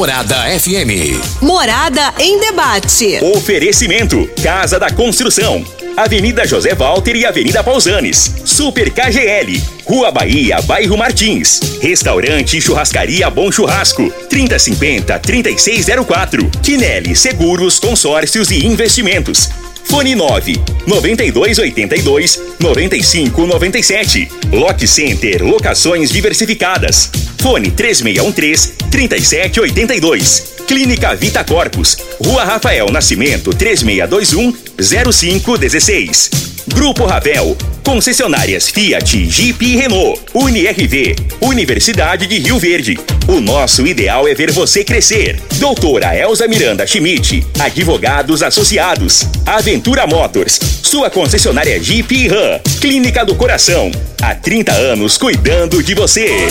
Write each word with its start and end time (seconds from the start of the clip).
Morada 0.00 0.36
FM. 0.58 1.20
Morada 1.42 2.14
em 2.18 2.40
debate. 2.40 3.18
Oferecimento: 3.22 4.26
Casa 4.42 4.80
da 4.80 4.90
Construção. 4.90 5.62
Avenida 5.94 6.46
José 6.46 6.74
Walter 6.74 7.16
e 7.16 7.26
Avenida 7.26 7.62
Pausanes. 7.62 8.36
Super 8.46 8.90
KGL. 8.90 9.62
Rua 9.84 10.10
Bahia, 10.10 10.62
Bairro 10.62 10.96
Martins. 10.96 11.60
Restaurante 11.82 12.56
e 12.56 12.62
Churrascaria 12.62 13.28
Bom 13.28 13.52
Churrasco. 13.52 14.10
3050-3604. 14.30 16.50
Quinelli 16.62 17.14
Seguros, 17.14 17.78
Consórcios 17.78 18.50
e 18.50 18.64
Investimentos. 18.64 19.50
Fone 19.84 20.14
9 20.14 20.60
9282 20.86 22.40
9597. 22.58 24.28
Lock 24.52 24.86
Center 24.86 25.42
Locações 25.42 26.10
Diversificadas. 26.10 27.10
Fone 27.38 27.70
3613 27.70 28.72
3782. 28.90 30.54
Clínica 30.66 31.14
Vita 31.16 31.42
Corpus. 31.44 31.96
Rua 32.24 32.44
Rafael 32.44 32.90
Nascimento 32.90 33.52
3621 33.52 34.54
0516. 34.78 36.49
Grupo 36.68 37.06
Ravel. 37.06 37.56
Concessionárias 37.84 38.68
Fiat, 38.68 39.26
Jeep 39.26 39.64
e 39.64 39.76
Renault. 39.76 40.20
UniRV. 40.34 41.16
Universidade 41.40 42.26
de 42.26 42.38
Rio 42.38 42.58
Verde. 42.58 42.98
O 43.26 43.40
nosso 43.40 43.86
ideal 43.86 44.28
é 44.28 44.34
ver 44.34 44.50
você 44.50 44.84
crescer. 44.84 45.40
Doutora 45.56 46.16
Elza 46.16 46.46
Miranda 46.46 46.86
Schmidt. 46.86 47.46
Advogados 47.58 48.42
Associados. 48.42 49.26
Aventura 49.46 50.06
Motors. 50.06 50.58
Sua 50.82 51.10
concessionária 51.10 51.82
Jeep 51.82 52.14
e 52.14 52.28
Ram. 52.28 52.60
Clínica 52.80 53.24
do 53.24 53.34
Coração. 53.34 53.90
Há 54.20 54.34
30 54.34 54.72
anos 54.72 55.16
cuidando 55.16 55.82
de 55.82 55.94
você. 55.94 56.48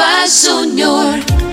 Luriva 0.00 0.26
Júnior. 0.26 1.49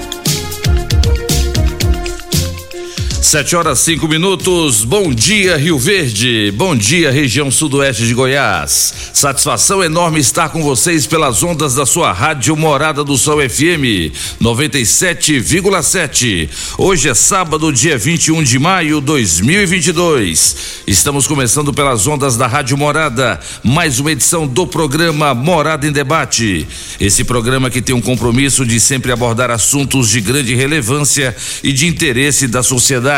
Sete 3.27 3.57
horas 3.57 3.79
cinco 3.79 4.07
minutos. 4.07 4.85
Bom 4.85 5.13
dia, 5.13 5.57
Rio 5.57 5.77
Verde. 5.77 6.49
Bom 6.55 6.73
dia, 6.73 7.11
região 7.11 7.51
sudoeste 7.51 8.07
de 8.07 8.13
Goiás. 8.13 9.11
Satisfação 9.13 9.83
enorme 9.83 10.21
estar 10.21 10.47
com 10.47 10.63
vocês 10.63 11.05
pelas 11.05 11.43
ondas 11.43 11.75
da 11.75 11.85
sua 11.85 12.13
rádio 12.13 12.55
Morada 12.55 13.03
do 13.03 13.17
Sol 13.17 13.39
FM 13.41 14.15
97,7. 14.41 16.47
Hoje 16.77 17.09
é 17.09 17.13
sábado, 17.13 17.73
dia 17.73 17.97
21 17.97 18.41
de 18.43 18.57
maio 18.59 19.01
2022. 19.01 20.55
Estamos 20.87 21.27
começando 21.27 21.73
pelas 21.73 22.07
ondas 22.07 22.37
da 22.37 22.47
Rádio 22.47 22.77
Morada, 22.77 23.41
mais 23.61 23.99
uma 23.99 24.13
edição 24.13 24.47
do 24.47 24.65
programa 24.65 25.33
Morada 25.33 25.85
em 25.85 25.91
Debate. 25.91 26.65
Esse 26.97 27.25
programa 27.25 27.69
que 27.69 27.81
tem 27.81 27.93
um 27.93 27.99
compromisso 27.99 28.65
de 28.65 28.79
sempre 28.79 29.11
abordar 29.11 29.51
assuntos 29.51 30.09
de 30.09 30.21
grande 30.21 30.55
relevância 30.55 31.35
e 31.61 31.73
de 31.73 31.87
interesse 31.87 32.47
da 32.47 32.63
sociedade. 32.63 33.16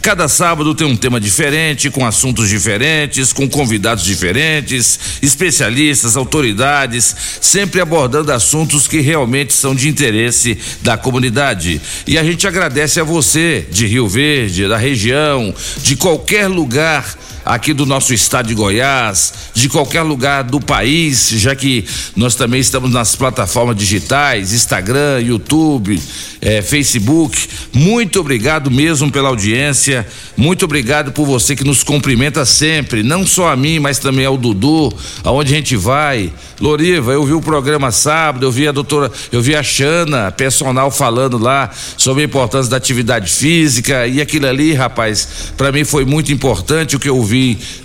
Cada 0.00 0.28
sábado 0.28 0.74
tem 0.74 0.86
um 0.86 0.96
tema 0.96 1.20
diferente, 1.20 1.90
com 1.90 2.06
assuntos 2.06 2.48
diferentes, 2.48 3.32
com 3.32 3.48
convidados 3.48 4.04
diferentes, 4.04 4.98
especialistas, 5.20 6.16
autoridades, 6.16 7.14
sempre 7.40 7.80
abordando 7.80 8.32
assuntos 8.32 8.88
que 8.88 9.00
realmente 9.00 9.52
são 9.52 9.74
de 9.74 9.88
interesse 9.88 10.58
da 10.82 10.96
comunidade. 10.96 11.80
E 12.06 12.16
a 12.18 12.24
gente 12.24 12.46
agradece 12.46 13.00
a 13.00 13.04
você 13.04 13.66
de 13.70 13.86
Rio 13.86 14.08
Verde, 14.08 14.68
da 14.68 14.76
região, 14.76 15.54
de 15.82 15.96
qualquer 15.96 16.46
lugar 16.48 17.16
aqui 17.46 17.72
do 17.72 17.86
nosso 17.86 18.12
estado 18.12 18.48
de 18.48 18.54
Goiás, 18.54 19.32
de 19.54 19.68
qualquer 19.68 20.02
lugar 20.02 20.42
do 20.42 20.60
país, 20.60 21.28
já 21.30 21.54
que 21.54 21.84
nós 22.16 22.34
também 22.34 22.60
estamos 22.60 22.90
nas 22.90 23.14
plataformas 23.14 23.76
digitais, 23.76 24.52
Instagram, 24.52 25.20
YouTube, 25.20 26.02
eh, 26.40 26.60
Facebook. 26.60 27.48
Muito 27.72 28.18
obrigado 28.18 28.68
mesmo 28.68 29.12
pela 29.12 29.28
audiência, 29.28 30.04
muito 30.36 30.64
obrigado 30.64 31.12
por 31.12 31.24
você 31.24 31.54
que 31.54 31.62
nos 31.62 31.84
cumprimenta 31.84 32.44
sempre, 32.44 33.04
não 33.04 33.24
só 33.24 33.52
a 33.52 33.56
mim, 33.56 33.78
mas 33.78 34.00
também 34.00 34.26
ao 34.26 34.36
Dudu, 34.36 34.92
aonde 35.22 35.54
a 35.54 35.56
gente 35.56 35.76
vai. 35.76 36.32
Loriva, 36.60 37.12
eu 37.12 37.24
vi 37.24 37.32
o 37.32 37.40
programa 37.40 37.92
sábado, 37.92 38.44
eu 38.44 38.50
vi 38.50 38.66
a 38.66 38.72
doutora, 38.72 39.12
eu 39.30 39.40
vi 39.40 39.54
a 39.54 39.62
Xana, 39.62 40.32
personal 40.32 40.90
falando 40.90 41.38
lá 41.38 41.70
sobre 41.96 42.22
a 42.22 42.26
importância 42.26 42.70
da 42.70 42.76
atividade 42.76 43.30
física. 43.30 44.06
E 44.06 44.20
aquilo 44.20 44.46
ali, 44.46 44.72
rapaz, 44.72 45.52
para 45.56 45.70
mim 45.70 45.84
foi 45.84 46.04
muito 46.04 46.32
importante 46.32 46.96
o 46.96 46.98
que 46.98 47.08
eu 47.08 47.22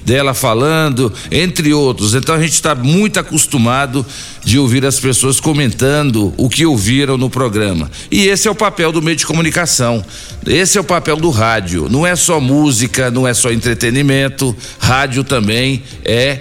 dela 0.05 0.33
falando, 0.33 1.11
entre 1.31 1.73
outros. 1.73 2.13
Então 2.13 2.35
a 2.35 2.39
gente 2.39 2.53
está 2.53 2.73
muito 2.75 3.19
acostumado 3.19 4.05
de 4.43 4.57
ouvir 4.57 4.85
as 4.85 4.99
pessoas 4.99 5.39
comentando 5.39 6.33
o 6.37 6.49
que 6.49 6.65
ouviram 6.65 7.17
no 7.17 7.29
programa. 7.29 7.89
E 8.09 8.27
esse 8.27 8.47
é 8.47 8.51
o 8.51 8.55
papel 8.55 8.91
do 8.91 9.01
meio 9.01 9.17
de 9.17 9.25
comunicação. 9.25 10.03
Esse 10.45 10.77
é 10.77 10.81
o 10.81 10.83
papel 10.83 11.17
do 11.17 11.29
rádio. 11.29 11.87
Não 11.89 12.05
é 12.05 12.15
só 12.15 12.39
música, 12.39 13.11
não 13.11 13.27
é 13.27 13.33
só 13.33 13.51
entretenimento. 13.51 14.55
Rádio 14.79 15.23
também 15.23 15.83
é 16.03 16.39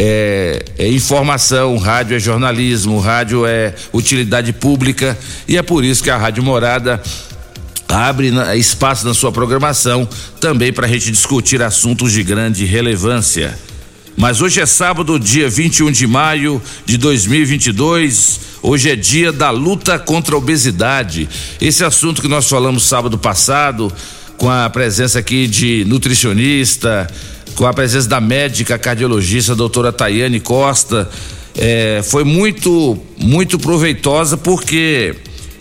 é, 0.00 0.62
é, 0.78 0.88
informação, 0.88 1.76
rádio 1.76 2.16
é 2.16 2.20
jornalismo, 2.20 3.00
rádio 3.00 3.44
é 3.44 3.74
utilidade 3.92 4.52
pública 4.52 5.18
e 5.48 5.58
é 5.58 5.62
por 5.62 5.84
isso 5.84 6.04
que 6.04 6.10
a 6.10 6.16
Rádio 6.16 6.40
Morada 6.40 7.02
abre 7.88 8.30
espaço 8.56 9.06
na 9.06 9.14
sua 9.14 9.32
programação 9.32 10.06
também 10.40 10.72
para 10.72 10.86
a 10.86 10.90
gente 10.90 11.10
discutir 11.10 11.62
assuntos 11.62 12.12
de 12.12 12.22
grande 12.22 12.64
relevância. 12.64 13.58
Mas 14.16 14.40
hoje 14.40 14.60
é 14.60 14.66
sábado, 14.66 15.18
dia 15.18 15.48
21 15.48 15.92
de 15.92 16.06
maio 16.06 16.60
de 16.84 16.98
2022. 16.98 18.40
Hoje 18.60 18.90
é 18.90 18.96
dia 18.96 19.32
da 19.32 19.50
luta 19.50 19.98
contra 19.98 20.34
a 20.34 20.38
obesidade. 20.38 21.28
Esse 21.60 21.84
assunto 21.84 22.20
que 22.20 22.26
nós 22.26 22.48
falamos 22.48 22.82
sábado 22.82 23.16
passado, 23.16 23.92
com 24.36 24.50
a 24.50 24.68
presença 24.68 25.20
aqui 25.20 25.46
de 25.46 25.84
nutricionista, 25.86 27.08
com 27.54 27.64
a 27.64 27.72
presença 27.72 28.08
da 28.08 28.20
médica 28.20 28.76
cardiologista, 28.76 29.54
doutora 29.54 29.92
Tayane 29.92 30.40
Costa, 30.40 31.08
é, 31.56 32.02
foi 32.02 32.24
muito, 32.24 32.98
muito 33.16 33.58
proveitosa 33.58 34.36
porque 34.36 35.14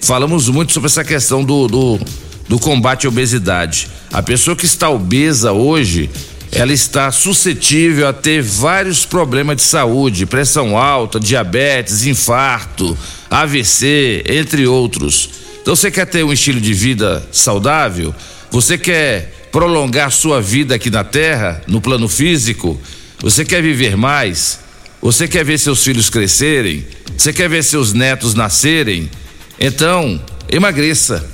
falamos 0.08 0.48
muito 0.48 0.72
sobre 0.72 0.88
essa 0.88 1.04
questão 1.04 1.44
do, 1.44 1.68
do, 1.68 2.00
do 2.48 2.58
combate 2.58 3.06
à 3.06 3.10
obesidade. 3.10 3.90
A 4.14 4.24
pessoa 4.24 4.56
que 4.56 4.66
está 4.66 4.90
obesa 4.90 5.52
hoje, 5.52 6.10
ela 6.50 6.72
está 6.72 7.12
suscetível 7.12 8.08
a 8.08 8.14
ter 8.14 8.42
vários 8.42 9.06
problemas 9.06 9.58
de 9.58 9.64
saúde, 9.64 10.26
pressão 10.26 10.78
alta, 10.78 11.20
diabetes, 11.20 12.06
infarto, 12.06 12.98
AVC, 13.30 14.24
entre 14.28 14.66
outros. 14.66 15.30
Então 15.62 15.76
você 15.76 15.92
quer 15.92 16.06
ter 16.06 16.24
um 16.24 16.32
estilo 16.32 16.62
de 16.62 16.74
vida 16.74 17.28
saudável? 17.30 18.16
Você 18.50 18.78
quer 18.78 19.50
prolongar 19.52 20.10
sua 20.10 20.42
vida 20.42 20.76
aqui 20.76 20.90
na 20.90 21.04
Terra, 21.04 21.62
no 21.68 21.82
plano 21.82 22.08
físico? 22.08 22.80
Você 23.20 23.44
quer 23.44 23.62
viver 23.62 23.98
mais? 23.98 24.58
Você 25.02 25.28
quer 25.28 25.44
ver 25.44 25.58
seus 25.58 25.84
filhos 25.84 26.10
crescerem? 26.10 26.88
Você 27.18 27.34
quer 27.34 27.50
ver 27.50 27.62
seus 27.62 27.92
netos 27.92 28.34
nascerem? 28.34 29.10
Então, 29.60 30.20
emagreça. 30.50 31.26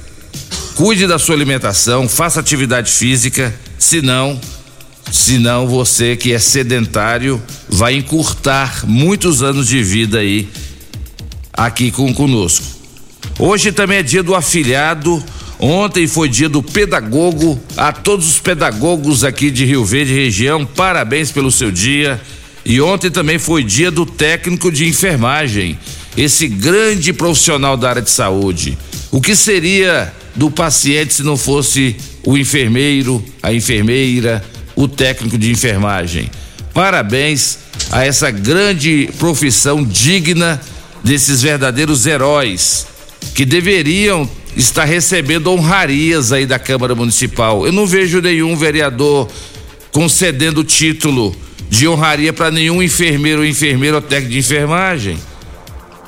Cuide 0.75 1.05
da 1.05 1.19
sua 1.19 1.35
alimentação, 1.35 2.09
faça 2.09 2.39
atividade 2.39 2.91
física, 2.91 3.53
senão, 3.77 4.39
senão 5.11 5.67
você 5.67 6.15
que 6.15 6.33
é 6.33 6.39
sedentário 6.39 7.41
vai 7.69 7.93
encurtar 7.95 8.83
muitos 8.87 9.43
anos 9.43 9.67
de 9.67 9.83
vida 9.83 10.19
aí 10.19 10.49
aqui 11.53 11.91
com 11.91 12.11
conosco. 12.13 12.65
Hoje 13.37 13.71
também 13.71 13.99
é 13.99 14.03
dia 14.03 14.23
do 14.23 14.35
afilhado. 14.35 15.23
Ontem 15.59 16.07
foi 16.07 16.27
dia 16.27 16.49
do 16.49 16.61
pedagogo. 16.61 17.61
A 17.77 17.91
todos 17.91 18.27
os 18.27 18.39
pedagogos 18.39 19.23
aqui 19.23 19.51
de 19.51 19.65
Rio 19.65 19.85
Verde 19.85 20.13
região, 20.13 20.65
parabéns 20.65 21.31
pelo 21.31 21.51
seu 21.51 21.71
dia. 21.71 22.19
E 22.65 22.81
ontem 22.81 23.11
também 23.11 23.37
foi 23.37 23.63
dia 23.63 23.91
do 23.91 24.05
técnico 24.05 24.71
de 24.71 24.87
enfermagem, 24.87 25.77
esse 26.17 26.47
grande 26.47 27.11
profissional 27.13 27.75
da 27.75 27.89
área 27.89 28.01
de 28.01 28.09
saúde. 28.09 28.77
O 29.11 29.21
que 29.21 29.35
seria 29.35 30.13
do 30.35 30.49
paciente 30.49 31.13
se 31.13 31.23
não 31.23 31.37
fosse 31.37 31.95
o 32.23 32.37
enfermeiro, 32.37 33.23
a 33.41 33.53
enfermeira, 33.53 34.43
o 34.75 34.87
técnico 34.87 35.37
de 35.37 35.51
enfermagem? 35.51 36.29
Parabéns 36.73 37.59
a 37.91 38.05
essa 38.05 38.31
grande 38.31 39.09
profissão 39.19 39.83
digna 39.83 40.59
desses 41.03 41.41
verdadeiros 41.41 42.05
heróis 42.05 42.87
que 43.35 43.45
deveriam 43.45 44.29
está 44.55 44.83
recebendo 44.83 45.51
honrarias 45.51 46.31
aí 46.31 46.45
da 46.45 46.59
Câmara 46.59 46.95
Municipal. 46.95 47.65
Eu 47.65 47.71
não 47.71 47.87
vejo 47.87 48.21
nenhum 48.21 48.55
vereador 48.55 49.29
concedendo 49.91 50.63
título 50.63 51.35
de 51.69 51.87
honraria 51.87 52.31
para 52.31 52.51
nenhum 52.51 52.81
enfermeiro 52.81 53.41
ou 53.41 53.47
enfermeiro 53.47 53.95
ou 53.95 54.01
técnico 54.01 54.33
de 54.33 54.39
enfermagem. 54.39 55.17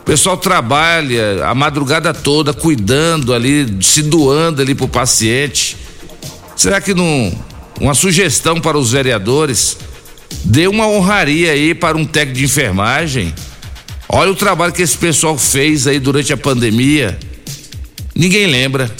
O 0.05 0.11
pessoal 0.15 0.37
trabalha 0.37 1.43
a 1.45 1.55
madrugada 1.55 2.13
toda 2.13 2.53
cuidando 2.53 3.33
ali, 3.33 3.65
se 3.81 4.03
doando 4.03 4.61
ali 4.61 4.75
pro 4.75 4.87
paciente. 4.87 5.75
Será 6.55 6.79
que 6.79 6.93
não 6.93 7.33
uma 7.81 7.95
sugestão 7.95 8.61
para 8.61 8.77
os 8.77 8.91
vereadores 8.91 9.75
dê 10.43 10.67
uma 10.67 10.87
honraria 10.87 11.53
aí 11.53 11.73
para 11.73 11.97
um 11.97 12.05
técnico 12.05 12.37
de 12.37 12.45
enfermagem? 12.45 13.33
Olha 14.07 14.29
o 14.29 14.35
trabalho 14.35 14.71
que 14.71 14.83
esse 14.83 14.95
pessoal 14.95 15.39
fez 15.39 15.87
aí 15.87 15.99
durante 15.99 16.31
a 16.31 16.37
pandemia. 16.37 17.17
Ninguém 18.13 18.45
lembra, 18.45 18.95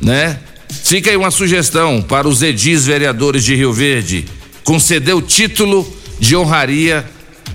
né? 0.00 0.38
Fica 0.84 1.10
aí 1.10 1.16
uma 1.16 1.32
sugestão 1.32 2.00
para 2.00 2.28
os 2.28 2.42
edis 2.42 2.86
vereadores 2.86 3.42
de 3.42 3.56
Rio 3.56 3.72
Verde 3.72 4.26
conceder 4.62 5.16
o 5.16 5.20
título 5.20 5.84
de 6.20 6.36
honraria 6.36 7.04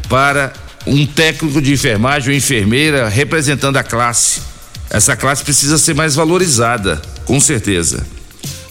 para 0.09 0.66
um 0.87 1.05
técnico 1.05 1.61
de 1.61 1.73
enfermagem 1.73 2.31
ou 2.31 2.37
enfermeira 2.37 3.09
representando 3.09 3.77
a 3.77 3.83
classe. 3.83 4.41
Essa 4.89 5.15
classe 5.15 5.43
precisa 5.43 5.77
ser 5.77 5.93
mais 5.93 6.15
valorizada, 6.15 7.01
com 7.25 7.39
certeza. 7.39 8.05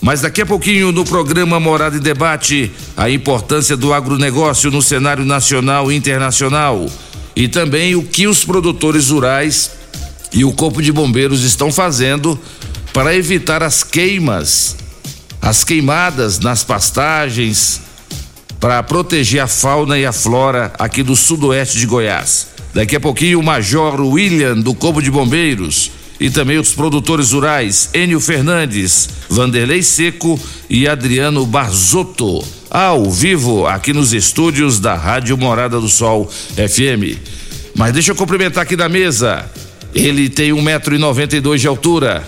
Mas 0.00 0.20
daqui 0.20 0.40
a 0.40 0.46
pouquinho 0.46 0.92
no 0.92 1.04
programa 1.04 1.60
Morada 1.60 1.96
em 1.96 2.00
Debate, 2.00 2.70
a 2.96 3.10
importância 3.10 3.76
do 3.76 3.92
agronegócio 3.92 4.70
no 4.70 4.80
cenário 4.80 5.24
nacional 5.24 5.90
e 5.90 5.96
internacional 5.96 6.86
e 7.34 7.48
também 7.48 7.94
o 7.94 8.02
que 8.02 8.26
os 8.26 8.44
produtores 8.44 9.10
rurais 9.10 9.72
e 10.32 10.44
o 10.44 10.52
Corpo 10.52 10.80
de 10.80 10.92
Bombeiros 10.92 11.42
estão 11.42 11.70
fazendo 11.70 12.38
para 12.92 13.14
evitar 13.14 13.62
as 13.62 13.84
queimas, 13.84 14.76
as 15.40 15.64
queimadas 15.64 16.38
nas 16.38 16.64
pastagens, 16.64 17.82
para 18.60 18.82
proteger 18.82 19.40
a 19.40 19.46
fauna 19.46 19.98
e 19.98 20.06
a 20.06 20.12
flora 20.12 20.72
aqui 20.78 21.02
do 21.02 21.14
sudoeste 21.14 21.78
de 21.78 21.86
Goiás. 21.86 22.48
Daqui 22.74 22.96
a 22.96 23.00
pouquinho 23.00 23.40
o 23.40 23.42
Major 23.42 24.00
William 24.00 24.56
do 24.56 24.74
Corpo 24.74 25.00
de 25.00 25.10
Bombeiros 25.10 25.90
e 26.18 26.30
também 26.30 26.58
os 26.58 26.72
produtores 26.72 27.32
rurais 27.32 27.90
Enio 27.94 28.20
Fernandes, 28.20 29.08
Vanderlei 29.28 29.82
Seco 29.82 30.38
e 30.68 30.88
Adriano 30.88 31.44
Barzotto, 31.46 32.44
ao 32.70 33.10
vivo 33.10 33.66
aqui 33.66 33.92
nos 33.92 34.12
estúdios 34.12 34.80
da 34.80 34.94
Rádio 34.94 35.36
Morada 35.36 35.80
do 35.80 35.88
Sol 35.88 36.28
FM. 36.28 37.18
Mas 37.74 37.92
deixa 37.92 38.12
eu 38.12 38.16
cumprimentar 38.16 38.62
aqui 38.62 38.76
da 38.76 38.88
mesa. 38.88 39.44
Ele 39.94 40.28
tem 40.28 40.52
um 40.52 40.62
metro 40.62 40.94
e 40.94 40.98
noventa 40.98 41.36
e 41.36 41.40
dois 41.40 41.60
de 41.60 41.68
altura. 41.68 42.26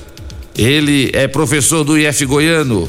Ele 0.57 1.11
é 1.13 1.27
professor 1.27 1.85
do 1.85 1.99
IF 1.99 2.25
Goiano. 2.27 2.89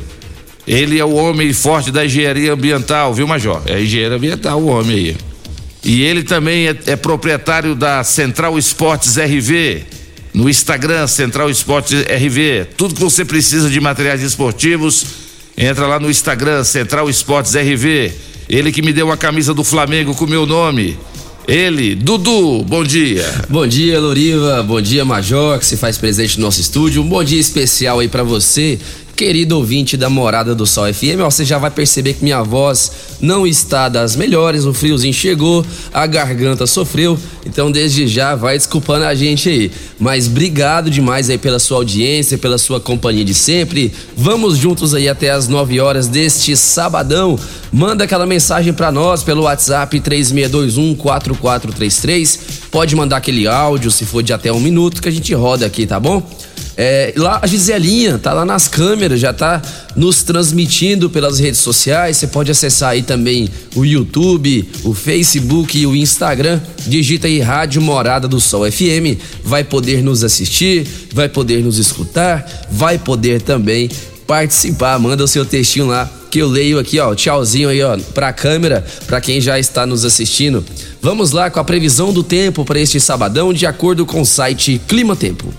Ele 0.70 1.00
é 1.00 1.04
o 1.04 1.16
homem 1.16 1.52
forte 1.52 1.90
da 1.90 2.06
engenharia 2.06 2.54
ambiental, 2.54 3.12
viu, 3.12 3.28
Major? 3.28 3.60
É 3.66 3.82
engenheiro 3.82 4.14
ambiental 4.14 4.62
o 4.62 4.68
homem 4.68 4.96
aí. 4.96 5.18
E 5.84 6.04
ele 6.04 6.22
também 6.22 6.68
é, 6.68 6.78
é 6.86 6.96
proprietário 6.96 7.74
da 7.74 8.04
Central 8.04 8.56
Esportes 8.56 9.18
RV 9.18 9.82
no 10.32 10.48
Instagram, 10.48 11.08
Central 11.08 11.50
Esportes 11.50 12.04
RV. 12.04 12.68
Tudo 12.78 12.94
que 12.94 13.02
você 13.02 13.26
precisa 13.26 13.68
de 13.68 13.82
materiais 13.82 14.22
esportivos, 14.22 15.06
entra 15.58 15.88
lá 15.88 16.00
no 16.00 16.08
Instagram, 16.08 16.64
Central 16.64 17.10
Esportes 17.10 17.56
RV. 17.56 18.12
Ele 18.48 18.72
que 18.72 18.84
me 18.84 18.94
deu 18.94 19.08
uma 19.08 19.18
camisa 19.18 19.56
do 19.56 19.64
Flamengo 19.64 20.14
com 20.14 20.28
meu 20.28 20.46
nome. 20.46 20.96
Ele, 21.48 21.96
Dudu, 21.96 22.64
bom 22.64 22.84
dia. 22.84 23.26
Bom 23.50 23.66
dia, 23.66 24.00
Loriva. 24.00 24.62
Bom 24.62 24.80
dia, 24.80 25.04
Major, 25.04 25.58
que 25.58 25.66
se 25.66 25.78
faz 25.78 25.98
presente 25.98 26.38
no 26.38 26.46
nosso 26.46 26.62
estúdio. 26.62 27.02
Um 27.02 27.10
bom 27.10 27.24
dia 27.24 27.40
especial 27.40 27.98
aí 27.98 28.08
para 28.08 28.22
você 28.22 28.78
Querido 29.20 29.58
ouvinte 29.58 29.98
da 29.98 30.10
Morada 30.10 30.56
do 30.56 30.66
Sol 30.66 30.86
FM, 30.94 31.20
você 31.20 31.44
já 31.44 31.58
vai 31.58 31.70
perceber 31.70 32.14
que 32.14 32.24
minha 32.24 32.42
voz 32.42 32.90
não 33.20 33.46
está 33.46 33.90
das 33.90 34.16
melhores, 34.16 34.64
o 34.64 34.74
friozinho 34.74 35.14
chegou, 35.14 35.66
a 35.94 36.08
garganta 36.08 36.66
sofreu, 36.66 37.20
então 37.46 37.70
desde 37.70 38.08
já 38.08 38.34
vai 38.34 38.58
desculpando 38.58 39.04
a 39.04 39.14
gente 39.14 39.50
aí. 39.50 39.72
Mas 40.00 40.26
obrigado 40.26 40.90
demais 40.90 41.30
aí 41.30 41.38
pela 41.38 41.60
sua 41.60 41.80
audiência, 41.80 42.38
pela 42.38 42.58
sua 42.58 42.80
companhia 42.80 43.26
de 43.26 43.34
sempre. 43.34 43.92
Vamos 44.16 44.58
juntos 44.58 44.94
aí 44.94 45.10
até 45.10 45.32
as 45.32 45.50
9 45.50 45.82
horas 45.82 46.08
deste 46.08 46.56
sabadão. 46.56 47.38
Manda 47.74 48.06
aquela 48.06 48.26
mensagem 48.26 48.72
para 48.72 48.90
nós 48.90 49.22
pelo 49.22 49.42
WhatsApp 49.42 50.00
3621 50.00 50.96
4433. 50.96 52.40
Pode 52.72 52.96
mandar 52.96 53.18
aquele 53.18 53.50
áudio 53.50 53.92
se 53.92 54.06
for 54.06 54.24
de 54.24 54.32
até 54.32 54.50
um 54.54 54.62
minuto 54.62 55.02
que 55.02 55.10
a 55.10 55.12
gente 55.12 55.34
roda 55.34 55.66
aqui, 55.66 55.86
tá 55.86 56.00
bom? 56.00 56.26
É, 56.82 57.12
lá 57.18 57.42
a 57.42 57.46
Giselinha 57.46 58.18
tá 58.18 58.32
lá 58.32 58.46
nas 58.46 58.70
câmeras, 58.70 59.20
já 59.20 59.34
tá 59.34 59.62
nos 59.98 60.24
transmitindo 60.24 61.10
pelas 61.10 61.38
redes 61.38 61.60
sociais. 61.60 62.16
Você 62.16 62.28
pode 62.28 62.50
acessar 62.50 62.92
aí 62.92 63.04
também 63.04 63.50
o 63.76 63.84
YouTube, 63.84 64.66
o 64.86 64.94
Facebook 64.94 65.78
e 65.78 65.86
o 65.86 65.94
Instagram. 65.94 66.62
Digita 66.88 67.28
aí 67.28 67.42
Rádio 67.42 67.82
Morada 67.82 68.30
do 68.30 68.40
Sol 68.40 68.62
FM. 68.72 69.20
Vai 69.44 69.62
poder 69.62 70.02
nos 70.02 70.24
assistir, 70.24 70.88
vai 71.14 71.28
poder 71.28 71.62
nos 71.62 71.78
escutar, 71.78 72.50
vai 72.72 72.98
poder 72.98 73.42
também 73.42 73.90
participar. 74.26 74.98
Manda 75.00 75.26
o 75.26 75.28
seu 75.28 75.44
textinho 75.44 75.88
lá 75.88 76.10
que 76.32 76.40
eu 76.40 76.48
leio 76.48 76.80
aqui, 76.80 76.98
ó. 76.98 77.14
Tchauzinho 77.14 77.68
aí, 77.68 77.84
ó, 77.84 77.98
pra 78.14 78.32
câmera, 78.32 78.86
pra 79.06 79.20
quem 79.20 79.42
já 79.42 79.60
está 79.60 79.86
nos 79.86 80.06
assistindo. 80.06 80.64
Vamos 81.02 81.32
lá 81.34 81.50
com 81.50 81.60
a 81.60 81.64
previsão 81.66 82.14
do 82.14 82.24
tempo 82.24 82.64
para 82.64 82.80
este 82.80 83.02
sabadão, 83.02 83.52
de 83.52 83.66
acordo 83.66 84.06
com 84.06 84.22
o 84.22 84.26
site 84.26 84.80
Clima 84.88 85.14
Tempo. 85.14 85.54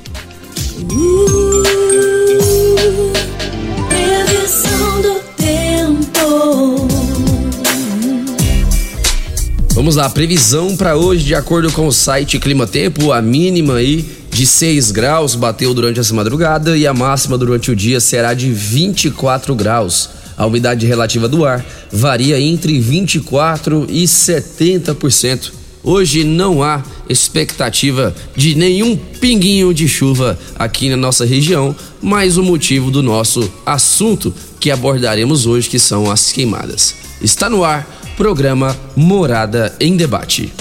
Vamos 9.75 9.96
lá, 9.96 10.08
previsão 10.10 10.76
para 10.76 10.96
hoje, 10.96 11.25
de 11.25 11.34
acordo 11.34 11.72
com 11.72 11.87
o 11.87 11.92
site 11.92 12.38
Clima 12.38 12.66
Tempo, 12.66 13.12
a 13.12 13.20
mínima 13.20 13.76
aí 13.76 14.08
de 14.30 14.46
6 14.46 14.90
graus 14.90 15.34
bateu 15.34 15.75
durante 15.75 15.99
essa 15.99 16.14
madrugada 16.14 16.76
e 16.76 16.87
a 16.87 16.94
máxima 16.94 17.37
durante 17.37 17.70
o 17.70 17.76
dia 17.76 17.99
será 17.99 18.32
de 18.32 18.52
24 18.52 19.54
graus. 19.54 20.10
A 20.37 20.46
umidade 20.46 20.87
relativa 20.87 21.26
do 21.26 21.44
ar 21.44 21.64
varia 21.90 22.40
entre 22.40 22.78
24 22.78 23.87
e 23.88 24.04
70%. 24.04 25.60
Hoje 25.82 26.25
não 26.25 26.62
há 26.62 26.82
expectativa 27.08 28.14
de 28.37 28.54
nenhum 28.54 28.96
pinguinho 28.96 29.72
de 29.72 29.88
chuva 29.88 30.38
aqui 30.58 30.88
na 30.90 30.96
nossa 30.96 31.25
região, 31.25 31.75
mas 32.02 32.37
o 32.37 32.42
motivo 32.42 32.90
do 32.90 33.02
nosso 33.02 33.50
assunto 33.64 34.32
que 34.58 34.70
abordaremos 34.70 35.46
hoje, 35.46 35.68
que 35.68 35.78
são 35.78 36.10
as 36.10 36.30
queimadas. 36.30 36.94
Está 37.22 37.49
no 37.49 37.64
ar, 37.64 37.87
programa 38.16 38.76
Morada 38.94 39.75
em 39.80 39.96
Debate. 39.96 40.52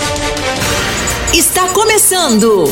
Está 1.33 1.67
começando. 1.69 2.71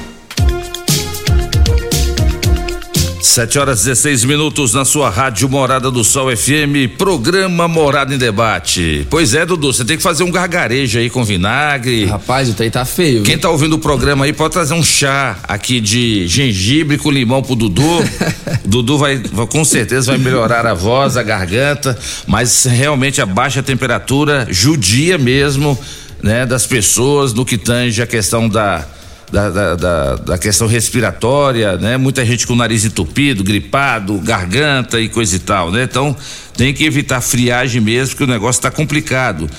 7 3.21 3.59
horas 3.59 3.83
16 3.83 4.25
minutos 4.25 4.73
na 4.73 4.83
sua 4.83 5.09
rádio 5.09 5.47
Morada 5.47 5.91
do 5.91 6.03
Sol 6.03 6.35
FM, 6.35 6.97
programa 6.97 7.67
Morada 7.67 8.13
em 8.15 8.17
Debate. 8.17 9.05
Pois 9.11 9.35
é, 9.35 9.45
Dudu, 9.45 9.71
você 9.71 9.85
tem 9.85 9.95
que 9.95 10.01
fazer 10.03 10.23
um 10.23 10.31
gargarejo 10.31 10.97
aí 10.97 11.07
com 11.09 11.23
vinagre. 11.23 12.05
Rapaz, 12.05 12.49
o 12.49 12.53
trem 12.55 12.71
tá 12.71 12.83
feio. 12.83 13.21
Quem 13.21 13.37
tá 13.37 13.49
ouvindo 13.49 13.73
o 13.73 13.79
programa 13.79 14.25
aí 14.25 14.33
pode 14.33 14.53
trazer 14.53 14.73
um 14.73 14.83
chá 14.83 15.37
aqui 15.43 15.79
de 15.79 16.27
gengibre 16.27 16.97
com 16.97 17.11
limão 17.11 17.43
pro 17.43 17.55
Dudu. 17.55 17.83
Dudu 18.65 18.97
vai, 18.97 19.17
vai- 19.17 19.47
com 19.47 19.63
certeza 19.63 20.11
vai 20.13 20.17
melhorar 20.17 20.65
a 20.65 20.73
voz, 20.73 21.15
a 21.15 21.21
garganta, 21.23 21.97
mas 22.27 22.65
realmente 22.65 23.21
a 23.21 23.25
baixa 23.25 23.61
temperatura 23.61 24.47
judia 24.49 25.17
mesmo, 25.19 25.77
né, 26.23 26.45
das 26.45 26.65
pessoas 26.65 27.33
no 27.33 27.45
que 27.45 27.57
tange 27.57 28.01
a 28.01 28.07
questão 28.07 28.49
da 28.49 28.83
da, 29.31 29.49
da, 29.49 29.75
da- 29.75 30.15
da 30.15 30.37
questão 30.37 30.67
respiratória, 30.67 31.77
né? 31.77 31.97
Muita 31.97 32.25
gente 32.25 32.45
com 32.45 32.53
o 32.53 32.55
nariz 32.55 32.83
entupido, 32.85 33.43
gripado, 33.43 34.17
garganta 34.19 34.99
e 34.99 35.07
coisa 35.07 35.35
e 35.35 35.39
tal, 35.39 35.71
né? 35.71 35.83
Então 35.83 36.15
tem 36.55 36.73
que 36.73 36.83
evitar 36.85 37.21
friagem 37.21 37.81
mesmo, 37.81 38.09
porque 38.15 38.23
o 38.23 38.27
negócio 38.33 38.59
está 38.59 38.69
complicado. 38.69 39.49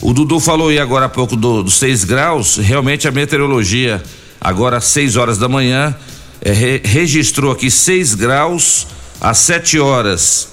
O 0.00 0.12
Dudu 0.12 0.40
falou 0.40 0.68
aí 0.68 0.78
agora 0.78 1.06
há 1.06 1.08
pouco 1.08 1.36
do- 1.36 1.62
dos 1.62 1.74
6 1.78 2.04
graus, 2.04 2.56
realmente 2.56 3.06
a 3.06 3.10
meteorologia, 3.10 4.02
agora 4.40 4.78
às 4.78 4.84
6 4.84 5.16
horas 5.16 5.36
da 5.38 5.48
manhã, 5.48 5.94
eh, 6.40 6.52
re- 6.52 6.82
registrou 6.84 7.52
aqui 7.52 7.70
6 7.70 8.14
graus 8.14 8.86
às 9.20 9.38
7 9.38 9.78
horas. 9.78 10.48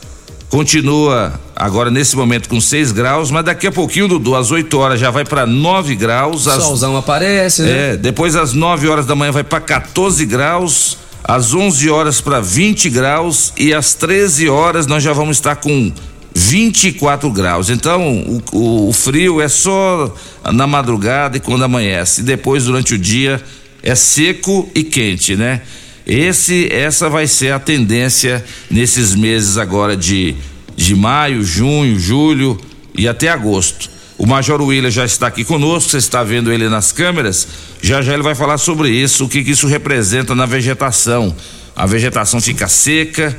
Continua 0.55 1.37
agora 1.53 1.91
nesse 1.91 2.15
momento 2.15 2.47
com 2.47 2.61
6 2.61 2.93
graus, 2.93 3.29
mas 3.29 3.43
daqui 3.43 3.67
a 3.67 3.73
pouquinho, 3.73 4.07
Dudu, 4.07 4.37
às 4.37 4.51
8 4.51 4.77
horas 4.77 4.97
já 4.97 5.11
vai 5.11 5.25
para 5.25 5.45
9 5.45 5.97
graus. 5.97 6.47
às 6.47 6.63
Solzão 6.63 6.95
aparece, 6.95 7.63
né? 7.63 7.91
é, 7.91 7.97
depois 7.97 8.37
às 8.37 8.53
9 8.53 8.87
horas 8.87 9.05
da 9.05 9.13
manhã 9.15 9.33
vai 9.33 9.43
para 9.43 9.59
14 9.59 10.25
graus, 10.25 10.97
às 11.21 11.53
11 11.53 11.89
horas 11.89 12.21
para 12.21 12.39
20 12.39 12.89
graus 12.89 13.51
e 13.57 13.73
às 13.73 13.95
13 13.95 14.47
horas 14.47 14.87
nós 14.87 15.03
já 15.03 15.11
vamos 15.11 15.35
estar 15.35 15.57
com 15.57 15.91
24 16.33 17.29
graus. 17.31 17.69
Então, 17.69 18.19
o, 18.21 18.41
o, 18.53 18.87
o, 18.87 18.93
frio 18.93 19.41
é 19.41 19.49
só 19.49 20.15
na 20.53 20.65
madrugada 20.65 21.35
e 21.35 21.41
quando 21.41 21.65
amanhece. 21.65 22.23
Depois, 22.23 22.63
durante 22.63 22.93
o 22.93 22.97
dia, 22.97 23.43
é 23.83 23.93
seco 23.93 24.69
e 24.73 24.85
quente, 24.85 25.35
né? 25.35 25.63
Esse, 26.05 26.71
essa 26.71 27.09
vai 27.09 27.27
ser 27.27 27.51
a 27.51 27.59
tendência 27.59 28.43
nesses 28.69 29.15
meses 29.15 29.57
agora 29.57 29.97
de, 29.97 30.35
de 30.75 30.95
maio, 30.95 31.43
junho, 31.43 31.97
julho 31.99 32.59
e 32.93 33.07
até 33.07 33.29
agosto. 33.29 33.89
O 34.17 34.25
Major 34.25 34.61
William 34.61 34.91
já 34.91 35.03
está 35.03 35.27
aqui 35.27 35.43
conosco, 35.43 35.89
você 35.89 35.97
está 35.97 36.23
vendo 36.23 36.51
ele 36.51 36.69
nas 36.69 36.91
câmeras. 36.91 37.47
Já 37.81 38.01
já 38.01 38.13
ele 38.13 38.23
vai 38.23 38.35
falar 38.35 38.57
sobre 38.57 38.89
isso, 38.89 39.25
o 39.25 39.29
que, 39.29 39.43
que 39.43 39.51
isso 39.51 39.67
representa 39.67 40.33
na 40.33 40.45
vegetação. 40.45 41.35
A 41.75 41.85
vegetação 41.85 42.39
fica 42.39 42.67
seca, 42.67 43.37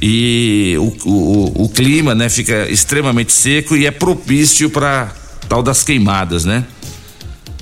e 0.00 0.76
o, 0.78 1.08
o, 1.08 1.64
o 1.64 1.68
clima, 1.68 2.14
né, 2.14 2.28
fica 2.28 2.68
extremamente 2.70 3.32
seco 3.32 3.76
e 3.76 3.86
é 3.86 3.90
propício 3.90 4.70
para 4.70 5.12
tal 5.48 5.62
das 5.62 5.82
queimadas, 5.82 6.44
né? 6.44 6.64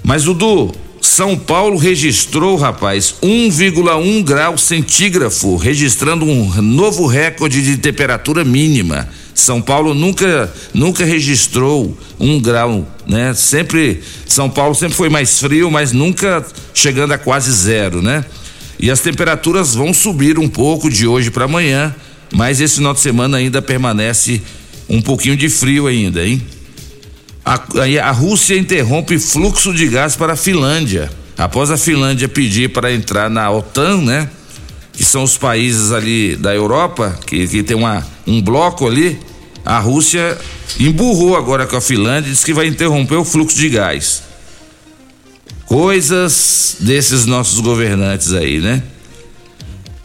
Mas 0.03 0.25
Dudu, 0.25 0.75
São 1.07 1.37
Paulo 1.37 1.77
registrou, 1.77 2.57
rapaz, 2.57 3.15
1,1 3.23 4.23
grau 4.25 4.59
centígrafo, 4.59 5.57
registrando 5.57 6.25
um 6.25 6.61
novo 6.61 7.07
recorde 7.07 7.63
de 7.63 7.77
temperatura 7.77 8.45
mínima. 8.45 9.09
São 9.35 9.63
Paulo 9.63 9.95
nunca 9.95 10.53
nunca 10.75 11.05
registrou 11.05 11.97
um 12.19 12.41
grau, 12.41 12.87
né? 13.07 13.33
Sempre 13.35 14.03
São 14.27 14.51
Paulo 14.51 14.75
sempre 14.75 14.97
foi 14.97 15.09
mais 15.09 15.39
frio, 15.39 15.71
mas 15.71 15.93
nunca 15.93 16.45
chegando 16.75 17.13
a 17.13 17.19
quase 17.19 17.53
zero, 17.53 18.03
né? 18.03 18.25
E 18.79 18.91
as 18.91 19.01
temperaturas 19.01 19.75
vão 19.75 19.95
subir 19.95 20.39
um 20.39 20.49
pouco 20.49 20.91
de 20.91 21.07
hoje 21.07 21.31
para 21.31 21.45
amanhã 21.45 21.95
mas 22.33 22.61
esse 22.61 22.77
final 22.77 22.95
de 22.95 23.01
semana 23.01 23.39
ainda 23.39 23.63
permanece 23.63 24.43
um 24.89 25.01
pouquinho 25.01 25.37
de 25.37 25.49
frio 25.49 25.87
ainda, 25.87 26.27
hein? 26.27 26.43
A, 27.47 27.61
a, 28.03 28.11
Rússia 28.11 28.59
interrompe 28.59 29.21
fluxo 29.21 29.73
de 29.73 29.87
gás 29.87 30.17
para 30.17 30.33
a 30.33 30.37
Finlândia. 30.37 31.09
Após 31.39 31.71
a 31.71 31.77
Finlândia 31.77 32.29
pedir 32.29 32.71
para 32.71 32.93
entrar 32.93 33.31
na 33.31 33.49
OTAN, 33.49 33.99
né? 33.99 34.29
Que 34.93 35.05
são 35.05 35.23
os 35.23 35.39
países 35.39 35.93
ali 35.93 36.35
da 36.35 36.53
Europa, 36.53 37.17
que, 37.25 37.47
que 37.47 37.63
tem 37.63 37.77
uma, 37.77 38.05
um 38.27 38.43
bloco 38.43 38.89
ali, 38.89 39.17
a 39.65 39.79
Rússia 39.79 40.37
emburrou 40.81 41.37
agora 41.37 41.69
com 41.69 41.77
a 41.77 41.81
Finlândia 41.81 42.31
e 42.31 42.33
disse 42.33 42.45
que 42.45 42.53
vai 42.53 42.67
interromper 42.67 43.15
o 43.15 43.25
fluxo 43.25 43.57
de 43.57 43.69
gás. 43.69 44.25
Coisas 45.67 46.79
desses 46.81 47.27
nossos 47.27 47.61
governantes 47.61 48.33
aí, 48.33 48.59
né? 48.59 48.83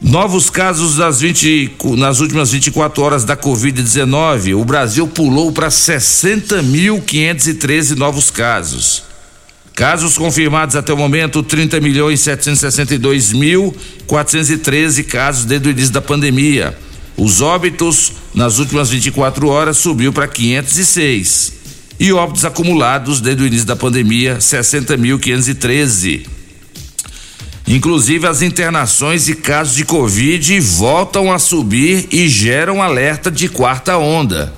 Novos 0.04 0.50
casos 0.50 0.98
nas, 0.98 1.22
20, 1.22 1.76
nas 1.96 2.20
últimas 2.20 2.52
24 2.52 3.04
horas 3.04 3.24
da 3.24 3.38
Covid-19. 3.38 4.60
O 4.60 4.66
Brasil 4.66 5.08
pulou 5.08 5.52
para 5.52 5.68
60.513 5.68 7.96
novos 7.96 8.32
casos. 8.32 9.04
Casos 9.76 10.18
confirmados 10.18 10.76
até 10.76 10.92
o 10.92 10.98
momento: 10.98 11.44
30 11.44 11.80
milhões 11.80 12.20
762 12.22 13.32
mil 13.32 13.76
413 14.08 15.04
casos 15.04 15.46
desde 15.46 15.68
o 15.68 15.72
início 15.72 15.94
da 15.94 16.02
pandemia. 16.02 16.76
Os 17.16 17.40
óbitos 17.40 18.14
nas 18.34 18.58
últimas 18.58 18.90
24 18.90 19.48
horas 19.50 19.78
subiu 19.78 20.12
para 20.12 20.28
506. 20.28 21.54
E 22.00 22.12
óbitos 22.12 22.44
acumulados 22.44 23.22
desde 23.22 23.44
o 23.44 23.46
início 23.46 23.68
da 23.68 23.76
pandemia: 23.76 24.40
60.513. 24.40 26.41
Inclusive, 27.72 28.28
as 28.28 28.42
internações 28.42 29.30
e 29.30 29.34
casos 29.34 29.78
de 29.78 29.86
Covid 29.86 30.60
voltam 30.60 31.32
a 31.32 31.40
subir 31.40 32.06
e 32.12 32.28
geram 32.28 32.84
alerta 32.84 33.32
de 33.32 33.48
quarta 33.48 33.98
onda. 33.98 34.52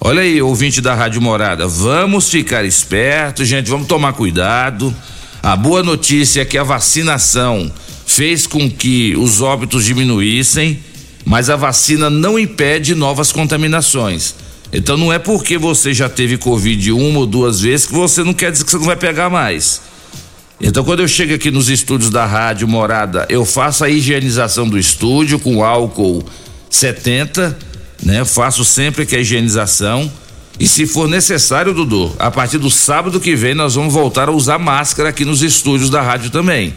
Olha 0.00 0.22
aí, 0.22 0.42
ouvinte 0.42 0.80
da 0.80 0.92
Rádio 0.92 1.22
Morada, 1.22 1.68
vamos 1.68 2.28
ficar 2.28 2.64
espertos, 2.64 3.46
gente, 3.46 3.70
vamos 3.70 3.86
tomar 3.86 4.14
cuidado. 4.14 4.92
A 5.40 5.54
boa 5.54 5.84
notícia 5.84 6.40
é 6.40 6.44
que 6.44 6.58
a 6.58 6.64
vacinação 6.64 7.70
fez 8.04 8.48
com 8.48 8.68
que 8.68 9.14
os 9.16 9.40
óbitos 9.40 9.84
diminuíssem, 9.84 10.80
mas 11.24 11.48
a 11.48 11.54
vacina 11.54 12.10
não 12.10 12.36
impede 12.36 12.96
novas 12.96 13.30
contaminações. 13.30 14.34
Então 14.72 14.96
não 14.96 15.12
é 15.12 15.20
porque 15.20 15.56
você 15.56 15.94
já 15.94 16.08
teve 16.08 16.36
Covid 16.36 16.90
uma 16.90 17.20
ou 17.20 17.26
duas 17.26 17.60
vezes 17.60 17.86
que 17.86 17.92
você 17.92 18.24
não 18.24 18.34
quer 18.34 18.50
dizer 18.50 18.64
que 18.64 18.72
você 18.72 18.78
não 18.78 18.86
vai 18.86 18.96
pegar 18.96 19.30
mais. 19.30 19.89
Então, 20.62 20.84
quando 20.84 21.00
eu 21.00 21.08
chego 21.08 21.34
aqui 21.34 21.50
nos 21.50 21.70
estúdios 21.70 22.10
da 22.10 22.26
Rádio 22.26 22.68
Morada, 22.68 23.26
eu 23.30 23.46
faço 23.46 23.82
a 23.82 23.88
higienização 23.88 24.68
do 24.68 24.78
estúdio 24.78 25.38
com 25.38 25.64
álcool 25.64 26.22
70, 26.68 27.56
né? 28.02 28.24
Faço 28.26 28.62
sempre 28.62 29.06
que 29.06 29.16
a 29.16 29.20
higienização. 29.20 30.12
E 30.58 30.68
se 30.68 30.86
for 30.86 31.08
necessário, 31.08 31.72
Dudu, 31.72 32.14
a 32.18 32.30
partir 32.30 32.58
do 32.58 32.70
sábado 32.70 33.18
que 33.18 33.34
vem 33.34 33.54
nós 33.54 33.74
vamos 33.74 33.94
voltar 33.94 34.28
a 34.28 34.32
usar 34.32 34.58
máscara 34.58 35.08
aqui 35.08 35.24
nos 35.24 35.40
estúdios 35.42 35.88
da 35.88 36.02
rádio 36.02 36.28
também, 36.28 36.74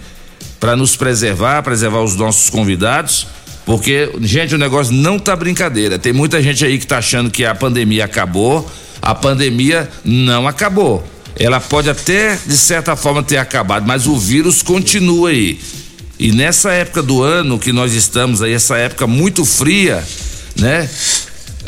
para 0.61 0.77
nos 0.77 0.95
preservar, 0.95 1.61
preservar 1.61 2.01
os 2.03 2.15
nossos 2.15 2.49
convidados, 2.49 3.27
porque 3.65 4.09
gente, 4.21 4.55
o 4.55 4.57
negócio 4.57 4.93
não 4.93 5.19
tá 5.19 5.35
brincadeira. 5.35 5.99
Tem 5.99 6.13
muita 6.13 6.41
gente 6.41 6.63
aí 6.63 6.79
que 6.79 6.87
tá 6.87 6.99
achando 6.99 7.29
que 7.29 7.43
a 7.43 7.53
pandemia 7.53 8.05
acabou. 8.05 8.69
A 9.01 9.13
pandemia 9.13 9.89
não 10.05 10.47
acabou. 10.47 11.05
Ela 11.35 11.59
pode 11.59 11.89
até, 11.89 12.37
de 12.45 12.57
certa 12.57 12.95
forma, 12.95 13.23
ter 13.23 13.37
acabado, 13.37 13.85
mas 13.85 14.07
o 14.07 14.17
vírus 14.17 14.61
continua 14.61 15.29
aí. 15.29 15.59
E 16.19 16.31
nessa 16.31 16.71
época 16.71 17.01
do 17.01 17.23
ano 17.23 17.57
que 17.57 17.73
nós 17.73 17.93
estamos 17.93 18.41
aí, 18.41 18.53
essa 18.53 18.77
época 18.77 19.07
muito 19.07 19.43
fria, 19.43 20.03
né? 20.55 20.89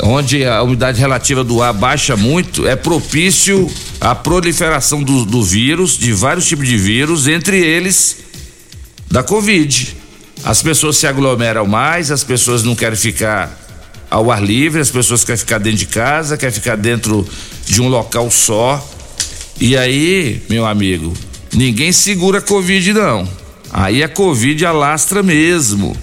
Onde 0.02 0.44
a 0.44 0.62
umidade 0.62 1.00
relativa 1.00 1.42
do 1.42 1.62
ar 1.62 1.72
baixa 1.72 2.16
muito, 2.16 2.66
é 2.66 2.76
propício 2.76 3.70
à 4.00 4.14
proliferação 4.14 5.02
do, 5.02 5.24
do 5.24 5.42
vírus, 5.42 5.98
de 5.98 6.12
vários 6.12 6.46
tipos 6.46 6.68
de 6.68 6.76
vírus, 6.76 7.26
entre 7.26 7.58
eles 7.58 8.18
da 9.10 9.22
Covid. 9.22 9.96
As 10.44 10.62
pessoas 10.62 10.96
se 10.98 11.06
aglomeram 11.06 11.66
mais, 11.66 12.10
as 12.10 12.22
pessoas 12.22 12.62
não 12.62 12.76
querem 12.76 12.96
ficar 12.96 13.50
ao 14.10 14.30
ar 14.30 14.42
livre, 14.42 14.80
as 14.80 14.90
pessoas 14.90 15.24
querem 15.24 15.38
ficar 15.38 15.58
dentro 15.58 15.78
de 15.78 15.86
casa, 15.86 16.36
querem 16.36 16.54
ficar 16.54 16.76
dentro 16.76 17.26
de 17.66 17.82
um 17.82 17.88
local 17.88 18.30
só. 18.30 18.95
E 19.60 19.76
aí, 19.76 20.42
meu 20.50 20.66
amigo, 20.66 21.12
ninguém 21.52 21.92
segura 21.92 22.38
a 22.38 22.42
Covid 22.42 22.92
não. 22.92 23.28
Aí 23.72 24.02
a 24.02 24.08
Covid 24.08 24.64
alastra 24.66 25.22
mesmo. 25.22 25.96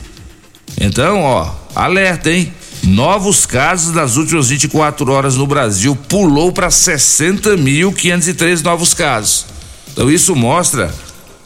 Então, 0.79 1.21
ó, 1.21 1.53
alerta, 1.75 2.31
hein? 2.31 2.51
Novos 2.83 3.45
casos 3.45 3.93
nas 3.95 4.17
últimas 4.17 4.49
24 4.49 5.09
horas 5.11 5.37
no 5.37 5.47
Brasil 5.47 5.95
pulou 5.95 6.51
para 6.51 6.67
60.503 6.67 8.61
novos 8.61 8.93
casos. 8.93 9.45
Então 9.91 10.11
isso 10.11 10.35
mostra 10.35 10.93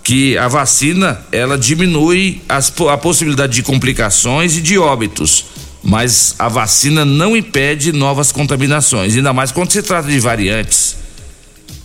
que 0.02 0.38
a 0.38 0.48
vacina 0.48 1.22
ela 1.32 1.58
diminui 1.58 2.42
as, 2.48 2.74
a 2.90 2.98
possibilidade 2.98 3.54
de 3.54 3.62
complicações 3.62 4.56
e 4.58 4.62
de 4.62 4.78
óbitos, 4.80 5.46
mas 5.84 6.34
a 6.40 6.48
vacina 6.48 7.04
não 7.04 7.36
impede 7.36 7.92
novas 7.92 8.32
contaminações, 8.32 9.16
ainda 9.16 9.34
mais 9.34 9.52
quando 9.52 9.72
se 9.72 9.84
trata 9.84 10.08
de 10.08 10.20
variantes. 10.20 10.96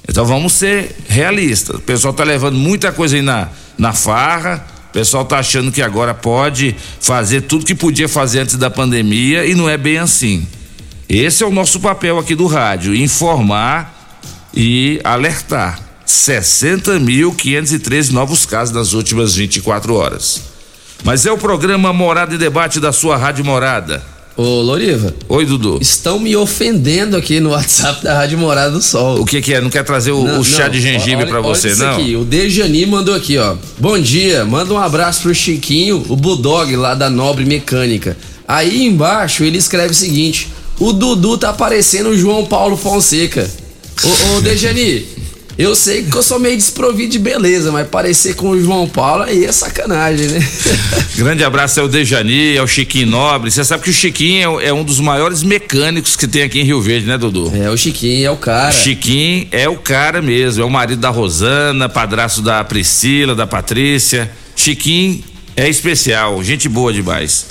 Então 0.09 0.25
vamos 0.25 0.53
ser 0.53 0.95
realistas. 1.09 1.77
O 1.77 1.81
pessoal 1.81 2.13
está 2.13 2.25
levando 2.25 2.57
muita 2.57 2.93
coisa 2.93 3.17
aí 3.17 3.23
na, 3.23 3.49
na 3.79 3.93
farra. 3.93 4.65
O 4.91 4.93
pessoal 4.93 5.23
está 5.23 5.39
achando 5.39 5.73
que 5.73 5.81
agora 5.81 6.13
pode 6.13 6.77
fazer 7.01 7.43
tudo 7.43 7.65
que 7.65 7.75
podia 7.75 8.09
fazer 8.09 8.41
antes 8.41 8.57
da 8.57 8.71
pandemia 8.71 9.47
e 9.47 9.55
não 9.55 9.69
é 9.69 9.79
bem 9.79 9.99
assim. 9.99 10.47
Esse 11.09 11.43
é 11.43 11.47
o 11.47 11.51
nosso 11.51 11.81
papel 11.81 12.19
aqui 12.19 12.35
do 12.35 12.47
rádio: 12.47 12.95
informar 12.95 14.19
e 14.55 15.01
alertar. 15.03 15.81
60.513 16.07 18.11
novos 18.11 18.45
casos 18.45 18.75
nas 18.75 18.93
últimas 18.93 19.35
24 19.35 19.95
horas. 19.95 20.53
Mas 21.05 21.27
é 21.27 21.33
o 21.33 21.39
programa 21.39 21.93
Morada 21.93 22.35
e 22.35 22.39
Debate 22.39 22.79
da 22.79 22.93
sua 22.93 23.17
Rádio 23.17 23.45
Morada. 23.45 24.12
Ô, 24.35 24.63
Loriva. 24.63 25.15
Oi, 25.29 25.45
Dudu. 25.45 25.79
Estão 25.81 26.19
me 26.19 26.35
ofendendo 26.35 27.17
aqui 27.17 27.39
no 27.39 27.51
WhatsApp 27.51 28.03
da 28.03 28.15
Rádio 28.15 28.39
Morada 28.39 28.71
do 28.71 28.81
Sol. 28.81 29.21
O 29.21 29.27
que 29.27 29.43
que 29.43 29.53
é? 29.53 29.61
Não 29.61 29.69
quer 29.69 29.85
trazer 29.85 30.13
o, 30.13 30.25
não, 30.25 30.41
o 30.41 30.45
chá 30.45 30.65
não. 30.65 30.71
de 30.71 30.81
gengibre 30.81 31.27
para 31.27 31.41
você, 31.43 31.69
olha 31.69 31.75
isso 31.75 31.85
não? 31.85 31.93
aqui, 31.93 32.17
o 32.17 32.25
Dejani 32.25 32.87
mandou 32.87 33.15
aqui, 33.15 33.37
ó. 33.37 33.57
Bom 33.79 33.99
dia, 33.99 34.45
manda 34.45 34.73
um 34.73 34.79
abraço 34.79 35.23
pro 35.23 35.35
Chiquinho, 35.35 36.03
o 36.09 36.17
Bulldog 36.17 36.75
lá 36.77 36.95
da 36.95 37.11
Nobre 37.11 37.45
Mecânica. 37.45 38.17
Aí 38.49 38.87
embaixo 38.87 39.45
ele 39.45 39.59
escreve 39.59 39.91
o 39.91 39.95
seguinte: 39.95 40.49
o 40.81 40.95
Dudu 40.95 41.37
tá 41.37 41.53
parecendo 41.53 42.09
o 42.09 42.17
João 42.17 42.47
Paulo 42.47 42.77
Fonseca. 42.77 43.49
Ô, 44.03 44.37
ô 44.37 44.41
Dejani, 44.41 45.07
eu 45.63 45.75
sei 45.75 46.05
que 46.05 46.17
eu 46.17 46.23
sou 46.23 46.39
meio 46.39 46.57
desprovido 46.57 47.13
de 47.13 47.19
beleza, 47.19 47.71
mas 47.71 47.87
parecer 47.87 48.35
com 48.35 48.51
o 48.51 48.61
João 48.61 48.89
Paulo 48.89 49.23
aí 49.23 49.45
é 49.45 49.53
sacanagem, 49.53 50.29
né? 50.29 50.41
Grande 51.17 51.45
abraço 51.45 51.81
ao 51.81 51.89
Dejani, 51.89 52.57
ao 52.59 52.67
Chiquinho 52.67 53.07
Nobre. 53.07 53.51
Você 53.51 53.65
sabe 53.65 53.85
que 53.85 53.91
o 53.91 53.93
Chiquinho 53.93 54.61
é, 54.61 54.69
é, 54.69 54.73
um 54.73 54.83
dos 54.83 54.99
maiores 54.99 55.43
mecânicos 55.43 56.17
que 56.17 56.27
tem 56.27 56.43
aqui 56.43 56.61
em 56.61 56.65
Rio 56.65 56.81
Verde, 56.81 57.07
né, 57.07 57.17
Dudu? 57.17 57.53
É, 57.55 57.71
o 57.71 57.77
Chiquinho 57.77 58.27
é 58.27 58.31
o 58.31 58.37
cara. 58.37 58.71
O 58.71 58.73
Chiquinho 58.73 59.49
é 59.53 59.69
o 59.69 59.77
cara 59.77 60.21
mesmo, 60.21 60.63
é 60.63 60.67
o 60.67 60.71
marido 60.71 61.01
da 61.01 61.11
Rosana, 61.11 61.89
padrasto 61.89 62.43
da 62.43 62.65
Priscila, 62.65 63.35
da 63.35 63.47
Patrícia. 63.47 64.31
Chiquinho 64.57 65.23
é 65.57 65.65
É 65.65 65.69
especial, 65.69 66.43
gente 66.43 66.69
boa 66.69 66.93
demais. 66.93 67.47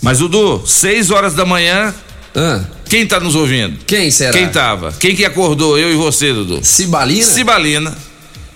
Mas, 0.00 0.18
Dudu, 0.18 0.62
6 0.64 1.10
horas 1.10 1.34
da 1.34 1.44
manhã. 1.44 1.94
Ah, 2.34 2.62
Quem 2.88 3.06
tá 3.06 3.20
nos 3.20 3.34
ouvindo? 3.34 3.78
quem 3.86 4.10
será? 4.10 4.32
Quem 4.32 4.48
tava? 4.48 4.92
Quem 4.92 5.14
que 5.14 5.24
acordou? 5.24 5.78
Eu 5.78 5.92
e 5.92 5.96
você, 5.96 6.32
Dudu? 6.32 6.64
Cibalina? 6.64 7.24
Cibalina. 7.24 7.98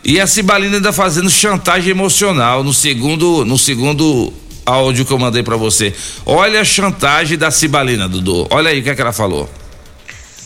E 0.03 0.19
a 0.19 0.27
Cibalina 0.27 0.77
ainda 0.77 0.93
fazendo 0.93 1.31
chantagem 1.31 1.91
emocional 1.91 2.65
no 2.65 2.73
segundo, 2.73 3.45
no 3.45 3.59
segundo 3.59 4.33
áudio 4.65 5.05
que 5.05 5.12
eu 5.12 5.19
mandei 5.19 5.43
pra 5.43 5.57
você. 5.57 5.95
Olha 6.25 6.61
a 6.61 6.65
chantagem 6.65 7.37
da 7.37 7.51
Cibalina, 7.51 8.09
Dudu. 8.09 8.47
Olha 8.51 8.71
aí 8.71 8.81
o 8.81 8.83
que, 8.83 8.91
é 8.91 8.95
que 8.95 9.01
ela 9.01 9.12
falou. 9.12 9.49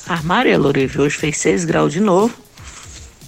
Ah, 0.08 0.20
Maria 0.22 0.58
Loriva, 0.58 1.02
hoje 1.02 1.16
fez 1.16 1.38
6 1.38 1.64
graus 1.64 1.92
de 1.92 2.00
novo. 2.00 2.34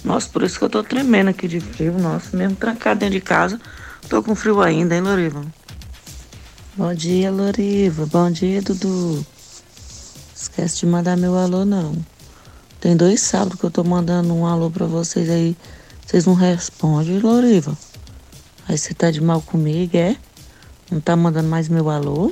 Nossa, 0.03 0.29
por 0.29 0.43
isso 0.43 0.57
que 0.57 0.65
eu 0.65 0.69
tô 0.69 0.83
tremendo 0.83 1.29
aqui 1.29 1.47
de 1.47 1.59
frio. 1.59 1.93
Nossa, 1.97 2.35
mesmo 2.35 2.55
trancado 2.55 2.99
dentro 2.99 3.15
de 3.15 3.21
casa, 3.21 3.59
tô 4.07 4.21
com 4.21 4.35
frio 4.35 4.61
ainda, 4.61 4.95
hein, 4.95 5.01
Loriva? 5.01 5.41
Bom 6.75 6.93
dia, 6.93 7.31
Loriva. 7.31 8.05
Bom 8.05 8.29
dia, 8.31 8.61
Dudu. 8.61 9.25
Esquece 10.41 10.79
de 10.79 10.85
mandar 10.85 11.17
meu 11.17 11.37
alô, 11.37 11.65
não. 11.65 11.93
Tem 12.79 12.95
dois 12.95 13.19
sábados 13.19 13.59
que 13.59 13.65
eu 13.65 13.69
tô 13.69 13.83
mandando 13.83 14.33
um 14.33 14.45
alô 14.45 14.71
pra 14.71 14.85
vocês 14.85 15.29
aí. 15.29 15.55
Vocês 16.05 16.25
não 16.25 16.33
respondem, 16.33 17.19
Loriva. 17.19 17.77
Aí 18.67 18.77
você 18.77 18.93
tá 18.93 19.11
de 19.11 19.19
mal 19.19 19.41
comigo, 19.41 19.97
é? 19.97 20.15
Não 20.89 21.01
tá 21.01 21.13
mandando 21.15 21.49
mais 21.49 21.67
meu 21.67 21.89
alô? 21.89 22.31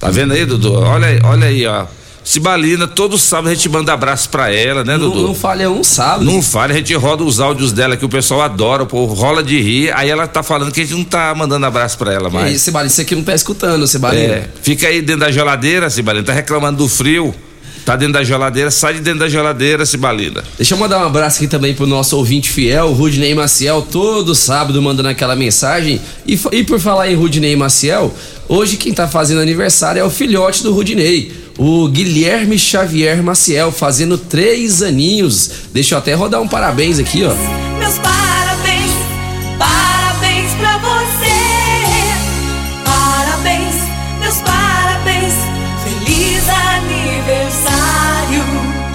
Tá 0.00 0.10
vendo 0.10 0.32
aí, 0.32 0.44
Dudu? 0.44 0.72
Olha 0.72 1.06
olha 1.24 1.46
aí, 1.46 1.64
ó. 1.66 1.86
Cibalina, 2.24 2.88
todo 2.88 3.18
sábado 3.18 3.50
a 3.50 3.54
gente 3.54 3.68
manda 3.68 3.92
abraço 3.92 4.30
pra 4.30 4.50
ela, 4.50 4.82
né, 4.82 4.96
Não, 4.96 5.10
Dudu? 5.10 5.22
não 5.26 5.34
falha 5.34 5.70
um 5.70 5.84
sábado. 5.84 6.24
Não 6.24 6.40
fale, 6.42 6.72
a 6.72 6.76
gente 6.76 6.94
roda 6.94 7.22
os 7.22 7.38
áudios 7.38 7.70
dela 7.70 7.98
que 7.98 8.04
o 8.04 8.08
pessoal 8.08 8.40
adora, 8.40 8.82
o 8.82 8.86
povo 8.86 9.12
rola 9.12 9.42
de 9.42 9.60
rir. 9.60 9.92
Aí 9.94 10.08
ela 10.08 10.26
tá 10.26 10.42
falando 10.42 10.72
que 10.72 10.80
a 10.80 10.84
gente 10.84 10.96
não 10.96 11.04
tá 11.04 11.34
mandando 11.34 11.66
abraço 11.66 11.98
pra 11.98 12.14
ela 12.14 12.30
mais. 12.30 12.62
Cibalina, 12.62 12.88
você 12.88 13.02
aqui 13.02 13.14
não 13.14 13.22
tá 13.22 13.34
escutando, 13.34 13.86
Cibalina. 13.86 14.34
É, 14.34 14.48
fica 14.62 14.88
aí 14.88 15.02
dentro 15.02 15.20
da 15.20 15.30
geladeira, 15.30 15.90
Cibalina. 15.90 16.24
Tá 16.24 16.32
reclamando 16.32 16.78
do 16.78 16.88
frio. 16.88 17.34
Tá 17.84 17.96
dentro 17.96 18.14
da 18.14 18.24
geladeira, 18.24 18.70
sai 18.70 18.94
de 18.94 19.00
dentro 19.00 19.18
da 19.20 19.28
geladeira, 19.28 19.84
Cibalina. 19.84 20.42
Deixa 20.56 20.72
eu 20.72 20.78
mandar 20.78 21.00
um 21.00 21.04
abraço 21.06 21.36
aqui 21.36 21.46
também 21.46 21.74
pro 21.74 21.86
nosso 21.86 22.16
ouvinte 22.16 22.48
fiel, 22.48 22.90
Rudney 22.94 23.34
Maciel, 23.34 23.82
todo 23.82 24.34
sábado 24.34 24.80
mandando 24.80 25.10
aquela 25.10 25.36
mensagem. 25.36 26.00
E, 26.26 26.40
e 26.52 26.64
por 26.64 26.80
falar 26.80 27.10
em 27.10 27.14
Rudney 27.14 27.54
Maciel, 27.54 28.14
hoje 28.48 28.78
quem 28.78 28.94
tá 28.94 29.06
fazendo 29.06 29.42
aniversário 29.42 30.00
é 30.00 30.04
o 30.04 30.08
filhote 30.08 30.62
do 30.62 30.72
Rudney, 30.72 31.30
o 31.56 31.88
Guilherme 31.88 32.58
Xavier 32.58 33.22
Maciel, 33.22 33.70
fazendo 33.70 34.18
três 34.18 34.82
aninhos. 34.82 35.50
Deixa 35.72 35.94
eu 35.94 35.98
até 35.98 36.14
rodar 36.14 36.40
um 36.40 36.48
parabéns 36.48 36.98
aqui, 36.98 37.24
ó. 37.24 37.32
Meus 37.78 37.98
parabéns, 37.98 38.90
parabéns 39.58 40.52
pra 40.54 40.78
você. 40.78 41.34
Parabéns, 42.84 43.74
meus 44.20 44.36
parabéns. 44.38 45.34
Feliz 45.84 46.42
aniversário. 46.48 48.44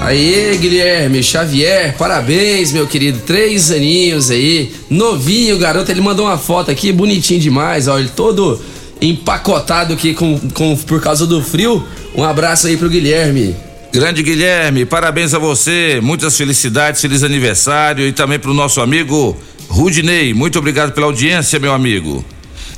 Aê, 0.02 0.58
Guilherme 0.58 1.24
Xavier, 1.24 1.96
parabéns, 1.98 2.72
meu 2.72 2.88
querido. 2.88 3.20
Três 3.26 3.72
aninhos 3.72 4.30
aí, 4.32 4.74
novinho, 4.90 5.58
garoto. 5.58 5.92
Ele 5.92 6.02
mandou 6.02 6.26
uma 6.26 6.38
foto 6.38 6.72
aqui, 6.72 6.92
bonitinho 6.92 7.40
demais, 7.40 7.88
ó. 7.88 7.98
Ele 7.98 8.10
todo 8.10 8.60
empacotado 9.02 9.94
aqui 9.94 10.14
com, 10.14 10.40
com, 10.54 10.76
por 10.76 11.02
causa 11.02 11.26
do 11.26 11.42
frio. 11.42 11.86
Um 12.16 12.24
abraço 12.24 12.68
aí 12.68 12.78
pro 12.78 12.90
Guilherme. 12.90 13.56
Grande 13.92 14.22
Guilherme, 14.22 14.86
parabéns 14.86 15.34
a 15.34 15.40
você, 15.40 16.00
muitas 16.02 16.38
felicidades, 16.38 17.02
feliz 17.02 17.24
aniversário 17.24 18.06
e 18.06 18.12
também 18.12 18.38
pro 18.38 18.54
nosso 18.54 18.82
amigo 18.82 19.36
Rudinei. 19.68 20.34
Muito 20.34 20.60
obrigado 20.60 20.92
pela 20.92 21.08
audiência, 21.08 21.60
meu 21.60 21.74
amigo. 21.74 22.24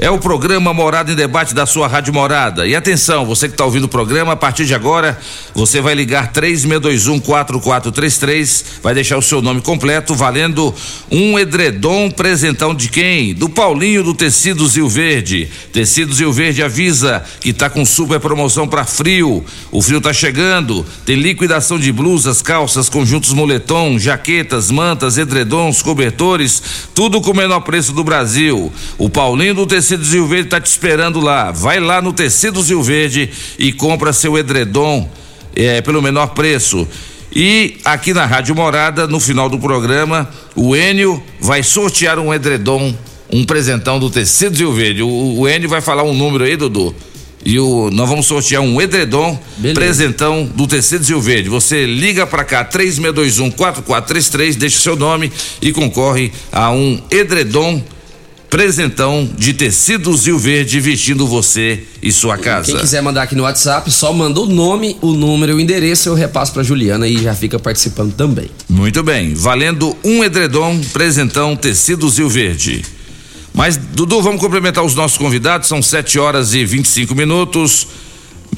É 0.01 0.09
o 0.09 0.17
programa 0.17 0.73
Morada 0.73 1.11
em 1.11 1.15
Debate 1.15 1.53
da 1.53 1.67
sua 1.67 1.87
Rádio 1.87 2.11
Morada. 2.11 2.65
E 2.65 2.75
atenção, 2.75 3.23
você 3.23 3.47
que 3.47 3.53
está 3.53 3.63
ouvindo 3.63 3.83
o 3.83 3.87
programa, 3.87 4.31
a 4.31 4.35
partir 4.35 4.65
de 4.65 4.73
agora, 4.73 5.15
você 5.53 5.79
vai 5.79 5.93
ligar 5.93 6.33
3621-4433, 6.33 8.63
vai 8.81 8.95
deixar 8.95 9.19
o 9.19 9.21
seu 9.21 9.43
nome 9.43 9.61
completo, 9.61 10.15
valendo 10.15 10.73
um 11.11 11.37
edredom 11.37 12.09
presentão 12.09 12.73
de 12.73 12.89
quem? 12.89 13.35
Do 13.35 13.47
Paulinho 13.47 14.03
do 14.03 14.15
Tecidos 14.15 14.75
Rio 14.75 14.89
Verde. 14.89 15.47
Tecidos 15.71 16.19
Rio 16.19 16.33
Verde 16.33 16.63
avisa 16.63 17.23
que 17.39 17.53
tá 17.53 17.69
com 17.69 17.85
super 17.85 18.19
promoção 18.19 18.67
para 18.67 18.85
frio. 18.85 19.45
O 19.71 19.83
frio 19.83 20.01
tá 20.01 20.11
chegando. 20.11 20.83
Tem 21.05 21.15
liquidação 21.15 21.77
de 21.77 21.91
blusas, 21.91 22.41
calças, 22.41 22.89
conjuntos 22.89 23.33
moletom, 23.33 23.99
jaquetas, 23.99 24.71
mantas, 24.71 25.19
edredons, 25.19 25.83
cobertores, 25.83 26.89
tudo 26.95 27.21
com 27.21 27.29
o 27.29 27.37
menor 27.37 27.59
preço 27.59 27.93
do 27.93 28.03
Brasil. 28.03 28.73
O 28.97 29.07
Paulinho 29.07 29.53
do 29.53 29.67
Tecidos 29.67 29.90
Rio 29.95 30.27
Verde 30.27 30.49
tá 30.49 30.59
te 30.59 30.67
esperando 30.67 31.19
lá. 31.19 31.51
Vai 31.51 31.79
lá 31.79 32.01
no 32.01 32.13
Tecidos 32.13 32.69
Rio 32.69 32.81
Verde 32.81 33.29
e 33.57 33.71
compra 33.71 34.13
seu 34.13 34.37
edredom 34.37 35.09
é, 35.55 35.81
pelo 35.81 36.01
menor 36.01 36.27
preço. 36.27 36.87
E 37.33 37.77
aqui 37.85 38.13
na 38.13 38.25
Rádio 38.25 38.53
Morada, 38.53 39.07
no 39.07 39.19
final 39.19 39.49
do 39.49 39.57
programa, 39.57 40.29
o 40.55 40.75
Enio 40.75 41.23
vai 41.39 41.63
sortear 41.63 42.19
um 42.19 42.33
edredom, 42.33 42.93
um 43.31 43.45
presentão 43.45 43.99
do 43.99 44.09
Tecidos 44.09 44.59
Rio 44.59 44.73
Verde. 44.73 45.01
O, 45.01 45.39
o 45.39 45.47
Enio 45.47 45.69
vai 45.69 45.79
falar 45.79 46.03
um 46.03 46.13
número 46.13 46.43
aí, 46.43 46.57
Dudu. 46.57 46.93
E 47.43 47.59
o, 47.59 47.89
nós 47.91 48.07
vamos 48.07 48.27
sortear 48.27 48.61
um 48.61 48.79
edredom, 48.81 49.39
Beleza. 49.57 49.79
presentão 49.79 50.45
do 50.45 50.67
Tecidos 50.67 51.09
Rio 51.09 51.21
Verde. 51.21 51.49
Você 51.49 51.85
liga 51.85 52.27
pra 52.27 52.43
cá, 52.43 52.63
3621-4433, 52.65 54.55
deixa 54.55 54.77
o 54.77 54.81
seu 54.81 54.95
nome 54.95 55.31
e 55.61 55.71
concorre 55.71 56.31
a 56.51 56.71
um 56.71 57.01
edredom 57.09 57.81
presentão 58.51 59.29
de 59.37 59.53
Tecidos 59.53 60.27
Rio 60.27 60.37
Verde 60.37 60.81
vestindo 60.81 61.25
você 61.25 61.85
e 62.03 62.11
sua 62.11 62.37
casa. 62.37 62.69
Quem 62.69 62.81
quiser 62.81 63.01
mandar 63.01 63.23
aqui 63.23 63.33
no 63.33 63.43
WhatsApp, 63.43 63.89
só 63.89 64.11
manda 64.11 64.41
o 64.41 64.45
nome, 64.45 64.97
o 65.01 65.13
número 65.13 65.53
e 65.53 65.55
o 65.55 65.59
endereço, 65.59 66.09
eu 66.09 66.13
repasso 66.13 66.51
pra 66.51 66.61
Juliana 66.61 67.07
e 67.07 67.17
já 67.17 67.33
fica 67.33 67.57
participando 67.57 68.13
também. 68.13 68.51
Muito 68.67 69.01
bem, 69.03 69.33
valendo 69.33 69.95
um 70.03 70.21
edredom, 70.21 70.81
presentão 70.91 71.55
Tecidos 71.55 72.17
Rio 72.17 72.27
Verde. 72.27 72.83
Mas, 73.53 73.77
Dudu, 73.77 74.21
vamos 74.21 74.41
cumprimentar 74.41 74.83
os 74.83 74.95
nossos 74.95 75.17
convidados, 75.17 75.69
são 75.69 75.81
7 75.81 76.19
horas 76.19 76.53
e 76.53 76.65
25 76.65 77.15
minutos. 77.15 77.87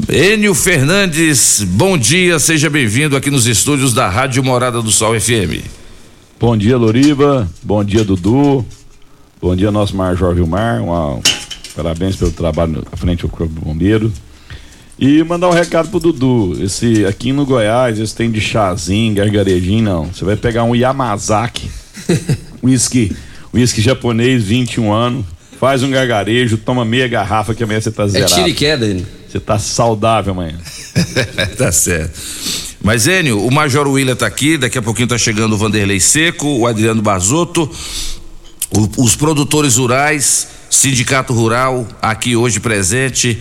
Enio 0.10 0.56
Fernandes, 0.56 1.64
bom 1.64 2.00
dia, 2.00 2.40
seja 2.40 2.68
bem-vindo 2.68 3.16
aqui 3.16 3.30
nos 3.30 3.46
estúdios 3.46 3.94
da 3.94 4.10
Rádio 4.10 4.44
Morada 4.44 4.82
do 4.82 4.92
Sol 4.92 5.14
FM. 5.20 5.64
Bom 6.40 6.58
dia, 6.58 6.78
Loriva. 6.78 7.48
Bom 7.62 7.84
dia, 7.84 8.04
Dudu. 8.04 8.66
Bom 9.44 9.58
dia, 9.58 9.70
nosso 9.74 9.94
Major 9.94 10.34
Vilmar. 10.34 10.82
Uma- 10.82 11.20
Parabéns 11.76 12.16
pelo 12.16 12.32
trabalho 12.32 12.82
à 12.90 12.96
frente 12.96 13.24
do 13.24 13.28
Corpo 13.28 13.54
de 13.54 13.60
Bombeiro. 13.60 14.10
E 14.98 15.22
mandar 15.24 15.50
um 15.50 15.52
recado 15.52 15.90
pro 15.90 16.00
Dudu. 16.00 16.56
Esse, 16.64 17.06
aqui 17.06 17.34
no 17.34 17.46
Goiás, 17.46 17.98
eles 17.98 18.14
têm 18.14 18.32
de 18.32 18.40
chazinho, 18.40 19.14
gargarejinho, 19.14 19.84
não. 19.84 20.06
Você 20.06 20.24
vai 20.24 20.38
pegar 20.38 20.64
um 20.64 20.74
Yamazaki, 20.74 21.70
whisky, 22.64 23.12
whisky 23.54 23.82
japonês, 23.82 24.44
21 24.46 24.94
anos. 24.94 25.26
Faz 25.60 25.84
um 25.84 25.92
gargarejo, 25.92 26.56
toma 26.58 26.86
meia 26.86 27.10
garrafa 27.10 27.54
que 27.54 27.66
amanhã 27.66 27.82
você 27.82 27.92
tá 27.92 28.04
É 28.04 28.08
zerado. 28.08 28.34
tiro 28.34 28.48
e 28.48 28.54
queda, 28.54 28.86
ele. 28.86 29.06
Você 29.30 29.42
tá 29.42 29.60
saudável 29.60 30.32
amanhã. 30.32 30.58
tá 31.58 31.70
certo. 31.70 32.18
Mas, 32.82 33.08
Enio, 33.08 33.46
o 33.46 33.52
Major 33.52 33.88
William 33.88 34.16
tá 34.16 34.26
aqui, 34.28 34.58
daqui 34.58 34.78
a 34.78 34.82
pouquinho 34.82 35.08
tá 35.10 35.18
chegando 35.18 35.54
o 35.54 35.58
Vanderlei 35.58 36.00
Seco, 36.00 36.48
o 36.48 36.66
Adriano 36.68 37.02
Bazotto, 37.02 37.70
o- 38.76 39.04
os 39.04 39.16
produtores 39.16 39.78
rurais, 39.78 40.48
Sindicato 40.70 41.34
Rural, 41.34 41.88
aqui 42.02 42.36
hoje 42.36 42.60
presente. 42.60 43.38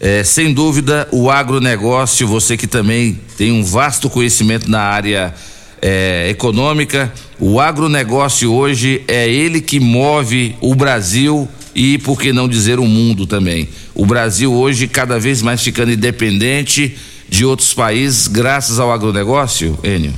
É, 0.00 0.24
sem 0.24 0.52
dúvida, 0.52 1.06
o 1.12 1.30
agronegócio, 1.30 2.26
você 2.26 2.56
que 2.56 2.66
também 2.66 3.20
tem 3.38 3.52
um 3.52 3.62
vasto 3.62 4.10
conhecimento 4.10 4.68
na 4.68 4.80
área 4.80 5.32
é, 5.80 6.28
econômica, 6.30 7.12
o 7.40 7.58
agronegócio 7.60 8.52
hoje 8.52 9.02
é 9.08 9.28
ele 9.28 9.60
que 9.60 9.80
move 9.80 10.54
o 10.60 10.74
Brasil 10.76 11.48
e, 11.74 11.98
por 11.98 12.20
que 12.20 12.32
não 12.32 12.48
dizer, 12.48 12.78
o 12.78 12.84
mundo 12.86 13.26
também. 13.26 13.68
O 13.94 14.06
Brasil 14.06 14.52
hoje 14.52 14.86
cada 14.86 15.18
vez 15.18 15.42
mais 15.42 15.60
ficando 15.60 15.90
independente 15.92 16.96
de 17.28 17.44
outros 17.44 17.72
países, 17.74 18.28
graças 18.28 18.78
ao 18.78 18.92
agronegócio, 18.92 19.76
Enio. 19.82 20.12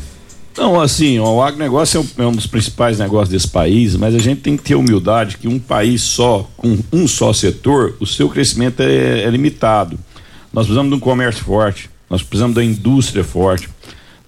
Não, 0.57 0.81
assim, 0.81 1.19
o 1.19 1.43
agronegócio 1.43 1.99
é 1.99 2.01
um, 2.01 2.25
é 2.25 2.29
um 2.29 2.33
dos 2.33 2.47
principais 2.47 2.99
negócios 2.99 3.29
desse 3.29 3.49
país, 3.49 3.97
mas 3.97 4.15
a 4.15 4.19
gente 4.19 4.41
tem 4.41 4.57
que 4.57 4.63
ter 4.63 4.77
humildade 4.77 5.37
que 5.37 5.49
um 5.49 5.59
país 5.59 6.03
só, 6.03 6.49
com 6.57 6.79
um 6.93 7.09
só 7.09 7.33
setor, 7.33 7.97
o 7.99 8.07
seu 8.07 8.29
crescimento 8.29 8.81
é, 8.81 9.23
é 9.25 9.31
limitado. 9.31 9.99
Nós 10.53 10.67
precisamos 10.67 10.91
de 10.91 10.97
um 10.97 11.01
comércio 11.01 11.45
forte, 11.45 11.91
nós 12.09 12.23
precisamos 12.23 12.55
da 12.55 12.63
indústria 12.63 13.25
forte, 13.25 13.69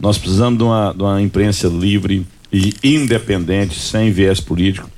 nós 0.01 0.19
precisamos 0.19 0.59
de 0.59 0.65
uma, 0.65 0.93
de 0.93 1.03
uma 1.03 1.23
imprensa 1.23 1.69
livre 1.69 2.27
e 2.53 2.75
independente, 2.83 3.79
sem 3.79 4.11
viés 4.11 4.41
político. 4.41 4.91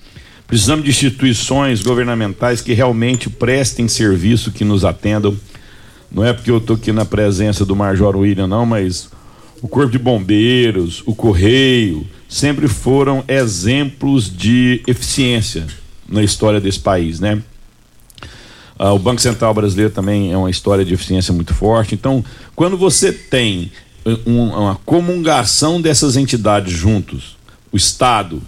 Precisamos 0.47 0.83
de 0.83 0.91
instituições 0.91 1.83
governamentais 1.83 2.63
que 2.63 2.73
realmente 2.73 3.29
prestem 3.29 3.87
serviço, 3.87 4.51
que 4.51 4.65
nos 4.65 4.83
atendam. 4.83 5.37
Não 6.11 6.25
é 6.25 6.33
porque 6.33 6.51
eu 6.51 6.57
estou 6.57 6.77
aqui 6.77 6.91
na 6.91 7.05
presença 7.05 7.67
do 7.67 7.77
Major 7.77 8.17
William, 8.17 8.47
não, 8.47 8.65
mas 8.65 9.11
o 9.63 9.69
Corpo 9.69 9.91
de 9.91 9.99
Bombeiros, 9.99 11.03
o 11.07 11.15
Correio, 11.15 12.07
sempre 12.29 12.69
foram 12.69 13.25
exemplos 13.27 14.35
de 14.35 14.83
eficiência. 14.87 15.67
na 16.09 16.23
história 16.23 16.59
desse 16.59 16.81
país, 16.81 17.21
né? 17.21 17.43
Ah, 18.79 18.95
o 18.95 18.99
Banco 18.99 19.21
Central 19.21 19.53
Brasileiro 19.53 19.93
também 19.93 20.33
é 20.33 20.37
uma 20.37 20.49
história 20.49 20.85
de 20.85 20.95
eficiência 20.95 21.35
muito 21.35 21.53
forte. 21.53 21.95
Então, 21.95 22.25
quando 22.57 22.79
você 22.79 23.13
tem 23.13 23.71
um, 24.25 24.45
uma 24.45 24.77
comungação 24.87 25.81
dessas 25.81 26.17
entidades 26.17 26.73
juntos, 26.73 27.37
o 27.71 27.77
Estado, 27.77 28.41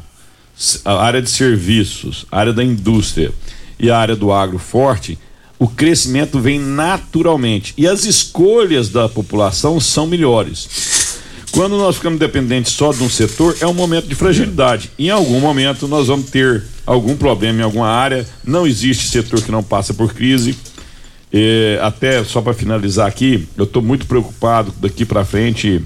a 0.85 1.03
área 1.03 1.21
de 1.21 1.29
serviços, 1.29 2.25
a 2.31 2.39
área 2.39 2.53
da 2.53 2.65
indústria 2.65 3.33
e 3.79 3.91
a 3.91 3.99
área 3.99 4.17
do 4.17 4.33
agro 4.33 4.59
forte, 4.59 5.19
o 5.61 5.69
crescimento 5.69 6.41
vem 6.41 6.59
naturalmente 6.59 7.75
e 7.77 7.87
as 7.87 8.07
escolhas 8.07 8.89
da 8.89 9.11
população 9.11 9.79
são 9.79 10.07
melhores. 10.07 11.21
Quando 11.53 11.77
nós 11.77 11.97
ficamos 11.97 12.19
dependentes 12.19 12.73
só 12.73 12.95
de 12.95 13.03
um 13.03 13.11
setor, 13.11 13.55
é 13.61 13.67
um 13.67 13.75
momento 13.75 14.09
de 14.09 14.15
fragilidade. 14.15 14.91
Em 14.99 15.11
algum 15.11 15.39
momento 15.39 15.87
nós 15.87 16.07
vamos 16.07 16.31
ter 16.31 16.65
algum 16.87 17.15
problema 17.15 17.61
em 17.61 17.63
alguma 17.63 17.89
área. 17.89 18.27
Não 18.43 18.67
existe 18.67 19.09
setor 19.09 19.43
que 19.43 19.53
não 19.53 19.63
passa 19.63 19.93
por 19.93 20.15
crise. 20.15 20.57
É, 21.31 21.79
até 21.83 22.25
só 22.25 22.41
para 22.41 22.55
finalizar 22.55 23.07
aqui, 23.07 23.47
eu 23.55 23.65
estou 23.65 23.83
muito 23.83 24.07
preocupado 24.07 24.73
daqui 24.81 25.05
para 25.05 25.27
frente. 25.27 25.85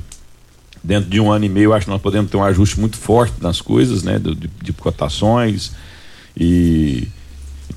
Dentro 0.85 1.11
de 1.11 1.19
um 1.19 1.33
ano 1.33 1.47
e 1.47 1.49
meio, 1.49 1.73
acho 1.73 1.87
que 1.87 1.91
nós 1.91 2.01
podemos 2.01 2.31
ter 2.31 2.37
um 2.37 2.45
ajuste 2.45 2.79
muito 2.79 2.97
forte 2.97 3.35
nas 3.41 3.61
coisas, 3.61 4.05
né? 4.05 4.21
De, 4.21 4.35
de, 4.37 4.51
de 4.63 4.73
cotações. 4.73 5.73
E 6.37 7.09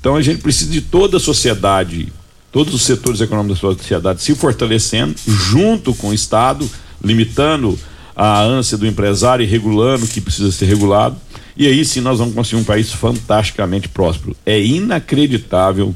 então 0.08 0.16
a 0.16 0.22
gente 0.22 0.40
precisa 0.40 0.70
de 0.70 0.80
toda 0.80 1.18
a 1.18 1.20
sociedade, 1.20 2.10
todos 2.50 2.72
os 2.72 2.80
setores 2.80 3.20
econômicos 3.20 3.60
da 3.60 3.74
sociedade 3.74 4.22
se 4.22 4.34
fortalecendo 4.34 5.14
junto 5.26 5.92
com 5.92 6.08
o 6.08 6.14
Estado, 6.14 6.66
limitando 7.04 7.78
a 8.16 8.40
ânsia 8.40 8.78
do 8.78 8.86
empresário 8.86 9.44
e 9.44 9.46
regulando 9.46 10.06
o 10.06 10.08
que 10.08 10.18
precisa 10.18 10.50
ser 10.50 10.64
regulado. 10.64 11.14
E 11.54 11.66
aí 11.66 11.84
sim 11.84 12.00
nós 12.00 12.20
vamos 12.20 12.34
conseguir 12.34 12.56
um 12.56 12.64
país 12.64 12.90
fantasticamente 12.90 13.86
próspero. 13.86 14.34
É 14.46 14.58
inacreditável 14.58 15.94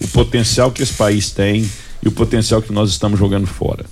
o 0.00 0.08
potencial 0.08 0.72
que 0.72 0.82
esse 0.82 0.94
país 0.94 1.30
tem 1.30 1.64
e 2.02 2.08
o 2.08 2.10
potencial 2.10 2.60
que 2.60 2.72
nós 2.72 2.90
estamos 2.90 3.16
jogando 3.16 3.46
fora. 3.46 3.86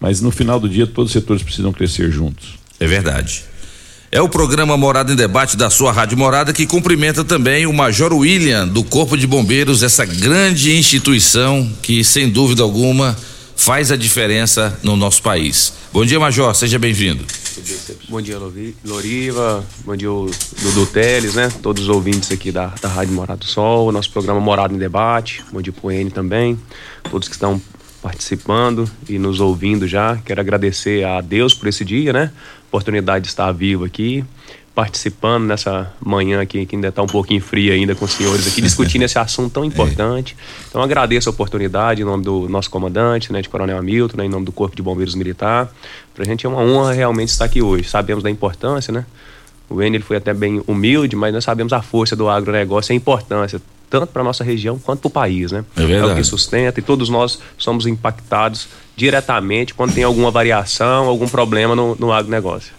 Mas 0.00 0.20
no 0.20 0.32
final 0.32 0.58
do 0.58 0.68
dia 0.68 0.88
todos 0.88 1.10
os 1.10 1.12
setores 1.12 1.40
precisam 1.40 1.72
crescer 1.72 2.10
juntos. 2.10 2.56
É 2.80 2.86
verdade. 2.88 3.44
É 4.14 4.22
o 4.22 4.28
programa 4.28 4.76
Morada 4.76 5.12
em 5.12 5.16
Debate 5.16 5.56
da 5.56 5.68
sua 5.68 5.90
Rádio 5.90 6.16
Morada 6.16 6.52
que 6.52 6.68
cumprimenta 6.68 7.24
também 7.24 7.66
o 7.66 7.72
Major 7.72 8.12
William 8.12 8.64
do 8.64 8.84
Corpo 8.84 9.16
de 9.16 9.26
Bombeiros, 9.26 9.82
essa 9.82 10.04
grande 10.04 10.78
instituição 10.78 11.68
que, 11.82 12.04
sem 12.04 12.30
dúvida 12.30 12.62
alguma, 12.62 13.16
faz 13.56 13.90
a 13.90 13.96
diferença 13.96 14.78
no 14.84 14.94
nosso 14.94 15.20
país. 15.20 15.72
Bom 15.92 16.06
dia, 16.06 16.20
Major, 16.20 16.54
seja 16.54 16.78
bem-vindo. 16.78 17.24
Bom 18.08 18.22
dia, 18.22 18.38
Loriva, 18.84 19.64
bom 19.84 19.96
dia, 19.96 20.06
Dudu 20.62 20.86
Teles, 20.86 21.34
né? 21.34 21.52
Todos 21.60 21.82
os 21.82 21.88
ouvintes 21.88 22.30
aqui 22.30 22.52
da, 22.52 22.66
da 22.80 22.88
Rádio 22.88 23.14
Morada 23.14 23.40
do 23.40 23.46
Sol, 23.46 23.90
nosso 23.90 24.12
programa 24.12 24.38
Morada 24.38 24.72
em 24.72 24.78
Debate, 24.78 25.44
bom 25.52 25.60
dia 25.60 25.72
pro 25.72 25.90
N 25.90 26.08
também, 26.08 26.56
todos 27.10 27.26
que 27.26 27.34
estão 27.34 27.60
participando 28.00 28.88
e 29.08 29.18
nos 29.18 29.40
ouvindo 29.40 29.88
já. 29.88 30.18
Quero 30.24 30.40
agradecer 30.40 31.04
a 31.04 31.20
Deus 31.22 31.52
por 31.54 31.66
esse 31.66 31.84
dia, 31.84 32.12
né? 32.12 32.30
Oportunidade 32.74 33.22
de 33.22 33.28
estar 33.28 33.52
vivo 33.52 33.84
aqui, 33.84 34.24
participando 34.74 35.44
nessa 35.44 35.92
manhã 36.04 36.40
aqui, 36.40 36.66
que 36.66 36.74
ainda 36.74 36.88
está 36.88 37.00
um 37.00 37.06
pouquinho 37.06 37.40
fria 37.40 37.72
ainda 37.72 37.94
com 37.94 38.04
os 38.04 38.10
senhores 38.10 38.48
aqui, 38.48 38.60
discutindo 38.60 39.02
esse 39.02 39.16
assunto 39.16 39.52
tão 39.52 39.62
importante. 39.64 40.36
Então 40.68 40.82
agradeço 40.82 41.28
a 41.28 41.32
oportunidade 41.32 42.02
em 42.02 42.04
nome 42.04 42.24
do 42.24 42.48
nosso 42.48 42.68
comandante, 42.68 43.32
né, 43.32 43.40
de 43.40 43.48
Coronel 43.48 43.78
Hamilton, 43.78 44.16
né, 44.16 44.24
em 44.24 44.28
nome 44.28 44.44
do 44.44 44.50
Corpo 44.50 44.74
de 44.74 44.82
Bombeiros 44.82 45.14
Militar. 45.14 45.72
Para 46.12 46.24
a 46.24 46.26
gente 46.26 46.44
é 46.44 46.48
uma 46.48 46.60
honra 46.60 46.92
realmente 46.92 47.28
estar 47.28 47.44
aqui 47.44 47.62
hoje. 47.62 47.88
Sabemos 47.88 48.24
da 48.24 48.30
importância, 48.30 48.92
né? 48.92 49.06
O 49.70 49.80
Enio 49.80 50.02
foi 50.02 50.16
até 50.16 50.34
bem 50.34 50.60
humilde, 50.66 51.14
mas 51.14 51.32
nós 51.32 51.44
sabemos 51.44 51.72
a 51.72 51.80
força 51.80 52.16
do 52.16 52.28
agronegócio 52.28 52.90
e 52.90 52.94
a 52.94 52.96
importância 52.96 53.62
tanto 53.88 54.08
para 54.08 54.24
nossa 54.24 54.42
região 54.42 54.76
quanto 54.80 55.02
para 55.02 55.08
o 55.08 55.10
país, 55.10 55.52
né? 55.52 55.64
É, 55.76 55.86
verdade. 55.86 56.10
é 56.10 56.12
o 56.14 56.16
que 56.16 56.24
sustenta 56.24 56.80
e 56.80 56.82
todos 56.82 57.08
nós 57.08 57.38
somos 57.56 57.86
impactados 57.86 58.66
diretamente 58.96 59.74
quando 59.74 59.94
tem 59.94 60.04
alguma 60.04 60.30
variação, 60.30 61.06
algum 61.06 61.28
problema 61.28 61.74
no, 61.74 61.96
no 61.96 62.12
agronegócio. 62.12 62.72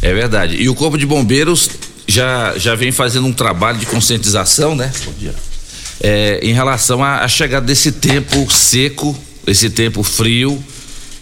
É 0.00 0.12
verdade. 0.12 0.56
E 0.56 0.68
o 0.68 0.74
Corpo 0.74 0.98
de 0.98 1.06
Bombeiros 1.06 1.70
já, 2.06 2.54
já 2.56 2.74
vem 2.74 2.90
fazendo 2.90 3.26
um 3.26 3.32
trabalho 3.32 3.78
de 3.78 3.86
conscientização, 3.86 4.74
né? 4.74 4.92
É, 6.00 6.40
em 6.42 6.52
relação 6.52 7.02
à 7.04 7.26
chegada 7.28 7.66
desse 7.66 7.92
tempo 7.92 8.50
seco, 8.50 9.16
esse 9.46 9.70
tempo 9.70 10.02
frio 10.02 10.62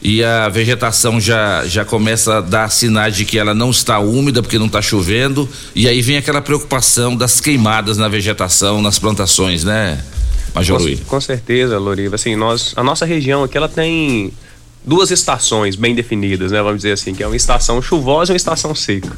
e 0.03 0.25
a 0.25 0.49
vegetação 0.49 1.21
já, 1.21 1.67
já 1.67 1.85
começa 1.85 2.39
a 2.39 2.41
dar 2.41 2.71
sinais 2.71 3.15
de 3.15 3.27
que 3.27 3.39
ela 3.39 3.55
não 3.55 3.71
está 3.71 3.99
úmida 3.99 4.41
porque 4.43 4.59
não 4.59 4.67
está 4.67 4.81
chovendo 4.81 5.49
e 5.75 5.87
aí 5.87 6.01
vem 6.01 6.17
aquela 6.17 6.41
preocupação 6.41 7.15
das 7.15 7.41
queimadas 7.41 7.99
na 7.99 8.09
vegetação, 8.09 8.81
nas 8.81 8.99
plantações, 8.99 9.63
né, 9.63 10.03
Major 10.55 10.79
com? 10.79 11.05
Com 11.07 11.21
certeza, 11.21 11.79
Loriva. 11.79 12.15
Assim, 12.15 12.37
nós, 12.37 12.73
a 12.77 12.83
nossa 12.83 13.05
região 13.05 13.45
aqui 13.45 13.57
ela 13.57 13.69
tem 13.69 14.33
duas 14.85 15.11
estações 15.11 15.77
bem 15.77 15.95
definidas, 15.95 16.53
né? 16.53 16.63
Vamos 16.63 16.79
dizer 16.79 16.93
assim, 16.93 17.15
que 17.15 17.23
é 17.23 17.27
uma 17.27 17.37
estação 17.37 17.81
chuvosa 17.81 18.33
e 18.33 18.35
uma 18.35 18.37
estação 18.37 18.75
seca. 18.75 19.17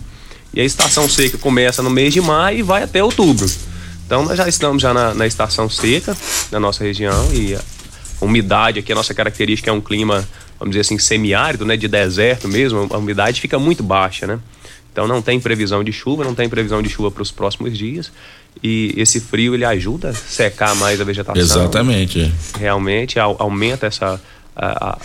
E 0.53 0.61
a 0.61 0.65
estação 0.65 1.09
seca 1.09 1.39
começa 1.39 1.83
no 1.83 1.91
mês 1.91 2.13
de 2.13 2.21
maio 2.21 2.59
e 2.59 2.63
vai 2.63 2.83
até 2.83 3.03
outubro. 3.03 3.51
Então 4.07 4.25
nós 4.25 4.37
já 4.37 4.49
estamos 4.49 4.83
já 4.83 4.93
na, 4.93 5.15
na 5.15 5.27
estação 5.27 5.71
seca 5.71 6.17
na 6.51 6.61
nossa 6.61 6.85
região 6.85 7.33
e 7.33 7.55
a 7.55 7.61
umidade 8.21 8.79
aqui, 8.79 8.93
a 8.93 8.95
nossa 8.95 9.15
característica 9.15 9.71
é 9.71 9.73
um 9.73 9.81
clima 9.81 10.27
vamos 10.63 10.77
dizer 10.77 10.83
assim, 10.83 10.97
semiárido, 10.97 11.65
né, 11.65 11.77
de 11.77 11.89
deserto 11.89 12.47
mesmo, 12.47 12.87
a 12.89 12.97
umidade 12.97 13.41
fica 13.41 13.59
muito 13.59 13.83
baixa, 13.83 14.29
né? 14.29 14.39
Então 14.93 15.09
não 15.09 15.23
tem 15.23 15.41
previsão 15.41 15.83
de 15.83 15.93
chuva, 15.93 16.23
não 16.23 16.35
tem 16.35 16.49
previsão 16.49 16.83
de 16.83 16.89
chuva 16.89 17.11
para 17.11 17.23
os 17.23 17.31
próximos 17.31 17.77
dias. 17.77 18.13
E 18.63 18.93
esse 18.97 19.19
frio 19.21 19.55
ele 19.55 19.65
ajuda 19.65 20.11
a 20.11 20.15
secar 20.15 20.75
mais 20.77 21.01
a 21.01 21.05
vegetação. 21.05 21.41
Exatamente. 21.41 22.33
Realmente 22.59 23.19
aumenta 23.19 23.87
essa 23.87 24.21
a, 24.55 24.91
a, 24.91 24.99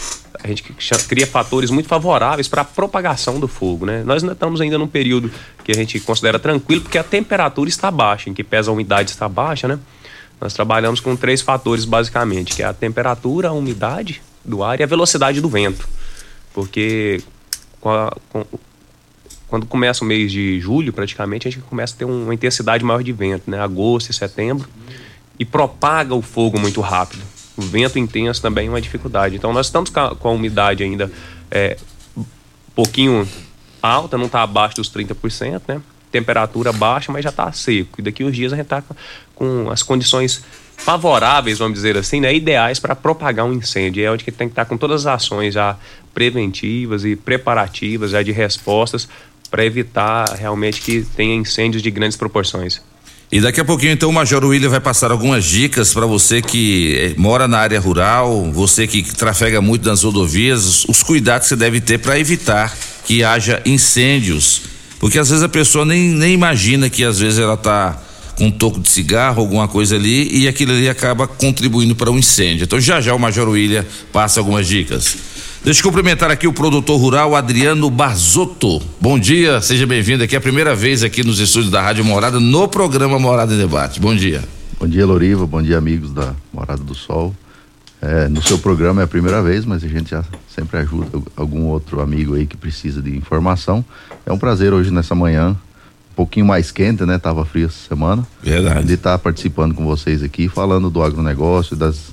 a 0.43 0.47
gente 0.47 0.63
cria 1.07 1.25
fatores 1.25 1.69
muito 1.69 1.87
favoráveis 1.87 2.47
para 2.47 2.61
a 2.61 2.65
propagação 2.65 3.39
do 3.39 3.47
fogo, 3.47 3.85
né? 3.85 4.03
Nós 4.05 4.21
ainda 4.21 4.33
estamos 4.33 4.61
ainda 4.61 4.77
num 4.77 4.87
período 4.87 5.31
que 5.63 5.71
a 5.71 5.75
gente 5.75 5.99
considera 5.99 6.37
tranquilo 6.37 6.81
porque 6.81 6.97
a 6.97 7.03
temperatura 7.03 7.69
está 7.69 7.89
baixa, 7.89 8.29
em 8.29 8.33
que 8.33 8.43
pesa 8.43 8.69
a 8.69 8.73
umidade 8.73 9.09
está 9.09 9.27
baixa, 9.27 9.67
né? 9.67 9.79
Nós 10.39 10.53
trabalhamos 10.53 10.99
com 10.99 11.15
três 11.15 11.41
fatores 11.41 11.85
basicamente, 11.85 12.53
que 12.55 12.61
é 12.61 12.65
a 12.65 12.73
temperatura, 12.73 13.47
a 13.47 13.51
umidade 13.53 14.21
do 14.45 14.63
ar 14.63 14.79
e 14.79 14.83
a 14.83 14.85
velocidade 14.85 15.41
do 15.41 15.49
vento. 15.49 15.87
Porque 16.53 17.21
com 17.81 17.89
a, 17.89 18.15
com, 18.29 18.45
quando 19.47 19.65
começa 19.65 20.03
o 20.03 20.07
mês 20.07 20.31
de 20.31 20.59
julho, 20.59 20.91
praticamente, 20.91 21.47
a 21.47 21.51
gente 21.51 21.63
começa 21.63 21.95
a 21.95 21.97
ter 21.97 22.05
uma 22.05 22.33
intensidade 22.33 22.83
maior 22.83 23.01
de 23.01 23.13
vento, 23.13 23.49
né? 23.49 23.59
Agosto 23.59 24.09
e 24.09 24.13
setembro. 24.13 24.67
E 25.39 25.45
propaga 25.45 26.13
o 26.13 26.21
fogo 26.21 26.59
muito 26.59 26.81
rápido. 26.81 27.21
O 27.55 27.61
vento 27.61 27.97
intenso 27.97 28.41
também 28.41 28.67
é 28.67 28.69
uma 28.69 28.81
dificuldade. 28.81 29.35
Então, 29.35 29.53
nós 29.53 29.67
estamos 29.67 29.89
com 29.89 30.27
a, 30.27 30.31
umidade 30.31 30.83
ainda 30.83 31.11
é, 31.49 31.77
um 32.15 32.25
pouquinho 32.75 33.27
alta, 33.81 34.17
não 34.17 34.25
está 34.25 34.41
abaixo 34.41 34.75
dos 34.75 34.91
30%, 34.91 35.61
né? 35.67 35.81
Temperatura 36.11 36.73
baixa, 36.73 37.11
mas 37.11 37.23
já 37.23 37.29
está 37.29 37.51
seco. 37.51 37.99
E 37.99 38.01
daqui 38.01 38.23
uns 38.23 38.35
dias 38.35 38.51
a 38.51 38.55
gente 38.55 38.65
está 38.65 38.83
com 39.33 39.69
as 39.71 39.81
condições 39.81 40.43
favoráveis, 40.77 41.57
vamos 41.57 41.73
dizer 41.73 41.97
assim, 41.97 42.21
né, 42.21 42.33
ideais 42.33 42.79
para 42.79 42.95
propagar 42.95 43.45
um 43.45 43.53
incêndio. 43.53 44.05
É 44.05 44.11
onde 44.11 44.23
que 44.23 44.31
tem 44.31 44.47
que 44.47 44.51
estar 44.53 44.65
com 44.65 44.77
todas 44.77 45.05
as 45.05 45.15
ações 45.15 45.53
já 45.53 45.75
preventivas 46.13 47.03
e 47.03 47.15
preparativas 47.15 48.11
já 48.11 48.21
de 48.21 48.31
respostas 48.31 49.07
para 49.49 49.65
evitar 49.65 50.29
realmente 50.37 50.81
que 50.81 51.05
tenha 51.15 51.35
incêndios 51.35 51.81
de 51.81 51.89
grandes 51.89 52.17
proporções. 52.17 52.81
E 53.29 53.41
daqui 53.41 53.59
a 53.59 53.65
pouquinho 53.65 53.91
então 53.91 54.09
o 54.09 54.13
Major 54.13 54.43
William 54.45 54.69
vai 54.69 54.79
passar 54.79 55.11
algumas 55.11 55.43
dicas 55.43 55.93
para 55.93 56.05
você 56.05 56.41
que 56.41 56.95
eh, 56.97 57.13
mora 57.17 57.45
na 57.45 57.57
área 57.57 57.77
rural, 57.77 58.49
você 58.53 58.87
que 58.87 59.03
trafega 59.03 59.59
muito 59.59 59.87
nas 59.87 60.03
rodovias, 60.03 60.85
os 60.85 61.03
cuidados 61.03 61.47
que 61.47 61.49
você 61.49 61.55
deve 61.57 61.81
ter 61.81 61.97
para 61.97 62.17
evitar 62.17 62.73
que 63.03 63.25
haja 63.25 63.61
incêndios, 63.65 64.61
porque 64.97 65.19
às 65.19 65.29
vezes 65.29 65.43
a 65.43 65.49
pessoa 65.49 65.83
nem, 65.83 66.09
nem 66.09 66.33
imagina 66.33 66.89
que 66.89 67.03
às 67.03 67.19
vezes 67.19 67.39
ela 67.39 67.55
está 67.55 68.01
com 68.37 68.45
um 68.45 68.51
toco 68.51 68.79
de 68.79 68.89
cigarro, 68.89 69.41
alguma 69.41 69.67
coisa 69.67 69.95
ali, 69.95 70.29
e 70.31 70.47
aquilo 70.47 70.71
ali 70.71 70.87
acaba 70.87 71.27
contribuindo 71.27 71.95
para 71.95 72.09
um 72.09 72.17
incêndio. 72.17 72.63
Então 72.63 72.79
já 72.79 73.01
já 73.01 73.13
o 73.13 73.19
Major 73.19 73.49
William 73.49 73.85
passa 74.13 74.39
algumas 74.39 74.67
dicas. 74.67 75.17
Deixa 75.63 75.81
eu 75.81 75.83
cumprimentar 75.83 76.31
aqui 76.31 76.47
o 76.47 76.53
produtor 76.53 76.99
rural 76.99 77.35
Adriano 77.35 77.89
Barzotto. 77.89 78.81
Bom 79.01 79.19
dia, 79.19 79.61
seja 79.61 79.85
bem-vindo 79.85 80.23
aqui. 80.23 80.35
É 80.35 80.37
a 80.37 80.41
primeira 80.41 80.75
vez 80.75 81.03
aqui 81.03 81.23
nos 81.23 81.39
estúdios 81.39 81.71
da 81.71 81.81
Rádio 81.81 82.05
Morada, 82.05 82.39
no 82.39 82.67
programa 82.67 83.19
Morada 83.19 83.53
em 83.53 83.57
Debate. 83.57 83.99
Bom 83.99 84.15
dia. 84.15 84.43
Bom 84.79 84.87
dia, 84.87 85.05
Loriva. 85.05 85.45
Bom 85.45 85.61
dia, 85.61 85.77
amigos 85.77 86.13
da 86.13 86.33
Morada 86.53 86.83
do 86.83 86.95
Sol. 86.95 87.35
É, 88.01 88.27
no 88.29 88.41
seu 88.41 88.59
programa 88.59 89.01
é 89.01 89.03
a 89.03 89.07
primeira 89.07 89.41
vez, 89.41 89.65
mas 89.65 89.83
a 89.83 89.87
gente 89.87 90.11
já 90.11 90.23
sempre 90.47 90.77
ajuda 90.77 91.19
algum 91.35 91.65
outro 91.65 91.99
amigo 91.99 92.35
aí 92.35 92.45
que 92.45 92.55
precisa 92.55 93.01
de 93.01 93.17
informação. 93.17 93.83
É 94.25 94.31
um 94.31 94.37
prazer 94.37 94.73
hoje 94.73 94.91
nessa 94.91 95.15
manhã 95.15 95.57
pouquinho 96.17 96.47
mais 96.47 96.71
quente, 96.71 97.05
né? 97.05 97.19
Tava 97.19 97.45
frio 97.45 97.67
essa 97.67 97.87
semana. 97.87 98.27
Verdade. 98.41 98.87
De 98.87 98.93
estar 98.95 99.11
tá 99.11 99.19
participando 99.19 99.75
com 99.75 99.85
vocês 99.85 100.23
aqui, 100.23 100.49
falando 100.49 100.89
do 100.89 101.03
agronegócio, 101.03 101.75
das, 101.75 102.11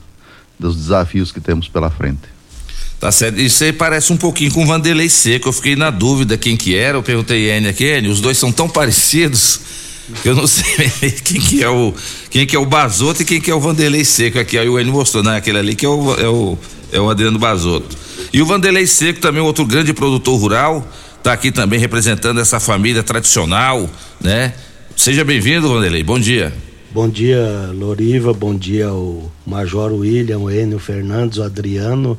dos 0.61 0.77
desafios 0.77 1.33
que 1.33 1.41
temos 1.41 1.69
pela 1.69 1.89
frente. 1.89 2.34
Tá 3.01 3.13
certo. 3.13 3.41
Isso 3.41 3.63
aí 3.65 3.73
parece 3.73 4.13
um 4.13 4.17
pouquinho 4.17 4.53
com 4.53 4.67
Vanderlei 4.67 5.09
Seco. 5.09 5.49
Eu 5.49 5.53
fiquei 5.53 5.77
na 5.77 5.91
dúvida 5.91 6.37
quem 6.37 6.57
que 6.57 6.75
era. 6.75 6.97
Eu 6.97 7.03
perguntei 7.03 7.51
N 7.51 7.69
aqui, 7.69 7.85
N, 7.85 8.09
os 8.09 8.21
dois 8.21 8.39
são 8.39 8.51
tão 8.51 8.69
parecidos. 8.69 9.61
Eu 10.25 10.35
não 10.35 10.47
sei 10.49 10.65
quem 11.25 11.41
que 11.41 11.63
é 11.63 11.69
o 11.69 11.95
quem 12.31 12.47
que 12.47 12.57
é 12.57 12.59
o 12.59 12.67
Basoto 12.67 13.23
e 13.23 13.25
quem 13.25 13.41
que 13.41 13.51
é 13.51 13.55
o 13.55 13.61
Vanderlei 13.61 14.05
Seco 14.05 14.39
aqui. 14.39 14.59
Aí 14.59 14.69
o 14.69 14.79
Enio 14.79 14.93
mostrou, 14.93 15.23
né? 15.23 15.37
Aquele 15.37 15.59
ali 15.59 15.75
que 15.75 15.85
é 15.85 15.89
o, 15.89 16.15
é 16.15 16.29
o, 16.29 16.59
é 16.93 17.01
o 17.01 17.11
Adriano 17.11 17.39
Basoto. 17.39 17.97
E 18.33 18.43
o 18.43 18.47
Vanderlei 18.47 18.87
Seco 18.87 19.21
também, 19.21 19.43
outro 19.43 19.65
grande 19.65 19.93
produtor 19.93 20.39
rural, 20.39 20.87
está 21.19 21.33
aqui 21.33 21.51
também 21.51 21.79
representando 21.79 22.41
essa 22.41 22.59
família 22.59 23.03
tradicional, 23.03 23.89
né? 24.21 24.53
Seja 24.97 25.25
bem-vindo, 25.25 25.69
Vanderlei. 25.69 26.03
Bom 26.03 26.19
dia. 26.19 26.53
Bom 26.91 27.09
dia, 27.09 27.71
Loriva. 27.75 28.33
Bom 28.33 28.55
dia 28.55 28.87
ao 28.87 29.33
Major 29.45 29.93
William, 29.93 30.39
o 30.39 30.51
Enio 30.51 30.79
Fernandes, 30.79 31.39
o 31.39 31.43
Adriano. 31.43 32.17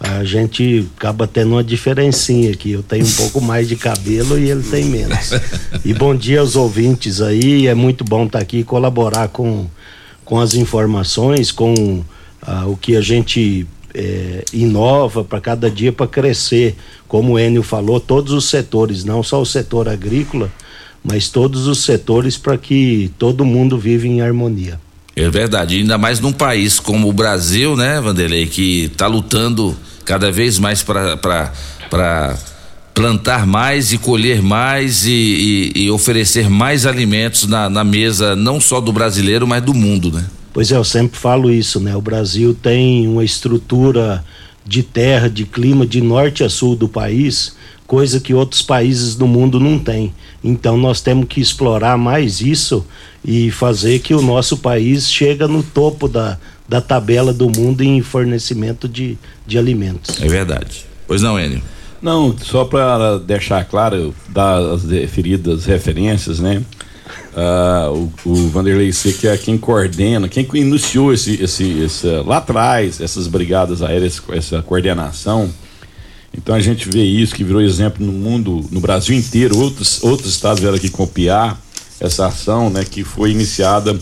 A 0.00 0.22
gente 0.24 0.88
acaba 0.96 1.26
tendo 1.26 1.52
uma 1.52 1.64
diferencinha 1.64 2.52
aqui. 2.52 2.72
Eu 2.72 2.82
tenho 2.82 3.04
um 3.04 3.12
pouco 3.12 3.40
mais 3.40 3.68
de 3.68 3.76
cabelo 3.76 4.38
e 4.38 4.50
ele 4.50 4.62
tem 4.62 4.84
menos. 4.84 5.30
E 5.84 5.92
bom 5.92 6.14
dia 6.14 6.40
aos 6.40 6.54
ouvintes 6.54 7.20
aí. 7.20 7.66
É 7.66 7.74
muito 7.74 8.04
bom 8.04 8.26
estar 8.26 8.38
aqui 8.38 8.58
e 8.58 8.64
colaborar 8.64 9.28
com, 9.28 9.66
com 10.24 10.38
as 10.38 10.54
informações, 10.54 11.50
com 11.50 12.04
ah, 12.42 12.66
o 12.66 12.76
que 12.76 12.94
a 12.96 13.00
gente 13.00 13.66
é, 13.92 14.44
inova 14.52 15.24
para 15.24 15.40
cada 15.40 15.70
dia 15.70 15.92
para 15.92 16.06
crescer. 16.06 16.76
Como 17.08 17.32
o 17.32 17.38
Enio 17.38 17.62
falou, 17.62 17.98
todos 17.98 18.32
os 18.32 18.48
setores, 18.48 19.04
não 19.04 19.22
só 19.22 19.40
o 19.40 19.46
setor 19.46 19.88
agrícola 19.88 20.50
mas 21.02 21.28
todos 21.28 21.66
os 21.66 21.78
setores 21.84 22.36
para 22.36 22.58
que 22.58 23.10
todo 23.18 23.44
mundo 23.44 23.78
vive 23.78 24.08
em 24.08 24.20
harmonia. 24.20 24.80
É 25.18 25.28
verdade, 25.28 25.76
ainda 25.76 25.98
mais 25.98 26.20
num 26.20 26.32
país 26.32 26.78
como 26.78 27.08
o 27.08 27.12
Brasil, 27.12 27.74
né, 27.74 28.00
Vanderlei, 28.00 28.46
que 28.46 28.84
está 28.84 29.08
lutando 29.08 29.76
cada 30.04 30.30
vez 30.30 30.60
mais 30.60 30.80
para 30.82 32.38
plantar 32.94 33.44
mais 33.44 33.92
e 33.92 33.98
colher 33.98 34.40
mais 34.40 35.04
e, 35.06 35.72
e, 35.74 35.84
e 35.84 35.90
oferecer 35.90 36.48
mais 36.48 36.86
alimentos 36.86 37.48
na, 37.48 37.68
na, 37.68 37.82
mesa, 37.82 38.36
não 38.36 38.60
só 38.60 38.80
do 38.80 38.92
brasileiro, 38.92 39.44
mas 39.44 39.60
do 39.60 39.74
mundo, 39.74 40.12
né? 40.12 40.24
Pois 40.52 40.70
é, 40.70 40.76
eu 40.76 40.84
sempre 40.84 41.18
falo 41.18 41.50
isso, 41.50 41.80
né? 41.80 41.96
O 41.96 42.00
Brasil 42.00 42.54
tem 42.54 43.08
uma 43.08 43.24
estrutura 43.24 44.24
de 44.64 44.84
terra, 44.84 45.28
de 45.28 45.44
clima, 45.44 45.84
de 45.84 46.00
norte 46.00 46.44
a 46.44 46.48
sul 46.48 46.76
do 46.76 46.88
país, 46.88 47.56
coisa 47.88 48.20
que 48.20 48.34
outros 48.34 48.62
países 48.62 49.16
do 49.16 49.26
mundo 49.26 49.58
não 49.58 49.78
têm. 49.78 50.12
Então 50.44 50.76
nós 50.76 51.00
temos 51.00 51.26
que 51.28 51.40
explorar 51.40 51.98
mais 51.98 52.40
isso 52.40 52.84
e 53.30 53.50
fazer 53.50 53.98
que 53.98 54.14
o 54.14 54.22
nosso 54.22 54.56
país 54.56 55.06
chegue 55.06 55.46
no 55.46 55.62
topo 55.62 56.08
da, 56.08 56.38
da 56.66 56.80
tabela 56.80 57.30
do 57.30 57.50
mundo 57.50 57.82
em 57.82 58.00
fornecimento 58.00 58.88
de, 58.88 59.18
de 59.46 59.58
alimentos. 59.58 60.18
É 60.22 60.26
verdade. 60.26 60.86
Pois 61.06 61.20
não, 61.20 61.38
Enio? 61.38 61.60
Não, 62.00 62.34
só 62.38 62.64
para 62.64 63.18
deixar 63.18 63.62
claro, 63.66 64.14
dar 64.30 64.56
as 64.72 64.84
referidas 64.84 65.66
referências, 65.66 66.40
né? 66.40 66.62
Uh, 67.34 68.10
o, 68.24 68.30
o 68.30 68.48
Vanderlei 68.48 68.90
que 68.92 69.28
é 69.28 69.36
quem 69.36 69.58
coordena, 69.58 70.26
quem 70.26 70.48
iniciou 70.54 71.12
esse, 71.12 71.34
esse, 71.42 71.80
esse, 71.80 72.06
lá 72.24 72.38
atrás, 72.38 72.98
essas 72.98 73.26
brigadas 73.26 73.82
aéreas, 73.82 74.22
essa 74.30 74.62
coordenação 74.62 75.52
então 76.36 76.54
a 76.54 76.60
gente 76.60 76.88
vê 76.88 77.02
isso 77.02 77.34
que 77.34 77.42
virou 77.42 77.60
exemplo 77.60 78.04
no 78.04 78.12
mundo, 78.12 78.64
no 78.70 78.80
Brasil 78.80 79.16
inteiro. 79.16 79.58
Outros, 79.58 80.02
outros 80.02 80.30
estados 80.30 80.60
vieram 80.60 80.76
aqui 80.76 80.90
copiar 80.90 81.60
essa 82.00 82.26
ação, 82.26 82.70
né, 82.70 82.84
que 82.84 83.04
foi 83.04 83.30
iniciada 83.30 83.98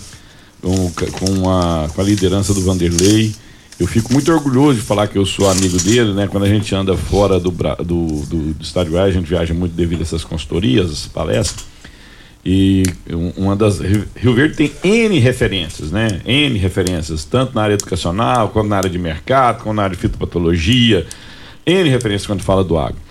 com, 0.60 0.92
com, 1.12 1.50
a, 1.50 1.88
com 1.88 2.00
a 2.00 2.04
liderança 2.04 2.52
do 2.52 2.62
Vanderlei. 2.62 3.34
Eu 3.78 3.86
fico 3.86 4.12
muito 4.12 4.32
orgulhoso 4.32 4.80
de 4.80 4.84
falar 4.84 5.06
que 5.06 5.18
eu 5.18 5.26
sou 5.26 5.48
amigo 5.50 5.78
dele, 5.78 6.14
né? 6.14 6.26
Quando 6.26 6.44
a 6.44 6.48
gente 6.48 6.74
anda 6.74 6.96
fora 6.96 7.38
do, 7.38 7.50
do, 7.50 8.22
do, 8.24 8.54
do 8.54 8.98
a 8.98 9.10
gente 9.10 9.26
viaja 9.26 9.52
muito 9.52 9.74
devido 9.74 10.00
a 10.00 10.02
essas 10.02 10.24
consultorias, 10.24 10.86
essas 10.86 11.06
palestras. 11.06 11.66
E 12.48 12.84
uma 13.36 13.54
das. 13.54 13.80
Rio 13.80 14.34
Verde 14.34 14.54
tem 14.54 14.72
N 14.82 15.18
referências, 15.18 15.90
né? 15.90 16.22
N 16.24 16.56
referências, 16.56 17.24
tanto 17.24 17.54
na 17.54 17.62
área 17.62 17.74
educacional, 17.74 18.48
quanto 18.48 18.68
na 18.68 18.76
área 18.76 18.88
de 18.88 18.98
mercado, 18.98 19.62
quanto 19.62 19.76
na 19.76 19.82
área 19.82 19.96
de 19.96 20.00
fitopatologia, 20.00 21.06
N 21.66 21.90
referências 21.90 22.26
quando 22.26 22.42
fala 22.42 22.64
do 22.64 22.78
agro. 22.78 23.05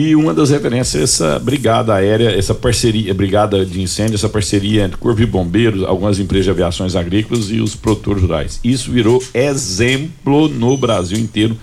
E 0.00 0.14
uma 0.14 0.32
das 0.32 0.50
referências 0.50 0.94
é 0.94 1.02
essa 1.02 1.38
brigada 1.40 1.92
aérea, 1.92 2.30
essa 2.30 2.54
parceria, 2.54 3.12
brigada 3.12 3.66
de 3.66 3.82
incêndio, 3.82 4.14
essa 4.14 4.28
parceria 4.28 4.84
entre 4.84 4.96
Corpo 4.96 5.26
Bombeiros, 5.26 5.82
algumas 5.82 6.20
empresas 6.20 6.44
de 6.44 6.52
aviações 6.52 6.94
agrícolas 6.94 7.50
e 7.50 7.60
os 7.60 7.74
produtores 7.74 8.22
rurais. 8.22 8.60
Isso 8.62 8.92
virou 8.92 9.20
exemplo 9.34 10.46
no 10.46 10.76
Brasil 10.76 11.18
inteiro. 11.18 11.58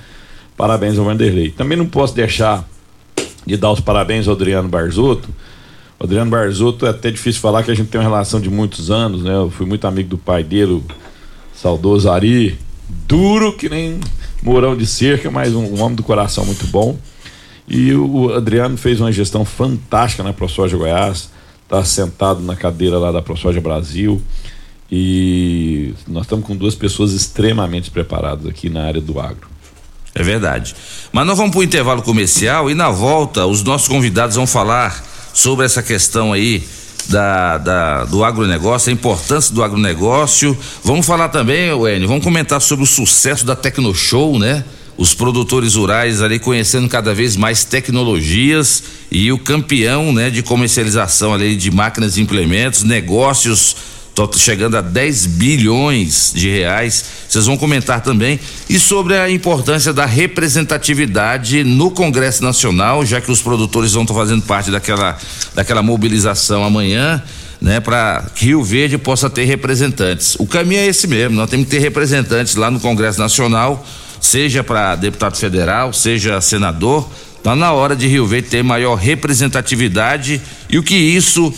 Parabéns 0.57 0.99
ao 0.99 1.05
Vanderlei. 1.05 1.49
Também 1.49 1.77
não 1.77 1.85
posso 1.85 2.13
deixar 2.13 2.67
de 3.45 3.55
dar 3.55 3.71
os 3.71 3.79
parabéns 3.79 4.27
ao 4.27 4.35
Adriano 4.35 4.67
Barzotto. 4.67 5.29
O 5.97 6.03
Adriano 6.03 6.29
Barzotto 6.29 6.85
é 6.85 6.89
até 6.89 7.11
difícil 7.11 7.39
falar 7.39 7.63
que 7.63 7.71
a 7.71 7.73
gente 7.73 7.87
tem 7.87 8.01
uma 8.01 8.09
relação 8.09 8.41
de 8.41 8.49
muitos 8.49 8.91
anos, 8.91 9.23
né? 9.23 9.33
Eu 9.33 9.49
fui 9.49 9.65
muito 9.65 9.87
amigo 9.87 10.09
do 10.09 10.17
pai 10.17 10.43
dele, 10.43 10.73
o 10.73 10.83
saudoso 11.55 12.11
Ari, 12.11 12.59
duro 13.07 13.53
que 13.53 13.69
nem 13.69 13.97
Mourão 14.43 14.75
de 14.75 14.85
Cerca, 14.85 15.31
mas 15.31 15.55
um, 15.55 15.63
um, 15.63 15.81
homem 15.81 15.95
do 15.95 16.03
coração 16.03 16.45
muito 16.45 16.67
bom. 16.67 16.97
E 17.67 17.93
o 17.93 18.33
Adriano 18.33 18.77
fez 18.77 19.01
uma 19.01 19.11
gestão 19.11 19.43
fantástica 19.43 20.23
na 20.23 20.33
ProSoja 20.33 20.77
Goiás, 20.77 21.29
está 21.63 21.83
sentado 21.83 22.41
na 22.41 22.55
cadeira 22.55 22.97
lá 22.99 23.11
da 23.11 23.21
ProSoja 23.21 23.59
Brasil. 23.59 24.21
E 24.91 25.93
nós 26.07 26.23
estamos 26.23 26.45
com 26.45 26.55
duas 26.55 26.75
pessoas 26.75 27.11
extremamente 27.11 27.89
preparadas 27.89 28.45
aqui 28.45 28.69
na 28.69 28.83
área 28.83 29.01
do 29.01 29.19
agro. 29.19 29.47
É 30.13 30.23
verdade. 30.23 30.75
Mas 31.11 31.25
nós 31.25 31.37
vamos 31.37 31.51
para 31.51 31.59
o 31.59 31.63
intervalo 31.63 32.01
comercial 32.01 32.69
e 32.69 32.75
na 32.75 32.89
volta 32.89 33.45
os 33.45 33.63
nossos 33.63 33.87
convidados 33.87 34.35
vão 34.35 34.47
falar 34.47 35.03
sobre 35.33 35.65
essa 35.65 35.83
questão 35.83 36.31
aí 36.31 36.63
da, 37.09 37.57
da, 37.57 38.05
do 38.05 38.23
agronegócio, 38.23 38.89
a 38.89 38.93
importância 38.93 39.53
do 39.53 39.63
agronegócio. 39.63 40.57
Vamos 40.83 41.05
falar 41.05 41.29
também, 41.29 41.69
Enio, 41.69 42.07
vamos 42.07 42.23
comentar 42.23 42.61
sobre 42.61 42.83
o 42.83 42.87
sucesso 42.87 43.45
da 43.45 43.55
Tecnoshow, 43.55 44.39
né? 44.39 44.63
Os 44.97 45.13
produtores 45.13 45.75
rurais 45.75 46.21
ali 46.21 46.39
conhecendo 46.39 46.87
cada 46.87 47.13
vez 47.13 47.35
mais 47.35 47.63
tecnologias 47.63 48.83
e 49.11 49.31
o 49.31 49.37
campeão, 49.37 50.13
né, 50.13 50.29
de 50.29 50.41
comercialização 50.41 51.33
ali 51.33 51.55
de 51.55 51.69
máquinas 51.69 52.17
e 52.17 52.21
implementos, 52.21 52.83
negócios 52.83 53.75
chegando 54.37 54.77
a 54.77 54.81
10 54.81 55.25
bilhões 55.25 56.31
de 56.33 56.49
reais. 56.49 57.05
Vocês 57.27 57.45
vão 57.45 57.57
comentar 57.57 58.01
também 58.01 58.39
e 58.69 58.79
sobre 58.79 59.17
a 59.17 59.29
importância 59.29 59.91
da 59.91 60.05
representatividade 60.05 61.63
no 61.63 61.91
Congresso 61.91 62.41
Nacional, 62.41 63.05
já 63.05 63.19
que 63.19 63.29
os 63.29 63.41
produtores 63.41 63.91
vão 63.91 64.03
estar 64.03 64.13
fazendo 64.13 64.41
parte 64.43 64.71
daquela 64.71 65.17
daquela 65.53 65.83
mobilização 65.83 66.63
amanhã, 66.63 67.21
né, 67.61 67.79
para 67.79 68.25
Rio 68.35 68.63
Verde 68.63 68.97
possa 68.97 69.29
ter 69.29 69.43
representantes. 69.43 70.35
O 70.39 70.45
caminho 70.45 70.79
é 70.79 70.87
esse 70.87 71.07
mesmo, 71.07 71.35
nós 71.35 71.49
temos 71.49 71.65
que 71.65 71.71
ter 71.71 71.79
representantes 71.79 72.55
lá 72.55 72.71
no 72.71 72.79
Congresso 72.79 73.19
Nacional, 73.19 73.85
seja 74.19 74.63
para 74.63 74.95
deputado 74.95 75.37
federal, 75.37 75.93
seja 75.93 76.39
senador, 76.41 77.09
tá 77.43 77.55
na 77.55 77.71
hora 77.71 77.95
de 77.95 78.07
Rio 78.07 78.25
Verde 78.25 78.49
ter 78.49 78.63
maior 78.63 78.95
representatividade 78.95 80.41
e 80.69 80.77
o 80.77 80.83
que 80.83 80.95
isso 80.95 81.53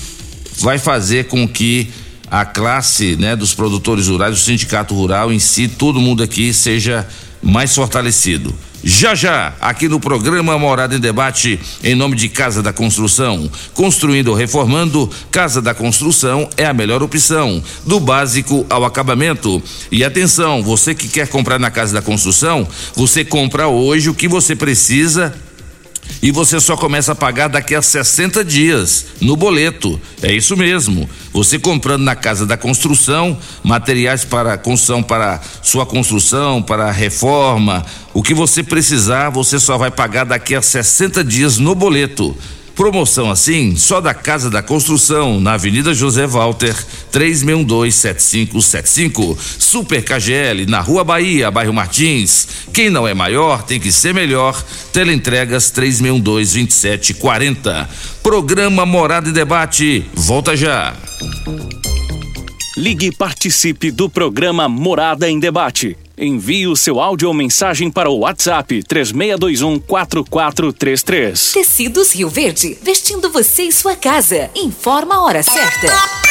vai 0.59 0.77
fazer 0.77 1.25
com 1.25 1.47
que 1.47 1.89
a 2.29 2.43
classe 2.43 3.15
né, 3.15 3.35
dos 3.35 3.53
produtores 3.53 4.07
rurais, 4.07 4.33
o 4.33 4.43
sindicato 4.43 4.93
rural 4.93 5.31
em 5.31 5.39
si, 5.39 5.67
todo 5.67 6.01
mundo 6.01 6.21
aqui 6.21 6.53
seja 6.53 7.07
mais 7.41 7.73
fortalecido. 7.73 8.53
Já 8.83 9.15
já, 9.15 9.53
aqui 9.59 9.89
no 9.89 9.99
programa 9.99 10.57
Morada 10.57 10.95
em 10.95 10.99
Debate, 10.99 11.59
em 11.83 11.95
nome 11.95 12.15
de 12.15 12.29
Casa 12.29 12.61
da 12.61 12.71
Construção. 12.71 13.49
Construindo 13.73 14.29
ou 14.29 14.35
reformando, 14.35 15.09
Casa 15.31 15.61
da 15.61 15.73
Construção 15.73 16.47
é 16.55 16.65
a 16.65 16.73
melhor 16.73 17.01
opção, 17.01 17.61
do 17.85 17.99
básico 17.99 18.65
ao 18.69 18.85
acabamento. 18.85 19.61
E 19.91 20.03
atenção, 20.03 20.61
você 20.61 20.93
que 20.93 21.07
quer 21.07 21.27
comprar 21.27 21.59
na 21.59 21.71
Casa 21.71 21.93
da 21.93 22.01
Construção, 22.01 22.67
você 22.95 23.25
compra 23.25 23.67
hoje 23.67 24.09
o 24.09 24.13
que 24.13 24.27
você 24.27 24.55
precisa 24.55 25.33
e 26.21 26.31
você 26.31 26.59
só 26.59 26.75
começa 26.75 27.11
a 27.11 27.15
pagar 27.15 27.47
daqui 27.47 27.75
a 27.75 27.81
60 27.81 28.43
dias 28.43 29.05
no 29.21 29.35
boleto. 29.35 29.99
É 30.21 30.33
isso 30.33 30.57
mesmo. 30.57 31.09
Você 31.31 31.59
comprando 31.59 32.03
na 32.03 32.15
casa 32.15 32.45
da 32.45 32.57
construção, 32.57 33.37
materiais 33.63 34.25
para 34.25 34.57
construção 34.57 35.03
para 35.03 35.39
sua 35.61 35.85
construção, 35.85 36.61
para 36.61 36.91
reforma, 36.91 37.85
o 38.13 38.23
que 38.23 38.33
você 38.33 38.63
precisar, 38.63 39.29
você 39.29 39.59
só 39.59 39.77
vai 39.77 39.91
pagar 39.91 40.25
daqui 40.25 40.55
a 40.55 40.61
60 40.61 41.23
dias 41.23 41.57
no 41.57 41.75
boleto. 41.75 42.35
Promoção 42.77 43.29
assim, 43.31 43.75
só 43.75 43.99
da 43.99 44.13
Casa 44.13 44.51
da 44.51 44.61
Construção, 44.61 45.41
na 45.41 45.53
Avenida 45.53 45.95
José 45.95 46.27
Walter, 46.27 46.75
36127575. 47.11 49.35
Super 49.57 50.03
KGL, 50.03 50.67
na 50.67 50.79
Rua 50.79 51.03
Bahia, 51.03 51.49
bairro 51.49 51.73
Martins. 51.73 52.47
Quem 52.71 52.91
não 52.91 53.07
é 53.07 53.15
maior 53.15 53.63
tem 53.63 53.79
que 53.79 53.91
ser 53.91 54.13
melhor. 54.13 54.63
Teleentregas 54.93 55.71
36122740. 55.71 57.87
Programa 58.21 58.85
Morada 58.85 59.29
e 59.29 59.31
Debate. 59.31 60.05
Volta 60.13 60.55
já. 60.55 60.93
Ligue 62.77 63.07
e 63.07 63.11
participe 63.11 63.89
do 63.89 64.07
programa 64.07 64.69
Morada 64.69 65.27
em 65.27 65.39
Debate. 65.39 65.97
Envie 66.15 66.67
o 66.67 66.75
seu 66.75 66.99
áudio 66.99 67.27
ou 67.27 67.33
mensagem 67.33 67.89
para 67.89 68.07
o 68.07 68.19
WhatsApp 68.19 68.83
3621 68.83 69.79
4433. 69.79 71.53
Tecidos 71.53 72.13
Rio 72.13 72.29
Verde, 72.29 72.77
vestindo 72.83 73.31
você 73.31 73.63
e 73.63 73.71
sua 73.71 73.95
casa. 73.95 74.51
Informa 74.55 75.15
a 75.15 75.23
hora 75.23 75.41
certa. 75.41 76.26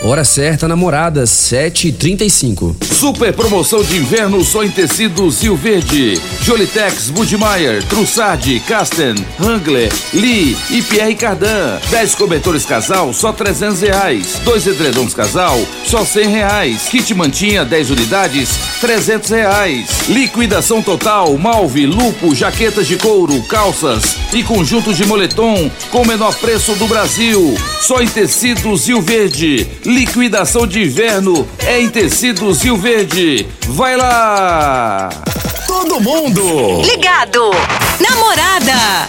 Hora 0.00 0.22
certa, 0.22 0.68
namorada, 0.68 1.24
7h35. 1.24 2.76
Super 2.84 3.32
promoção 3.32 3.82
de 3.82 3.96
inverno 3.96 4.44
só 4.44 4.62
em 4.62 4.70
tecidos 4.70 5.42
Rio 5.42 5.56
Verde. 5.56 6.14
Jolitex, 6.40 7.10
Budmeier, 7.10 7.82
Trussardi, 7.82 8.60
Casten, 8.60 9.16
Hangler, 9.40 9.92
Lee 10.14 10.56
e 10.70 10.82
Pierre 10.82 11.16
Cardan. 11.16 11.80
10 11.90 12.14
cobertores 12.14 12.64
casal, 12.64 13.12
só 13.12 13.32
300 13.32 13.80
reais. 13.80 14.40
Dois 14.44 14.68
edredons 14.68 15.14
casal, 15.14 15.58
só 15.84 16.04
100 16.04 16.28
reais. 16.28 16.82
Kit 16.88 17.12
mantinha, 17.14 17.64
10 17.64 17.90
unidades, 17.90 18.50
300 18.80 19.30
reais. 19.30 20.08
Liquidação 20.08 20.80
total, 20.80 21.36
malve, 21.36 21.86
lupo, 21.86 22.36
jaquetas 22.36 22.86
de 22.86 22.96
couro, 22.96 23.42
calças 23.48 24.16
e 24.32 24.44
conjuntos 24.44 24.96
de 24.96 25.04
moletom 25.04 25.68
com 25.90 26.06
menor 26.06 26.36
preço 26.36 26.72
do 26.74 26.86
Brasil. 26.86 27.56
Só 27.80 28.00
em 28.00 28.06
tecidos 28.06 28.86
Rio 28.86 29.02
Verde. 29.02 29.66
Liquidação 29.88 30.66
de 30.66 30.82
inverno 30.82 31.48
é 31.60 31.80
em 31.80 31.88
tecidos 31.88 32.62
Rio 32.62 32.76
Verde. 32.76 33.48
Vai 33.68 33.96
lá! 33.96 35.08
Todo 35.66 35.98
mundo 35.98 36.82
Ligado. 36.82 37.50
Namorada. 37.98 39.08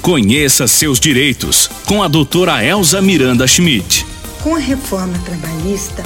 conheça 0.00 0.66
seus 0.66 0.98
direitos 0.98 1.68
com 1.84 2.02
a 2.02 2.08
doutora 2.08 2.64
Elza 2.64 3.02
Miranda 3.02 3.46
Schmidt. 3.46 4.06
Com 4.42 4.54
a 4.54 4.58
reforma 4.58 5.18
trabalhista, 5.18 6.02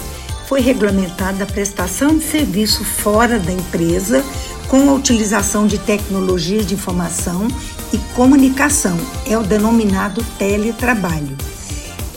foi 0.48 0.60
regulamentada 0.60 1.44
a 1.44 1.46
prestação 1.46 2.18
de 2.18 2.24
serviço 2.24 2.84
fora 2.84 3.38
da 3.38 3.52
empresa 3.52 4.24
com 4.68 4.90
a 4.90 4.94
utilização 4.94 5.66
de 5.66 5.78
tecnologias 5.78 6.66
de 6.66 6.74
informação 6.74 7.46
e 7.92 7.98
comunicação, 8.14 8.98
é 9.26 9.38
o 9.38 9.42
denominado 9.42 10.24
teletrabalho. 10.38 11.36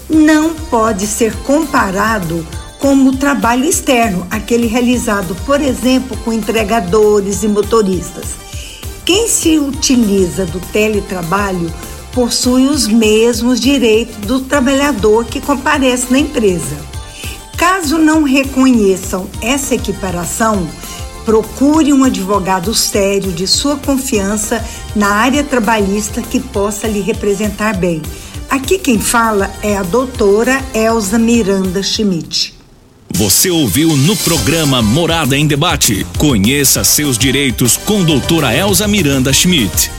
Não 0.10 0.54
pode 0.56 1.06
ser 1.06 1.36
comparado 1.44 2.46
como 2.80 3.10
o 3.10 3.18
trabalho 3.18 3.66
externo, 3.66 4.26
aquele 4.32 4.68
realizado, 4.68 5.36
por 5.46 5.62
exemplo, 5.62 6.18
com 6.24 6.34
entregadores 6.34 7.44
e 7.44 7.48
motoristas. 7.48 8.45
Quem 9.06 9.28
se 9.28 9.60
utiliza 9.60 10.48
do 10.48 10.60
teletrabalho 10.60 11.72
possui 12.12 12.66
os 12.66 12.88
mesmos 12.88 13.60
direitos 13.60 14.16
do 14.26 14.40
trabalhador 14.40 15.26
que 15.26 15.40
comparece 15.40 16.12
na 16.12 16.18
empresa. 16.18 16.76
Caso 17.56 18.00
não 18.00 18.24
reconheçam 18.24 19.30
essa 19.42 19.76
equiparação, 19.76 20.68
procure 21.24 21.94
um 21.94 22.04
advogado 22.04 22.74
sério 22.74 23.32
de 23.32 23.46
sua 23.46 23.76
confiança 23.76 24.64
na 24.96 25.10
área 25.10 25.44
trabalhista 25.44 26.20
que 26.24 26.40
possa 26.40 26.88
lhe 26.88 27.02
representar 27.02 27.78
bem. 27.78 28.02
Aqui 28.50 28.80
quem 28.80 29.00
fala 29.00 29.52
é 29.62 29.78
a 29.78 29.84
doutora 29.84 30.64
Elza 30.74 31.20
Miranda 31.20 31.84
Schmidt. 31.84 32.55
Você 33.18 33.50
ouviu 33.50 33.96
no 33.96 34.14
programa 34.18 34.82
Morada 34.82 35.38
em 35.38 35.48
Debate. 35.48 36.06
Conheça 36.18 36.84
seus 36.84 37.18
direitos 37.18 37.78
com 37.78 38.04
doutora 38.04 38.54
Elza 38.54 38.90
Miranda 38.90 39.32
Schmidt. 39.32 39.90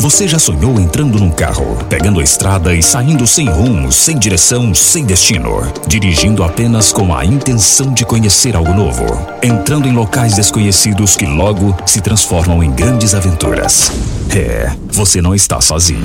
Você 0.00 0.26
já 0.26 0.36
sonhou 0.36 0.80
entrando 0.80 1.16
num 1.16 1.30
carro, 1.30 1.78
pegando 1.88 2.18
a 2.18 2.24
estrada 2.24 2.74
e 2.74 2.82
saindo 2.82 3.24
sem 3.24 3.48
rumo, 3.48 3.92
sem 3.92 4.18
direção, 4.18 4.74
sem 4.74 5.04
destino, 5.04 5.62
dirigindo 5.86 6.42
apenas 6.42 6.92
com 6.92 7.14
a 7.14 7.24
intenção 7.24 7.94
de 7.94 8.04
conhecer 8.04 8.56
algo 8.56 8.74
novo, 8.74 9.04
entrando 9.40 9.86
em 9.86 9.92
locais 9.92 10.34
desconhecidos 10.34 11.14
que 11.14 11.24
logo 11.24 11.72
se 11.86 12.00
transformam 12.00 12.64
em 12.64 12.72
grandes 12.72 13.14
aventuras? 13.14 13.92
É, 14.34 14.70
você 14.92 15.20
não 15.22 15.34
está 15.34 15.60
sozinho. 15.60 16.00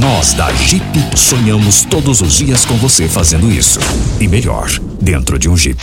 Nós 0.00 0.32
da 0.32 0.52
Jeep 0.52 0.84
sonhamos 1.16 1.84
todos 1.84 2.20
os 2.20 2.34
dias 2.34 2.64
com 2.64 2.76
você 2.76 3.08
fazendo 3.08 3.50
isso. 3.50 3.78
E 4.20 4.26
melhor, 4.26 4.70
dentro 5.00 5.38
de 5.38 5.48
um 5.48 5.56
Jeep. 5.56 5.80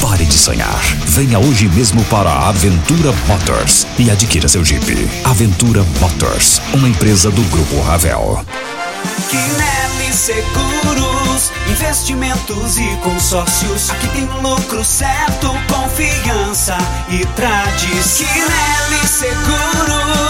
Pare 0.00 0.24
de 0.24 0.34
sonhar. 0.34 0.80
Venha 1.06 1.38
hoje 1.38 1.68
mesmo 1.68 2.04
para 2.04 2.30
a 2.30 2.48
Aventura 2.48 3.12
Motors 3.26 3.86
e 3.98 4.10
adquira 4.10 4.48
seu 4.48 4.64
Jeep. 4.64 5.08
Aventura 5.24 5.84
Motors, 6.00 6.60
uma 6.72 6.88
empresa 6.88 7.30
do 7.30 7.42
Grupo 7.50 7.80
Ravel. 7.82 8.44
Quinelli 9.30 10.12
Seguros, 10.12 11.52
investimentos 11.70 12.78
e 12.78 12.96
consórcios. 12.96 13.88
Aqui 13.88 14.08
tem 14.08 14.24
lucro 14.42 14.84
certo, 14.84 15.46
confiança 15.72 16.76
e 17.08 17.24
tradição. 17.36 18.26
Quinelli 18.26 19.06
Seguros, 19.06 20.29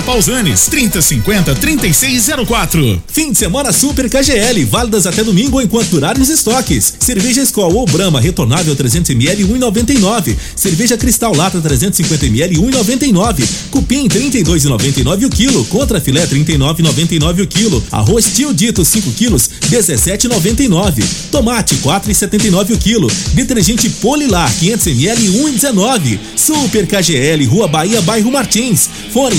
Avenida 0.01 0.03
Pausanes, 0.03 0.67
3050 0.67 1.55
3604. 1.55 3.03
Fim 3.07 3.31
de 3.31 3.37
semana 3.37 3.71
Super 3.71 4.09
KGL, 4.09 4.65
válidas 4.65 5.05
até 5.05 5.23
domingo 5.23 5.61
enquanto 5.61 5.89
durarem 5.89 6.21
os 6.21 6.29
estoques. 6.29 6.93
Cerveja 6.99 7.41
Skol 7.43 7.73
ou 7.73 7.85
Brahma 7.85 8.19
retornável 8.19 8.75
300ml 8.75 9.45
1,99. 9.45 10.35
Cerveja 10.55 10.97
Cristal 10.97 11.35
Lata 11.35 11.59
350ml 11.59 12.57
1,99. 12.57 13.47
Cupim 13.69 14.07
32,99 14.07 15.25
o 15.25 15.29
quilo. 15.29 15.63
Contra 15.65 16.01
filé 16.01 16.25
39,99 16.25 17.43
o 17.43 17.47
quilo. 17.47 17.83
Arroz 17.91 18.25
Tio 18.33 18.53
Dito 18.53 18.83
5 18.83 19.11
quilos 19.11 19.49
17,99. 19.69 21.03
Tomate 21.31 21.75
4,79 21.75 22.73
o 22.73 22.77
quilo. 22.77 23.07
Detergente 23.33 23.89
Polilar 23.89 24.51
500ml 24.59 25.17
1,19. 25.29 26.19
Super 26.35 26.87
KGL, 26.87 27.45
Rua 27.45 27.67
Bahia, 27.67 28.01
Bairro 28.01 28.31
Martins. 28.31 28.89
Fone 29.11 29.35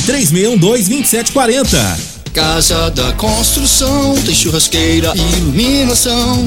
3612-2740. 0.59 2.13
Casa 2.33 2.91
da 2.91 3.13
Construção 3.13 4.15
tem 4.25 4.35
churrasqueira 4.35 5.13
e 5.15 5.21
iluminação, 5.37 6.47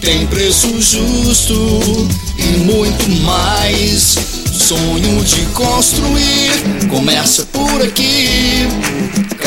tem 0.00 0.26
preço 0.26 0.68
justo 0.80 2.08
e 2.38 2.58
muito 2.64 3.10
mais. 3.22 4.16
Sonho 4.50 5.22
de 5.22 5.42
construir 5.52 6.88
começa 6.88 7.46
por 7.52 7.82
aqui. 7.82 8.66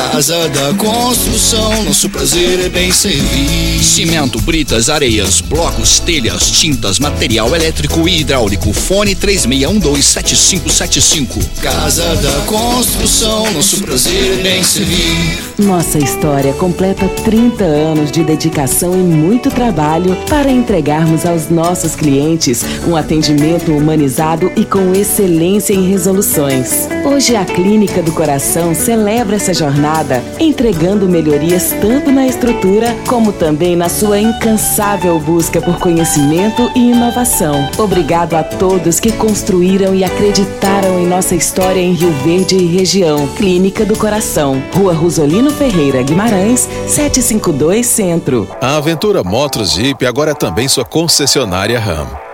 Casa 0.10 0.50
da 0.50 0.74
Construção, 0.74 1.84
nosso 1.84 2.10
prazer 2.10 2.60
é 2.60 2.70
bem 2.70 2.92
servir. 2.92 3.84
Cimento, 3.84 4.42
britas, 4.42 4.90
areias, 4.90 5.42
blocos, 5.42 6.00
telhas, 6.00 6.50
tintas, 6.50 6.98
material 6.98 7.56
elétrico 7.56 8.10
e 8.10 8.22
hidráulico. 8.22 8.74
Fone 8.74 9.16
36127575. 9.16 11.38
Casa 11.62 12.16
da 12.16 12.32
Construção, 12.48 13.54
nosso 13.54 13.80
prazer 13.84 14.40
é 14.40 14.44
bem 14.44 14.64
servir. 14.64 15.40
Nossa 15.60 16.00
história 16.00 16.54
completa 16.54 17.08
30 17.24 17.64
anos 17.64 18.12
de 18.12 18.24
dedicação 18.24 18.94
e 18.94 19.04
muito 19.04 19.52
trabalho 19.52 20.16
para 20.28 20.50
entregarmos 20.50 21.24
aos 21.26 21.50
nossos 21.50 21.96
clientes 21.96 22.66
um 22.88 22.96
atendimento 22.96 23.72
humanizado 23.72 24.52
e 24.56 24.66
com 24.66 24.94
excelência 24.94 25.74
em 25.74 25.88
resoluções. 25.88 26.88
Hoje 27.06 27.36
a 27.36 27.46
Clínica 27.46 28.02
do 28.02 28.12
Coração 28.12 28.74
celebra 28.74 29.36
essa 29.36 29.54
jornada, 29.54 29.91
entregando 30.40 31.08
melhorias 31.08 31.76
tanto 31.82 32.12
na 32.12 32.26
estrutura 32.26 32.96
como 33.08 33.34
também 33.34 33.76
na 33.76 33.90
sua 33.90 34.20
incansável 34.20 35.20
busca 35.20 35.62
por 35.62 35.80
conhecimento 35.80 36.72
e 36.76 36.92
inovação. 36.92 37.68
Obrigado 37.78 38.36
a 38.36 38.44
todos 38.44 39.00
que 39.00 39.12
construíram 39.12 39.94
e 39.94 40.04
acreditaram 40.04 41.00
em 41.00 41.08
nossa 41.08 41.36
história 41.36 41.80
em 41.80 41.94
Rio 41.94 42.12
Verde 42.24 42.56
e 42.56 42.66
região. 42.66 43.28
Clínica 43.36 43.86
do 43.86 43.98
Coração, 43.98 44.64
Rua 44.74 44.94
Rosolino 44.94 45.52
Ferreira 45.52 46.02
Guimarães, 46.02 46.70
752 46.88 47.86
Centro. 47.86 48.48
A 48.62 48.78
Aventura 48.78 49.24
Motos 49.24 49.74
Jeep 49.74 50.06
agora 50.06 50.32
é 50.32 50.36
também 50.36 50.68
sua 50.68 50.86
concessionária 50.86 51.80
RAM. 51.80 52.08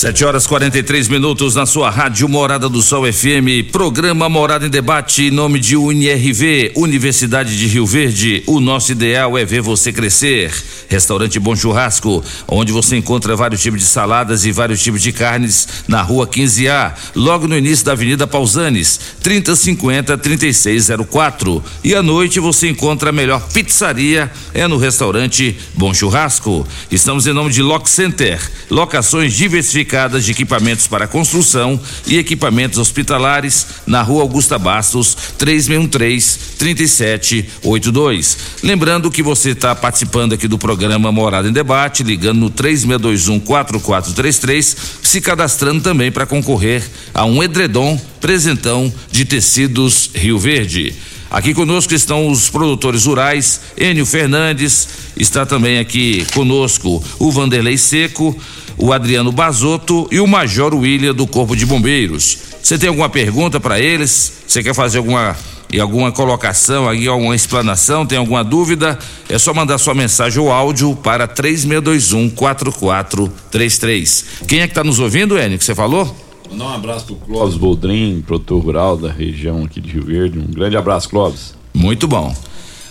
7 0.00 0.24
horas 0.24 0.46
43 0.46 1.08
minutos 1.08 1.56
na 1.56 1.66
sua 1.66 1.90
rádio 1.90 2.26
Morada 2.26 2.70
do 2.70 2.80
Sol 2.80 3.04
FM, 3.12 3.70
programa 3.70 4.30
Morada 4.30 4.64
em 4.64 4.70
Debate, 4.70 5.24
em 5.24 5.30
nome 5.30 5.60
de 5.60 5.76
UNIRV, 5.76 6.72
Universidade 6.74 7.58
de 7.58 7.66
Rio 7.66 7.84
Verde. 7.84 8.42
O 8.46 8.60
nosso 8.60 8.92
ideal 8.92 9.36
é 9.36 9.44
ver 9.44 9.60
você 9.60 9.92
crescer. 9.92 10.50
Restaurante 10.88 11.38
Bom 11.38 11.54
Churrasco, 11.54 12.24
onde 12.48 12.72
você 12.72 12.96
encontra 12.96 13.36
vários 13.36 13.60
tipos 13.60 13.78
de 13.78 13.86
saladas 13.86 14.46
e 14.46 14.52
vários 14.52 14.82
tipos 14.82 15.02
de 15.02 15.12
carnes 15.12 15.68
na 15.86 16.00
rua 16.00 16.26
15A, 16.26 16.94
logo 17.14 17.46
no 17.46 17.58
início 17.58 17.84
da 17.84 17.92
Avenida 17.92 18.26
Pausanes, 18.26 18.98
3050 19.22 20.16
3604. 20.16 21.62
E 21.84 21.94
à 21.94 22.02
noite 22.02 22.40
você 22.40 22.70
encontra 22.70 23.10
a 23.10 23.12
melhor 23.12 23.46
pizzaria, 23.52 24.32
é 24.54 24.66
no 24.66 24.78
restaurante 24.78 25.58
Bom 25.74 25.92
Churrasco. 25.92 26.66
Estamos 26.90 27.26
em 27.26 27.34
nome 27.34 27.50
de 27.52 27.60
Lock 27.60 27.88
Center, 27.88 28.40
locações 28.70 29.34
diversificadas 29.34 29.89
de 29.90 30.30
equipamentos 30.30 30.86
para 30.86 31.08
construção 31.08 31.80
e 32.06 32.16
equipamentos 32.16 32.78
hospitalares 32.78 33.66
na 33.86 34.02
rua 34.02 34.22
Augusta 34.22 34.56
Bastos, 34.56 35.16
3613 35.36 36.38
3782. 36.58 38.38
Lembrando 38.62 39.10
que 39.10 39.22
você 39.22 39.50
está 39.50 39.74
participando 39.74 40.34
aqui 40.34 40.46
do 40.46 40.58
programa 40.58 41.10
Morada 41.10 41.48
em 41.48 41.52
Debate, 41.52 42.04
ligando 42.04 42.38
no 42.38 42.50
3621 42.50 43.40
4433, 43.40 44.76
se 45.02 45.20
cadastrando 45.20 45.80
também 45.80 46.12
para 46.12 46.26
concorrer 46.26 46.88
a 47.12 47.24
um 47.24 47.42
edredom 47.42 48.00
presentão 48.20 48.92
de 49.10 49.24
tecidos 49.24 50.10
Rio 50.14 50.38
Verde. 50.38 50.94
Aqui 51.30 51.54
conosco 51.54 51.94
estão 51.94 52.28
os 52.28 52.48
produtores 52.48 53.06
rurais, 53.06 53.60
Enio 53.78 54.04
Fernandes, 54.04 54.88
está 55.16 55.46
também 55.46 55.78
aqui 55.78 56.26
conosco 56.34 57.02
o 57.20 57.30
Vanderlei 57.30 57.78
Seco, 57.78 58.36
o 58.80 58.92
Adriano 58.92 59.30
Bazotto 59.30 60.08
e 60.10 60.18
o 60.20 60.26
Major 60.26 60.74
William 60.74 61.14
do 61.14 61.26
Corpo 61.26 61.54
de 61.54 61.66
Bombeiros. 61.66 62.38
Você 62.62 62.78
tem 62.78 62.88
alguma 62.88 63.10
pergunta 63.10 63.60
para 63.60 63.78
eles? 63.78 64.32
Você 64.46 64.62
quer 64.62 64.74
fazer 64.74 64.98
alguma 64.98 65.36
e 65.72 65.78
alguma 65.78 66.10
colocação, 66.10 66.88
aí, 66.88 67.06
alguma 67.06 67.36
explanação, 67.36 68.04
tem 68.04 68.18
alguma 68.18 68.42
dúvida? 68.42 68.98
É 69.28 69.38
só 69.38 69.54
mandar 69.54 69.78
sua 69.78 69.94
mensagem 69.94 70.42
ou 70.42 70.50
áudio 70.50 70.96
para 70.96 71.28
3621 71.28 72.30
4433. 72.30 74.24
Quem 74.48 74.60
é 74.60 74.66
que 74.66 74.72
está 74.72 74.82
nos 74.82 74.98
ouvindo, 74.98 75.38
Enio, 75.38 75.58
que 75.58 75.64
você 75.64 75.74
falou? 75.74 76.12
Mandar 76.50 76.64
um 76.64 76.74
abraço 76.74 77.06
pro 77.06 77.14
Clóvis 77.14 77.56
Boldrin, 77.56 78.20
produtor 78.26 78.64
rural 78.64 78.96
da 78.96 79.12
região 79.12 79.62
aqui 79.64 79.80
de 79.80 79.92
Rio 79.92 80.06
Verde. 80.06 80.40
Um 80.40 80.52
grande 80.52 80.76
abraço, 80.76 81.08
Clóvis. 81.08 81.54
Muito 81.72 82.08
bom. 82.08 82.34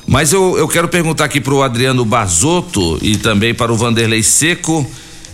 Mas 0.07 0.31
eu, 0.31 0.57
eu 0.57 0.67
quero 0.67 0.87
perguntar 0.87 1.25
aqui 1.25 1.41
para 1.41 1.53
o 1.53 1.61
Adriano 1.61 2.05
Bazotto 2.05 2.97
e 3.01 3.17
também 3.17 3.53
para 3.53 3.73
o 3.73 3.75
Vanderlei 3.75 4.23
Seco. 4.23 4.87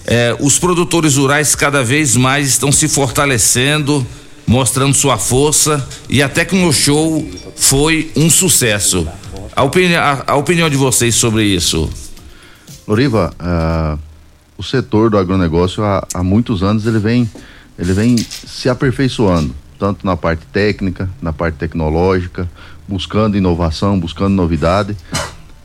Eh, 0.07 0.35
os 0.39 0.59
produtores 0.59 1.15
rurais 1.15 1.55
cada 1.55 1.83
vez 1.83 2.15
mais 2.15 2.47
estão 2.47 2.71
se 2.71 2.87
fortalecendo, 2.87 4.05
mostrando 4.45 4.93
sua 4.93 5.17
força 5.17 5.87
e 6.09 6.21
a 6.21 6.29
Tecnoshow 6.29 7.27
foi 7.55 8.11
um 8.15 8.29
sucesso. 8.29 9.07
A, 9.55 9.63
opini 9.63 9.95
a, 9.95 10.23
a 10.27 10.35
opinião 10.35 10.69
de 10.69 10.75
vocês 10.75 11.15
sobre 11.15 11.43
isso? 11.43 11.89
Loriva, 12.87 13.33
ah, 13.39 13.97
o 14.57 14.63
setor 14.63 15.09
do 15.09 15.17
agronegócio 15.17 15.83
há, 15.83 16.05
há 16.13 16.23
muitos 16.23 16.61
anos 16.61 16.85
ele 16.85 16.99
vem, 16.99 17.29
ele 17.77 17.93
vem 17.93 18.17
se 18.17 18.69
aperfeiçoando, 18.69 19.55
tanto 19.79 20.05
na 20.05 20.15
parte 20.15 20.45
técnica, 20.51 21.09
na 21.21 21.33
parte 21.33 21.55
tecnológica, 21.55 22.49
buscando 22.87 23.35
inovação, 23.35 23.99
buscando 23.99 24.35
novidade. 24.35 24.95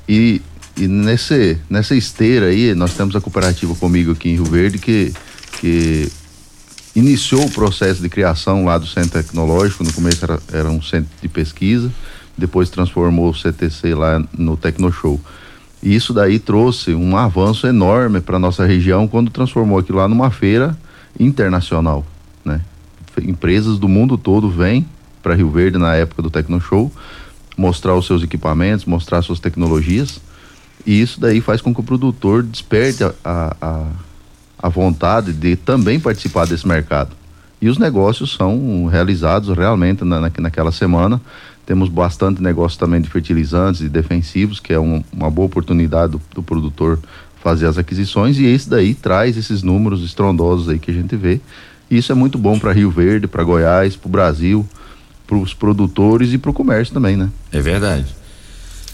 E, 0.09 0.41
e 0.77 0.87
nesse, 0.87 1.59
nessa 1.68 1.95
esteira 1.95 2.47
aí, 2.47 2.75
nós 2.75 2.95
temos 2.95 3.14
a 3.14 3.21
cooperativa 3.21 3.75
comigo 3.75 4.12
aqui 4.12 4.31
em 4.31 4.35
Rio 4.35 4.45
Verde 4.45 4.79
que, 4.79 5.12
que 5.61 6.11
iniciou 6.95 7.45
o 7.45 7.51
processo 7.51 8.01
de 8.01 8.09
criação 8.09 8.64
lá 8.64 8.79
do 8.79 8.87
centro 8.87 9.23
tecnológico. 9.23 9.85
No 9.85 9.93
começo 9.93 10.25
era, 10.25 10.41
era 10.53 10.71
um 10.71 10.81
centro 10.81 11.11
de 11.21 11.29
pesquisa, 11.29 11.91
depois 12.37 12.71
transformou 12.71 13.31
o 13.31 13.35
CTC 13.35 13.95
lá 13.95 14.23
no 14.37 14.57
Tecnoshow. 14.57 15.21
E 15.83 15.95
isso 15.95 16.12
daí 16.12 16.39
trouxe 16.39 16.95
um 16.95 17.16
avanço 17.16 17.66
enorme 17.66 18.21
para 18.21 18.39
nossa 18.39 18.64
região 18.66 19.09
quando 19.09 19.31
transformou 19.31 19.79
aquilo 19.79 19.99
lá 19.99 20.09
numa 20.09 20.31
feira 20.31 20.77
internacional, 21.18 22.07
né? 22.45 22.61
Empresas 23.23 23.79
do 23.79 23.89
mundo 23.89 24.16
todo 24.16 24.49
vêm 24.49 24.87
para 25.23 25.35
Rio 25.35 25.51
Verde 25.51 25.79
na 25.79 25.95
época 25.95 26.23
do 26.23 26.31
Tecnoshow 26.31 26.93
mostrar 27.61 27.95
os 27.95 28.07
seus 28.07 28.23
equipamentos, 28.23 28.87
mostrar 28.87 29.21
suas 29.21 29.39
tecnologias. 29.39 30.18
E 30.87 31.01
isso 31.01 31.20
daí 31.20 31.41
faz 31.41 31.61
com 31.61 31.74
que 31.74 31.81
o 31.81 31.85
produtor 31.85 32.43
desperte 32.43 33.05
a, 33.05 33.12
a, 33.24 33.87
a, 34.59 34.68
vontade 34.68 35.33
de 35.33 35.57
também 35.57 36.01
participar 36.01 36.47
desse 36.47 36.66
mercado. 36.66 37.11
E 37.61 37.68
os 37.68 37.78
negócios 37.78 38.35
são 38.35 38.87
realizados 38.87 39.55
realmente 39.57 40.05
na, 40.05 40.20
na, 40.20 40.31
naquela 40.39 40.72
semana. 40.72 41.20
Temos 41.66 41.89
bastante 41.89 42.43
negócio 42.43 42.78
também 42.78 43.01
de 43.01 43.09
fertilizantes 43.09 43.83
e 43.83 43.89
defensivos, 43.89 44.59
que 44.59 44.72
é 44.72 44.81
um, 44.81 45.05
uma 45.12 45.31
boa 45.31 45.47
oportunidade 45.47 46.12
do, 46.12 46.22
do 46.35 46.43
produtor 46.43 46.99
fazer 47.43 47.66
as 47.66 47.78
aquisições 47.78 48.39
e 48.39 48.45
esse 48.45 48.68
daí 48.68 48.95
traz 48.95 49.37
esses 49.37 49.62
números 49.62 50.03
estrondosos 50.05 50.68
aí 50.68 50.78
que 50.78 50.91
a 50.91 50.95
gente 50.95 51.16
vê. 51.16 51.41
E 51.91 51.97
isso 51.99 52.12
é 52.12 52.14
muito 52.14 52.39
bom 52.39 52.59
para 52.59 52.72
Rio 52.72 52.91
Verde, 52.91 53.26
para 53.26 53.43
Goiás, 53.43 53.97
para 53.97 54.09
o 54.09 54.11
Brasil, 54.11 54.66
para 55.26 55.37
os 55.37 55.55
produtores 55.55 56.33
e 56.33 56.39
para 56.39 56.51
o 56.51 56.55
comércio 56.55 56.95
também, 56.95 57.16
né? 57.16 57.31
É 57.53 57.61
verdade. 57.61 58.20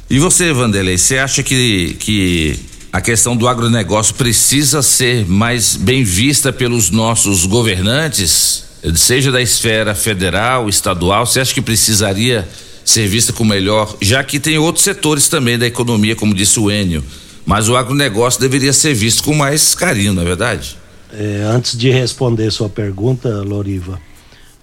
E 0.09 0.21
você, 0.21 0.53
Vanderlei, 0.53 0.97
você 0.97 1.19
acha 1.19 1.43
que, 1.43 1.97
que 1.99 2.57
a 2.93 3.01
questão 3.01 3.37
do 3.37 3.49
agronegócio 3.49 4.15
precisa 4.15 4.81
ser 4.81 5.27
mais 5.27 5.75
bem 5.75 6.05
vista 6.05 6.53
pelos 6.53 6.91
nossos 6.91 7.45
governantes, 7.45 8.65
seja 8.95 9.33
da 9.33 9.43
esfera 9.43 9.97
federal, 9.97 10.69
estadual? 10.69 11.27
Você 11.27 11.41
acha 11.41 11.53
que 11.53 11.61
precisaria 11.61 12.49
ser 12.85 13.09
vista 13.09 13.33
com 13.33 13.45
melhor, 13.45 13.97
já 14.01 14.23
que 14.23 14.39
tem 14.39 14.57
outros 14.59 14.85
setores 14.85 15.29
também 15.29 15.59
da 15.59 15.67
economia, 15.67 16.15
como 16.15 16.33
disse 16.33 16.61
o 16.61 16.71
Enio, 16.71 17.03
mas 17.45 17.69
o 17.69 17.77
agronegócio 17.77 18.41
deveria 18.41 18.73
ser 18.73 18.95
visto 18.95 19.25
com 19.25 19.35
mais 19.35 19.75
carinho, 19.75 20.13
não 20.13 20.23
é 20.23 20.25
verdade? 20.25 20.77
É, 21.13 21.43
antes 21.49 21.77
de 21.77 21.91
responder 21.91 22.53
sua 22.53 22.69
pergunta, 22.69 23.29
Loriva, 23.43 24.01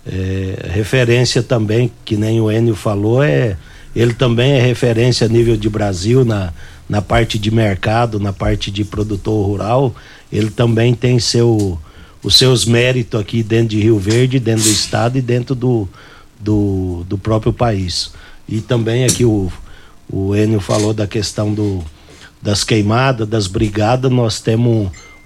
é, 0.08 0.70
referência 0.70 1.44
também, 1.44 1.92
que 2.06 2.16
nem 2.16 2.40
o 2.40 2.50
Enio 2.50 2.76
falou, 2.76 3.22
é 3.22 3.58
ele 3.96 4.14
também 4.14 4.54
é 4.54 4.62
referência 4.62 5.26
a 5.26 5.30
nível 5.30 5.56
de 5.56 5.70
Brasil 5.70 6.26
na, 6.26 6.52
na 6.90 7.02
parte 7.02 7.38
de 7.38 7.52
mercado, 7.52 8.20
na 8.20 8.34
parte 8.34 8.72
de 8.72 8.84
produtor 8.84 9.46
rural. 9.46 9.96
Ele 10.32 10.50
também 10.50 10.96
tem 10.96 11.20
seu, 11.20 11.80
os 12.24 12.36
seus 12.36 12.66
méritos 12.66 13.20
aqui 13.20 13.44
dentro 13.44 13.70
de 13.70 13.82
Rio 13.82 14.00
Verde, 14.00 14.40
dentro 14.40 14.64
do 14.64 14.72
estado 14.72 15.18
e 15.18 15.22
dentro 15.22 15.54
do, 15.54 15.88
do, 16.40 17.06
do 17.08 17.18
próprio 17.18 17.54
país. 17.54 18.12
E 18.50 18.62
também 18.62 19.06
aqui 19.06 19.24
o, 19.24 19.52
o 20.10 20.36
Enio 20.36 20.60
falou 20.60 20.94
da 20.94 21.06
questão 21.06 21.54
do, 21.54 21.84
das 22.42 22.64
queimadas, 22.64 23.28
das 23.28 23.48
brigadas, 23.48 24.12
nós 24.12 24.42
temos 24.42 24.68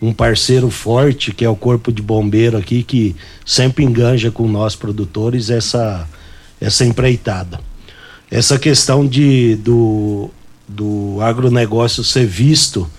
um, 0.01 0.09
um 0.09 0.13
parceiro 0.13 0.69
forte 0.69 1.33
que 1.33 1.43
é 1.43 1.49
o 1.49 1.55
Corpo 1.55 1.91
de 1.91 2.01
Bombeiro 2.01 2.57
aqui, 2.57 2.83
que 2.83 3.15
sempre 3.45 3.83
enganja 3.83 4.29
com 4.29 4.47
nós 4.47 4.75
produtores 4.75 5.49
essa, 5.49 6.07
essa 6.59 6.85
empreitada. 6.85 7.59
Essa 8.29 8.59
questão 8.59 9.07
de, 9.07 9.55
do, 9.55 10.29
do 10.67 11.17
agronegócio 11.21 12.03
ser 12.03 12.25
visto 12.25 12.89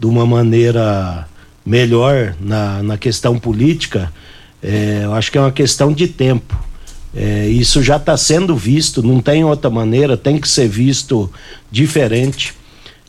de 0.00 0.06
uma 0.06 0.24
maneira 0.24 1.28
melhor 1.64 2.34
na, 2.40 2.82
na 2.82 2.96
questão 2.96 3.38
política, 3.38 4.10
é, 4.62 5.02
eu 5.04 5.12
acho 5.12 5.30
que 5.30 5.36
é 5.36 5.40
uma 5.40 5.52
questão 5.52 5.92
de 5.92 6.08
tempo. 6.08 6.58
É, 7.14 7.46
isso 7.48 7.82
já 7.82 7.96
está 7.96 8.16
sendo 8.16 8.56
visto, 8.56 9.02
não 9.02 9.20
tem 9.20 9.44
outra 9.44 9.68
maneira, 9.68 10.16
tem 10.16 10.38
que 10.38 10.48
ser 10.48 10.68
visto 10.68 11.30
diferente. 11.70 12.54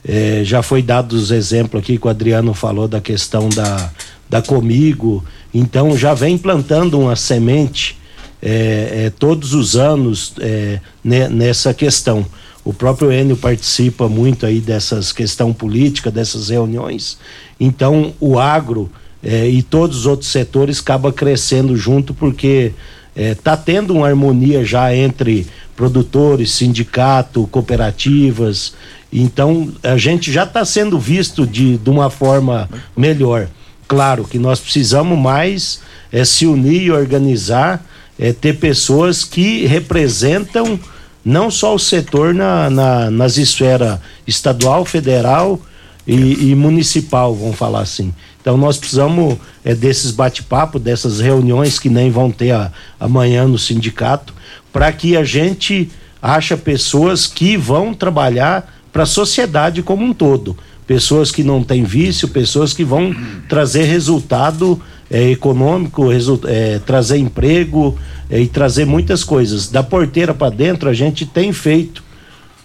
É, 0.06 0.42
já 0.44 0.62
foi 0.62 0.82
dado 0.82 1.14
os 1.14 1.32
exemplos 1.32 1.82
aqui 1.82 1.98
que 1.98 2.08
o 2.08 2.10
Adriano 2.10 2.54
falou 2.54 2.88
da 2.88 3.00
questão 3.02 3.50
da, 3.50 3.92
da 4.30 4.42
Comigo, 4.42 5.24
então 5.54 5.98
já 5.98 6.14
vem 6.14 6.38
plantando 6.38 7.00
uma 7.00 7.16
semente 7.16 7.99
é, 8.42 9.06
é, 9.06 9.10
todos 9.10 9.54
os 9.54 9.76
anos 9.76 10.34
é, 10.40 10.80
nessa 11.04 11.74
questão. 11.74 12.26
O 12.64 12.74
próprio 12.74 13.12
Enio 13.12 13.38
participa 13.38 14.08
muito 14.08 14.46
aí 14.46 14.60
dessas 14.60 15.12
questão 15.12 15.54
política, 15.54 16.12
dessas 16.12 16.50
reuniões. 16.50 17.18
Então 17.60 18.14
o 18.20 18.38
agro 18.38 18.90
é, 19.24 19.48
e 19.48 19.62
todos 19.62 20.00
os 20.00 20.06
outros 20.06 20.32
setores 20.32 20.80
acaba 20.80 21.12
crescendo 21.12 21.76
junto 21.76 22.14
porque 22.14 22.74
está 23.16 23.54
é, 23.54 23.58
tendo 23.58 23.94
uma 23.96 24.08
harmonia 24.08 24.64
já 24.64 24.96
entre 24.96 25.48
produtores, 25.76 26.52
sindicato, 26.52 27.48
cooperativas. 27.48 28.74
Então 29.12 29.72
a 29.82 29.98
gente 29.98 30.32
já 30.32 30.44
está 30.44 30.64
sendo 30.64 31.00
visto 31.00 31.46
de, 31.48 31.78
de 31.78 31.90
uma 31.90 32.10
forma 32.10 32.70
melhor. 32.96 33.48
Claro 33.88 34.24
que 34.24 34.38
nós 34.38 34.60
precisamos 34.60 35.18
mais 35.18 35.82
é, 36.12 36.24
se 36.24 36.46
unir 36.46 36.84
e 36.84 36.92
organizar, 36.92 37.84
é, 38.20 38.34
ter 38.34 38.60
pessoas 38.60 39.24
que 39.24 39.66
representam 39.66 40.78
não 41.24 41.50
só 41.50 41.74
o 41.74 41.80
setor 41.80 42.34
na, 42.34 42.70
na, 42.70 43.12
nas 43.12 43.38
esferas 43.38 44.00
estadual, 44.28 44.84
federal 44.84 45.60
e, 46.06 46.50
e, 46.50 46.56
municipal, 46.56 47.34
vamos 47.34 47.56
falar 47.56 47.82
assim. 47.82 48.14
Então 48.42 48.58
nós 48.58 48.78
precisamos 48.78 49.38
é, 49.64 49.74
desses 49.74 50.12
bate-papo, 50.12 50.80
dessas 50.80 51.20
reuniões 51.20 51.80
que 51.80 51.90
nem 51.90 52.12
vão 52.12 52.32
ter 52.32 52.52
a, 52.52 52.72
amanhã 53.00 53.48
no 53.48 53.58
sindicato, 53.58 54.34
para 54.72 54.92
que 54.92 55.16
a 55.16 55.24
gente 55.24 55.90
acha 56.22 56.58
pessoas 56.58 57.26
que 57.26 57.56
vão 57.56 57.94
trabalhar 57.94 58.76
para 58.92 59.04
a 59.04 59.08
sociedade 59.08 59.82
como 59.82 60.04
um 60.04 60.14
todo. 60.14 60.58
Pessoas 60.86 61.30
que 61.32 61.44
não 61.44 61.64
têm 61.64 61.84
vício, 61.84 62.28
pessoas 62.28 62.74
que 62.74 62.84
vão 62.84 63.16
trazer 63.48 63.84
resultado 63.84 64.82
é, 65.10 65.32
econômico, 65.32 66.10
é, 66.46 66.80
trazer 66.80 67.18
emprego 67.18 67.98
é, 68.30 68.40
e 68.40 68.48
trazer 68.48 68.86
muitas 68.86 69.24
coisas. 69.24 69.70
Da 69.70 69.82
porteira 69.82 70.34
para 70.34 70.50
dentro 70.50 70.90
a 70.90 70.94
gente 70.94 71.26
tem 71.26 71.52
feito 71.52 72.04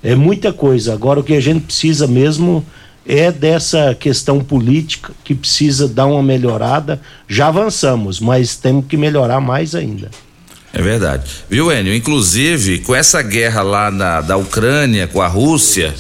é 0.05 0.15
muita 0.15 0.53
coisa. 0.53 0.93
Agora 0.93 1.21
o 1.21 1.25
que 1.25 1.35
a 1.35 1.41
gente 1.41 1.63
precisa 1.63 2.07
mesmo 2.07 2.65
é 3.07 3.33
dessa 3.33 3.95
questão 3.95 4.39
política 4.39 5.13
que 5.25 5.35
precisa 5.35 5.89
dar 5.89 6.07
uma 6.07 6.23
melhorada. 6.23 7.01
Já 7.27 7.49
avançamos, 7.49 8.21
mas 8.21 8.55
temos 8.57 8.85
que 8.87 8.99
melhorar 8.99 9.41
mais 9.41 9.75
ainda. 9.75 10.11
É 10.75 10.83
verdade. 10.83 11.31
Viu, 11.49 11.73
Enio? 11.73 11.95
Inclusive, 11.95 12.81
com 12.81 12.95
essa 12.95 13.23
guerra 13.23 13.63
lá 13.63 13.91
na, 13.91 14.21
da 14.21 14.37
Ucrânia 14.37 15.07
com 15.07 15.23
a 15.23 15.29
Rússia, 15.29 15.95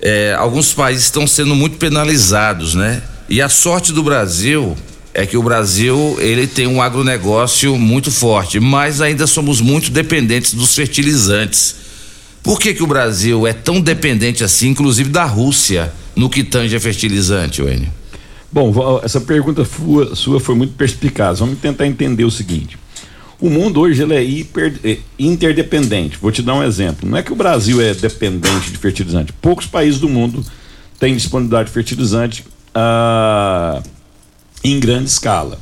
é, 0.00 0.34
alguns 0.36 0.72
países 0.72 1.04
estão 1.04 1.26
sendo 1.26 1.54
muito 1.54 1.76
penalizados, 1.76 2.74
né? 2.74 3.02
E 3.28 3.42
a 3.42 3.50
sorte 3.50 3.92
do 3.92 4.02
Brasil 4.02 4.74
é 5.18 5.26
que 5.26 5.36
o 5.36 5.42
Brasil 5.42 6.16
ele 6.20 6.46
tem 6.46 6.68
um 6.68 6.80
agronegócio 6.80 7.76
muito 7.76 8.08
forte, 8.08 8.60
mas 8.60 9.00
ainda 9.00 9.26
somos 9.26 9.60
muito 9.60 9.90
dependentes 9.90 10.54
dos 10.54 10.76
fertilizantes. 10.76 11.74
Por 12.40 12.60
que 12.60 12.72
que 12.72 12.84
o 12.84 12.86
Brasil 12.86 13.44
é 13.44 13.52
tão 13.52 13.80
dependente 13.80 14.44
assim, 14.44 14.68
inclusive 14.68 15.10
da 15.10 15.24
Rússia, 15.24 15.92
no 16.14 16.30
que 16.30 16.44
tange 16.44 16.76
a 16.76 16.80
fertilizante, 16.80 17.60
Wênio? 17.60 17.92
Bom, 18.52 19.00
essa 19.02 19.20
pergunta 19.20 19.66
sua 20.14 20.38
foi 20.38 20.54
muito 20.54 20.74
perspicaz. 20.74 21.40
Vamos 21.40 21.58
tentar 21.58 21.88
entender 21.88 22.24
o 22.24 22.30
seguinte. 22.30 22.78
O 23.40 23.50
mundo 23.50 23.80
hoje 23.80 24.00
ele 24.00 24.14
é 24.14 24.22
hiper, 24.22 24.78
é 24.84 24.98
interdependente. 25.18 26.16
Vou 26.22 26.30
te 26.30 26.42
dar 26.42 26.54
um 26.54 26.62
exemplo. 26.62 27.10
Não 27.10 27.18
é 27.18 27.24
que 27.24 27.32
o 27.32 27.36
Brasil 27.36 27.80
é 27.80 27.92
dependente 27.92 28.70
de 28.70 28.78
fertilizante. 28.78 29.32
Poucos 29.32 29.66
países 29.66 29.98
do 29.98 30.08
mundo 30.08 30.44
têm 31.00 31.16
disponibilidade 31.16 31.70
de 31.70 31.74
fertilizante. 31.74 32.44
Ah, 32.72 33.82
em 34.62 34.78
grande 34.78 35.08
escala. 35.08 35.58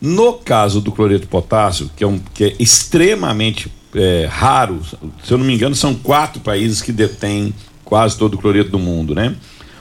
No 0.00 0.34
caso 0.34 0.80
do 0.80 0.92
cloreto 0.92 1.28
potássio, 1.28 1.90
que 1.94 2.02
é, 2.02 2.06
um, 2.06 2.18
que 2.32 2.44
é 2.44 2.56
extremamente 2.58 3.70
é, 3.94 4.26
raro, 4.30 4.80
se 5.22 5.32
eu 5.32 5.38
não 5.38 5.44
me 5.44 5.54
engano, 5.54 5.74
são 5.74 5.94
quatro 5.94 6.40
países 6.40 6.80
que 6.80 6.92
detêm 6.92 7.52
quase 7.84 8.16
todo 8.16 8.34
o 8.34 8.38
cloreto 8.38 8.70
do 8.70 8.78
mundo, 8.78 9.14
né? 9.14 9.34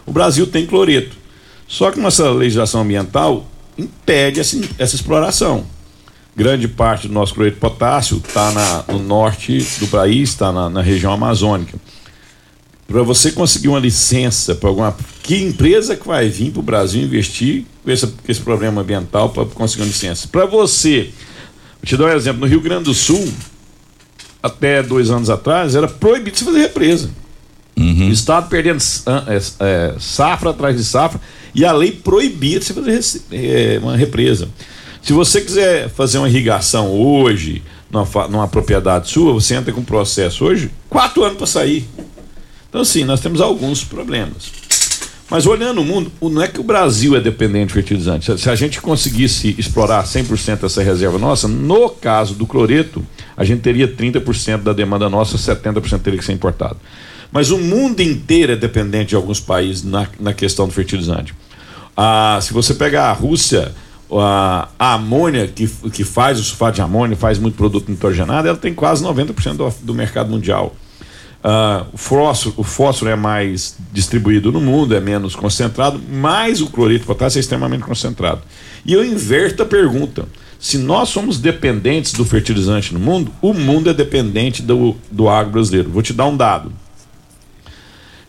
O 0.06 0.12
Brasil 0.12 0.48
tem 0.48 0.66
cloreto. 0.66 1.16
Só 1.68 1.92
que 1.92 2.00
nossa 2.00 2.30
legislação 2.32 2.82
ambiental 2.82 3.48
impede 3.78 4.40
essa, 4.40 4.60
essa 4.78 4.96
exploração. 4.96 5.66
Grande 6.36 6.68
parte 6.68 7.08
do 7.08 7.14
nosso 7.14 7.34
cloreto 7.34 7.58
potássio 7.58 8.18
está 8.18 8.84
no 8.88 9.00
norte 9.00 9.66
do 9.80 9.88
país, 9.88 10.30
está 10.30 10.52
na, 10.52 10.70
na 10.70 10.82
região 10.82 11.14
amazônica 11.14 11.78
para 12.90 13.04
você 13.04 13.32
conseguir 13.32 13.68
uma 13.68 13.80
licença 13.80 14.56
para 14.56 14.68
alguma. 14.68 14.98
Que 15.22 15.44
empresa 15.44 15.96
que 15.96 16.08
vai 16.08 16.28
vir 16.28 16.52
para 16.52 16.60
o 16.60 16.64
Brasil 16.64 17.04
investir 17.04 17.64
com 17.84 17.92
esse, 17.92 18.08
com 18.08 18.32
esse 18.32 18.42
problema 18.42 18.82
ambiental 18.82 19.30
para 19.30 19.46
conseguir 19.46 19.84
uma 19.84 19.88
licença? 19.88 20.28
Para 20.28 20.46
você, 20.48 21.12
vou 21.76 21.86
te 21.86 21.96
dar 21.96 22.06
um 22.06 22.18
exemplo: 22.18 22.42
no 22.42 22.48
Rio 22.48 22.60
Grande 22.60 22.86
do 22.86 22.94
Sul, 22.96 23.32
até 24.42 24.82
dois 24.82 25.12
anos 25.12 25.30
atrás, 25.30 25.76
era 25.76 25.88
proibido 25.88 26.36
você 26.36 26.44
fazer 26.44 26.60
represa. 26.60 27.12
Uhum. 27.78 28.10
O 28.10 28.12
Estado 28.12 28.50
perdendo 28.50 28.84
é, 29.28 29.38
é, 29.60 29.96
safra 30.00 30.50
atrás 30.50 30.76
de 30.76 30.84
safra 30.84 31.22
e 31.54 31.64
a 31.64 31.72
lei 31.72 31.92
proibia 31.92 32.60
você 32.60 32.74
fazer 32.74 33.22
é, 33.32 33.80
uma 33.82 33.96
represa. 33.96 34.50
Se 35.02 35.14
você 35.14 35.40
quiser 35.42 35.90
fazer 35.90 36.18
uma 36.18 36.28
irrigação 36.28 36.90
hoje, 36.90 37.62
numa, 37.90 38.28
numa 38.28 38.48
propriedade 38.48 39.10
sua, 39.10 39.32
você 39.32 39.56
entra 39.56 39.72
com 39.72 39.84
processo 39.84 40.44
hoje, 40.44 40.72
quatro 40.90 41.24
anos 41.24 41.38
para 41.38 41.48
sair. 41.48 41.88
Então, 42.70 42.82
assim, 42.82 43.04
nós 43.04 43.20
temos 43.20 43.42
alguns 43.42 43.84
problemas. 43.84 44.52
Mas 45.30 45.46
olhando 45.46 45.82
o 45.82 45.86
mundo, 45.86 46.12
não 46.22 46.42
é 46.42 46.48
que 46.48 46.60
o 46.60 46.64
Brasil 46.64 47.16
é 47.16 47.20
dependente 47.20 47.68
de 47.68 47.74
fertilizante. 47.74 48.40
Se 48.40 48.50
a 48.50 48.56
gente 48.56 48.82
conseguisse 48.82 49.56
explorar 49.60 50.04
100% 50.04 50.64
essa 50.64 50.82
reserva 50.82 51.20
nossa, 51.20 51.48
no 51.48 51.90
caso 51.90 52.34
do 52.34 52.48
cloreto, 52.48 53.06
a 53.38 53.44
gente 53.44 53.62
teria 53.62 53.88
30% 53.88 54.64
da 54.64 54.74
demanda 54.74 55.08
nossa, 55.08 55.38
70% 55.38 56.00
teria 56.00 56.18
que 56.18 56.26
ser 56.26 56.34
importado. 56.34 56.78
Mas 57.32 57.52
o 57.52 57.60
mundo 57.60 58.02
inteiro 58.02 58.54
é 58.54 58.56
dependente 58.56 59.10
de 59.10 59.16
alguns 59.16 59.40
países 59.40 59.84
na, 59.84 60.08
na 60.20 60.34
questão 60.34 60.68
do 60.68 60.74
fertilizante. 60.74 61.34
Ah, 61.96 62.40
se 62.42 62.52
você 62.52 62.74
pegar 62.74 63.10
a 63.10 63.14
Rússia, 63.14 63.72
a, 64.12 64.68
a 64.80 64.94
amônia, 64.96 65.48
que, 65.48 65.68
que 65.68 66.04
faz 66.04 66.40
o 66.40 66.44
sulfato 66.44 66.76
de 66.76 66.82
amônia, 66.82 67.16
faz 67.16 67.38
muito 67.38 67.56
produto 67.56 67.90
nitrogenado, 67.92 68.48
ela 68.48 68.58
tem 68.58 68.74
quase 68.74 69.04
90% 69.04 69.58
do, 69.58 69.70
do 69.84 69.94
mercado 69.94 70.32
mundial. 70.32 70.76
Uh, 71.42 71.88
o, 71.94 71.98
fósforo, 71.98 72.56
o 72.58 72.64
fósforo 72.64 73.10
é 73.10 73.16
mais 73.16 73.78
distribuído 73.94 74.52
no 74.52 74.60
mundo, 74.60 74.94
é 74.94 75.00
menos 75.00 75.36
concentrado, 75.36 76.02
mas 76.12 76.60
o 76.60 76.68
cloreto 76.68 77.02
de 77.02 77.06
potássio 77.06 77.40
é 77.40 77.42
extremamente 77.42 77.84
concentrado. 77.84 78.42
E 78.86 78.92
eu 78.92 79.06
inverto 79.06 79.64
a 79.64 79.66
pergunta: 79.66 80.28
se 80.60 80.78
nós 80.78 81.08
somos 81.08 81.40
dependentes 81.40 82.12
do 82.12 82.26
fertilizante 82.26 82.94
no 82.94 83.00
mundo, 83.00 83.32
o 83.42 83.54
mundo 83.54 83.90
é 83.90 83.94
dependente 83.94 84.62
do, 84.62 84.98
do 85.10 85.30
agro 85.30 85.54
brasileiro. 85.54 85.90
Vou 85.90 86.02
te 86.02 86.12
dar 86.12 86.26
um 86.26 86.36
dado. 86.36 86.74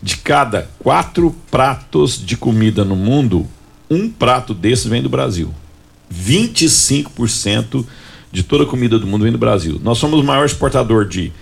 De 0.01 0.17
cada 0.17 0.71
quatro 0.79 1.35
pratos 1.51 2.25
de 2.25 2.37
comida 2.37 2.85
no 2.85 2.95
mundo, 2.95 3.47
um 3.91 4.09
prato 4.09 4.55
desses 4.55 4.87
vem 4.87 5.03
do 5.03 5.09
Brasil. 5.09 5.53
25% 6.15 7.85
de 8.31 8.43
toda 8.45 8.63
a 8.63 8.67
comida 8.67 8.99
do 8.99 9.07
mundo 9.07 9.25
vem 9.25 9.33
do 9.33 9.39
Brasil. 9.39 9.81
Nós 9.83 9.99
somos 9.99 10.21
o 10.21 10.25
maior 10.25 10.47
exportador 10.47 11.07
de 11.07 11.33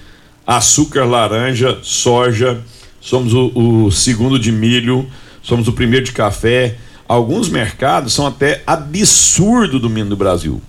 açúcar, 0.49 1.05
laranja, 1.05 1.79
soja, 1.83 2.59
somos 3.03 3.35
o, 3.35 3.53
o 3.85 3.93
segundo 3.93 4.39
de 4.39 4.51
milho, 4.51 5.07
somos 5.43 5.69
o 5.69 5.75
primeiro 5.75 6.07
de 6.07 6.13
café. 6.13 6.77
Alguns 7.07 7.51
mercados 7.51 8.15
são 8.15 8.27
até 8.27 8.63
absurdo 8.67 9.79
do 9.79 9.91
do 10.07 10.17
Brasil. 10.17 10.63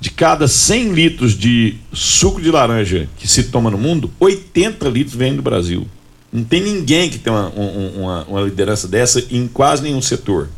De 0.00 0.10
cada 0.10 0.48
100 0.48 0.92
litros 0.92 1.36
de 1.36 1.74
suco 1.92 2.40
de 2.40 2.50
laranja 2.50 3.06
que 3.18 3.28
se 3.28 3.44
toma 3.44 3.70
no 3.70 3.76
mundo, 3.76 4.10
80 4.18 4.88
litros 4.88 5.14
vêm 5.14 5.36
do 5.36 5.42
Brasil. 5.42 5.86
Não 6.32 6.44
tem 6.44 6.62
ninguém 6.62 7.10
que 7.10 7.18
tem 7.18 7.32
uma, 7.32 7.48
uma, 7.50 8.24
uma 8.24 8.40
liderança 8.40 8.88
dessa 8.88 9.22
em 9.30 9.46
quase 9.46 9.82
nenhum 9.82 10.00
setor. 10.00 10.48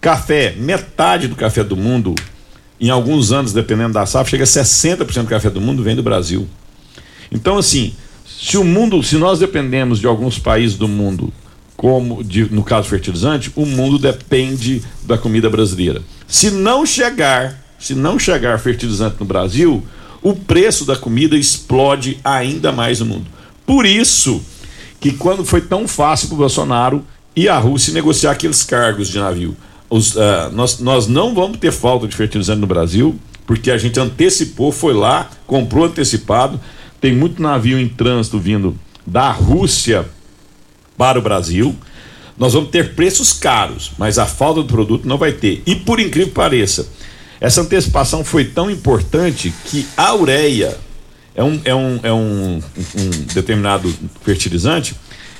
Café, 0.00 0.54
metade 0.58 1.26
do 1.26 1.36
café 1.36 1.64
do 1.64 1.76
mundo, 1.76 2.14
em 2.80 2.90
alguns 2.90 3.32
anos, 3.32 3.52
dependendo 3.52 3.94
da 3.94 4.04
safra, 4.04 4.30
chega 4.30 4.44
a 4.44 4.46
60% 4.46 5.22
do 5.22 5.28
café 5.28 5.48
do 5.48 5.60
mundo 5.60 5.82
vem 5.82 5.96
do 5.96 6.02
Brasil. 6.02 6.48
Então, 7.30 7.58
assim, 7.58 7.94
se 8.24 8.56
o 8.56 8.64
mundo, 8.64 9.02
se 9.02 9.16
nós 9.16 9.38
dependemos 9.38 9.98
de 9.98 10.06
alguns 10.06 10.38
países 10.38 10.76
do 10.76 10.88
mundo, 10.88 11.32
como 11.76 12.24
de, 12.24 12.52
no 12.52 12.64
caso 12.64 12.88
fertilizante, 12.88 13.52
o 13.54 13.64
mundo 13.64 13.98
depende 13.98 14.82
da 15.04 15.16
comida 15.16 15.48
brasileira. 15.48 16.02
Se 16.26 16.50
não 16.50 16.84
chegar, 16.84 17.62
se 17.78 17.94
não 17.94 18.18
chegar 18.18 18.58
fertilizante 18.58 19.16
no 19.20 19.26
Brasil, 19.26 19.82
o 20.22 20.34
preço 20.34 20.84
da 20.84 20.96
comida 20.96 21.36
explode 21.36 22.18
ainda 22.24 22.72
mais 22.72 23.00
no 23.00 23.06
mundo. 23.06 23.26
Por 23.64 23.86
isso 23.86 24.42
que 25.00 25.12
quando 25.12 25.44
foi 25.44 25.60
tão 25.60 25.86
fácil 25.86 26.28
para 26.28 26.34
o 26.34 26.38
Bolsonaro 26.38 27.04
e 27.36 27.48
a 27.48 27.58
Rússia 27.58 27.94
negociar 27.94 28.32
aqueles 28.32 28.64
cargos 28.64 29.08
de 29.08 29.18
navio, 29.18 29.56
os, 29.88 30.16
uh, 30.16 30.50
nós, 30.52 30.80
nós 30.80 31.06
não 31.06 31.34
vamos 31.34 31.58
ter 31.58 31.72
falta 31.72 32.06
de 32.06 32.16
fertilizante 32.16 32.60
no 32.60 32.66
Brasil, 32.66 33.18
porque 33.46 33.70
a 33.70 33.78
gente 33.78 33.98
antecipou, 33.98 34.72
foi 34.72 34.92
lá, 34.92 35.30
comprou 35.46 35.86
antecipado. 35.86 36.60
Tem 37.00 37.14
muito 37.14 37.40
navio 37.40 37.78
em 37.78 37.88
trânsito 37.88 38.38
vindo 38.38 38.78
da 39.06 39.30
Rússia 39.30 40.06
para 40.96 41.18
o 41.18 41.22
Brasil. 41.22 41.74
Nós 42.36 42.52
vamos 42.52 42.70
ter 42.70 42.94
preços 42.94 43.32
caros, 43.32 43.92
mas 43.98 44.18
a 44.18 44.26
falta 44.26 44.62
do 44.62 44.68
produto 44.68 45.06
não 45.06 45.18
vai 45.18 45.32
ter. 45.32 45.62
E 45.66 45.74
por 45.74 46.00
incrível 46.00 46.28
que 46.28 46.34
pareça, 46.34 46.88
essa 47.40 47.60
antecipação 47.60 48.24
foi 48.24 48.44
tão 48.44 48.70
importante 48.70 49.52
que 49.66 49.86
a 49.96 50.14
ureia 50.14 50.76
é 51.34 51.42
um, 51.42 51.60
é 51.64 51.74
um, 51.74 52.00
é 52.02 52.12
um, 52.12 52.56
um 52.96 53.10
determinado 53.32 53.94
fertilizante, 54.22 54.96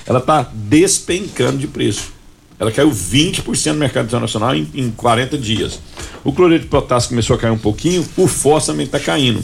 ela 0.06 0.20
está 0.20 0.48
despencando 0.54 1.59
de 1.59 1.66
preço. 1.66 2.12
Ela 2.59 2.72
caiu 2.72 2.90
20% 2.90 3.72
no 3.72 3.78
mercado 3.78 4.06
internacional 4.06 4.54
em, 4.54 4.68
em 4.74 4.90
40 4.90 5.36
dias. 5.38 5.80
O 6.24 6.32
cloreto 6.32 6.64
de 6.64 6.70
potássio 6.70 7.11
começou 7.11 7.34
a 7.34 7.38
cair 7.38 7.50
um 7.50 7.59
pouquinho, 7.59 8.06
o 8.16 8.26
fósforo 8.26 8.74
também 8.74 8.86
está 8.86 8.98
caindo. 8.98 9.40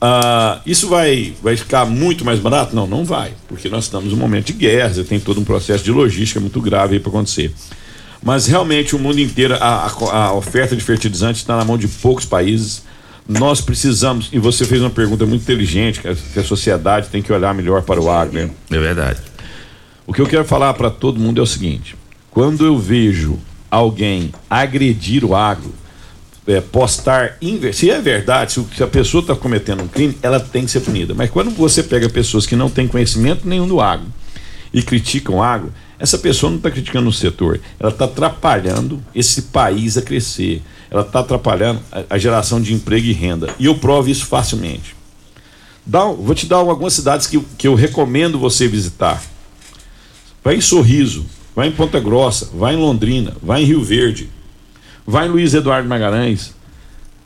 Uh, 0.00 0.60
isso 0.64 0.88
vai, 0.88 1.34
vai 1.42 1.56
ficar 1.56 1.84
muito 1.84 2.24
mais 2.24 2.38
barato? 2.38 2.74
Não, 2.74 2.86
não 2.86 3.04
vai, 3.04 3.32
porque 3.48 3.68
nós 3.68 3.84
estamos 3.84 4.12
num 4.12 4.18
momento 4.18 4.46
de 4.46 4.52
guerra, 4.52 4.94
você 4.94 5.02
tem 5.04 5.18
todo 5.18 5.40
um 5.40 5.44
processo 5.44 5.82
de 5.82 5.90
logística 5.90 6.38
muito 6.38 6.60
grave 6.60 7.00
para 7.00 7.10
acontecer. 7.10 7.52
Mas 8.22 8.46
realmente 8.46 8.94
o 8.94 8.98
mundo 8.98 9.20
inteiro, 9.20 9.54
a, 9.54 9.86
a, 9.86 10.24
a 10.26 10.32
oferta 10.34 10.76
de 10.76 10.82
fertilizantes 10.82 11.40
está 11.40 11.56
na 11.56 11.64
mão 11.64 11.76
de 11.76 11.88
poucos 11.88 12.24
países. 12.24 12.84
Nós 13.28 13.60
precisamos, 13.60 14.28
e 14.32 14.38
você 14.38 14.64
fez 14.64 14.80
uma 14.80 14.90
pergunta 14.90 15.26
muito 15.26 15.42
inteligente, 15.42 16.00
que 16.00 16.08
a, 16.08 16.14
que 16.14 16.38
a 16.38 16.44
sociedade 16.44 17.08
tem 17.08 17.20
que 17.20 17.32
olhar 17.32 17.54
melhor 17.54 17.82
para 17.82 18.00
o 18.00 18.10
agro. 18.10 18.34
Né? 18.34 18.50
É 18.70 18.78
verdade. 18.78 19.20
O 20.06 20.12
que 20.12 20.20
eu 20.20 20.26
quero 20.26 20.44
falar 20.44 20.74
para 20.74 20.90
todo 20.90 21.20
mundo 21.20 21.40
é 21.40 21.42
o 21.42 21.46
seguinte: 21.46 21.94
quando 22.30 22.64
eu 22.64 22.78
vejo 22.78 23.38
alguém 23.70 24.32
agredir 24.48 25.24
o 25.24 25.34
agro, 25.34 25.74
é, 26.48 26.62
postar, 26.62 27.36
se 27.74 27.90
é 27.90 28.00
verdade, 28.00 28.52
se, 28.52 28.82
a 28.82 28.86
pessoa 28.86 29.20
está 29.20 29.36
cometendo 29.36 29.82
um 29.82 29.88
crime, 29.88 30.16
ela 30.22 30.40
tem 30.40 30.64
que 30.64 30.70
ser 30.70 30.80
punida. 30.80 31.12
Mas 31.14 31.30
quando 31.30 31.50
você 31.50 31.82
pega 31.82 32.08
pessoas 32.08 32.46
que 32.46 32.56
não 32.56 32.70
têm 32.70 32.88
conhecimento 32.88 33.46
nenhum 33.46 33.68
do 33.68 33.80
agro 33.80 34.06
e 34.72 34.82
criticam 34.82 35.36
o 35.36 35.42
agro, 35.42 35.72
essa 35.98 36.16
pessoa 36.16 36.48
não 36.48 36.56
está 36.56 36.70
criticando 36.70 37.08
o 37.08 37.12
setor, 37.12 37.60
ela 37.78 37.90
está 37.90 38.06
atrapalhando 38.06 39.02
esse 39.14 39.42
país 39.42 39.98
a 39.98 40.02
crescer, 40.02 40.62
ela 40.90 41.02
está 41.02 41.20
atrapalhando 41.20 41.80
a, 41.92 42.14
a, 42.14 42.18
geração 42.18 42.62
de 42.62 42.72
emprego 42.72 43.06
e 43.06 43.12
renda. 43.12 43.54
E 43.58 43.66
eu 43.66 43.74
provo 43.74 44.08
isso 44.08 44.24
facilmente. 44.24 44.96
Dá, 45.84 46.04
vou 46.04 46.34
te 46.34 46.46
dar 46.46 46.56
algumas 46.56 46.94
cidades 46.94 47.26
que, 47.26 47.38
que 47.58 47.68
eu 47.68 47.74
recomendo 47.74 48.38
você 48.38 48.66
visitar. 48.66 49.22
Vai 50.42 50.56
em 50.56 50.60
Sorriso, 50.62 51.26
vai 51.54 51.68
em 51.68 51.72
Ponta 51.72 52.00
Grossa, 52.00 52.48
vai 52.54 52.74
em 52.74 52.78
Londrina, 52.78 53.36
vai 53.42 53.62
em 53.62 53.66
Rio 53.66 53.82
Verde, 53.82 54.30
vai 55.08 55.26
em 55.26 55.30
Luiz 55.30 55.54
Eduardo 55.54 55.88
Magalhães. 55.88 56.52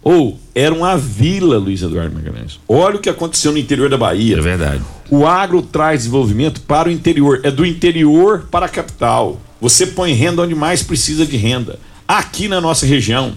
Ou 0.05 0.39
era 0.55 0.73
uma 0.73 0.97
vila, 0.97 1.59
Luiz 1.59 1.83
Eduardo 1.83 2.15
Magalhães. 2.15 2.61
Olha 2.69 2.97
o 2.97 3.01
que 3.01 3.11
aconteceu 3.11 3.51
no 3.51 3.59
interior 3.59 3.91
da 3.91 3.99
Bahia. 3.99 4.39
É 4.39 4.41
verdade. 4.41 4.83
O 5.11 5.27
agro 5.27 5.61
traz 5.63 6.01
desenvolvimento 6.01 6.61
para 6.61 6.89
o 6.89 6.93
interior, 6.93 7.41
é 7.43 7.51
do 7.51 7.67
interior 7.67 8.47
para 8.53 8.67
a 8.67 8.69
capital. 8.69 9.41
Você 9.61 9.89
põe 9.89 10.13
renda 10.13 10.43
onde 10.43 10.55
mais 10.55 10.83
precisa 10.83 11.27
de 11.27 11.37
renda. 11.37 11.79
Aqui 12.07 12.47
na 12.47 12.61
nossa 12.61 12.87
região, 12.87 13.35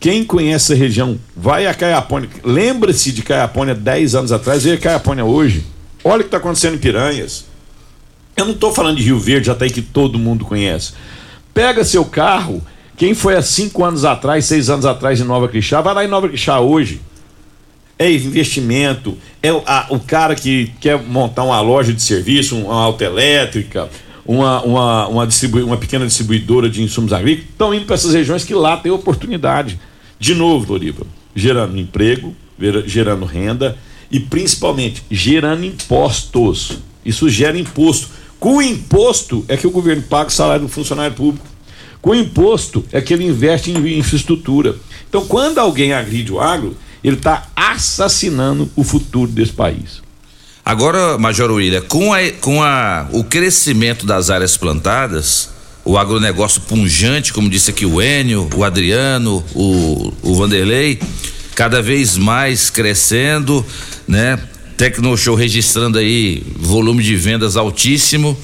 quem 0.00 0.24
conhece 0.24 0.72
a 0.72 0.76
região, 0.76 1.16
vai 1.36 1.68
a 1.68 1.74
Caiapônia. 1.74 2.28
Lembra-se 2.42 3.12
de 3.12 3.22
Caiapônia 3.22 3.76
10 3.76 4.16
anos 4.16 4.32
atrás, 4.32 4.64
veja 4.64 4.76
Caiapônia 4.76 5.24
hoje. 5.24 5.64
Olha 6.02 6.16
o 6.16 6.20
que 6.20 6.26
está 6.26 6.38
acontecendo 6.38 6.74
em 6.74 6.78
Piranhas. 6.78 7.44
Eu 8.36 8.44
não 8.44 8.52
estou 8.52 8.74
falando 8.74 8.96
de 8.96 9.04
Rio 9.04 9.20
Verde, 9.20 9.50
até 9.50 9.68
que 9.68 9.82
todo 9.82 10.18
mundo 10.18 10.44
conhece. 10.44 10.92
Pega 11.54 11.84
seu 11.84 12.04
carro, 12.04 12.62
quem 12.96 13.14
foi 13.14 13.36
há 13.36 13.42
cinco 13.42 13.84
anos 13.84 14.04
atrás, 14.04 14.46
seis 14.46 14.70
anos 14.70 14.86
atrás 14.86 15.20
em 15.20 15.24
Nova 15.24 15.48
Crixá, 15.48 15.80
vai 15.80 15.94
lá 15.94 16.04
em 16.04 16.08
Nova 16.08 16.28
Crixá 16.28 16.60
hoje. 16.60 17.00
É 17.98 18.10
investimento, 18.10 19.16
é 19.42 19.52
o, 19.52 19.62
a, 19.66 19.86
o 19.90 20.00
cara 20.00 20.34
que 20.34 20.70
quer 20.80 21.00
montar 21.02 21.44
uma 21.44 21.60
loja 21.60 21.92
de 21.92 22.02
serviço, 22.02 22.56
uma 22.56 22.82
autoelétrica, 22.82 23.88
uma, 24.24 24.62
uma, 24.62 25.08
uma, 25.08 25.28
uma 25.64 25.76
pequena 25.76 26.06
distribuidora 26.06 26.68
de 26.68 26.82
insumos 26.82 27.12
agrícolas, 27.12 27.50
estão 27.50 27.72
indo 27.72 27.86
para 27.86 27.94
essas 27.94 28.12
regiões 28.12 28.44
que 28.44 28.54
lá 28.54 28.76
tem 28.76 28.92
oportunidade. 28.92 29.78
De 30.18 30.34
novo, 30.34 30.66
Doriva, 30.66 31.06
gerando 31.34 31.78
emprego, 31.78 32.34
gerando 32.86 33.24
renda 33.24 33.76
e 34.10 34.18
principalmente 34.18 35.02
gerando 35.10 35.64
impostos. 35.64 36.78
Isso 37.04 37.28
gera 37.28 37.58
imposto. 37.58 38.08
Com 38.40 38.56
o 38.56 38.62
imposto 38.62 39.44
é 39.48 39.56
que 39.56 39.66
o 39.66 39.70
governo 39.70 40.02
paga 40.02 40.28
o 40.28 40.32
salário 40.32 40.66
do 40.66 40.68
funcionário 40.68 41.14
público. 41.14 41.55
Com 42.06 42.12
o 42.12 42.14
imposto 42.14 42.84
é 42.92 43.00
que 43.00 43.12
ele 43.12 43.26
investe 43.26 43.72
em 43.72 43.98
infraestrutura. 43.98 44.76
Então, 45.08 45.26
quando 45.26 45.58
alguém 45.58 45.92
agride 45.92 46.32
o 46.32 46.40
agro, 46.40 46.76
ele 47.02 47.16
está 47.16 47.48
assassinando 47.56 48.70
o 48.76 48.84
futuro 48.84 49.28
desse 49.28 49.50
país. 49.50 50.00
Agora, 50.64 51.18
Major 51.18 51.50
William, 51.50 51.80
com, 51.80 52.14
a, 52.14 52.30
com 52.40 52.62
a, 52.62 53.08
o 53.10 53.24
crescimento 53.24 54.06
das 54.06 54.30
áreas 54.30 54.56
plantadas, 54.56 55.48
o 55.84 55.98
agronegócio 55.98 56.60
punjante, 56.60 57.32
como 57.32 57.50
disse 57.50 57.72
aqui 57.72 57.84
o 57.84 58.00
Enio, 58.00 58.48
o 58.54 58.62
Adriano, 58.62 59.42
o, 59.52 60.12
o 60.22 60.36
Vanderlei, 60.36 61.00
cada 61.56 61.82
vez 61.82 62.16
mais 62.16 62.70
crescendo, 62.70 63.66
né? 64.06 64.38
Tecnoshow 64.76 65.34
registrando 65.34 65.98
aí 65.98 66.44
volume 66.56 67.02
de 67.02 67.16
vendas 67.16 67.56
altíssimo, 67.56 68.38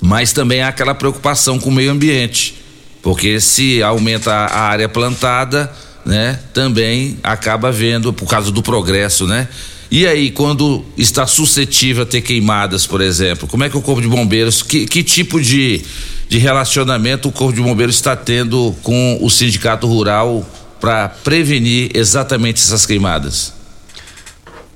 mas 0.00 0.32
também 0.32 0.62
há 0.62 0.68
aquela 0.68 0.94
preocupação 0.94 1.58
com 1.58 1.68
o 1.68 1.72
meio 1.72 1.90
ambiente, 1.90 2.64
porque 3.06 3.40
se 3.40 3.80
aumenta 3.84 4.32
a 4.32 4.62
área 4.62 4.88
plantada, 4.88 5.72
né, 6.04 6.40
também 6.52 7.16
acaba 7.22 7.70
vendo 7.70 8.12
por 8.12 8.28
causa 8.28 8.50
do 8.50 8.60
progresso, 8.60 9.28
né? 9.28 9.46
E 9.88 10.04
aí, 10.08 10.32
quando 10.32 10.84
está 10.98 11.24
suscetível 11.24 12.02
a 12.02 12.06
ter 12.06 12.20
queimadas, 12.20 12.84
por 12.84 13.00
exemplo, 13.00 13.46
como 13.46 13.62
é 13.62 13.70
que 13.70 13.76
o 13.76 13.80
Corpo 13.80 14.02
de 14.02 14.08
Bombeiros, 14.08 14.60
que, 14.60 14.86
que 14.86 15.04
tipo 15.04 15.40
de, 15.40 15.84
de 16.28 16.38
relacionamento 16.38 17.28
o 17.28 17.32
Corpo 17.32 17.52
de 17.52 17.62
Bombeiros 17.62 17.94
está 17.94 18.16
tendo 18.16 18.74
com 18.82 19.20
o 19.22 19.30
Sindicato 19.30 19.86
Rural 19.86 20.44
para 20.80 21.08
prevenir 21.08 21.92
exatamente 21.94 22.60
essas 22.60 22.84
queimadas? 22.84 23.52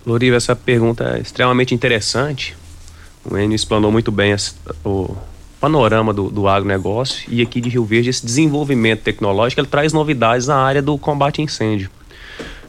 Loriva, 0.07 0.37
essa 0.37 0.55
pergunta 0.55 1.17
é 1.17 1.21
extremamente 1.21 1.75
interessante. 1.75 2.57
O 3.25 3.37
Enio 3.37 3.57
explanou 3.57 3.91
muito 3.91 4.13
bem 4.13 4.37
o, 4.85 5.17
panorama 5.61 6.13
do, 6.13 6.31
do 6.31 6.49
agronegócio 6.49 7.25
e 7.29 7.43
aqui 7.43 7.61
de 7.61 7.69
Rio 7.69 7.85
Verde 7.85 8.11
esse 8.11 8.25
desenvolvimento 8.25 9.03
tecnológico 9.03 9.61
ele 9.61 9.69
traz 9.69 9.93
novidades 9.93 10.47
na 10.47 10.57
área 10.57 10.81
do 10.81 10.97
combate 10.97 11.41
a 11.41 11.45
incêndio. 11.45 11.91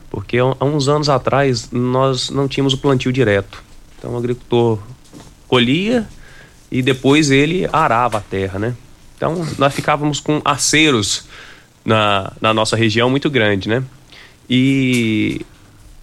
Porque 0.10 0.38
há 0.38 0.66
uns 0.66 0.90
anos 0.90 1.08
atrás 1.08 1.72
nós 1.72 2.30
não 2.30 2.48
tínhamos 2.48 2.74
o 2.74 2.78
plantio 2.78 3.14
direto. 3.14 3.64
Então 3.98 4.14
o 4.14 4.18
agricultor 4.18 4.80
colhia 5.48 6.06
e 6.70 6.82
depois 6.82 7.32
ele 7.32 7.68
arava 7.72 8.18
a 8.18 8.22
terra, 8.22 8.60
né? 8.60 8.76
Então 9.16 9.48
nós 9.58 9.74
ficávamos 9.74 10.20
com 10.20 10.42
aceros 10.44 11.26
na, 11.86 12.34
na 12.42 12.54
nossa 12.54 12.76
região 12.76 13.10
muito 13.10 13.30
grande, 13.30 13.70
né? 13.70 13.84
E 14.50 15.46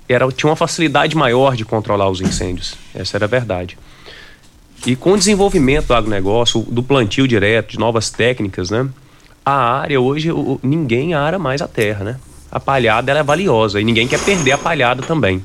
era, 0.09 0.27
tinha 0.33 0.49
uma 0.49 0.57
facilidade 0.57 1.15
maior 1.15 1.55
de 1.55 1.65
controlar 1.67 2.09
os 2.09 2.21
incêndios. 2.23 2.77
Essa 2.95 3.19
era 3.19 3.27
a 3.27 3.29
verdade. 3.29 3.77
E 4.87 4.95
com 4.97 5.13
o 5.13 5.19
desenvolvimento 5.19 5.87
do 5.87 5.95
agronegócio, 5.95 6.61
do 6.63 6.83
plantio 6.83 7.27
direto, 7.27 7.73
de 7.73 7.79
novas 7.79 8.11
técnicas, 8.11 8.71
né? 8.71 8.89
A 9.45 9.81
área 9.81 10.01
hoje, 10.01 10.31
o, 10.31 10.61
ninguém 10.63 11.15
ara 11.15 11.39
mais 11.39 11.61
a 11.61 11.69
terra, 11.69 12.05
né? 12.05 12.17
A 12.51 12.59
palhada 12.59 13.13
é 13.13 13.23
valiosa 13.23 13.81
e 13.81 13.85
ninguém 13.85 14.09
quer 14.09 14.21
perder 14.21 14.53
a 14.53 14.59
palhada 14.59 15.03
também. 15.03 15.43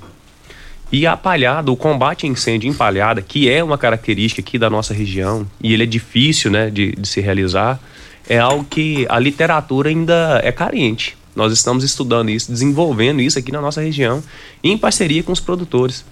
E 0.91 1.07
a 1.07 1.17
palhada, 1.17 1.71
o 1.71 1.75
combate 1.75 2.25
a 2.25 2.29
incêndio 2.29 2.69
em 2.69 2.73
palhada, 2.73 3.21
que 3.21 3.49
é 3.49 3.63
uma 3.63 3.77
característica 3.77 4.41
aqui 4.41 4.59
da 4.59 4.69
nossa 4.69 4.93
região, 4.93 5.47
e 5.61 5.73
ele 5.73 5.83
é 5.83 5.87
difícil 5.87 6.51
né, 6.51 6.69
de, 6.69 6.91
de 6.91 7.07
se 7.07 7.19
realizar, 7.19 7.79
é 8.29 8.37
algo 8.37 8.63
que 8.63 9.05
a 9.09 9.17
literatura 9.17 9.89
ainda 9.89 10.39
é 10.43 10.51
carente. 10.51 11.17
Nós 11.35 11.51
estamos 11.51 11.83
estudando 11.83 12.29
isso, 12.29 12.51
desenvolvendo 12.51 13.21
isso 13.21 13.39
aqui 13.39 13.51
na 13.51 13.59
nossa 13.59 13.81
região, 13.81 14.23
em 14.63 14.77
parceria 14.77 15.23
com 15.23 15.31
os 15.31 15.39
produtores. 15.39 16.05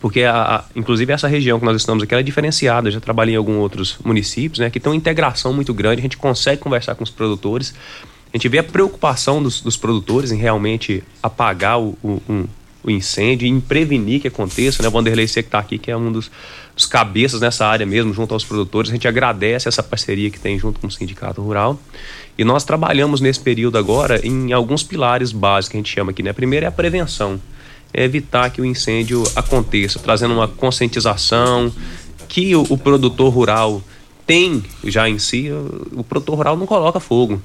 Porque, 0.00 0.22
a, 0.22 0.56
a, 0.56 0.64
inclusive, 0.74 1.12
essa 1.12 1.26
região 1.26 1.58
que 1.58 1.64
nós 1.64 1.76
estamos 1.76 2.02
aqui 2.02 2.14
é 2.14 2.22
diferenciada. 2.22 2.88
Eu 2.88 2.92
já 2.92 3.00
trabalhei 3.00 3.34
em 3.34 3.38
alguns 3.38 3.56
outros 3.56 3.98
municípios, 4.04 4.58
né, 4.58 4.70
que 4.70 4.78
tem 4.78 4.90
uma 4.90 4.96
integração 4.96 5.52
muito 5.52 5.72
grande. 5.72 6.00
A 6.00 6.02
gente 6.02 6.16
consegue 6.16 6.60
conversar 6.60 6.94
com 6.94 7.04
os 7.04 7.10
produtores. 7.10 7.74
A 8.32 8.36
gente 8.36 8.48
vê 8.48 8.58
a 8.58 8.64
preocupação 8.64 9.42
dos, 9.42 9.60
dos 9.60 9.76
produtores 9.76 10.30
em 10.32 10.36
realmente 10.36 11.02
apagar 11.22 11.80
o, 11.80 11.96
o, 12.02 12.22
um, 12.28 12.44
o 12.84 12.90
incêndio 12.90 13.48
e 13.48 13.60
prevenir 13.60 14.20
que 14.20 14.28
aconteça. 14.28 14.82
Né? 14.82 14.88
O 14.88 14.92
Vanderlei 14.92 15.26
Seco 15.26 15.48
está 15.48 15.58
aqui, 15.58 15.78
que 15.78 15.90
é 15.90 15.96
um 15.96 16.12
dos, 16.12 16.30
dos 16.74 16.86
cabeças 16.86 17.40
nessa 17.40 17.66
área 17.66 17.86
mesmo, 17.86 18.12
junto 18.12 18.34
aos 18.34 18.44
produtores. 18.44 18.90
A 18.90 18.94
gente 18.94 19.08
agradece 19.08 19.68
essa 19.68 19.82
parceria 19.82 20.30
que 20.30 20.38
tem 20.38 20.58
junto 20.58 20.78
com 20.78 20.86
o 20.86 20.90
Sindicato 20.90 21.40
Rural. 21.40 21.80
E 22.38 22.44
nós 22.44 22.64
trabalhamos 22.64 23.20
nesse 23.20 23.40
período 23.40 23.78
agora 23.78 24.20
em 24.24 24.52
alguns 24.52 24.82
pilares 24.82 25.32
básicos 25.32 25.70
que 25.70 25.76
a 25.76 25.80
gente 25.80 25.92
chama 25.92 26.10
aqui. 26.10 26.22
Né? 26.22 26.32
Primeiro 26.32 26.66
é 26.66 26.68
a 26.68 26.72
prevenção, 26.72 27.40
evitar 28.04 28.50
que 28.50 28.60
o 28.60 28.64
incêndio 28.64 29.24
aconteça, 29.34 29.98
trazendo 29.98 30.34
uma 30.34 30.46
conscientização 30.46 31.72
que 32.28 32.54
o, 32.54 32.66
o 32.68 32.76
produtor 32.76 33.32
rural 33.32 33.82
tem 34.26 34.62
já 34.84 35.08
em 35.08 35.18
si. 35.18 35.50
O, 35.50 36.00
o 36.00 36.04
produtor 36.04 36.36
rural 36.36 36.56
não 36.56 36.66
coloca 36.66 37.00
fogo. 37.00 37.40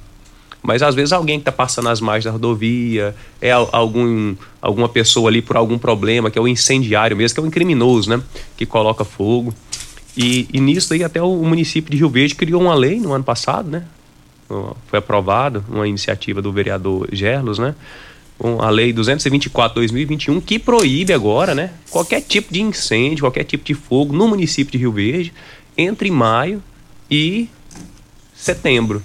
Mas 0.62 0.82
às 0.82 0.94
vezes 0.94 1.12
alguém 1.12 1.38
que 1.38 1.42
está 1.42 1.50
passando 1.50 1.88
as 1.88 2.00
margens 2.00 2.26
da 2.26 2.30
rodovia, 2.30 3.16
é 3.40 3.50
algum, 3.50 4.36
alguma 4.60 4.88
pessoa 4.88 5.28
ali 5.28 5.42
por 5.42 5.56
algum 5.56 5.76
problema, 5.76 6.30
que 6.30 6.38
é 6.38 6.42
o 6.42 6.46
incendiário 6.46 7.16
mesmo, 7.16 7.34
que 7.34 7.40
é 7.40 7.48
o 7.48 7.50
criminoso, 7.50 8.08
né? 8.08 8.22
Que 8.56 8.64
coloca 8.64 9.04
fogo. 9.04 9.52
E, 10.16 10.46
e 10.52 10.60
nisso 10.60 10.94
aí 10.94 11.02
até 11.02 11.20
o 11.20 11.34
município 11.42 11.90
de 11.90 11.96
Rio 11.96 12.08
Verde 12.08 12.34
criou 12.34 12.62
uma 12.62 12.74
lei 12.74 13.00
no 13.00 13.12
ano 13.12 13.24
passado, 13.24 13.68
né? 13.68 13.84
foi 14.86 14.98
aprovado 14.98 15.64
uma 15.68 15.88
iniciativa 15.88 16.42
do 16.42 16.52
vereador 16.52 17.08
Gerlos, 17.10 17.58
né? 17.58 17.74
A 18.60 18.70
lei 18.70 18.92
224/2021 18.92 20.40
que 20.40 20.58
proíbe 20.58 21.12
agora, 21.12 21.54
né, 21.54 21.70
qualquer 21.90 22.20
tipo 22.20 22.52
de 22.52 22.60
incêndio, 22.60 23.24
qualquer 23.24 23.44
tipo 23.44 23.64
de 23.64 23.74
fogo 23.74 24.12
no 24.12 24.26
município 24.28 24.72
de 24.72 24.78
Rio 24.78 24.92
Verde 24.92 25.32
entre 25.76 26.10
maio 26.10 26.62
e 27.10 27.48
setembro. 28.34 29.02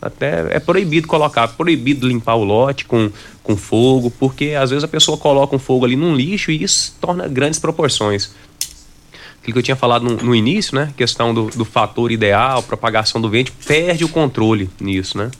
Até 0.00 0.56
é 0.56 0.60
proibido 0.60 1.08
colocar, 1.08 1.48
proibido 1.48 2.06
limpar 2.06 2.36
o 2.36 2.44
lote 2.44 2.84
com, 2.84 3.10
com 3.42 3.56
fogo, 3.56 4.10
porque 4.10 4.50
às 4.50 4.70
vezes 4.70 4.84
a 4.84 4.88
pessoa 4.88 5.18
coloca 5.18 5.56
um 5.56 5.58
fogo 5.58 5.84
ali 5.84 5.96
num 5.96 6.14
lixo 6.14 6.52
e 6.52 6.62
isso 6.62 6.96
torna 7.00 7.26
grandes 7.26 7.58
proporções 7.58 8.30
aquilo 9.48 9.54
que 9.54 9.58
eu 9.58 9.62
tinha 9.62 9.76
falado 9.76 10.04
no, 10.04 10.16
no 10.16 10.34
início, 10.34 10.74
né? 10.74 10.92
Questão 10.96 11.32
do, 11.32 11.46
do, 11.46 11.64
fator 11.64 12.12
ideal, 12.12 12.62
propagação 12.62 13.20
do 13.20 13.30
vento, 13.30 13.52
perde 13.66 14.04
o 14.04 14.08
controle 14.08 14.68
nisso, 14.80 15.16
né? 15.16 15.30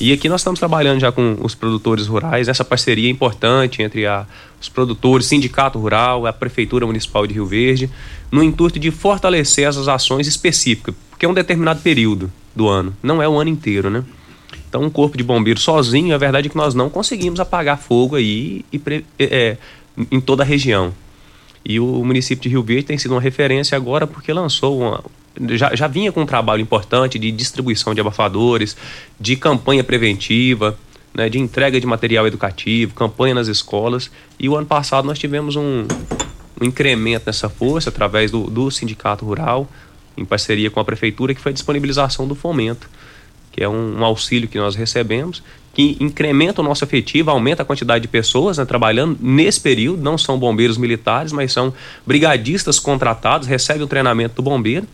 E 0.00 0.12
aqui 0.12 0.28
nós 0.28 0.40
estamos 0.40 0.58
trabalhando 0.58 0.98
já 0.98 1.12
com 1.12 1.36
os 1.40 1.54
produtores 1.54 2.08
rurais, 2.08 2.48
essa 2.48 2.64
parceria 2.64 3.08
importante 3.08 3.80
entre 3.80 4.06
a, 4.06 4.26
os 4.60 4.68
produtores, 4.68 5.26
Sindicato 5.26 5.78
Rural, 5.78 6.26
a 6.26 6.32
Prefeitura 6.32 6.84
Municipal 6.84 7.26
de 7.28 7.34
Rio 7.34 7.46
Verde, 7.46 7.88
no 8.30 8.42
intuito 8.42 8.78
de 8.78 8.90
fortalecer 8.90 9.68
essas 9.68 9.86
ações 9.86 10.26
específicas, 10.26 10.94
porque 11.10 11.24
é 11.24 11.28
um 11.28 11.34
determinado 11.34 11.80
período 11.80 12.30
do 12.56 12.68
ano, 12.68 12.92
não 13.00 13.22
é 13.22 13.28
o 13.28 13.38
ano 13.38 13.50
inteiro, 13.50 13.88
né? 13.88 14.04
Então, 14.68 14.82
um 14.82 14.90
corpo 14.90 15.16
de 15.16 15.22
bombeiros 15.22 15.62
sozinho, 15.62 16.12
a 16.12 16.18
verdade 16.18 16.48
é 16.48 16.50
que 16.50 16.56
nós 16.56 16.74
não 16.74 16.90
conseguimos 16.90 17.38
apagar 17.38 17.78
fogo 17.78 18.16
aí 18.16 18.64
e, 18.72 18.82
é, 19.20 19.56
em 20.10 20.20
toda 20.20 20.42
a 20.42 20.46
região. 20.46 20.92
E 21.64 21.78
o 21.78 22.04
município 22.04 22.42
de 22.42 22.48
Rio 22.48 22.64
Verde 22.64 22.82
tem 22.82 22.98
sido 22.98 23.12
uma 23.12 23.20
referência 23.20 23.76
agora 23.76 24.04
porque 24.04 24.32
lançou 24.32 24.80
uma, 24.80 25.04
já, 25.52 25.74
já 25.74 25.86
vinha 25.86 26.12
com 26.12 26.22
um 26.22 26.26
trabalho 26.26 26.60
importante 26.60 27.18
de 27.18 27.30
distribuição 27.30 27.94
de 27.94 28.00
abafadores, 28.00 28.76
de 29.18 29.36
campanha 29.36 29.82
preventiva, 29.82 30.78
né, 31.12 31.28
de 31.28 31.38
entrega 31.38 31.80
de 31.80 31.86
material 31.86 32.26
educativo, 32.26 32.94
campanha 32.94 33.34
nas 33.34 33.48
escolas. 33.48 34.10
E 34.38 34.48
o 34.48 34.56
ano 34.56 34.66
passado 34.66 35.06
nós 35.06 35.18
tivemos 35.18 35.56
um, 35.56 35.86
um 36.60 36.64
incremento 36.64 37.26
nessa 37.26 37.48
força 37.48 37.90
através 37.90 38.30
do, 38.30 38.44
do 38.44 38.70
Sindicato 38.70 39.24
Rural, 39.24 39.68
em 40.16 40.24
parceria 40.24 40.70
com 40.70 40.80
a 40.80 40.84
Prefeitura, 40.84 41.34
que 41.34 41.40
foi 41.40 41.50
a 41.50 41.52
disponibilização 41.52 42.26
do 42.26 42.34
fomento, 42.34 42.88
que 43.50 43.62
é 43.62 43.68
um, 43.68 43.98
um 43.98 44.04
auxílio 44.04 44.48
que 44.48 44.58
nós 44.58 44.74
recebemos 44.74 45.42
que 45.74 45.96
incrementa 46.00 46.62
o 46.62 46.64
nosso 46.64 46.84
efetivo, 46.84 47.30
aumenta 47.30 47.62
a 47.62 47.66
quantidade 47.66 48.02
de 48.02 48.08
pessoas 48.08 48.58
né, 48.58 48.64
trabalhando 48.64 49.18
nesse 49.20 49.60
período. 49.60 50.00
Não 50.00 50.16
são 50.16 50.38
bombeiros 50.38 50.78
militares, 50.78 51.32
mas 51.32 51.52
são 51.52 51.74
brigadistas 52.06 52.78
contratados, 52.78 53.48
recebem 53.48 53.82
o 53.82 53.86
treinamento 53.88 54.36
do 54.36 54.42
bombeiro, 54.42 54.86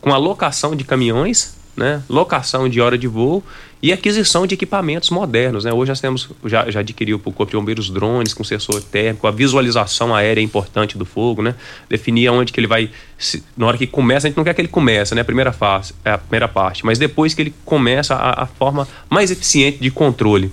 com 0.00 0.12
alocação 0.12 0.74
de 0.74 0.84
caminhões 0.84 1.56
né, 1.76 2.02
locação 2.08 2.68
de 2.68 2.80
hora 2.80 2.96
de 2.96 3.06
voo 3.06 3.44
e 3.82 3.92
aquisição 3.92 4.46
de 4.46 4.54
equipamentos 4.54 5.10
modernos. 5.10 5.64
Né? 5.64 5.72
Hoje 5.72 5.90
nós 5.90 6.00
temos, 6.00 6.30
já, 6.46 6.68
já 6.70 6.80
adquiriu 6.80 7.18
para 7.18 7.28
o 7.28 7.32
Corpo 7.32 7.50
de 7.50 7.56
Bombeiros 7.56 7.90
drones 7.90 8.32
com 8.32 8.42
sensor 8.42 8.82
térmico, 8.82 9.26
a 9.26 9.30
visualização 9.30 10.14
aérea 10.14 10.40
importante 10.40 10.96
do 10.96 11.04
fogo, 11.04 11.42
né? 11.42 11.54
definir 11.88 12.28
aonde 12.28 12.52
que 12.52 12.58
ele 12.58 12.66
vai, 12.66 12.90
se, 13.18 13.44
na 13.56 13.66
hora 13.66 13.76
que 13.76 13.86
começa, 13.86 14.26
a 14.26 14.30
gente 14.30 14.38
não 14.38 14.44
quer 14.44 14.54
que 14.54 14.60
ele 14.62 14.68
comece, 14.68 15.14
né? 15.14 15.20
a, 15.20 15.24
primeira 15.24 15.52
fase, 15.52 15.92
é 16.04 16.12
a 16.12 16.18
primeira 16.18 16.48
parte, 16.48 16.84
mas 16.86 16.98
depois 16.98 17.34
que 17.34 17.42
ele 17.42 17.54
começa 17.64 18.14
a, 18.14 18.44
a 18.44 18.46
forma 18.46 18.88
mais 19.10 19.30
eficiente 19.30 19.78
de 19.78 19.90
controle. 19.90 20.50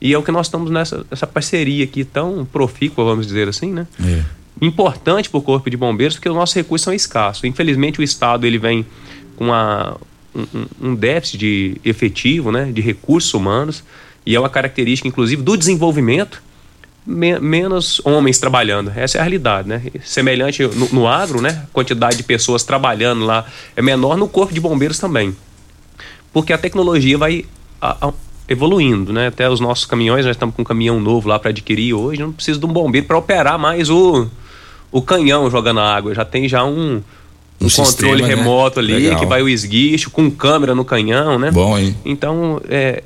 E 0.00 0.12
é 0.12 0.18
o 0.18 0.22
que 0.22 0.30
nós 0.30 0.46
estamos 0.46 0.70
nessa, 0.70 1.04
nessa 1.10 1.26
parceria 1.26 1.82
aqui 1.84 2.04
tão 2.04 2.44
profícua, 2.44 3.04
vamos 3.04 3.26
dizer 3.26 3.48
assim, 3.48 3.72
né? 3.72 3.86
É. 4.00 4.22
Importante 4.60 5.30
para 5.30 5.38
o 5.38 5.42
Corpo 5.42 5.70
de 5.70 5.76
Bombeiros, 5.76 6.16
porque 6.16 6.28
os 6.28 6.34
nossos 6.34 6.54
recursos 6.54 6.84
são 6.84 6.92
escassos. 6.92 7.44
Infelizmente, 7.44 8.00
o 8.00 8.02
Estado 8.02 8.46
ele 8.46 8.58
vem 8.58 8.84
com 9.36 9.46
uma, 9.46 9.96
um, 10.34 10.66
um 10.80 10.94
déficit 10.94 11.38
de 11.38 11.80
efetivo, 11.84 12.50
né, 12.50 12.70
de 12.72 12.80
recursos 12.80 13.32
humanos, 13.34 13.84
e 14.26 14.34
é 14.34 14.40
uma 14.40 14.50
característica, 14.50 15.08
inclusive, 15.08 15.42
do 15.42 15.56
desenvolvimento, 15.56 16.42
me, 17.06 17.38
menos 17.38 18.00
homens 18.04 18.38
trabalhando. 18.38 18.92
Essa 18.94 19.16
é 19.16 19.20
a 19.20 19.24
realidade, 19.24 19.68
né? 19.68 19.82
Semelhante 20.04 20.62
no, 20.62 20.88
no 20.92 21.06
agro, 21.06 21.40
né? 21.40 21.62
A 21.64 21.72
quantidade 21.72 22.18
de 22.18 22.22
pessoas 22.22 22.62
trabalhando 22.62 23.24
lá 23.24 23.46
é 23.74 23.80
menor 23.80 24.18
no 24.18 24.28
corpo 24.28 24.52
de 24.52 24.60
bombeiros 24.60 24.98
também. 24.98 25.34
Porque 26.32 26.52
a 26.52 26.58
tecnologia 26.58 27.16
vai 27.16 27.46
a, 27.80 28.08
a, 28.08 28.12
evoluindo, 28.46 29.12
né? 29.12 29.28
Até 29.28 29.48
os 29.48 29.60
nossos 29.60 29.86
caminhões, 29.86 30.26
nós 30.26 30.36
estamos 30.36 30.54
com 30.54 30.60
um 30.60 30.64
caminhão 30.64 31.00
novo 31.00 31.28
lá 31.28 31.38
para 31.38 31.48
adquirir 31.50 31.94
hoje, 31.94 32.20
não 32.20 32.32
precisa 32.32 32.58
de 32.58 32.66
um 32.66 32.72
bombeiro 32.72 33.06
para 33.06 33.16
operar 33.16 33.58
mais 33.58 33.88
o, 33.88 34.28
o 34.90 35.02
canhão 35.02 35.50
jogando 35.50 35.80
água. 35.80 36.14
Já 36.14 36.24
tem 36.24 36.48
já 36.48 36.64
um, 36.64 37.02
um, 37.60 37.66
um 37.66 37.70
controle 37.70 37.86
sistema, 37.86 38.16
né? 38.16 38.26
remoto 38.26 38.80
né? 38.80 38.94
ali, 38.94 39.04
Legal. 39.04 39.20
que 39.20 39.26
vai 39.26 39.42
o 39.42 39.48
esguicho, 39.48 40.10
com 40.10 40.30
câmera 40.30 40.74
no 40.74 40.84
canhão, 40.84 41.38
né? 41.38 41.50
Bom, 41.50 41.78
hein? 41.78 41.96
Então, 42.04 42.60
é, 42.68 43.02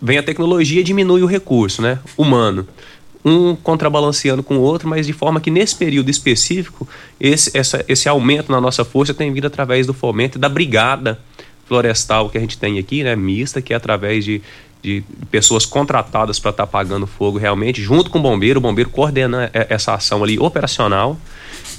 vem 0.00 0.18
a 0.18 0.22
tecnologia 0.22 0.80
e 0.80 0.84
diminui 0.84 1.22
o 1.22 1.26
recurso, 1.26 1.82
né? 1.82 1.98
Humano. 2.16 2.66
Um 3.24 3.56
contrabalanceando 3.56 4.42
com 4.42 4.56
o 4.56 4.60
outro, 4.60 4.88
mas 4.88 5.06
de 5.06 5.12
forma 5.12 5.40
que 5.40 5.50
nesse 5.50 5.74
período 5.74 6.08
específico, 6.10 6.88
esse, 7.20 7.56
essa, 7.58 7.84
esse 7.88 8.08
aumento 8.08 8.52
na 8.52 8.60
nossa 8.60 8.84
força 8.84 9.12
tem 9.12 9.32
vindo 9.32 9.46
através 9.46 9.86
do 9.86 9.92
fomento 9.92 10.38
da 10.38 10.48
brigada 10.48 11.18
florestal 11.66 12.30
que 12.30 12.38
a 12.38 12.40
gente 12.40 12.56
tem 12.56 12.78
aqui, 12.78 13.02
né? 13.02 13.16
Mista, 13.16 13.60
que 13.60 13.72
é 13.72 13.76
através 13.76 14.24
de, 14.24 14.40
de 14.86 15.02
pessoas 15.32 15.66
contratadas 15.66 16.38
para 16.38 16.52
estar 16.52 16.62
tá 16.62 16.68
apagando 16.68 17.08
fogo 17.08 17.38
realmente, 17.38 17.82
junto 17.82 18.08
com 18.08 18.20
o 18.20 18.22
bombeiro, 18.22 18.60
o 18.60 18.62
bombeiro 18.62 18.88
coordena 18.88 19.50
essa 19.52 19.94
ação 19.94 20.22
ali 20.22 20.38
operacional 20.38 21.18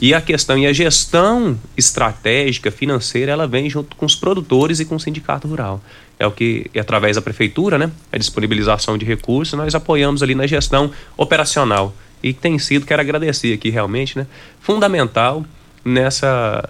e 0.02 0.14
a 0.14 0.20
questão 0.20 0.58
e 0.58 0.68
a 0.68 0.74
gestão 0.74 1.58
estratégica 1.78 2.70
financeira, 2.70 3.32
ela 3.32 3.48
vem 3.48 3.70
junto 3.70 3.96
com 3.96 4.06
os 4.06 4.14
produtores 4.14 4.82
e 4.82 4.86
com 4.86 4.96
o 4.96 5.00
sindicato 5.00 5.48
rural. 5.48 5.82
É 6.20 6.28
o 6.28 6.32
que, 6.32 6.70
é 6.74 6.82
através 6.82 7.16
da 7.16 7.22
prefeitura, 7.22 7.78
né, 7.78 7.90
a 8.12 8.18
disponibilização 8.18 8.98
de 8.98 9.06
recursos, 9.06 9.58
nós 9.58 9.74
apoiamos 9.74 10.22
ali 10.22 10.36
na 10.36 10.46
gestão 10.46 10.92
operacional. 11.16 11.96
E 12.22 12.34
tem 12.34 12.60
sido, 12.60 12.86
quero 12.86 13.02
agradecer 13.02 13.54
aqui 13.54 13.70
realmente, 13.70 14.18
né, 14.18 14.28
fundamental 14.60 15.46
nessa 15.86 16.68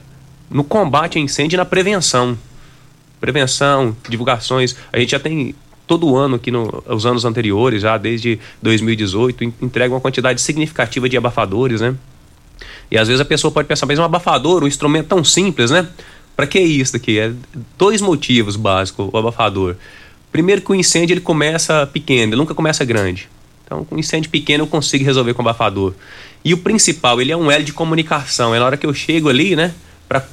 no 0.51 0.63
combate 0.63 1.17
a 1.17 1.21
incêndio 1.21 1.55
e 1.55 1.57
na 1.57 1.65
prevenção. 1.65 2.38
prevenção, 3.19 3.97
divulgações. 4.07 4.75
A 4.93 4.99
gente 4.99 5.09
já 5.11 5.19
tem 5.19 5.55
todo 5.88 6.15
ano 6.15 6.35
aqui 6.35 6.51
nos 6.51 7.05
anos 7.05 7.25
anteriores, 7.25 7.81
já 7.81 7.97
desde 7.97 8.39
2018, 8.61 9.43
entrega 9.61 9.93
uma 9.93 10.01
quantidade 10.01 10.41
significativa 10.41 11.07
de 11.07 11.17
abafadores, 11.17 11.81
né? 11.81 11.95
E 12.91 12.97
às 12.97 13.07
vezes 13.07 13.21
a 13.21 13.25
pessoa 13.25 13.51
pode 13.51 13.67
pensar, 13.67 13.85
mas 13.85 13.97
um 13.97 14.03
abafador, 14.03 14.63
um 14.63 14.67
instrumento 14.67 15.07
tão 15.07 15.23
simples, 15.23 15.71
né? 15.71 15.88
Para 16.35 16.45
que 16.45 16.59
isso 16.59 16.95
aqui? 16.95 17.17
É 17.17 17.31
dois 17.77 18.01
motivos 18.01 18.55
básicos 18.55 19.09
o 19.11 19.17
abafador. 19.17 19.75
Primeiro 20.31 20.61
que 20.61 20.71
o 20.71 20.75
incêndio 20.75 21.13
ele 21.13 21.21
começa 21.21 21.88
pequeno, 21.88 22.33
ele 22.33 22.35
nunca 22.35 22.53
começa 22.53 22.85
grande. 22.85 23.29
Então, 23.65 23.83
com 23.83 23.95
um 23.95 23.99
incêndio 23.99 24.29
pequeno 24.29 24.63
eu 24.63 24.67
consigo 24.67 25.03
resolver 25.03 25.33
com 25.33 25.41
o 25.41 25.47
abafador. 25.47 25.93
E 26.43 26.53
o 26.53 26.57
principal, 26.57 27.19
ele 27.19 27.31
é 27.31 27.38
um 27.38 27.51
L 27.51 27.63
de 27.63 27.73
comunicação. 27.73 28.53
É 28.53 28.59
na 28.59 28.65
hora 28.65 28.77
que 28.77 28.85
eu 28.85 28.93
chego 28.93 29.29
ali, 29.29 29.55
né, 29.55 29.73
para 30.07 30.25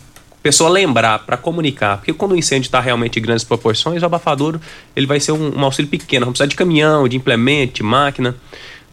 pessoa 0.45 0.69
lembrar, 0.69 1.21
para 1.21 1.39
comunicar. 1.39 1.97
Porque 1.97 2.13
quando 2.13 2.33
o 2.33 2.37
incêndio 2.37 2.67
está 2.67 2.79
realmente 2.79 3.19
em 3.19 3.23
grandes 3.23 3.45
proporções, 3.45 4.03
o 4.03 4.07
abafador 4.07 4.61
ele 4.95 5.07
vai 5.07 5.19
ser 5.19 5.33
um, 5.33 5.59
um 5.59 5.65
auxílio 5.65 5.91
pequeno. 5.91 6.27
Vamos 6.27 6.39
precisar 6.39 6.51
de 6.51 6.55
caminhão, 6.55 7.09
de 7.09 7.17
implemento, 7.17 7.77
de 7.77 7.83
máquina 7.83 8.37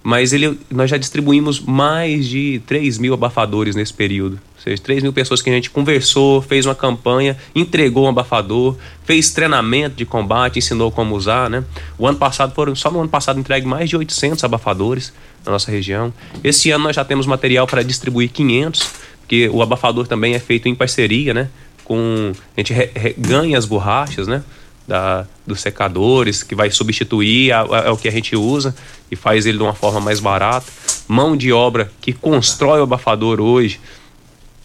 mas 0.04 0.34
ele, 0.34 0.60
nós 0.70 0.90
já 0.90 0.98
distribuímos 0.98 1.60
mais 1.60 2.28
de 2.28 2.62
3 2.66 2.98
mil 2.98 3.14
abafadores 3.14 3.76
nesse 3.76 3.94
período. 3.94 4.40
Ou 4.56 4.62
seja, 4.64 4.82
3 4.82 5.04
mil 5.04 5.14
pessoas 5.14 5.42
que 5.42 5.50
a 5.50 5.54
gente 5.54 5.70
conversou, 5.70 6.42
fez 6.42 6.66
uma 6.66 6.74
campanha, 6.74 7.38
entregou 7.54 8.06
um 8.06 8.10
abafador, 8.10 8.76
fez 9.04 9.32
treinamento 9.32 9.96
de 9.96 10.06
combate, 10.06 10.60
ensinou 10.60 10.92
como 10.92 11.16
usar, 11.16 11.50
né? 11.50 11.64
O 11.98 12.08
ano 12.08 12.18
passado 12.18 12.54
foram, 12.54 12.76
só 12.76 12.90
no 12.90 13.00
ano 13.00 13.10
passado 13.10 13.40
entregue 13.40 13.68
mais 13.68 13.90
de 13.90 13.98
800 13.98 14.44
abafadores 14.44 15.14
na 15.46 15.52
nossa 15.52 15.72
região. 15.72 16.12
Esse 16.44 16.72
ano 16.72 16.86
nós 16.86 16.96
já 16.96 17.06
temos 17.06 17.28
material 17.28 17.68
para 17.68 17.84
distribuir 17.84 18.32
500, 18.32 18.92
porque 19.32 19.48
o 19.48 19.62
abafador 19.62 20.08
também 20.08 20.34
é 20.34 20.40
feito 20.40 20.68
em 20.68 20.76
parceria, 20.76 21.34
né? 21.34 21.48
Com, 21.86 22.34
a 22.58 22.60
gente 22.60 22.74
re, 22.74 22.90
re, 22.94 23.16
ganha 23.18 23.58
as 23.58 23.64
borrachas, 23.64 24.28
né? 24.28 24.44
da, 24.86 25.26
dos 25.48 25.62
secadores, 25.62 26.44
que 26.44 26.54
vai 26.54 26.70
substituir 26.70 27.54
a, 27.54 27.62
a, 27.62 27.88
a, 27.88 27.94
o 27.94 27.98
que 27.98 28.10
a 28.10 28.12
gente 28.12 28.36
usa 28.36 28.76
e 29.10 29.16
faz 29.16 29.46
ele 29.46 29.58
de 29.58 29.64
uma 29.64 29.74
forma 29.74 30.02
mais 30.02 30.20
barata. 30.20 30.66
Mão 31.08 31.38
de 31.38 31.50
obra 31.54 31.90
que 32.02 32.12
constrói 32.12 32.82
o 32.82 32.84
abafador 32.84 33.40
hoje, 33.40 33.80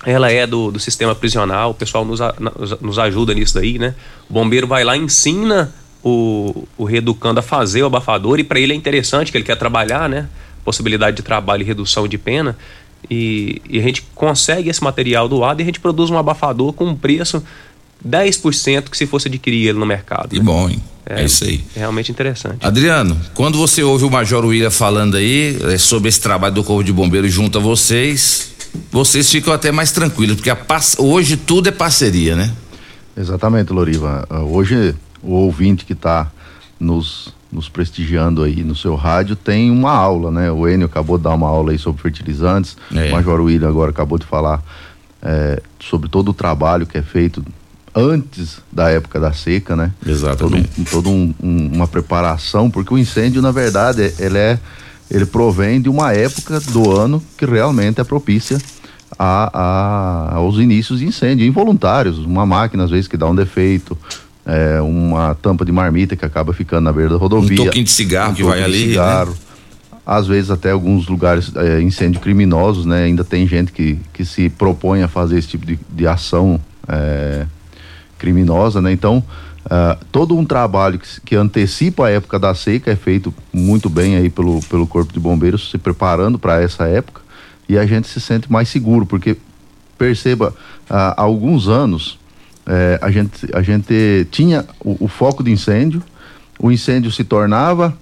ela 0.05 0.33
é 0.33 0.45
do, 0.45 0.73
do 0.73 0.81
sistema 0.81 1.15
prisional, 1.15 1.71
o 1.71 1.75
pessoal 1.75 2.05
nos, 2.05 2.21
a, 2.21 2.35
nos 2.81 2.99
ajuda 2.99 3.35
nisso 3.35 3.55
daí, 3.55 3.79
né? 3.79 3.95
O 4.29 4.33
bombeiro 4.33 4.67
vai 4.67 4.83
lá 4.83 4.97
ensina 4.97 5.73
o, 6.03 6.67
o 6.77 6.85
reeducando 6.85 7.39
a 7.39 7.43
fazer 7.43 7.85
o 7.85 7.87
abafador 7.87 8.41
e 8.41 8.45
para 8.45 8.59
ele 8.59 8.73
é 8.73 8.77
interessante 8.77 9.31
que 9.31 9.39
ele 9.39 9.45
quer 9.45 9.57
trabalhar, 9.57 10.09
né? 10.09 10.29
Possibilidade 10.65 11.19
de 11.19 11.23
trabalho 11.23 11.63
e 11.63 11.65
redução 11.65 12.09
de 12.09 12.19
pena. 12.19 12.59
E, 13.11 13.63
e 13.69 13.79
a 13.79 13.83
gente 13.83 14.03
consegue 14.15 14.69
esse 14.69 14.83
material 14.83 15.29
doado 15.29 15.61
e 15.61 15.63
a 15.63 15.67
gente 15.67 15.81
produz 15.81 16.11
um 16.11 16.19
abafador 16.19 16.73
com 16.73 16.87
um 16.87 16.97
preço 16.97 17.43
10% 18.07 18.91
que 18.91 18.97
se 18.97 19.07
fosse 19.07 19.29
adquirir 19.29 19.69
ele 19.69 19.79
no 19.79 19.87
mercado. 19.87 20.31
Que 20.31 20.39
né? 20.39 20.45
bom, 20.45 20.69
hein? 20.69 20.83
É, 21.09 21.23
é, 21.23 21.25
isso 21.25 21.45
aí. 21.45 21.65
É 21.77 21.81
realmente 21.81 22.11
interessante. 22.11 22.67
Adriano, 22.67 23.17
quando 23.35 23.57
você 23.59 23.83
ouve 23.83 24.05
o 24.05 24.11
Major 24.11 24.45
William 24.45 24.71
falando 24.71 25.17
aí 25.17 25.57
é, 25.73 25.79
sobre 25.79 26.09
esse 26.09 26.21
trabalho 26.21 26.55
do 26.55 26.65
Corpo 26.65 26.83
de 26.83 26.93
Bombeiros 26.93 27.33
junto 27.33 27.59
a 27.59 27.61
vocês, 27.61 28.51
vocês 28.91 29.31
ficam 29.31 29.53
até 29.53 29.71
mais 29.71 29.93
tranquilos, 29.93 30.37
porque 30.37 30.51
hoje 30.99 31.37
tudo 31.37 31.69
é 31.69 31.73
parceria, 31.73 32.35
né? 32.35 32.53
Exatamente, 33.17 33.73
Loriva. 33.73 34.27
Ah, 34.29 34.41
hoje 34.41 34.95
o 35.23 35.33
ouvinte 35.33 35.85
que 35.85 35.93
está 35.93 36.31
nos, 36.79 37.33
nos 37.51 37.69
prestigiando 37.69 38.43
aí 38.43 38.63
no 38.63 38.75
seu 38.75 38.95
rádio 38.95 39.37
tem 39.37 39.71
uma 39.71 39.93
aula, 39.93 40.31
né? 40.31 40.51
O 40.51 40.69
Enio 40.69 40.87
acabou 40.87 41.17
de 41.17 41.25
dar 41.25 41.35
uma 41.35 41.49
aula 41.49 41.73
aí 41.73 41.79
sobre 41.79 42.03
fertilizantes, 42.03 42.77
é. 42.95 43.09
o 43.09 43.13
Major 43.13 43.41
William 43.41 43.69
agora 43.69 43.91
acabou 43.91 44.19
de 44.19 44.27
falar 44.27 44.63
é, 45.23 45.63
sobre 45.81 46.09
todo 46.09 46.31
o 46.31 46.35
trabalho 46.35 46.87
que 46.87 46.99
é 46.99 47.03
feito 47.03 47.45
antes 47.95 48.59
da 48.71 48.91
época 48.91 49.19
da 49.19 49.33
seca, 49.33 49.75
né? 49.75 49.93
Exatamente. 50.07 50.69
Todo, 50.69 50.91
todo 50.91 51.11
um, 51.11 51.35
um, 51.43 51.71
uma 51.73 51.87
preparação, 51.87 52.71
porque 52.71 52.93
o 52.93 52.99
incêndio, 52.99 53.41
na 53.41 53.51
verdade, 53.51 54.13
ele 54.19 54.39
é 54.39 54.59
ele 55.11 55.25
provém 55.25 55.81
de 55.81 55.89
uma 55.89 56.13
época 56.13 56.61
do 56.61 56.91
ano 56.91 57.23
que 57.39 57.47
realmente 57.47 58.01
é 58.01 58.05
propícia 58.05 58.59
a, 59.19 59.51
a, 59.53 60.35
aos 60.35 60.57
inícios 60.57 60.99
de 60.99 61.07
incêndio 61.07 61.47
involuntários, 61.47 62.19
uma 62.19 62.45
máquina 62.45 62.85
às 62.85 62.91
vezes 62.91 63.07
que 63.07 63.17
dá 63.17 63.27
um 63.27 63.35
defeito, 63.35 63.97
é, 64.47 64.81
uma 64.81 65.35
tampa 65.35 65.65
de 65.65 65.73
marmita 65.73 66.15
que 66.15 66.25
acaba 66.25 66.53
ficando 66.53 66.85
na 66.85 66.93
beira 66.93 67.11
da 67.11 67.17
rodovia, 67.17 67.61
um 67.61 67.65
toquinho 67.65 67.85
de 67.85 67.91
cigarro 67.91 68.33
um 68.33 68.35
que 68.35 68.45
vai 68.45 68.63
ali, 68.63 68.79
né? 68.79 68.89
cigarro, 68.91 69.31
né? 69.31 69.37
às 70.07 70.27
vezes 70.29 70.51
até 70.51 70.71
alguns 70.71 71.09
lugares 71.09 71.51
é, 71.57 71.81
incêndio 71.83 72.21
criminosos, 72.21 72.87
né? 72.87 73.05
Ainda 73.05 73.25
tem 73.25 73.47
gente 73.47 73.73
que, 73.73 73.99
que 74.13 74.25
se 74.25 74.49
propõe 74.49 75.03
a 75.03 75.09
fazer 75.09 75.37
esse 75.37 75.49
tipo 75.49 75.67
de, 75.67 75.79
de 75.91 76.07
ação 76.07 76.61
é, 76.87 77.45
criminosa, 78.17 78.81
né? 78.81 78.93
Então, 78.93 79.23
uh, 79.65 80.05
todo 80.13 80.37
um 80.37 80.45
trabalho 80.45 80.99
que, 80.99 81.21
que, 81.23 81.35
antecipa 81.35 82.07
a 82.07 82.11
época 82.11 82.39
da 82.39 82.55
seca 82.55 82.93
é 82.93 82.97
feito 82.97 83.35
muito 83.53 83.91
bem 83.91 84.17
aí 84.17 84.31
pelo, 84.31 84.61
pelo 84.63 84.87
Corpo 84.87 85.13
de 85.13 85.19
Bombeiros, 85.19 85.71
se 85.71 85.77
preparando 85.77 86.39
para 86.39 86.63
essa 86.63 86.87
época 86.87 87.21
e 87.69 87.77
a 87.77 87.85
gente 87.85 88.07
se 88.07 88.21
sente 88.21 88.51
mais 88.51 88.69
seguro, 88.69 89.05
porque 89.05 89.37
perceba, 89.99 90.55
há 90.89 91.21
alguns 91.21 91.69
anos 91.69 92.19
eh, 92.67 92.99
a, 93.01 93.11
gente, 93.11 93.47
a 93.55 93.63
gente 93.63 94.27
tinha 94.31 94.65
o, 94.85 95.05
o, 95.05 95.09
foco 95.09 95.45
de 95.45 95.53
incêndio, 95.53 96.03
o 96.59 96.71
incêndio 96.71 97.13
se 97.13 97.23
tornava 97.23 97.97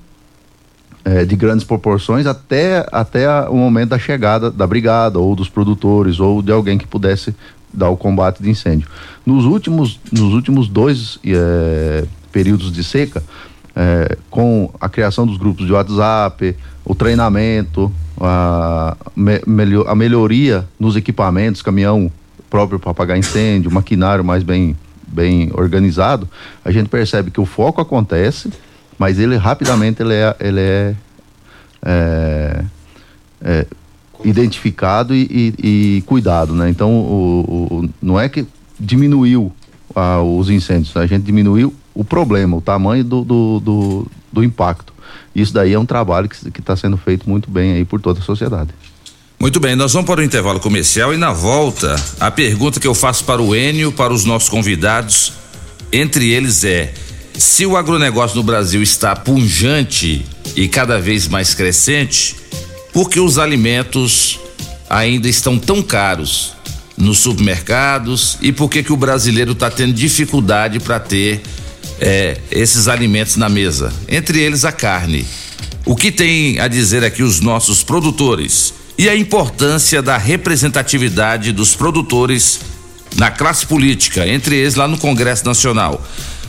eh, 1.05 1.25
de 1.25 1.37
grandes 1.37 1.65
proporções 1.65 2.27
até, 2.27 2.87
até 2.91 3.29
o 3.49 3.57
momento 3.57 3.91
da 3.91 3.99
chegada 3.99 4.51
da 4.51 4.67
brigada 4.67 5.19
ou 5.19 5.37
dos 5.37 5.49
produtores 5.49 6.19
ou 6.19 6.41
de 6.41 6.51
alguém 6.51 6.79
que 6.79 6.87
pudesse 6.87 7.35
dar 7.73 7.91
o 7.91 7.97
combate 7.97 8.43
de 8.43 8.49
incêndio. 8.49 8.89
Nos 9.27 9.45
últimos, 9.45 10.01
nos 10.11 10.33
últimos 10.33 10.69
dois 10.69 11.19
é, 11.27 12.07
períodos 12.33 12.73
de 12.73 12.83
seca, 12.83 13.23
é, 13.77 14.17
com 14.31 14.71
a 14.81 14.89
criação 14.89 15.27
dos 15.27 15.37
grupos 15.37 15.67
de 15.67 15.73
WhatsApp, 15.73 16.57
o 16.85 16.95
treinamento, 16.95 17.93
a, 18.21 18.97
me, 19.17 19.41
a 19.87 19.95
melhoria 19.95 20.67
nos 20.79 20.97
equipamentos, 20.97 21.61
caminhão 21.61 22.11
próprio 22.51 22.79
para 22.79 22.91
apagar 22.91 23.19
incêndio, 23.19 23.71
maquinário 23.71 24.25
mais 24.25 24.43
bem, 24.43 24.77
bem 25.07 25.51
organizado, 25.55 26.29
a 26.65 26.71
gente 26.71 26.89
percebe 26.89 27.31
que 27.31 27.41
o 27.41 27.47
foco 27.47 27.81
acontece, 27.81 28.51
mas 28.99 29.19
ele 29.19 29.37
rapidamente 29.37 30.03
ele 30.03 30.15
é, 30.15 30.37
ele 30.41 30.61
é, 30.61 30.95
é, 31.85 32.65
é 33.43 33.67
identificado 34.25 35.15
e, 35.15 35.23
e, 35.31 35.97
e, 35.99 36.03
cuidado, 36.03 36.55
né? 36.55 36.71
Então, 36.71 36.91
o, 36.91 37.69
o, 37.71 37.91
não 38.01 38.19
é 38.19 38.29
que 38.29 38.47
diminuiu 38.79 39.53
ah, 39.95 40.23
os 40.23 40.49
incêndios, 40.49 40.97
a 40.97 41.07
gente 41.07 41.25
diminuiu 41.25 41.75
o 41.95 42.05
problema, 42.05 42.57
o 42.57 42.61
tamanho 42.61 43.05
do, 43.05 43.25
do, 43.25 43.61
do, 43.61 44.07
do 44.33 44.45
impacto. 44.45 44.93
Isso 45.35 45.53
daí 45.53 45.73
é 45.73 45.79
um 45.79 45.87
trabalho 45.87 46.29
que 46.29 46.61
está 46.61 46.77
sendo 46.77 46.97
feito 46.97 47.29
muito 47.29 47.51
bem 47.51 47.75
aí 47.75 47.85
por 47.85 48.01
toda 48.01 48.21
a 48.21 48.23
sociedade. 48.23 48.71
Muito 49.45 49.61
bem, 49.61 49.77
nós 49.77 49.93
vamos 49.93 50.07
para 50.07 50.23
o 50.23 50.25
intervalo 50.25 50.59
comercial 50.59 51.13
e 51.13 51.19
na 51.19 51.31
volta 51.31 52.03
a 52.19 52.31
pergunta 52.31 52.81
que 52.81 52.87
eu 52.87 52.95
faço 52.95 53.25
para 53.25 53.43
o 53.43 53.55
Enio, 53.55 53.93
para 53.93 54.11
os 54.11 54.25
nossos 54.25 54.49
convidados, 54.49 55.35
entre 55.93 56.31
eles 56.31 56.65
é: 56.65 56.95
se 57.37 57.67
o 57.67 57.77
agronegócio 57.77 58.39
no 58.39 58.43
Brasil 58.43 58.83
está 58.83 59.15
punjante 59.15 60.25
e 60.57 60.67
cada 60.67 60.99
vez 60.99 61.29
mais 61.29 61.53
crescente, 61.53 62.35
porque 62.91 63.21
os 63.21 63.37
alimentos 63.37 64.41
ainda 64.89 65.29
estão 65.29 65.59
tão 65.59 65.83
caros 65.83 66.55
nos 66.97 67.19
supermercados 67.19 68.39
e 68.41 68.51
por 68.51 68.71
que 68.71 68.83
que 68.83 68.95
o 68.95 68.97
brasileiro 68.97 69.53
está 69.53 69.71
tendo 69.71 69.93
dificuldade 69.93 70.81
para 70.81 70.99
ter 70.99 71.43
é, 72.01 72.39
esses 72.51 72.89
alimentos 72.89 73.37
na 73.37 73.51
mesa, 73.51 73.93
entre 74.09 74.41
eles 74.41 74.65
a 74.65 74.73
carne. 74.73 75.27
O 75.85 75.95
que 75.95 76.11
tem 76.11 76.59
a 76.61 76.67
dizer 76.67 77.05
aqui 77.05 77.23
os 77.23 77.41
nossos 77.41 77.83
produtores 77.83 78.73
e 78.97 79.09
a 79.09 79.17
importância 79.17 80.01
da 80.01 80.17
representatividade 80.17 81.53
dos 81.53 81.75
produtores 81.75 82.61
na 83.17 83.31
classe 83.31 83.67
política, 83.67 84.27
entre 84.27 84.57
eles 84.57 84.75
lá 84.75 84.89
no 84.89 84.99
Congresso 84.99 85.45
Nacional. 85.45 86.05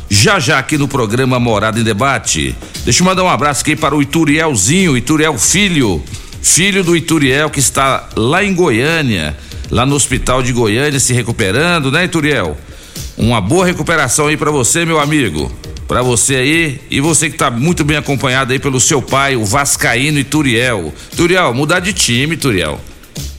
Já 0.09 0.39
já 0.39 0.59
aqui 0.59 0.77
no 0.77 0.87
programa 0.87 1.39
Morada 1.39 1.79
em 1.79 1.83
Debate. 1.83 2.55
Deixa 2.83 3.01
eu 3.01 3.05
mandar 3.05 3.23
um 3.23 3.29
abraço 3.29 3.61
aqui 3.61 3.75
para 3.75 3.95
o 3.95 4.01
Iturielzinho, 4.01 4.95
Ituriel 4.95 5.37
Filho, 5.37 6.03
filho 6.41 6.83
do 6.83 6.95
Ituriel 6.95 7.49
que 7.49 7.59
está 7.59 8.09
lá 8.15 8.43
em 8.43 8.53
Goiânia, 8.53 9.35
lá 9.71 9.85
no 9.85 9.95
hospital 9.95 10.43
de 10.43 10.53
Goiânia 10.53 10.99
se 10.99 11.13
recuperando, 11.13 11.91
né, 11.91 12.05
Ituriel? 12.05 12.55
Uma 13.17 13.39
boa 13.39 13.65
recuperação 13.65 14.27
aí 14.27 14.35
para 14.35 14.51
você, 14.51 14.85
meu 14.85 14.99
amigo. 14.99 15.51
Para 15.87 16.01
você 16.01 16.35
aí 16.35 16.81
e 16.89 16.99
você 16.99 17.29
que 17.29 17.37
tá 17.37 17.49
muito 17.49 17.83
bem 17.85 17.95
acompanhado 17.95 18.51
aí 18.51 18.59
pelo 18.59 18.79
seu 18.79 19.01
pai, 19.01 19.35
o 19.35 19.45
Vascaíno 19.45 20.19
Ituriel. 20.19 20.93
Ituriel, 21.13 21.53
mudar 21.53 21.79
de 21.79 21.93
time, 21.93 22.33
Ituriel. 22.33 22.79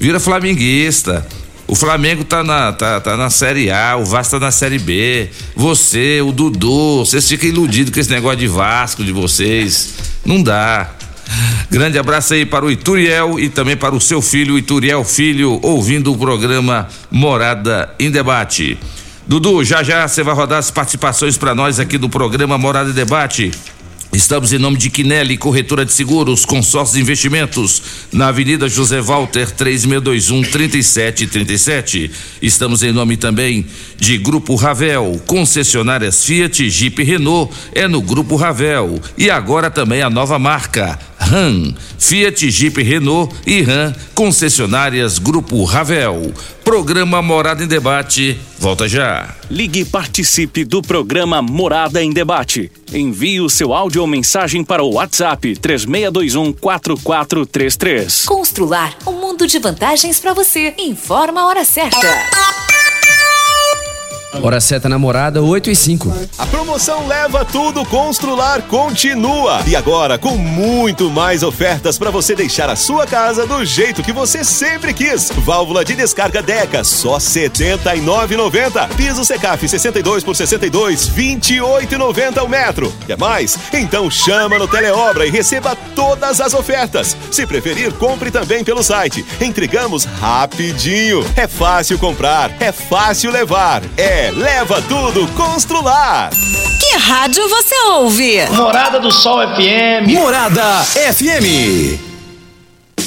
Vira 0.01 0.19
flamenguista. 0.19 1.27
O 1.69 1.75
Flamengo 1.75 2.25
tá 2.25 2.45
na, 2.45 2.73
tá, 2.73 3.01
tá 3.01 3.17
na 3.17 3.29
Série 3.29 3.71
A, 3.71 3.97
o 3.97 4.05
Vasco 4.05 4.39
tá 4.39 4.47
na 4.47 4.53
Série 4.53 4.79
B. 4.79 5.29
Você, 5.57 6.23
o 6.23 6.31
Dudu, 6.31 7.05
vocês 7.05 7.29
ficam 7.29 7.49
iludidos 7.49 7.93
com 7.93 7.99
esse 7.99 8.11
negócio 8.11 8.39
de 8.39 8.47
Vasco 8.47 9.05
de 9.05 9.11
vocês. 9.11 9.95
Não 10.25 10.41
dá. 10.41 10.93
Grande 11.69 11.99
abraço 11.99 12.35
aí 12.35 12.47
para 12.47 12.65
o 12.65 12.71
Ituriel 12.71 13.39
e 13.41 13.49
também 13.49 13.77
para 13.77 13.95
o 13.95 14.01
seu 14.01 14.23
filho, 14.23 14.57
Ituriel 14.57 15.05
Filho, 15.05 15.59
ouvindo 15.61 16.13
o 16.13 16.17
programa 16.17 16.89
Morada 17.11 17.93
em 17.99 18.11
Debate. 18.11 18.79
Dudu, 19.29 19.65
já 19.65 19.83
já 19.83 20.07
você 20.07 20.23
vai 20.23 20.37
rodar 20.37 20.61
as 20.61 20.71
participações 20.71 21.37
para 21.37 21.53
nós 21.53 21.81
aqui 21.81 21.99
do 21.99 22.09
programa 22.09 22.57
Morada 22.57 22.91
e 22.91 22.93
Debate. 22.93 23.51
Estamos 24.13 24.53
em 24.53 24.59
nome 24.59 24.79
de 24.79 24.89
Quinelli, 24.89 25.37
corretora 25.37 25.85
de 25.85 25.93
seguros, 25.93 26.45
consórcios 26.45 26.95
de 26.95 27.03
investimentos, 27.03 27.83
na 28.13 28.29
Avenida 28.29 28.69
José 28.69 29.01
Walter, 29.01 29.51
3621 29.51 30.43
3737. 30.43 32.11
Estamos 32.41 32.85
em 32.85 32.93
nome 32.93 33.17
também 33.17 33.67
de 33.99 34.17
Grupo 34.17 34.55
Ravel, 34.55 35.21
concessionárias 35.27 36.25
Fiat, 36.25 36.71
Jeep 36.71 37.03
e 37.03 37.05
Renault, 37.05 37.53
é 37.75 37.89
no 37.89 38.01
Grupo 38.01 38.37
Ravel. 38.37 39.01
E 39.19 39.29
agora 39.29 39.71
também 39.71 40.03
a 40.03 40.09
nova 40.09 40.39
marca, 40.39 40.99
RAM, 41.27 41.75
Fiat, 41.99 42.49
Jeep, 42.49 42.81
Renault 42.81 43.35
e 43.45 43.61
RAM, 43.61 43.93
concessionárias 44.15 45.19
Grupo 45.19 45.65
Ravel. 45.65 46.33
Programa 46.65 47.21
Morada 47.21 47.65
em 47.65 47.67
Debate, 47.67 48.39
volta 48.61 48.89
já. 48.89 49.35
Ligue 49.51 49.81
e 49.81 49.85
participe 49.85 50.65
do 50.65 50.81
programa 50.81 51.43
Morada 51.43 52.01
em 52.01 52.13
Debate. 52.13 52.71
Envie 52.93 53.41
o 53.41 53.51
seu 53.51 53.75
áudio 53.75 54.03
ou 54.03 54.07
mensagem 54.07 54.63
para 54.63 54.85
o 54.85 54.95
WhatsApp 54.95 55.57
3621 55.57 56.53
4433. 56.53 58.25
Constrular 58.25 58.97
um 59.05 59.13
mundo 59.13 59.49
de 59.49 59.59
vantagens 59.59 60.21
para 60.21 60.33
você. 60.33 60.75
Informa 60.79 61.41
a 61.41 61.47
hora 61.47 61.65
certa. 61.65 62.66
Hora 64.43 64.61
certa 64.61 64.89
namorada, 64.89 65.43
8 65.43 65.71
e 65.71 65.77
5. 65.77 66.15
A 66.39 66.47
promoção 66.47 67.07
Leva 67.09 67.45
Tudo 67.45 67.85
Constrular 67.85 68.63
continua. 68.63 69.61
E 69.67 69.75
agora 69.75 70.19
com 70.19 70.37
muito 70.37 71.11
mais 71.11 71.43
ofertas 71.43 71.99
para 71.99 72.11
você 72.11 72.35
deixar 72.35 72.69
a 72.69 72.77
sua 72.77 73.07
casa 73.07 73.47
do 73.47 73.65
jeito 73.65 74.03
que 74.03 74.13
você 74.13 74.45
sempre 74.45 74.93
quis. 74.93 75.31
Válvula 75.39 75.85
de 75.85 75.95
descarga 75.97 76.43
Deca, 76.43 76.85
só 76.85 77.15
R$ 77.15 77.21
79,90. 77.21 78.89
Piso 78.97 79.25
Secaf 79.25 79.67
62 79.69 80.23
por 80.23 80.37
62, 80.37 81.11
28,90 81.11 82.45
o 82.45 82.49
metro. 82.49 82.93
Quer 83.07 83.19
mais? 83.19 83.59
Então 83.73 84.11
chama 84.11 84.59
no 84.59 84.69
Teleobra 84.69 85.27
e 85.27 85.31
receba 85.31 85.77
todas 85.95 86.41
as 86.41 86.55
ofertas. 86.55 87.17
Se 87.31 87.47
preferir, 87.47 87.93
compre 87.95 88.31
também 88.31 88.65
pelo 88.65 88.83
site. 88.83 89.25
Entregamos 89.41 90.05
rapidinho. 90.05 91.25
É 91.37 91.47
fácil 91.47 91.99
comprar, 91.99 92.51
é 92.61 92.73
fácil 92.73 93.31
levar. 93.31 93.83
É 93.97 94.31
Leva 94.31 94.81
Tudo 94.83 95.27
Constrular. 95.29 96.31
Que 96.81 96.97
rádio 96.99 97.49
você 97.49 97.75
ouve? 97.91 98.47
Morada 98.51 99.01
do 99.01 99.11
Sol 99.11 99.41
FM. 99.55 100.09
Morada 100.13 100.85
FM. 100.85 102.06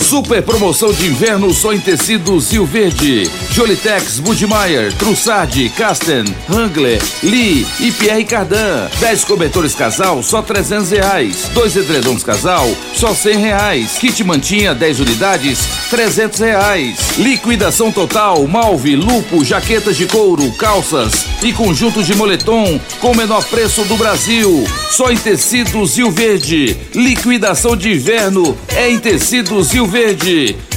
Super 0.09 0.41
promoção 0.41 0.91
de 0.91 1.05
inverno 1.05 1.53
só 1.53 1.71
em 1.71 1.79
tecidos 1.79 2.51
Rio 2.51 2.65
Verde. 2.65 3.29
Jolitex, 3.51 4.19
Budmeier, 4.19 4.91
Trussardi, 4.93 5.69
Casten, 5.69 6.25
Wrangler, 6.49 6.99
Lee 7.21 7.63
e 7.79 7.91
Pierre 7.91 8.25
Cardan. 8.25 8.89
10 8.99 9.23
cobertores 9.25 9.75
casal, 9.75 10.23
só 10.23 10.41
300 10.41 10.89
reais. 10.89 11.51
Dois 11.53 11.75
edredons 11.75 12.23
casal, 12.23 12.67
só 12.95 13.13
100 13.13 13.37
reais. 13.37 13.97
Kit 13.99 14.23
mantinha, 14.23 14.73
10 14.73 14.99
unidades, 14.99 15.59
300 15.91 16.39
reais. 16.39 16.97
Liquidação 17.19 17.91
total, 17.91 18.47
malve, 18.47 18.95
lupo, 18.95 19.45
jaquetas 19.45 19.95
de 19.95 20.07
couro, 20.07 20.51
calças 20.53 21.27
e 21.43 21.53
conjuntos 21.53 22.07
de 22.07 22.15
moletom 22.15 22.79
com 22.99 23.13
menor 23.13 23.45
preço 23.45 23.83
do 23.83 23.95
Brasil. 23.95 24.67
Só 24.89 25.11
em 25.11 25.17
tecidos 25.17 25.97
Rio 25.97 26.09
Verde. 26.09 26.75
Liquidação 26.95 27.77
de 27.77 27.91
inverno 27.91 28.57
é 28.69 28.89
em 28.89 28.97
tecidos 28.97 29.71
Rio 29.71 29.85
Verde. 29.85 29.98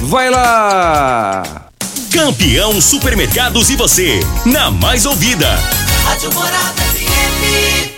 Vai 0.01 0.29
lá! 0.29 1.69
Campeão 2.11 2.81
Supermercados 2.81 3.69
e 3.69 3.75
você, 3.77 4.19
na 4.45 4.69
mais 4.69 5.05
ouvida. 5.05 5.47
Rádio 6.03 6.33
Morada 6.33 6.81
FM. 6.81 7.89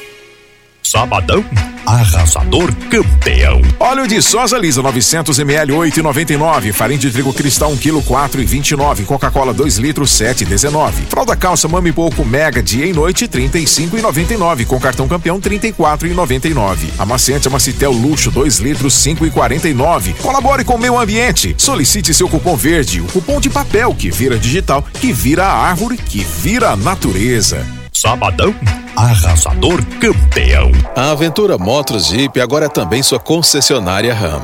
Sabadão, 0.84 1.44
arrasador 1.86 2.74
campeão. 2.90 3.62
Óleo 3.80 4.08
de 4.08 4.22
soja 4.22 4.58
lisa 4.58 4.82
900 4.82 5.38
ml 5.40 5.74
8,99. 5.74 6.74
Farinha 6.74 7.00
de 7.00 7.12
trigo 7.12 7.34
cristal 7.34 7.72
1 7.72 7.78
kg 7.78 8.02
4,29. 8.02 9.06
Coca-Cola 9.06 9.54
2 9.54 9.78
litros 9.78 10.12
7,19. 10.12 10.92
Fralda 11.10 11.36
calça 11.36 11.68
mami 11.68 11.92
pouco 11.92 12.26
mega 12.26 12.62
dia 12.62 12.86
e 12.86 12.94
noite 12.94 13.28
35,99. 13.28 14.66
Com 14.66 14.80
cartão 14.80 15.08
campeão 15.08 15.40
34,99. 15.40 16.78
Amaciante 16.98 17.48
Amacitel 17.48 17.92
luxo 17.92 18.32
2 18.32 18.60
litros 18.60 18.94
5,49. 18.96 20.16
Colabore 20.16 20.64
com 20.64 20.76
o 20.76 20.80
meio 20.80 21.00
ambiente. 21.00 21.56
Solicite 21.58 22.14
seu 22.14 22.28
cupom 22.28 22.56
verde, 22.56 23.02
o 23.02 23.06
cupom 23.08 23.40
de 23.40 23.50
papel 23.50 23.94
que 23.94 24.10
vira 24.10 24.38
digital, 24.38 24.84
que 24.94 25.12
vira 25.12 25.46
árvore, 25.46 25.98
que 25.98 26.24
vira 26.24 26.76
natureza. 26.76 27.75
Sabadão, 28.06 28.54
arrasador 28.96 29.84
campeão. 30.00 30.72
A 30.96 31.10
Aventura 31.10 31.58
Motos 31.58 32.06
Jeep 32.06 32.40
agora 32.40 32.68
é 32.68 32.70
também 32.70 33.02
sua 33.02 33.20
concessionária 33.20 34.14
RAM. 34.14 34.44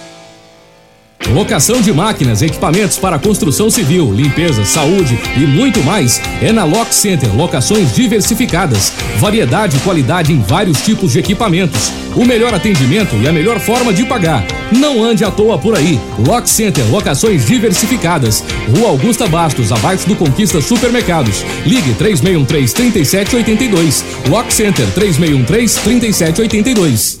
Locação 1.29 1.81
de 1.81 1.93
máquinas, 1.93 2.41
equipamentos 2.41 2.97
para 2.97 3.17
construção 3.17 3.69
civil, 3.69 4.11
limpeza, 4.11 4.65
saúde 4.65 5.17
e 5.37 5.41
muito 5.41 5.81
mais 5.81 6.21
é 6.41 6.51
na 6.51 6.65
Lock 6.65 6.93
Center. 6.93 7.33
Locações 7.33 7.93
diversificadas, 7.93 8.91
variedade 9.17 9.77
e 9.77 9.79
qualidade 9.79 10.33
em 10.33 10.41
vários 10.41 10.81
tipos 10.81 11.13
de 11.13 11.19
equipamentos, 11.19 11.89
o 12.15 12.25
melhor 12.25 12.53
atendimento 12.53 13.15
e 13.15 13.25
a 13.27 13.31
melhor 13.31 13.59
forma 13.59 13.93
de 13.93 14.05
pagar. 14.05 14.45
Não 14.71 15.03
ande 15.03 15.23
à 15.23 15.31
toa 15.31 15.57
por 15.57 15.75
aí. 15.75 15.99
Lock 16.27 16.47
Center, 16.49 16.85
locações 16.89 17.45
diversificadas. 17.45 18.43
Rua 18.75 18.89
Augusta 18.89 19.25
Bastos, 19.27 19.71
abaixo 19.71 20.05
do 20.07 20.15
Conquista 20.15 20.59
Supermercados. 20.59 21.45
Ligue 21.65 21.93
3613-3782. 21.93 24.03
Lock 24.29 24.53
Center 24.53 24.85
3613-3782. 24.95 27.20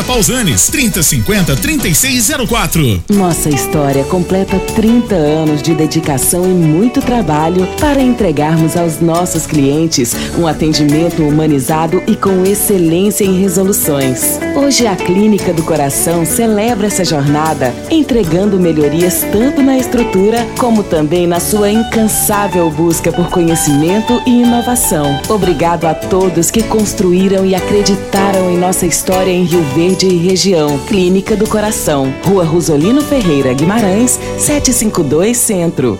Pausanes, 0.03 0.67
3050 0.67 1.55
3604. 1.55 3.03
Nossa 3.09 3.49
história 3.49 4.03
completa 4.05 4.59
30 4.75 5.13
anos 5.13 5.61
de 5.61 5.73
dedicação 5.75 6.43
e 6.45 6.53
muito 6.53 7.01
trabalho 7.01 7.67
para 7.79 8.01
entregarmos 8.01 8.75
aos 8.75 8.99
nossos 8.99 9.45
clientes 9.45 10.15
um 10.37 10.47
atendimento 10.47 11.23
humanizado 11.23 12.01
e 12.07 12.15
com 12.15 12.43
excelência 12.43 13.23
em 13.23 13.39
resoluções. 13.39 14.39
Hoje 14.55 14.87
a 14.87 14.95
Clínica 14.95 15.53
do 15.53 15.63
Coração 15.63 16.25
celebra 16.25 16.87
essa 16.87 17.05
jornada, 17.05 17.73
entregando 17.89 18.59
melhorias 18.59 19.25
tanto 19.31 19.61
na 19.61 19.77
estrutura 19.77 20.45
como 20.57 20.83
também 20.83 21.27
na 21.27 21.39
sua 21.39 21.69
incansável 21.69 22.69
busca 22.69 23.11
por 23.11 23.29
conhecimento 23.29 24.21
e 24.25 24.41
inovação. 24.41 25.19
Obrigado 25.29 25.85
a 25.85 25.93
todos 25.93 26.49
que 26.49 26.63
construíram 26.63 27.45
e 27.45 27.53
acreditaram 27.53 28.49
em 28.51 28.57
nossa 28.57 28.85
história 28.85 29.31
em 29.31 29.43
Rio 29.43 29.63
Verde 29.75 29.90
e 29.99 30.17
região. 30.17 30.79
Clínica 30.87 31.35
do 31.35 31.47
Coração, 31.47 32.13
Rua 32.23 32.43
Rosolino 32.43 33.01
Ferreira 33.01 33.53
Guimarães, 33.53 34.19
752 34.37 35.37
Centro. 35.37 35.99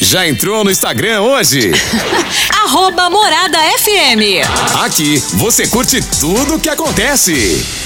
Já 0.00 0.28
entrou 0.28 0.62
no 0.62 0.70
Instagram 0.70 1.22
hoje? 1.22 1.72
Arroba 2.64 3.10
Morada 3.10 3.58
FM. 3.78 4.46
Aqui 4.84 5.18
você 5.34 5.66
curte 5.66 6.00
tudo 6.20 6.54
o 6.56 6.60
que 6.60 6.68
acontece. 6.68 7.85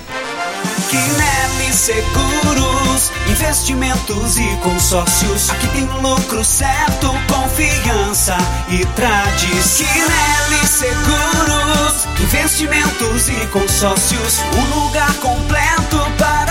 Quinelli 0.91 1.71
Seguros, 1.71 3.13
investimentos 3.29 4.37
e 4.37 4.57
consórcios. 4.57 5.49
Aqui 5.49 5.65
tem 5.69 5.85
lucro 5.85 6.43
certo, 6.43 7.07
confiança 7.29 8.35
e 8.67 8.85
tradição. 8.87 9.87
Quinelli 9.87 10.67
Seguros, 10.67 12.07
investimentos 12.19 13.29
e 13.29 13.47
consórcios. 13.47 14.39
Um 14.53 14.83
lugar 14.83 15.13
completo 15.13 15.97
para 16.17 16.40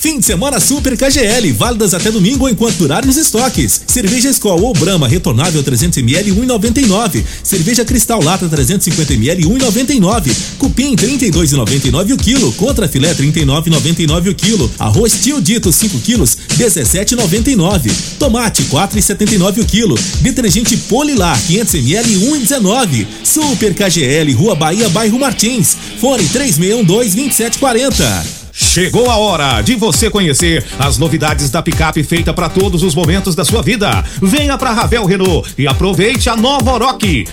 Fim 0.00 0.18
de 0.18 0.24
semana 0.24 0.58
Super 0.58 0.96
KGL, 0.96 1.52
válidas 1.52 1.92
até 1.92 2.10
domingo 2.10 2.48
enquanto 2.48 2.76
durarem 2.76 3.10
os 3.10 3.18
estoques. 3.18 3.82
Cerveja 3.86 4.30
Skol 4.30 4.62
ou 4.62 4.72
Brahma 4.72 5.06
retornável 5.06 5.62
300ml 5.62 6.32
1,99. 6.36 7.22
Cerveja 7.42 7.84
Cristal 7.84 8.22
Lata 8.22 8.48
350ml 8.48 9.44
1,99. 9.44 10.34
Cupim 10.56 10.96
32,99 10.96 12.14
o 12.14 12.16
quilo. 12.16 12.50
Contra 12.52 12.88
filé 12.88 13.12
39,99 13.12 14.30
o 14.30 14.34
quilo. 14.34 14.72
Arroz 14.78 15.20
Tio 15.20 15.38
Dito 15.38 15.70
5 15.70 15.98
quilos 15.98 16.34
17,99. 16.56 17.92
Tomate 18.18 18.62
4,79 18.62 19.60
o 19.60 19.66
quilo. 19.66 19.98
Detergente 20.22 20.78
Polilar 20.78 21.38
500ml 21.42 22.06
1,19. 22.48 23.06
Super 23.22 23.74
KGL, 23.74 24.32
Rua 24.32 24.54
Bahia, 24.54 24.88
Bairro 24.88 25.18
Martins. 25.18 25.76
Fone 26.00 26.24
3612 26.24 26.86
2740. 27.16 28.39
Chegou 28.60 29.10
a 29.10 29.16
hora 29.16 29.62
de 29.62 29.74
você 29.74 30.10
conhecer 30.10 30.64
as 30.78 30.98
novidades 30.98 31.50
da 31.50 31.62
picape 31.62 32.04
feita 32.04 32.32
para 32.32 32.48
todos 32.48 32.82
os 32.82 32.94
momentos 32.94 33.34
da 33.34 33.42
sua 33.42 33.62
vida. 33.62 34.04
Venha 34.20 34.56
para 34.58 34.70
Ravel 34.70 35.06
Renault 35.06 35.54
e 35.56 35.66
aproveite 35.66 36.28
a 36.28 36.36
nova 36.36 36.78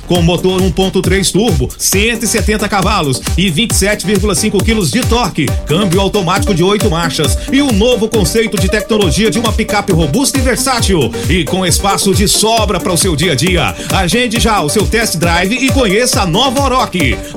com 0.08 0.22
motor 0.22 0.62
1.3 0.62 1.32
turbo, 1.32 1.70
170 1.78 2.68
cavalos 2.70 3.22
e 3.38 3.52
27,5 3.52 4.64
quilos 4.64 4.90
de 4.90 5.02
torque, 5.02 5.46
câmbio 5.66 6.00
automático 6.00 6.56
de 6.56 6.64
8 6.64 6.90
marchas 6.90 7.38
e 7.52 7.62
um 7.62 7.72
novo 7.72 8.08
conceito 8.08 8.60
de 8.60 8.70
tecnologia 8.70 9.30
de 9.30 9.38
uma 9.38 9.52
picape 9.52 9.92
robusta 9.92 10.38
e 10.40 10.42
versátil 10.42 11.12
e 11.30 11.44
com 11.44 11.66
espaço 11.66 12.16
de 12.16 12.28
sobra 12.28 12.80
para 12.80 12.94
o 12.94 12.98
seu 12.98 13.16
dia 13.16 13.34
a 13.34 13.36
dia. 13.36 13.76
Agende 13.92 14.40
já 14.40 14.62
o 14.62 14.70
seu 14.70 14.88
test 14.88 15.18
drive 15.18 15.54
e 15.54 15.70
conheça 15.72 16.22
a 16.22 16.26
nova. 16.26 16.58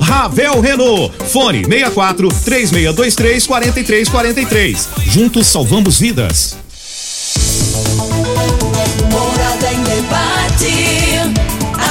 Ravel 0.00 0.60
Renault. 0.60 1.12
Fone 1.26 1.64
64 1.64 2.28
3623 2.44 3.46
40 3.46 3.79
4343. 3.84 4.88
Juntos 5.06 5.46
salvamos 5.46 5.98
vidas. 5.98 6.56
Morada 9.10 9.72
em 9.72 9.82
debate. 9.82 10.74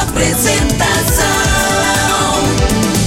Apresentação. 0.02 1.26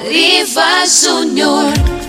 Luriva 0.07 0.85
Júnior. 0.87 2.00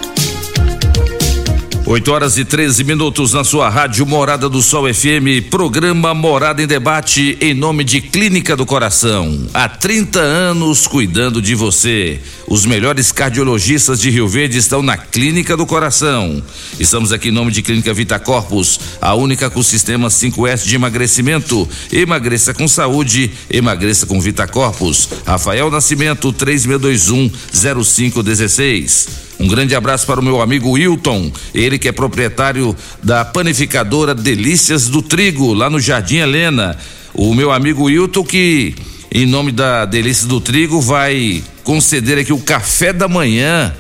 8 1.93 2.11
horas 2.11 2.39
e 2.39 2.45
13 2.47 2.85
minutos 2.85 3.35
na 3.35 3.45
sua 3.45 3.69
rádio 3.69 4.07
Morada 4.07 4.49
do 4.49 4.63
Sol 4.63 4.85
FM, 4.91 5.51
programa 5.51 6.15
Morada 6.15 6.63
em 6.63 6.67
Debate, 6.67 7.37
em 7.39 7.53
nome 7.53 7.85
de 7.85 8.01
Clínica 8.01 8.57
do 8.57 8.65
Coração. 8.65 9.47
Há 9.53 9.69
30 9.69 10.19
anos 10.19 10.87
cuidando 10.87 11.43
de 11.43 11.55
você. 11.55 12.19
Os 12.49 12.65
melhores 12.65 13.13
cardiologistas 13.13 14.01
de 14.01 14.09
Rio 14.09 14.27
Verde 14.27 14.57
estão 14.57 14.83
na 14.83 14.97
Clínica 14.97 15.55
do 15.55 15.67
Coração. 15.67 16.43
Estamos 16.81 17.13
aqui 17.13 17.29
em 17.29 17.31
nome 17.31 17.53
de 17.53 17.61
Clínica 17.61 17.93
Vita 17.93 18.19
Corpus, 18.19 18.81
a 18.99 19.15
única 19.15 19.51
com 19.51 19.63
sistema 19.63 20.09
5S 20.09 20.65
de 20.65 20.75
emagrecimento. 20.75 21.69
Emagreça 21.93 22.55
com 22.55 22.67
saúde, 22.67 23.31
emagreça 23.51 24.07
com 24.07 24.19
Vita 24.19 24.49
Corpus. 24.49 25.11
Rafael 25.27 25.71
Nascimento, 25.71 26.33
3621 26.33 27.31
0516. 27.75 29.32
Um 29.41 29.49
grande 29.49 29.75
abraço 29.75 30.07
para 30.07 30.21
o 30.21 30.23
meu 30.23 30.41
amigo 30.41 30.73
Wilton, 30.73 31.33
ele 31.55 31.79
que 31.79 31.89
é 31.89 31.93
proprietário 31.93 32.77
da 33.03 33.25
panificadora 33.25 34.15
Delícias 34.15 34.89
do 34.89 35.03
Trigo, 35.03 35.53
lá 35.53 35.69
no 35.69 35.81
Jardim 35.81 36.19
Helena. 36.19 36.77
O 37.15 37.35
meu 37.35 37.51
amigo 37.51 37.85
Wilton, 37.85 38.25
que 38.25 38.75
em 39.13 39.27
nome 39.27 39.53
da 39.53 39.85
Delícias 39.85 40.27
do 40.27 40.41
Trigo 40.41 40.81
vai 40.81 41.43
conceder 41.65 42.19
aqui 42.19 42.33
o 42.33 42.39
café 42.39 42.93
da 42.93 43.09
manhã 43.09 43.75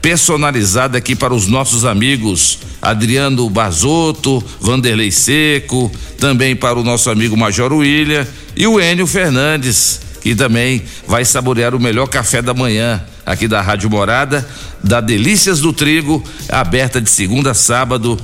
personalizado 0.00 0.96
aqui 0.96 1.14
para 1.14 1.34
os 1.34 1.46
nossos 1.46 1.84
amigos 1.84 2.58
Adriano 2.80 3.48
Basoto, 3.50 4.42
Vanderlei 4.58 5.10
Seco, 5.10 5.92
também 6.18 6.56
para 6.56 6.78
o 6.78 6.84
nosso 6.84 7.10
amigo 7.10 7.36
Major 7.36 7.72
William 7.72 8.26
e 8.56 8.66
o 8.66 8.80
Enio 8.80 9.06
Fernandes, 9.06 10.00
que 10.20 10.34
também 10.34 10.82
vai 11.06 11.24
saborear 11.24 11.74
o 11.74 11.80
melhor 11.80 12.06
café 12.06 12.42
da 12.42 12.54
manhã 12.54 13.02
aqui 13.24 13.46
da 13.46 13.60
Rádio 13.60 13.88
Morada, 13.90 14.46
da 14.82 15.00
Delícias 15.00 15.60
do 15.60 15.72
Trigo, 15.72 16.22
aberta 16.48 17.00
de 17.00 17.08
segunda 17.08 17.52
a 17.52 17.54
sábado 17.54 18.18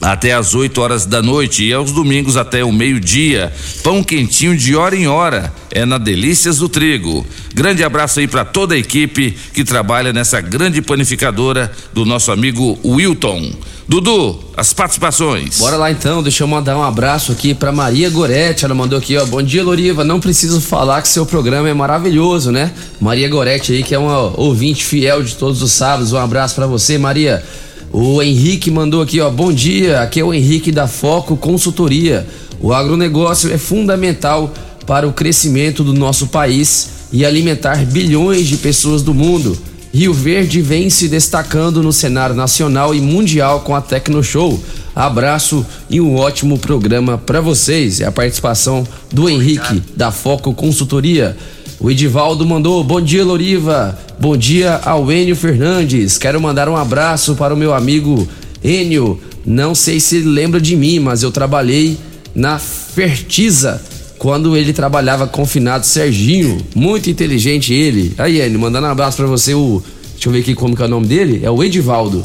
até 0.00 0.32
às 0.32 0.54
8 0.54 0.80
horas 0.80 1.06
da 1.06 1.22
noite 1.22 1.64
e 1.64 1.72
aos 1.72 1.92
domingos 1.92 2.36
até 2.36 2.64
o 2.64 2.72
meio-dia. 2.72 3.52
Pão 3.82 4.02
quentinho 4.02 4.56
de 4.56 4.76
hora 4.76 4.94
em 4.94 5.06
hora. 5.06 5.52
É 5.70 5.84
na 5.84 5.98
Delícias 5.98 6.58
do 6.58 6.68
Trigo. 6.68 7.26
Grande 7.54 7.82
abraço 7.82 8.20
aí 8.20 8.28
para 8.28 8.44
toda 8.44 8.74
a 8.74 8.78
equipe 8.78 9.36
que 9.52 9.64
trabalha 9.64 10.12
nessa 10.12 10.40
grande 10.40 10.82
panificadora 10.82 11.72
do 11.92 12.04
nosso 12.04 12.30
amigo 12.30 12.78
Wilton. 12.84 13.54
Dudu, 13.86 14.40
as 14.56 14.72
participações. 14.72 15.58
Bora 15.58 15.76
lá 15.76 15.90
então, 15.90 16.22
deixa 16.22 16.42
eu 16.42 16.48
mandar 16.48 16.76
um 16.76 16.82
abraço 16.82 17.32
aqui 17.32 17.52
para 17.52 17.70
Maria 17.70 18.08
Goretti. 18.08 18.64
Ela 18.64 18.74
mandou 18.74 18.98
aqui, 18.98 19.14
ó. 19.16 19.26
Bom 19.26 19.42
dia, 19.42 19.62
Loriva. 19.62 20.02
Não 20.02 20.18
preciso 20.18 20.58
falar 20.58 21.02
que 21.02 21.08
seu 21.08 21.26
programa 21.26 21.68
é 21.68 21.74
maravilhoso, 21.74 22.50
né? 22.50 22.72
Maria 22.98 23.28
Goretti 23.28 23.72
aí, 23.72 23.82
que 23.82 23.94
é 23.94 23.98
uma 23.98 24.40
ouvinte 24.40 24.82
fiel 24.82 25.22
de 25.22 25.34
todos 25.34 25.60
os 25.60 25.70
sábados. 25.70 26.14
Um 26.14 26.18
abraço 26.18 26.54
para 26.54 26.66
você, 26.66 26.96
Maria. 26.96 27.44
O 27.92 28.22
Henrique 28.22 28.70
mandou 28.70 29.02
aqui, 29.02 29.20
ó. 29.20 29.28
Bom 29.28 29.52
dia, 29.52 30.00
aqui 30.00 30.18
é 30.18 30.24
o 30.24 30.32
Henrique 30.32 30.72
da 30.72 30.88
Foco 30.88 31.36
Consultoria. 31.36 32.26
O 32.60 32.72
agronegócio 32.72 33.52
é 33.52 33.58
fundamental 33.58 34.50
para 34.86 35.06
o 35.06 35.12
crescimento 35.12 35.84
do 35.84 35.92
nosso 35.92 36.28
país 36.28 36.88
e 37.12 37.22
alimentar 37.24 37.84
bilhões 37.84 38.46
de 38.46 38.56
pessoas 38.56 39.02
do 39.02 39.12
mundo. 39.12 39.56
Rio 39.94 40.12
Verde 40.12 40.60
vem 40.60 40.90
se 40.90 41.06
destacando 41.06 41.80
no 41.80 41.92
cenário 41.92 42.34
nacional 42.34 42.92
e 42.96 43.00
mundial 43.00 43.60
com 43.60 43.76
a 43.76 43.80
Tecno 43.80 44.24
Show. 44.24 44.60
Abraço 44.92 45.64
e 45.88 46.00
um 46.00 46.16
ótimo 46.16 46.58
programa 46.58 47.16
para 47.16 47.40
vocês. 47.40 48.00
É 48.00 48.04
a 48.04 48.10
participação 48.10 48.84
do 49.12 49.28
Henrique 49.28 49.80
da 49.94 50.10
Foco 50.10 50.52
Consultoria. 50.52 51.36
O 51.78 51.92
Edivaldo 51.92 52.44
mandou: 52.44 52.82
Bom 52.82 53.00
dia, 53.00 53.24
Loriva. 53.24 53.96
Bom 54.18 54.36
dia 54.36 54.80
ao 54.84 55.12
Enio 55.12 55.36
Fernandes. 55.36 56.18
Quero 56.18 56.40
mandar 56.40 56.68
um 56.68 56.76
abraço 56.76 57.36
para 57.36 57.54
o 57.54 57.56
meu 57.56 57.72
amigo 57.72 58.26
Enio. 58.64 59.20
Não 59.46 59.76
sei 59.76 60.00
se 60.00 60.18
lembra 60.18 60.60
de 60.60 60.74
mim, 60.74 60.98
mas 60.98 61.22
eu 61.22 61.30
trabalhei 61.30 61.96
na 62.34 62.58
Fertiza 62.58 63.80
quando 64.24 64.56
ele 64.56 64.72
trabalhava 64.72 65.26
confinado, 65.26 65.84
Serginho, 65.84 66.56
muito 66.74 67.10
inteligente 67.10 67.74
ele. 67.74 68.14
Aí, 68.16 68.40
Enio, 68.40 68.58
mandando 68.58 68.86
um 68.86 68.90
abraço 68.90 69.18
pra 69.18 69.26
você, 69.26 69.52
o. 69.52 69.82
Deixa 70.14 70.30
eu 70.30 70.32
ver 70.32 70.38
aqui 70.38 70.54
como 70.54 70.74
que 70.74 70.80
é 70.80 70.86
o 70.86 70.88
nome 70.88 71.06
dele. 71.06 71.44
É 71.44 71.50
o 71.50 71.62
Edivaldo. 71.62 72.24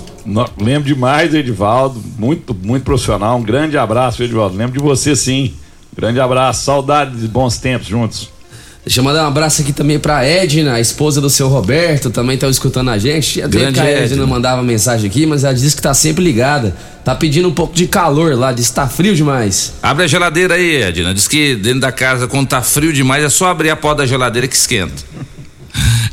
Lembro 0.57 0.88
demais 0.88 1.31
do 1.31 1.35
Edivaldo, 1.35 2.01
muito, 2.17 2.55
muito 2.63 2.84
profissional. 2.84 3.38
Um 3.38 3.43
grande 3.43 3.77
abraço, 3.77 4.23
Edivaldo. 4.23 4.55
Lembro 4.55 4.77
de 4.77 4.80
você 4.80 5.13
sim. 5.13 5.51
Grande 5.93 6.21
abraço, 6.21 6.63
saudade 6.63 7.17
de 7.17 7.27
bons 7.27 7.57
tempos 7.57 7.89
juntos. 7.89 8.30
Deixa 8.90 9.02
eu 9.02 9.03
mandar 9.03 9.26
um 9.26 9.28
abraço 9.28 9.61
aqui 9.61 9.72
também 9.72 9.99
pra 9.99 10.26
Edna, 10.26 10.74
a 10.74 10.80
esposa 10.80 11.22
do 11.22 11.30
seu 11.30 11.48
Roberto, 11.48 12.10
também 12.10 12.36
tá 12.40 12.49
escutando 12.49 12.90
a 12.90 12.98
gente. 12.98 13.40
Grande 13.41 13.74
que 13.74 13.80
a 13.82 13.88
Edna 13.88 14.16
Edna. 14.16 14.26
mandava 14.26 14.64
mensagem 14.64 15.07
aqui, 15.07 15.28
mas 15.28 15.44
ela 15.44 15.53
disse 15.53 15.76
que 15.76 15.82
tá 15.84 15.94
sempre 15.94 16.24
ligada. 16.24 16.76
Tá 17.06 17.14
pedindo 17.14 17.48
um 17.48 17.53
pouco 17.53 17.76
de 17.76 17.86
calor 17.86 18.36
lá, 18.36 18.52
diz 18.52 18.70
que 18.70 18.74
tá 18.74 18.88
frio 18.88 19.16
demais. 19.16 19.74
Abre 19.84 20.06
a 20.06 20.07
geladeira 20.07 20.56
aí, 20.56 20.82
Edna. 20.82 21.14
Diz 21.14 21.28
que 21.28 21.56
dentro 21.56 21.82
da 21.82 21.91
casa, 21.91 22.28
quando 22.28 22.48
tá 22.48 22.64
frio 22.64 22.91
demais, 22.91 23.24
é 23.24 23.30
só 23.30 23.49
abrir 23.52 23.70
a 23.70 23.76
porta 23.76 24.02
da 24.02 24.07
geladeira 24.07 24.48
que 24.48 24.56
esquenta. 24.56 25.03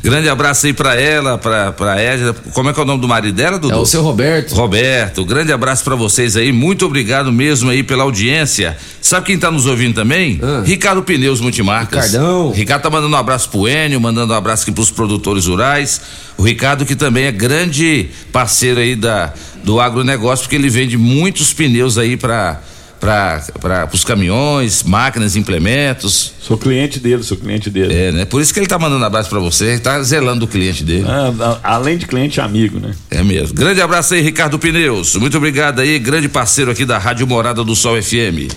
Grande 0.07 0.29
abraço 0.29 0.65
aí 0.65 0.71
pra 0.71 0.95
ela, 0.95 1.37
pra, 1.37 1.73
pra 1.73 2.01
Edna. 2.01 2.33
Como 2.53 2.69
é 2.69 2.73
que 2.73 2.79
é 2.79 2.83
o 2.83 2.85
nome 2.85 3.01
do 3.01 3.09
marido 3.09 3.35
dela, 3.35 3.59
Dudu? 3.59 3.73
É 3.73 3.77
o 3.77 3.85
seu 3.85 4.01
Roberto. 4.01 4.55
Roberto, 4.55 5.25
grande 5.25 5.51
abraço 5.51 5.83
pra 5.83 5.95
vocês 5.95 6.37
aí. 6.37 6.53
Muito 6.53 6.85
obrigado 6.85 7.29
mesmo 7.29 7.69
aí 7.69 7.83
pela 7.83 8.03
audiência. 8.03 8.77
Sabe 9.01 9.25
quem 9.25 9.37
tá 9.37 9.51
nos 9.51 9.65
ouvindo 9.65 9.95
também? 9.95 10.39
Ricardo 10.63 11.03
Pneus 11.03 11.41
Multimarcas. 11.41 11.99
Ah. 11.99 12.07
Ricardão. 12.07 12.51
Ricardo 12.51 12.81
tá 12.83 12.89
mandando 12.89 13.13
um 13.13 13.19
abraço 13.19 13.49
pro 13.49 13.67
Enio, 13.67 13.99
mandando 13.99 14.31
um 14.31 14.35
abraço 14.37 14.63
aqui 14.63 14.71
pros 14.71 14.89
produtores 14.89 15.45
rurais. 15.45 15.99
O 16.37 16.41
Ricardo 16.41 16.85
que 16.85 16.95
também 16.95 17.25
é 17.25 17.31
grande 17.31 18.07
parceiro 18.31 18.79
aí 18.79 18.95
da, 18.95 19.33
do 19.61 19.77
agronegócio, 19.81 20.43
porque 20.43 20.55
ele 20.55 20.69
vende 20.69 20.97
muitos 20.97 21.51
pneus 21.51 21.97
aí 21.97 22.15
pra, 22.15 22.61
pra, 22.99 23.87
pros 23.87 24.03
caminhões, 24.03 24.83
máquinas, 24.83 25.35
implementos. 25.35 26.33
Sou 26.41 26.57
cliente 26.57 26.99
dele, 26.99 27.23
sou 27.23 27.37
cliente 27.37 27.69
dele. 27.69 27.93
É, 27.93 28.11
né? 28.11 28.25
Por 28.25 28.41
isso 28.41 28.53
que 28.53 28.59
ele 28.59 28.67
tá 28.67 28.79
mandando 28.79 29.03
abraço 29.05 29.29
pra 29.29 29.39
você, 29.39 29.77
tá 29.79 30.01
zelando 30.01 30.45
o 30.45 30.47
cliente 30.47 30.83
dele. 30.83 31.05
Ah, 31.07 31.59
além 31.63 31.97
de 31.97 32.05
cliente, 32.05 32.41
amigo, 32.41 32.79
né? 32.79 32.93
É 33.09 33.23
mesmo. 33.23 33.55
Grande 33.55 33.81
abraço 33.81 34.13
aí, 34.13 34.21
Ricardo 34.21 34.57
Pneus. 34.57 35.15
Muito 35.15 35.37
obrigado 35.37 35.79
aí, 35.79 35.99
grande 35.99 36.27
parceiro 36.27 36.71
aqui 36.71 36.85
da 36.85 36.97
Rádio 36.97 37.27
Morada 37.27 37.63
do 37.63 37.75
Sol 37.75 38.01
FM. 38.01 38.51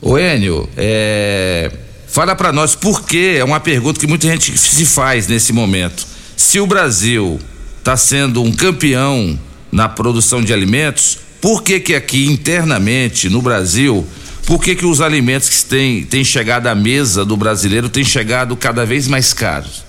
Ô 0.00 0.18
Enio, 0.18 0.68
é... 0.76 1.70
fala 2.06 2.34
pra 2.34 2.52
nós 2.52 2.74
por 2.74 3.04
que, 3.04 3.36
é 3.38 3.44
uma 3.44 3.60
pergunta 3.60 3.98
que 3.98 4.06
muita 4.06 4.26
gente 4.26 4.56
se 4.56 4.84
faz 4.84 5.26
nesse 5.26 5.52
momento. 5.52 6.06
Se 6.36 6.60
o 6.60 6.66
Brasil 6.66 7.38
tá 7.82 7.96
sendo 7.96 8.42
um 8.42 8.52
campeão 8.52 9.38
na 9.72 9.88
produção 9.88 10.42
de 10.42 10.52
alimentos, 10.52 11.18
por 11.40 11.62
que 11.62 11.80
que 11.80 11.94
aqui 11.94 12.26
internamente 12.26 13.28
no 13.28 13.42
Brasil, 13.42 14.06
por 14.46 14.62
que 14.62 14.74
que 14.76 14.86
os 14.86 15.00
alimentos 15.00 15.48
que 15.48 15.64
têm, 15.64 16.04
têm 16.04 16.24
chegado 16.24 16.66
à 16.68 16.74
mesa 16.74 17.24
do 17.24 17.36
brasileiro 17.36 17.88
têm 17.88 18.04
chegado 18.04 18.56
cada 18.56 18.86
vez 18.86 19.08
mais 19.08 19.32
caros? 19.32 19.84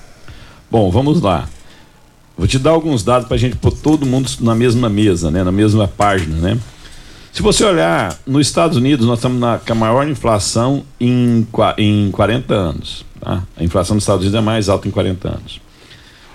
Bom, 0.70 0.90
vamos 0.92 1.22
lá. 1.22 1.48
Vou 2.38 2.48
te 2.48 2.60
dar 2.60 2.72
alguns 2.72 3.04
dados 3.04 3.28
para 3.28 3.36
a 3.36 3.40
gente 3.40 3.56
pôr 3.56 3.72
todo 3.72 4.06
mundo 4.06 4.30
na 4.42 4.54
mesma 4.54 4.90
mesa, 4.90 5.32
né? 5.32 5.44
Na 5.44 5.52
mesma 5.52 5.88
página, 5.88 6.36
né? 6.38 6.60
Se 7.32 7.42
você 7.42 7.64
olhar 7.64 8.18
nos 8.26 8.48
Estados 8.48 8.78
Unidos, 8.78 9.06
nós 9.06 9.20
estamos 9.20 9.40
na, 9.40 9.60
com 9.60 9.72
a 9.72 9.76
maior 9.76 10.08
inflação 10.08 10.84
em, 11.00 11.48
em 11.78 12.12
40 12.12 12.54
anos. 12.54 13.06
Tá? 13.20 13.44
A 13.56 13.64
inflação 13.64 13.96
dos 13.96 14.04
Estados 14.04 14.22
Unidos 14.22 14.40
é 14.40 14.42
mais 14.42 14.70
alta 14.70 14.88
em 14.88 14.92
40 14.92 15.28
anos. 15.28 15.62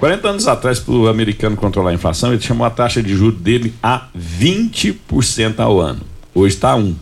40 0.02 0.28
anos 0.30 0.48
atrás, 0.48 0.80
para 0.80 0.94
o 0.94 1.06
americano 1.06 1.56
controlar 1.56 1.90
a 1.90 1.94
inflação, 1.94 2.32
ele 2.32 2.42
chamou 2.42 2.66
a 2.66 2.70
taxa 2.70 3.00
de 3.00 3.14
juros 3.14 3.38
dele 3.38 3.72
a 3.80 4.08
20% 4.18 5.60
ao 5.60 5.78
ano. 5.80 6.00
Hoje 6.34 6.56
está 6.56 6.72
a 6.72 6.74
1. 6.74 6.96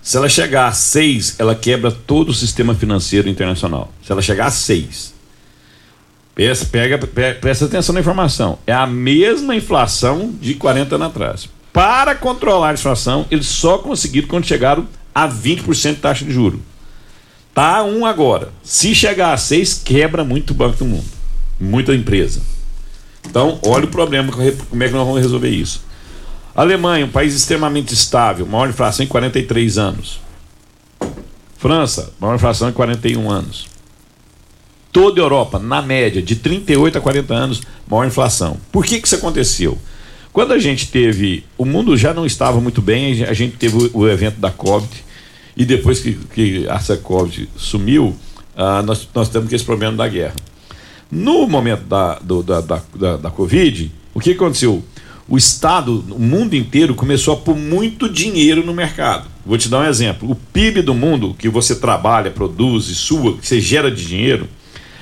Se 0.00 0.16
ela 0.16 0.28
chegar 0.28 0.68
a 0.68 0.72
6, 0.72 1.34
ela 1.40 1.56
quebra 1.56 1.90
todo 1.90 2.28
o 2.28 2.32
sistema 2.32 2.72
financeiro 2.72 3.28
internacional. 3.28 3.92
Se 4.00 4.12
ela 4.12 4.22
chegar 4.22 4.46
a 4.46 4.50
6, 4.52 5.12
Pega, 6.36 6.54
pega, 6.66 6.98
pe- 6.98 7.34
presta 7.40 7.64
atenção 7.64 7.92
na 7.94 8.00
informação. 8.00 8.60
É 8.64 8.72
a 8.72 8.86
mesma 8.86 9.56
inflação 9.56 10.32
de 10.40 10.54
40 10.54 10.94
anos 10.94 11.08
atrás. 11.08 11.48
Para 11.72 12.14
controlar 12.14 12.70
a 12.70 12.74
inflação, 12.74 13.26
eles 13.28 13.46
só 13.46 13.78
conseguiram 13.78 14.28
quando 14.28 14.44
chegaram 14.46 14.86
a 15.12 15.26
20% 15.28 15.94
de 15.96 16.00
taxa 16.00 16.24
de 16.24 16.32
juro. 16.32 16.62
Tá 17.52 17.78
a 17.78 17.82
1 17.82 18.06
agora. 18.06 18.50
Se 18.62 18.94
chegar 18.94 19.32
a 19.32 19.36
6, 19.36 19.82
quebra 19.84 20.22
muito 20.22 20.54
banco 20.54 20.78
do 20.78 20.84
mundo. 20.84 21.15
Muita 21.58 21.94
empresa. 21.94 22.40
Então, 23.28 23.58
olha 23.62 23.84
o 23.84 23.88
problema, 23.88 24.32
como 24.32 24.82
é 24.82 24.86
que 24.86 24.94
nós 24.94 25.06
vamos 25.06 25.20
resolver 25.20 25.50
isso. 25.50 25.84
Alemanha, 26.54 27.04
um 27.04 27.10
país 27.10 27.34
extremamente 27.34 27.92
estável, 27.92 28.46
maior 28.46 28.68
inflação 28.68 29.04
em 29.04 29.08
43 29.08 29.78
anos. 29.78 30.20
França, 31.58 32.12
maior 32.20 32.36
inflação 32.36 32.68
em 32.68 32.72
41 32.72 33.30
anos 33.30 33.76
toda 34.96 35.20
a 35.20 35.24
Europa, 35.24 35.58
na 35.58 35.82
média, 35.82 36.22
de 36.22 36.36
38 36.36 36.96
a 36.96 37.00
40 37.02 37.34
anos, 37.34 37.62
maior 37.86 38.06
inflação. 38.06 38.56
Por 38.72 38.82
que, 38.82 38.98
que 38.98 39.06
isso 39.06 39.16
aconteceu? 39.16 39.76
Quando 40.32 40.54
a 40.54 40.58
gente 40.58 40.88
teve. 40.88 41.44
O 41.58 41.66
mundo 41.66 41.94
já 41.98 42.14
não 42.14 42.24
estava 42.24 42.62
muito 42.62 42.80
bem, 42.80 43.22
a 43.24 43.34
gente 43.34 43.58
teve 43.58 43.90
o, 43.92 44.08
evento 44.08 44.40
da 44.40 44.50
Covid, 44.50 44.88
e 45.54 45.66
depois 45.66 46.00
que, 46.00 46.14
que 46.32 46.66
essa 46.66 46.96
Covid 46.96 47.46
sumiu, 47.58 48.16
ah, 48.56 48.82
nós, 48.82 49.06
nós 49.14 49.28
temos 49.28 49.52
esse 49.52 49.64
problema 49.64 49.94
da 49.94 50.08
guerra. 50.08 50.34
No 51.10 51.46
momento 51.46 51.84
da, 51.84 52.18
do- 52.18 52.42
da, 52.42 52.60
da, 52.60 52.82
da, 52.94 53.16
da 53.16 53.30
Covid, 53.30 53.90
o 54.14 54.20
que 54.20 54.32
aconteceu? 54.32 54.82
O 55.28 55.36
Estado, 55.36 56.04
o 56.10 56.20
mundo 56.20 56.54
inteiro, 56.54 56.94
começou 56.94 57.34
a 57.34 57.36
pôr 57.36 57.56
muito 57.56 58.08
dinheiro 58.08 58.64
no 58.64 58.72
mercado. 58.72 59.28
Vou 59.44 59.58
te 59.58 59.68
dar 59.68 59.80
um 59.80 59.84
exemplo. 59.88 60.30
O 60.30 60.34
PIB 60.36 60.82
do 60.82 60.94
mundo, 60.94 61.34
que 61.36 61.48
você 61.48 61.74
trabalha, 61.74 62.30
produz 62.30 62.84
sua, 62.84 63.36
que 63.36 63.46
você 63.46 63.60
gera 63.60 63.90
de 63.90 64.06
dinheiro, 64.06 64.48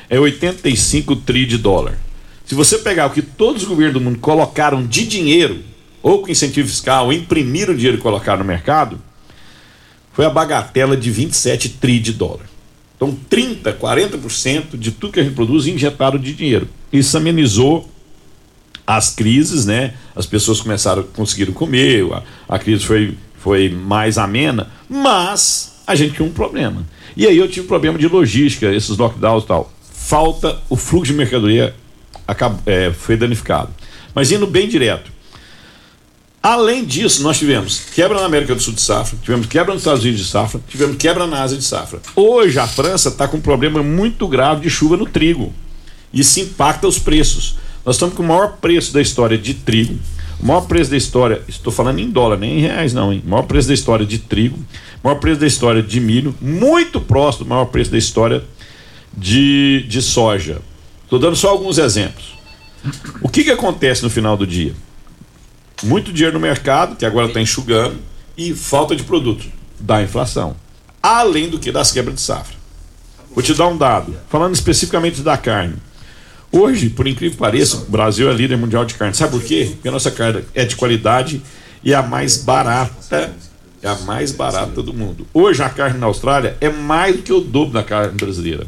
é 0.09 0.18
85 0.18 1.16
tri 1.16 1.44
de 1.47 1.59
dólar. 1.59 1.98
Se 2.47 2.55
você 2.55 2.78
pegar 2.78 3.06
o 3.06 3.10
que 3.10 3.20
todos 3.22 3.62
os 3.62 3.68
governos 3.68 3.94
do 3.94 4.01
mundo 4.01 4.18
colocaram 4.18 4.86
de 4.86 5.06
dinheiro, 5.06 5.60
ou 6.02 6.20
com 6.22 6.31
incentivo 6.31 6.68
fiscal, 6.68 7.06
ou 7.06 7.12
imprimiram 7.12 7.74
dinheiro 7.74 7.98
e 7.98 8.01
colocaram 8.01 8.39
no 8.40 8.44
mercado, 8.44 8.98
foi 10.12 10.24
a 10.24 10.31
bagatela 10.31 10.97
de 10.97 11.10
27 11.10 11.68
tri 11.70 11.98
de 11.98 12.12
dólar. 12.12 12.47
Então, 12.96 13.16
30, 13.28 13.72
40% 13.74 14.76
de 14.78 14.92
tudo 14.92 15.12
que 15.12 15.20
a 15.20 15.22
gente 15.24 15.34
produz 15.34 15.66
injetaram 15.66 16.18
de 16.18 16.32
dinheiro. 16.32 16.68
Isso 16.92 17.16
amenizou 17.16 17.88
as 18.86 19.10
crises, 19.14 19.66
né? 19.66 19.94
As 20.14 20.26
pessoas 20.26 20.60
começaram, 20.60 21.02
conseguiram 21.02 21.52
comer, 21.52 22.04
a, 22.12 22.22
a 22.48 22.58
crise 22.58 22.84
foi, 22.84 23.16
foi 23.38 23.68
mais 23.68 24.18
amena, 24.18 24.70
mas 24.88 25.74
a 25.86 25.94
gente 25.94 26.14
tinha 26.14 26.26
um 26.28 26.32
problema. 26.32 26.86
E 27.16 27.26
aí 27.26 27.36
eu 27.36 27.48
tive 27.48 27.62
um 27.66 27.68
problema 27.68 27.98
de 27.98 28.06
logística, 28.08 28.66
esses 28.72 28.96
lockdowns 28.96 29.44
e 29.44 29.46
tal. 29.46 29.72
Falta 29.92 30.58
o 30.68 30.76
fluxo 30.76 31.12
de 31.12 31.18
mercadoria 31.18 31.74
acab- 32.26 32.60
é, 32.66 32.92
foi 32.92 33.16
danificado. 33.16 33.70
Mas 34.14 34.30
indo 34.30 34.46
bem 34.46 34.68
direto. 34.68 35.10
Além 36.44 36.84
disso, 36.84 37.22
nós 37.22 37.38
tivemos 37.38 37.80
quebra 37.94 38.20
na 38.20 38.26
América 38.26 38.54
do 38.54 38.60
Sul 38.60 38.74
de 38.74 38.80
safra, 38.82 39.16
tivemos 39.22 39.46
quebra 39.46 39.72
nos 39.72 39.80
Estados 39.80 40.02
Unidos 40.02 40.20
de 40.20 40.26
safra, 40.26 40.60
tivemos 40.68 40.98
quebra 40.98 41.26
na 41.26 41.42
Ásia 41.42 41.56
de 41.56 41.64
safra. 41.64 42.02
Hoje 42.14 42.58
a 42.58 42.66
França 42.66 43.08
está 43.08 43.26
com 43.26 43.38
um 43.38 43.40
problema 43.40 43.82
muito 43.82 44.28
grave 44.28 44.60
de 44.60 44.68
chuva 44.68 44.94
no 44.94 45.06
trigo. 45.06 45.54
Isso 46.12 46.40
impacta 46.40 46.86
os 46.86 46.98
preços. 46.98 47.56
Nós 47.82 47.96
estamos 47.96 48.14
com 48.14 48.22
o 48.22 48.26
maior 48.26 48.58
preço 48.60 48.92
da 48.92 49.00
história 49.00 49.38
de 49.38 49.54
trigo, 49.54 49.98
o 50.38 50.46
maior 50.46 50.60
preço 50.66 50.90
da 50.90 50.98
história, 50.98 51.40
estou 51.48 51.72
falando 51.72 51.98
em 52.00 52.10
dólar, 52.10 52.36
nem 52.36 52.58
em 52.58 52.60
reais 52.60 52.92
não, 52.92 53.10
hein? 53.10 53.22
O 53.24 53.30
maior 53.30 53.44
preço 53.44 53.68
da 53.68 53.72
história 53.72 54.04
de 54.04 54.18
trigo, 54.18 54.58
o 55.02 55.08
maior 55.08 55.18
preço 55.18 55.40
da 55.40 55.46
história 55.46 55.82
de 55.82 55.98
milho, 55.98 56.34
muito 56.42 57.00
próximo 57.00 57.46
do 57.46 57.48
maior 57.48 57.64
preço 57.64 57.90
da 57.90 57.96
história 57.96 58.44
de, 59.16 59.86
de 59.88 60.02
soja. 60.02 60.60
Estou 61.04 61.18
dando 61.18 61.36
só 61.36 61.48
alguns 61.48 61.78
exemplos. 61.78 62.34
O 63.22 63.30
que, 63.30 63.44
que 63.44 63.50
acontece 63.50 64.02
no 64.02 64.10
final 64.10 64.36
do 64.36 64.46
dia? 64.46 64.74
Muito 65.82 66.12
dinheiro 66.12 66.34
no 66.34 66.40
mercado, 66.40 66.96
que 66.96 67.05
agora 67.05 67.26
está 67.26 67.40
enxugando, 67.40 67.96
e 68.36 68.55
falta 68.55 68.94
de 68.94 69.02
produto 69.02 69.46
da 69.78 70.02
inflação. 70.02 70.56
Além 71.02 71.48
do 71.48 71.59
que 71.59 71.70
das 71.70 71.92
quebras 71.92 72.16
de 72.16 72.20
safra. 72.22 72.56
Vou 73.34 73.42
te 73.42 73.52
dar 73.55 73.66
um 73.66 73.76
dado, 73.76 74.16
falando 74.28 74.55
especificamente 74.55 75.20
da 75.20 75.36
carne. 75.36 75.74
Hoje, 76.52 76.88
por 76.88 77.09
incrível 77.09 77.32
que 77.32 77.40
pareça, 77.40 77.78
o 77.78 77.90
Brasil 77.90 78.30
é 78.30 78.32
líder 78.32 78.56
mundial 78.56 78.84
de 78.84 78.94
carne. 78.94 79.14
Sabe 79.14 79.32
por 79.32 79.42
quê? 79.42 79.70
Porque 79.72 79.88
a 79.88 79.90
nossa 79.90 80.10
carne 80.10 80.44
é 80.55 80.64
de 80.64 80.76
qualidade 80.76 81.42
e 81.82 81.92
é 81.92 81.96
a 81.96 82.02
mais 82.02 82.36
barata. 82.36 83.34
É 83.82 83.88
a 83.88 83.96
mais 83.96 84.32
barata 84.32 84.82
do 84.82 84.94
mundo. 84.94 85.26
Hoje 85.34 85.62
a 85.62 85.68
carne 85.68 85.98
na 85.98 86.06
Austrália 86.06 86.56
é 86.60 86.70
mais 86.70 87.16
do 87.16 87.22
que 87.22 87.32
o 87.32 87.40
dobro 87.40 87.74
da 87.74 87.82
carne 87.82 88.16
brasileira. 88.16 88.66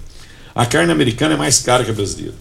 A 0.54 0.66
carne 0.66 0.90
americana 0.90 1.34
é 1.34 1.36
mais 1.36 1.60
cara 1.60 1.84
que 1.84 1.90
a 1.90 1.94
brasileira. 1.94 2.34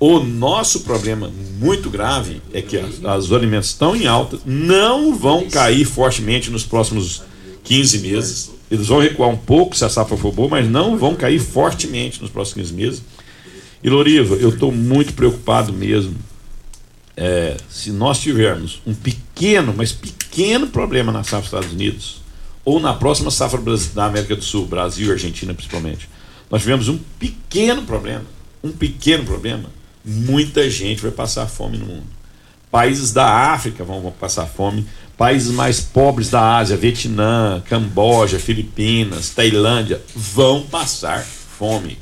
O 0.00 0.18
nosso 0.20 0.80
problema 0.80 1.30
muito 1.58 1.90
grave 1.90 2.40
é 2.54 2.62
que 2.62 2.76
as, 2.78 3.04
as- 3.04 3.24
os 3.26 3.32
alimentos 3.34 3.68
estão 3.68 3.94
em 3.94 4.06
alta, 4.06 4.38
não 4.46 5.14
vão 5.14 5.48
cair 5.50 5.84
fortemente 5.84 6.50
nos 6.50 6.64
próximos 6.64 7.22
15 7.64 7.98
meses. 7.98 8.50
Eles 8.70 8.86
vão 8.86 8.98
recuar 9.00 9.28
um 9.28 9.36
pouco 9.36 9.76
se 9.76 9.84
a 9.84 9.90
safra 9.90 10.16
for 10.16 10.32
boa, 10.32 10.48
mas 10.48 10.66
não 10.68 10.96
vão 10.96 11.14
cair 11.14 11.38
fortemente 11.38 12.20
nos 12.22 12.30
próximos 12.30 12.68
15 12.70 12.72
meses. 12.74 13.02
E 13.82 13.90
Loriva, 13.90 14.36
eu 14.36 14.48
estou 14.50 14.72
muito 14.72 15.12
preocupado 15.12 15.70
mesmo. 15.72 16.14
É, 17.16 17.56
se 17.68 17.90
nós 17.90 18.18
tivermos 18.18 18.80
um 18.86 18.94
pequeno, 18.94 19.74
mas 19.76 19.92
pequeno 19.92 20.66
problema 20.68 21.12
na 21.12 21.22
safra 21.22 21.40
dos 21.40 21.46
Estados 21.48 21.72
Unidos, 21.72 22.22
ou 22.64 22.80
na 22.80 22.94
próxima 22.94 23.30
safra 23.30 23.60
da 23.94 24.06
América 24.06 24.34
do 24.34 24.42
Sul, 24.42 24.66
Brasil 24.66 25.08
e 25.08 25.12
Argentina 25.12 25.52
principalmente, 25.52 26.08
nós 26.50 26.62
tivemos 26.62 26.88
um 26.88 26.98
pequeno 27.18 27.82
problema, 27.82 28.24
um 28.64 28.70
pequeno 28.70 29.24
problema, 29.24 29.64
muita 30.04 30.68
gente 30.70 31.02
vai 31.02 31.10
passar 31.10 31.46
fome 31.46 31.78
no 31.78 31.86
mundo. 31.86 32.06
Países 32.70 33.12
da 33.12 33.26
África 33.26 33.82
vão, 33.82 34.00
vão 34.00 34.12
passar 34.12 34.46
fome, 34.46 34.86
países 35.18 35.50
mais 35.50 35.80
pobres 35.80 36.30
da 36.30 36.56
Ásia, 36.56 36.76
Vietnã, 36.76 37.62
Camboja, 37.68 38.38
Filipinas, 38.38 39.30
Tailândia, 39.30 40.00
vão 40.14 40.62
passar 40.62 41.24
fome. 41.24 41.98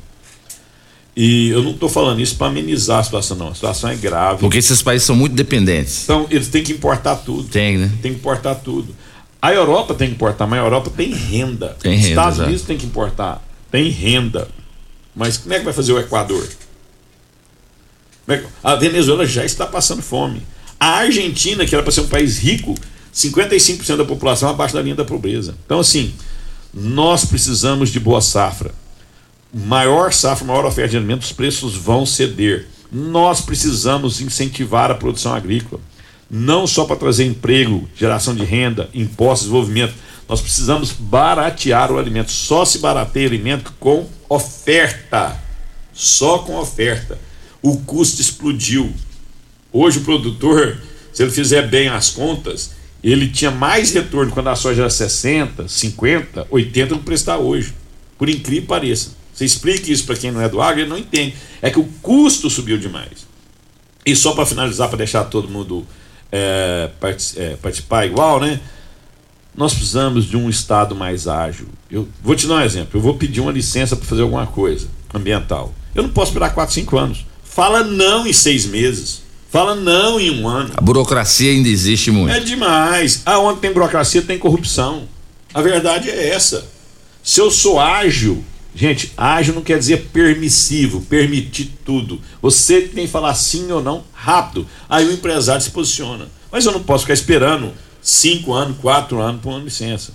E 1.15 1.49
eu 1.49 1.61
não 1.63 1.71
estou 1.71 1.89
falando 1.89 2.21
isso 2.21 2.37
para 2.37 2.47
amenizar 2.47 2.99
a 2.99 3.03
situação, 3.03 3.35
não. 3.35 3.49
A 3.49 3.53
situação 3.55 3.89
é 3.89 3.95
grave. 3.95 4.39
Porque 4.39 4.57
esses 4.57 4.81
países 4.81 5.05
são 5.05 5.15
muito 5.15 5.33
dependentes. 5.35 6.03
Então, 6.03 6.27
eles 6.29 6.47
têm 6.47 6.63
que 6.63 6.71
importar 6.71 7.17
tudo. 7.17 7.49
Tem, 7.49 7.77
né? 7.77 7.91
Tem 8.01 8.13
que 8.13 8.19
importar 8.19 8.55
tudo. 8.55 8.95
A 9.41 9.53
Europa 9.53 9.93
tem 9.93 10.07
que 10.09 10.13
importar, 10.13 10.47
mas 10.47 10.59
a 10.59 10.63
Europa 10.63 10.91
tem 10.95 11.11
renda. 11.13 11.75
Tem 11.81 11.93
Os 11.93 11.97
renda, 11.97 12.09
Estados 12.09 12.35
exato. 12.35 12.47
Unidos 12.47 12.65
tem 12.65 12.77
que 12.77 12.85
importar. 12.85 13.43
Tem 13.71 13.89
renda. 13.89 14.47
Mas 15.15 15.37
como 15.37 15.53
é 15.53 15.59
que 15.59 15.65
vai 15.65 15.73
fazer 15.73 15.91
o 15.91 15.99
Equador? 15.99 16.47
É 18.29 18.43
A 18.63 18.75
Venezuela 18.75 19.25
já 19.25 19.43
está 19.43 19.65
passando 19.65 20.01
fome. 20.01 20.43
A 20.79 20.99
Argentina, 20.99 21.65
que 21.65 21.73
era 21.75 21.83
para 21.83 21.91
ser 21.91 22.01
um 22.01 22.07
país 22.07 22.37
rico, 22.37 22.75
55% 23.13 23.97
da 23.97 24.05
população 24.05 24.49
abaixo 24.49 24.75
da 24.75 24.81
linha 24.81 24.95
da 24.95 25.03
pobreza. 25.03 25.55
Então, 25.65 25.79
assim, 25.79 26.13
nós 26.73 27.25
precisamos 27.25 27.89
de 27.89 27.99
boa 27.99 28.21
safra. 28.21 28.71
Maior 29.53 30.13
safra, 30.13 30.45
maior 30.45 30.65
oferta 30.65 30.91
de 30.91 30.97
alimentos, 30.97 31.27
os 31.27 31.33
preços 31.33 31.75
vão 31.75 32.05
ceder. 32.05 32.67
Nós 32.91 33.41
precisamos 33.41 34.21
incentivar 34.21 34.91
a 34.91 34.95
produção 34.95 35.33
agrícola. 35.33 35.81
Não 36.29 36.67
só 36.67 36.85
para 36.85 36.95
trazer 36.95 37.25
emprego, 37.25 37.89
geração 37.95 38.35
de 38.35 38.43
renda, 38.43 38.89
impostos, 38.93 39.47
desenvolvimento. 39.47 39.95
Nós 40.27 40.41
precisamos 40.41 40.91
baratear 40.91 41.91
o 41.91 41.97
alimento. 41.97 42.31
Só 42.31 42.63
se 42.63 42.77
barateia 42.77 43.27
alimento 43.27 43.73
com 43.79 44.07
oferta. 44.29 45.35
Só 45.91 46.39
com 46.39 46.55
oferta. 46.55 47.17
O 47.61 47.77
custo 47.77 48.21
explodiu. 48.21 48.93
Hoje 49.71 49.99
o 49.99 50.03
produtor, 50.03 50.77
se 51.13 51.23
ele 51.23 51.31
fizer 51.31 51.67
bem 51.67 51.89
as 51.89 52.09
contas, 52.09 52.71
ele 53.03 53.29
tinha 53.29 53.51
mais 53.51 53.91
retorno 53.93 54.31
quando 54.31 54.49
a 54.49 54.55
soja 54.55 54.81
era 54.81 54.89
60, 54.89 55.67
50, 55.67 56.47
80 56.49 56.95
do 56.95 57.01
que 57.01 57.13
está 57.13 57.37
hoje. 57.37 57.73
Por 58.17 58.29
incrível 58.29 58.61
que 58.61 58.67
pareça. 58.67 59.11
Você 59.33 59.45
explica 59.45 59.91
isso 59.91 60.05
para 60.05 60.17
quem 60.17 60.31
não 60.31 60.41
é 60.41 60.49
do 60.49 60.61
agro, 60.61 60.81
ele 60.81 60.89
não 60.89 60.97
entende. 60.97 61.35
É 61.61 61.69
que 61.69 61.79
o 61.79 61.85
custo 62.01 62.49
subiu 62.49 62.77
demais. 62.77 63.27
E 64.05 64.15
só 64.15 64.33
para 64.33 64.45
finalizar, 64.45 64.89
para 64.89 64.97
deixar 64.97 65.23
todo 65.25 65.47
mundo 65.47 65.85
é, 66.31 66.89
é, 67.37 67.55
participar 67.55 68.05
igual, 68.05 68.39
né? 68.39 68.59
Nós 69.55 69.73
precisamos 69.73 70.25
de 70.25 70.35
um 70.37 70.49
Estado 70.49 70.95
mais 70.95 71.27
ágil. 71.27 71.67
Eu 71.89 72.07
vou 72.21 72.35
te 72.35 72.47
dar 72.47 72.55
um 72.55 72.61
exemplo. 72.61 72.97
Eu 72.97 73.01
vou 73.01 73.15
pedir 73.15 73.39
uma 73.39 73.51
licença 73.51 73.95
para 73.95 74.05
fazer 74.05 74.21
alguma 74.21 74.45
coisa 74.47 74.87
ambiental. 75.13 75.73
Eu 75.95 76.03
não 76.03 76.09
posso 76.09 76.31
esperar 76.31 76.53
4, 76.53 76.73
5 76.75 76.97
anos. 76.97 77.25
Fala 77.49 77.83
não 77.83 78.27
em 78.27 78.31
seis 78.31 78.65
meses. 78.65 79.23
Fala 79.51 79.73
não 79.73 80.19
em 80.19 80.39
um 80.39 80.47
ano. 80.47 80.71
A 80.77 80.81
burocracia 80.81 81.51
ainda 81.51 81.67
existe 81.67 82.11
muito. 82.11 82.33
É 82.33 82.39
demais. 82.39 83.23
Aonde 83.25 83.59
tem 83.59 83.73
burocracia 83.73 84.21
tem 84.21 84.37
corrupção. 84.37 85.09
A 85.53 85.61
verdade 85.61 86.09
é 86.09 86.29
essa. 86.29 86.67
Se 87.23 87.41
eu 87.41 87.49
sou 87.49 87.79
ágil, 87.79 88.43
gente, 88.75 89.11
ágil 89.17 89.55
não 89.55 89.63
quer 89.63 89.79
dizer 89.79 90.09
permissivo, 90.13 91.01
permitir 91.01 91.73
tudo. 91.83 92.21
Você 92.41 92.81
tem 92.81 93.05
que 93.07 93.11
falar 93.11 93.33
sim 93.33 93.71
ou 93.71 93.81
não 93.81 94.03
rápido. 94.13 94.67
Aí 94.87 95.07
o 95.07 95.11
empresário 95.11 95.61
se 95.61 95.71
posiciona. 95.71 96.27
Mas 96.51 96.65
eu 96.65 96.71
não 96.71 96.83
posso 96.83 97.03
ficar 97.03 97.15
esperando 97.15 97.73
cinco 98.01 98.53
anos, 98.53 98.77
quatro 98.77 99.19
anos 99.19 99.41
por 99.41 99.49
uma 99.49 99.59
licença. 99.59 100.13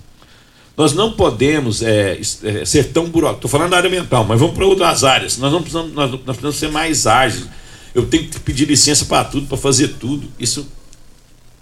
Nós 0.76 0.92
não 0.92 1.12
podemos 1.12 1.82
é, 1.82 2.18
é, 2.42 2.64
ser 2.64 2.92
tão 2.92 3.04
burocrático. 3.04 3.46
Estou 3.46 3.50
falando 3.50 3.70
da 3.70 3.76
área 3.76 3.88
ambiental, 3.88 4.24
mas 4.24 4.40
vamos 4.40 4.54
para 4.54 4.66
outras 4.66 5.04
áreas. 5.04 5.38
Nós 5.38 5.52
não 5.52 5.60
precisamos, 5.60 5.92
nós, 5.92 6.10
nós 6.10 6.22
precisamos 6.22 6.56
ser 6.56 6.70
mais 6.70 7.06
ágeis. 7.06 7.46
Eu 7.94 8.06
tenho 8.06 8.28
que 8.28 8.40
pedir 8.40 8.66
licença 8.66 9.04
para 9.04 9.24
tudo, 9.24 9.46
para 9.46 9.56
fazer 9.56 9.88
tudo. 10.00 10.28
Isso, 10.38 10.66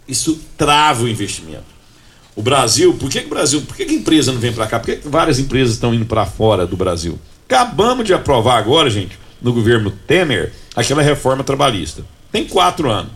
isso 0.08 0.40
trava 0.56 1.04
o 1.04 1.08
investimento. 1.08 1.72
O 2.34 2.42
Brasil, 2.42 2.94
por 2.94 3.10
que, 3.10 3.20
que 3.20 3.26
o 3.26 3.30
Brasil, 3.30 3.60
por 3.60 3.76
que, 3.76 3.84
que 3.84 3.94
a 3.94 3.98
empresa 3.98 4.32
não 4.32 4.40
vem 4.40 4.52
para 4.52 4.66
cá? 4.66 4.80
Por 4.80 4.86
que, 4.86 4.96
que 4.96 5.08
várias 5.08 5.38
empresas 5.38 5.74
estão 5.74 5.92
indo 5.92 6.06
para 6.06 6.24
fora 6.24 6.66
do 6.66 6.76
Brasil? 6.76 7.18
Acabamos 7.46 8.06
de 8.06 8.14
aprovar 8.14 8.56
agora, 8.56 8.88
gente, 8.88 9.18
no 9.42 9.52
governo 9.52 9.90
Temer, 9.90 10.54
aquela 10.74 11.02
reforma 11.02 11.44
trabalhista. 11.44 12.02
Tem 12.30 12.46
quatro 12.46 12.90
anos. 12.90 13.12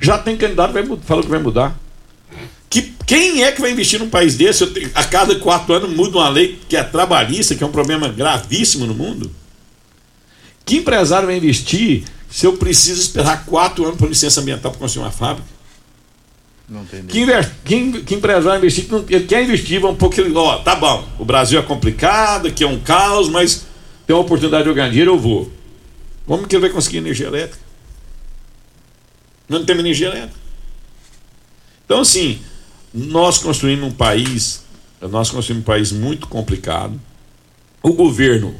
Já 0.00 0.16
tem 0.16 0.36
candidato 0.36 0.72
que 0.72 1.06
falou 1.06 1.24
que 1.24 1.30
vai 1.30 1.40
mudar. 1.40 1.76
Que, 2.74 2.82
quem 3.06 3.44
é 3.44 3.52
que 3.52 3.60
vai 3.60 3.70
investir 3.70 4.00
num 4.00 4.10
país 4.10 4.34
desse? 4.36 4.66
Tenho- 4.66 4.90
a 4.96 5.04
cada 5.04 5.36
quatro 5.36 5.72
anos 5.74 5.90
muda 5.94 6.18
uma 6.18 6.28
lei 6.28 6.58
que 6.68 6.76
é 6.76 6.82
trabalhista, 6.82 7.54
que 7.54 7.62
é 7.62 7.66
um 7.66 7.70
problema 7.70 8.08
gravíssimo 8.08 8.84
no 8.84 8.92
mundo. 8.92 9.30
Que 10.66 10.78
empresário 10.78 11.26
vai 11.28 11.36
investir 11.36 12.02
se 12.28 12.44
eu 12.46 12.54
preciso 12.56 13.00
esperar 13.00 13.44
quatro 13.46 13.84
anos 13.84 13.96
por 13.96 14.08
licença 14.08 14.40
ambiental 14.40 14.72
para 14.72 14.80
construir 14.80 15.04
uma 15.04 15.12
fábrica? 15.12 15.48
Não 16.68 16.84
tem 16.84 17.04
Que, 17.06 17.24
que, 17.64 17.76
in- 17.76 18.02
que 18.02 18.14
empresário 18.16 18.48
vai 18.48 18.58
investir? 18.58 18.88
Ele 19.08 19.24
quer 19.24 19.44
investir, 19.44 19.80
vamos 19.80 19.96
pôr 19.96 20.10
que 20.10 20.20
ele, 20.20 20.34
ó, 20.34 20.56
tá 20.58 20.74
bom, 20.74 21.08
o 21.16 21.24
Brasil 21.24 21.60
é 21.60 21.62
complicado, 21.62 22.48
aqui 22.48 22.64
é 22.64 22.66
um 22.66 22.80
caos, 22.80 23.28
mas 23.28 23.66
tem 24.04 24.16
uma 24.16 24.22
oportunidade 24.22 24.64
de 24.64 24.68
eu 24.70 24.74
ganhar 24.74 24.88
dinheiro, 24.88 25.12
eu 25.12 25.18
vou. 25.18 25.52
Como 26.26 26.44
que 26.48 26.56
ele 26.56 26.62
vai 26.62 26.70
conseguir 26.70 26.96
energia 26.96 27.28
elétrica? 27.28 27.62
Não 29.48 29.64
tem 29.64 29.78
energia 29.78 30.08
elétrica. 30.08 30.42
Então, 31.84 32.00
assim, 32.00 32.40
nós 32.94 33.38
construímos 33.38 33.88
um 33.88 33.90
país, 33.90 34.62
nós 35.00 35.28
construímos 35.30 35.62
um 35.62 35.66
país 35.66 35.90
muito 35.90 36.28
complicado. 36.28 37.00
O 37.82 37.92
governo, 37.92 38.54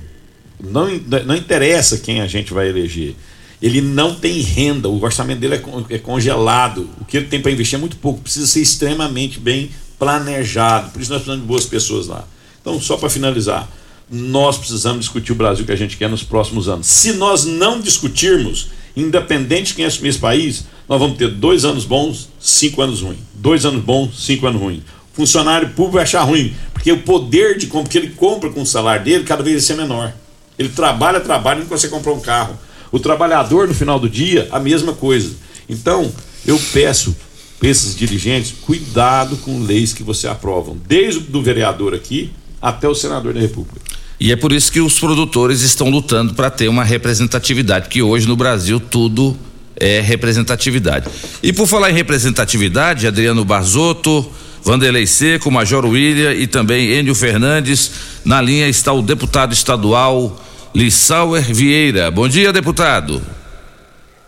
não, 0.61 0.89
não 1.25 1.37
interessa 1.37 1.99
quem 1.99 2.21
a 2.21 2.27
gente 2.27 2.53
vai 2.53 2.69
eleger, 2.69 3.15
ele 3.63 3.81
não 3.81 4.15
tem 4.15 4.41
renda, 4.41 4.89
o 4.89 5.03
orçamento 5.03 5.39
dele 5.39 5.55
é, 5.55 5.95
é 5.95 5.99
congelado. 5.99 6.91
O 7.01 7.05
que 7.05 7.17
ele 7.17 7.27
tem 7.27 7.41
para 7.41 7.53
investir 7.53 7.77
é 7.77 7.81
muito 7.81 7.97
pouco, 7.97 8.21
precisa 8.21 8.47
ser 8.47 8.61
extremamente 8.61 9.39
bem 9.39 9.71
planejado. 9.99 10.91
Por 10.91 11.01
isso 11.01 11.13
nós 11.13 11.23
precisamos 11.23 11.43
de 11.43 11.49
boas 11.49 11.65
pessoas 11.65 12.09
lá. 12.09 12.27
Então, 12.61 12.81
só 12.81 12.97
para 12.97 13.09
finalizar, 13.09 13.71
nós 14.11 14.59
precisamos 14.59 15.01
discutir 15.01 15.33
o 15.33 15.37
Brasil 15.37 15.65
que 15.65 15.73
a 15.73 15.77
gente 15.77 15.97
quer 15.97 16.11
nos 16.11 16.23
próximos 16.23 16.69
anos. 16.69 16.87
Se 16.89 17.13
nós 17.13 17.45
não 17.45 17.81
discutirmos, 17.81 18.69
independente 18.97 19.69
de 19.69 19.75
quem 19.75 19.85
assumir 19.85 20.11
esse 20.11 20.19
país, 20.19 20.65
nós 20.89 20.99
vamos 20.99 21.17
ter 21.17 21.29
dois 21.29 21.65
anos 21.65 21.85
bons, 21.85 22.29
cinco 22.39 22.83
anos 22.83 23.01
ruins. 23.01 23.19
Dois 23.35 23.65
anos 23.65 23.83
bons, 23.83 24.25
cinco 24.25 24.47
anos 24.47 24.61
ruins. 24.61 24.83
Funcionário 25.13 25.69
público 25.71 25.95
vai 25.95 26.03
achar 26.03 26.23
ruim, 26.23 26.55
porque 26.73 26.91
o 26.91 27.03
poder 27.03 27.57
de 27.57 27.69
compra 27.69 27.91
que 27.91 27.99
ele 27.99 28.11
compra 28.11 28.51
com 28.51 28.63
o 28.63 28.67
salário 28.67 29.05
dele 29.05 29.25
cada 29.25 29.43
vez 29.43 29.57
vai 29.57 29.63
ser 29.63 29.77
menor. 29.77 30.13
Ele 30.59 30.69
trabalha, 30.69 31.21
trabalha 31.21 31.61
não 31.61 31.67
consegue 31.67 31.93
comprar 31.93 32.13
um 32.13 32.21
carro. 32.21 32.59
O 32.91 32.99
trabalhador, 32.99 33.67
no 33.67 33.75
final 33.75 33.99
do 33.99 34.09
dia, 34.09 34.49
a 34.51 34.61
mesma 34.61 34.93
coisa. 34.93 35.35
Então, 35.69 36.13
eu 36.47 36.61
peço 36.73 37.15
para 37.59 37.69
esses 37.69 37.97
dirigentes, 37.97 38.55
cuidado 38.61 39.37
com 39.39 39.63
leis 39.63 39.93
que 39.93 40.03
você 40.03 40.29
aprovam, 40.29 40.77
desde 40.87 41.21
o 41.21 41.23
do 41.23 41.43
vereador 41.43 41.95
aqui 41.95 42.31
até 42.61 42.89
o 42.89 42.95
senador 42.95 43.33
da 43.33 43.41
República. 43.41 43.81
E 44.25 44.33
é 44.33 44.37
por 44.37 44.53
isso 44.53 44.73
que 44.73 44.81
os 44.81 44.99
produtores 44.99 45.61
estão 45.61 45.91
lutando 45.91 46.33
para 46.33 46.49
ter 46.51 46.67
uma 46.67 46.83
representatividade, 46.83 47.91
que 47.91 48.01
hoje 48.01 48.27
no 48.27 48.35
Brasil 48.35 48.81
tudo 48.81 49.37
é 49.77 50.01
representatividade. 50.01 51.11
E 51.43 51.53
por 51.53 51.67
falar 51.67 51.91
em 51.91 51.93
representatividade, 51.93 53.07
Adriano 53.07 53.45
Barzotto, 53.45 54.27
Vanderlei 54.63 55.07
Seco, 55.07 55.51
Major 55.51 55.85
William 55.85 56.33
e 56.33 56.47
também 56.47 56.93
Enio 56.93 57.15
Fernandes, 57.15 57.93
na 58.25 58.41
linha 58.41 58.67
está 58.67 58.95
o 58.95 59.03
deputado 59.03 59.53
estadual 59.53 60.41
Lissauer 60.75 61.43
Vieira. 61.43 62.11
Bom 62.11 62.27
dia, 62.27 62.51
deputado. 62.51 63.21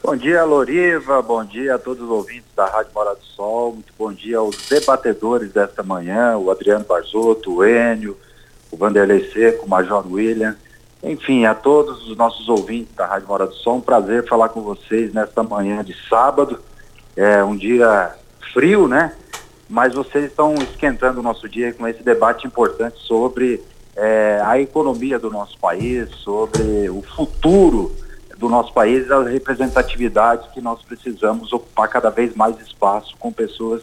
Bom 0.04 0.14
dia, 0.14 0.44
Loriva. 0.44 1.22
Bom 1.22 1.42
dia 1.42 1.76
a 1.76 1.78
todos 1.78 2.04
os 2.04 2.10
ouvintes 2.10 2.50
da 2.54 2.66
Rádio 2.66 2.90
Morada 2.94 3.16
do 3.16 3.24
Sol. 3.34 3.72
Muito 3.72 3.94
bom 3.98 4.12
dia 4.12 4.36
aos 4.36 4.58
debatedores 4.68 5.50
desta 5.54 5.82
manhã, 5.82 6.36
o 6.36 6.50
Adriano 6.50 6.84
Barzotto, 6.86 7.50
o 7.50 7.64
Enio, 7.64 8.14
o 8.70 8.76
Vanderlei 8.76 9.30
Seco, 9.30 9.66
o 9.66 9.68
Major 9.68 10.04
William. 10.10 10.56
Enfim, 11.02 11.44
a 11.44 11.54
todos 11.54 12.08
os 12.08 12.16
nossos 12.16 12.48
ouvintes 12.48 12.94
da 12.94 13.06
Rádio 13.06 13.28
Morada 13.28 13.50
do 13.50 13.56
Sol, 13.56 13.76
um 13.76 13.80
prazer 13.80 14.26
falar 14.26 14.48
com 14.48 14.62
vocês 14.62 15.12
nesta 15.12 15.42
manhã 15.42 15.84
de 15.84 15.94
sábado. 16.08 16.58
É 17.16 17.44
um 17.44 17.56
dia 17.56 18.14
frio, 18.52 18.88
né? 18.88 19.14
Mas 19.68 19.94
vocês 19.94 20.24
estão 20.26 20.54
esquentando 20.54 21.20
o 21.20 21.22
nosso 21.22 21.48
dia 21.48 21.72
com 21.72 21.86
esse 21.86 22.02
debate 22.02 22.46
importante 22.46 22.98
sobre 23.00 23.62
é, 23.96 24.40
a 24.44 24.60
economia 24.60 25.18
do 25.18 25.30
nosso 25.30 25.58
país, 25.58 26.08
sobre 26.16 26.88
o 26.90 27.02
futuro 27.02 27.94
do 28.38 28.48
nosso 28.48 28.72
país, 28.72 29.10
a 29.10 29.22
representatividade 29.22 30.50
que 30.52 30.60
nós 30.60 30.82
precisamos 30.82 31.52
ocupar 31.52 31.88
cada 31.88 32.10
vez 32.10 32.34
mais 32.34 32.60
espaço 32.60 33.16
com 33.18 33.32
pessoas 33.32 33.82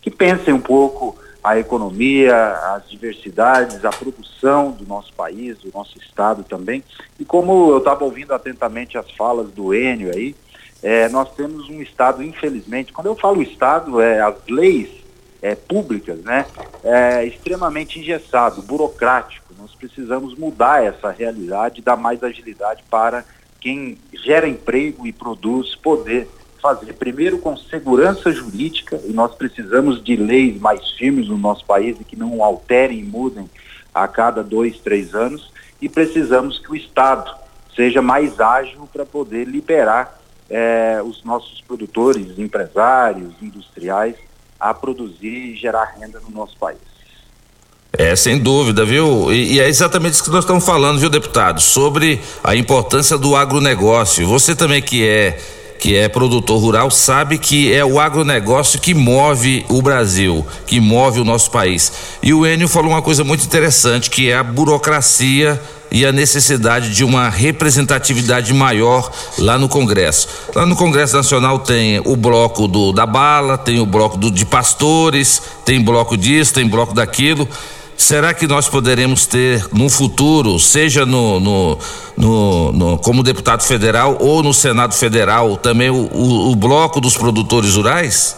que 0.00 0.10
pensem 0.10 0.52
um 0.52 0.60
pouco 0.60 1.16
a 1.42 1.58
economia, 1.58 2.36
as 2.74 2.88
diversidades, 2.88 3.84
a 3.84 3.90
produção 3.90 4.70
do 4.70 4.86
nosso 4.86 5.12
país, 5.12 5.58
do 5.58 5.70
nosso 5.72 5.98
estado 5.98 6.44
também. 6.44 6.84
E 7.18 7.24
como 7.24 7.70
eu 7.70 7.78
estava 7.78 8.04
ouvindo 8.04 8.32
atentamente 8.32 8.96
as 8.96 9.10
falas 9.12 9.50
do 9.50 9.74
Enio 9.74 10.12
aí, 10.14 10.36
é, 10.82 11.08
nós 11.08 11.32
temos 11.34 11.68
um 11.68 11.80
estado, 11.80 12.22
infelizmente, 12.22 12.92
quando 12.92 13.06
eu 13.06 13.16
falo 13.16 13.42
estado, 13.42 14.00
é 14.00 14.20
as 14.20 14.34
leis 14.48 15.02
eh, 15.42 15.56
públicas, 15.56 16.18
né, 16.20 16.46
é 16.84 17.24
extremamente 17.24 17.98
engessado, 17.98 18.62
burocrático. 18.62 19.52
Nós 19.58 19.74
precisamos 19.74 20.38
mudar 20.38 20.84
essa 20.84 21.10
realidade, 21.10 21.82
dar 21.82 21.96
mais 21.96 22.22
agilidade 22.22 22.84
para 22.88 23.24
quem 23.60 23.98
gera 24.12 24.48
emprego 24.48 25.06
e 25.06 25.12
produz 25.12 25.74
poder 25.74 26.28
fazer, 26.62 26.92
primeiro 26.94 27.38
com 27.38 27.56
segurança 27.56 28.30
jurídica, 28.30 29.00
e 29.04 29.12
nós 29.12 29.34
precisamos 29.34 30.02
de 30.02 30.14
leis 30.14 30.60
mais 30.60 30.92
firmes 30.92 31.28
no 31.28 31.36
nosso 31.36 31.64
país 31.64 32.00
e 32.00 32.04
que 32.04 32.14
não 32.14 32.42
alterem 32.42 33.00
e 33.00 33.04
mudem 33.04 33.50
a 33.92 34.06
cada 34.06 34.42
dois, 34.42 34.78
três 34.78 35.14
anos, 35.14 35.52
e 35.80 35.88
precisamos 35.88 36.60
que 36.60 36.70
o 36.70 36.76
Estado 36.76 37.34
seja 37.74 38.00
mais 38.00 38.38
ágil 38.38 38.88
para 38.92 39.04
poder 39.04 39.44
liberar 39.44 40.18
eh, 40.48 41.02
os 41.04 41.24
nossos 41.24 41.60
produtores, 41.62 42.38
empresários, 42.38 43.34
industriais 43.42 44.14
a 44.60 44.72
produzir 44.72 45.52
e 45.52 45.56
gerar 45.56 45.96
renda 45.98 46.20
no 46.20 46.30
nosso 46.30 46.56
país. 46.56 46.78
É, 47.92 48.16
sem 48.16 48.38
dúvida, 48.38 48.84
viu? 48.84 49.30
E, 49.32 49.54
e, 49.54 49.60
é 49.60 49.68
exatamente 49.68 50.14
isso 50.14 50.24
que 50.24 50.30
nós 50.30 50.44
estamos 50.44 50.64
falando, 50.64 50.98
viu, 50.98 51.10
deputado? 51.10 51.60
Sobre 51.60 52.20
a 52.42 52.54
importância 52.54 53.18
do 53.18 53.36
agronegócio. 53.36 54.26
Você 54.28 54.54
também 54.54 54.80
que 54.80 55.06
é 55.06 55.38
que 55.82 55.96
é 55.96 56.08
produtor 56.08 56.60
rural, 56.60 56.92
sabe 56.92 57.36
que 57.38 57.72
é 57.72 57.84
o 57.84 57.98
agronegócio 57.98 58.78
que 58.78 58.94
move 58.94 59.66
o 59.68 59.82
Brasil, 59.82 60.46
que 60.64 60.78
move 60.78 61.18
o 61.18 61.24
nosso 61.24 61.50
país. 61.50 61.92
E 62.22 62.32
o 62.32 62.46
Enio 62.46 62.68
falou 62.68 62.92
uma 62.92 63.02
coisa 63.02 63.24
muito 63.24 63.44
interessante, 63.44 64.08
que 64.08 64.30
é 64.30 64.36
a 64.36 64.44
burocracia 64.44 65.60
e 65.90 66.06
a 66.06 66.12
necessidade 66.12 66.94
de 66.94 67.02
uma 67.02 67.28
representatividade 67.28 68.54
maior 68.54 69.10
lá 69.36 69.58
no 69.58 69.68
Congresso. 69.68 70.28
Lá 70.54 70.64
no 70.64 70.76
Congresso 70.76 71.16
Nacional 71.16 71.58
tem 71.58 72.00
o 72.04 72.14
bloco 72.14 72.68
do, 72.68 72.92
da 72.92 73.04
bala, 73.04 73.58
tem 73.58 73.80
o 73.80 73.84
bloco 73.84 74.16
do, 74.16 74.30
de 74.30 74.46
pastores, 74.46 75.42
tem 75.64 75.82
bloco 75.82 76.16
disso, 76.16 76.54
tem 76.54 76.64
bloco 76.64 76.94
daquilo. 76.94 77.48
Será 77.96 78.34
que 78.34 78.46
nós 78.46 78.68
poderemos 78.68 79.26
ter 79.26 79.66
no 79.72 79.88
futuro, 79.88 80.58
seja 80.58 81.06
no, 81.06 81.38
no, 81.38 81.78
no, 82.16 82.72
no 82.72 82.98
como 82.98 83.22
deputado 83.22 83.62
federal 83.62 84.18
ou 84.20 84.42
no 84.42 84.52
Senado 84.52 84.94
Federal, 84.94 85.56
também 85.56 85.90
o, 85.90 86.08
o, 86.12 86.50
o 86.50 86.56
bloco 86.56 87.00
dos 87.00 87.16
produtores 87.16 87.76
rurais? 87.76 88.36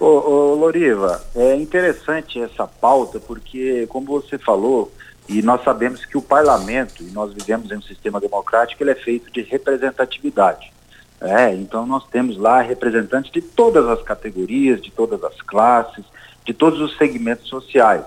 Ô, 0.00 0.06
ô, 0.06 0.54
Loriva, 0.54 1.22
é 1.34 1.56
interessante 1.56 2.40
essa 2.40 2.66
pauta 2.66 3.20
porque, 3.20 3.86
como 3.88 4.06
você 4.06 4.38
falou, 4.38 4.92
e 5.28 5.42
nós 5.42 5.62
sabemos 5.62 6.04
que 6.04 6.16
o 6.16 6.22
parlamento, 6.22 7.02
e 7.02 7.10
nós 7.10 7.32
vivemos 7.34 7.70
em 7.70 7.76
um 7.76 7.82
sistema 7.82 8.20
democrático, 8.20 8.82
ele 8.82 8.92
é 8.92 8.94
feito 8.94 9.30
de 9.30 9.42
representatividade. 9.42 10.72
É, 11.20 11.52
então 11.52 11.84
nós 11.84 12.06
temos 12.06 12.36
lá 12.36 12.60
representantes 12.60 13.30
de 13.32 13.42
todas 13.42 13.86
as 13.88 14.00
categorias, 14.02 14.80
de 14.80 14.90
todas 14.90 15.22
as 15.24 15.42
classes, 15.42 16.04
de 16.44 16.54
todos 16.54 16.80
os 16.80 16.96
segmentos 16.96 17.48
sociais. 17.48 18.04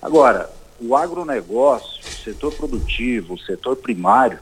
Agora, 0.00 0.48
o 0.80 0.94
agronegócio, 0.94 2.00
o 2.00 2.24
setor 2.24 2.54
produtivo, 2.54 3.34
o 3.34 3.38
setor 3.38 3.76
primário, 3.76 4.38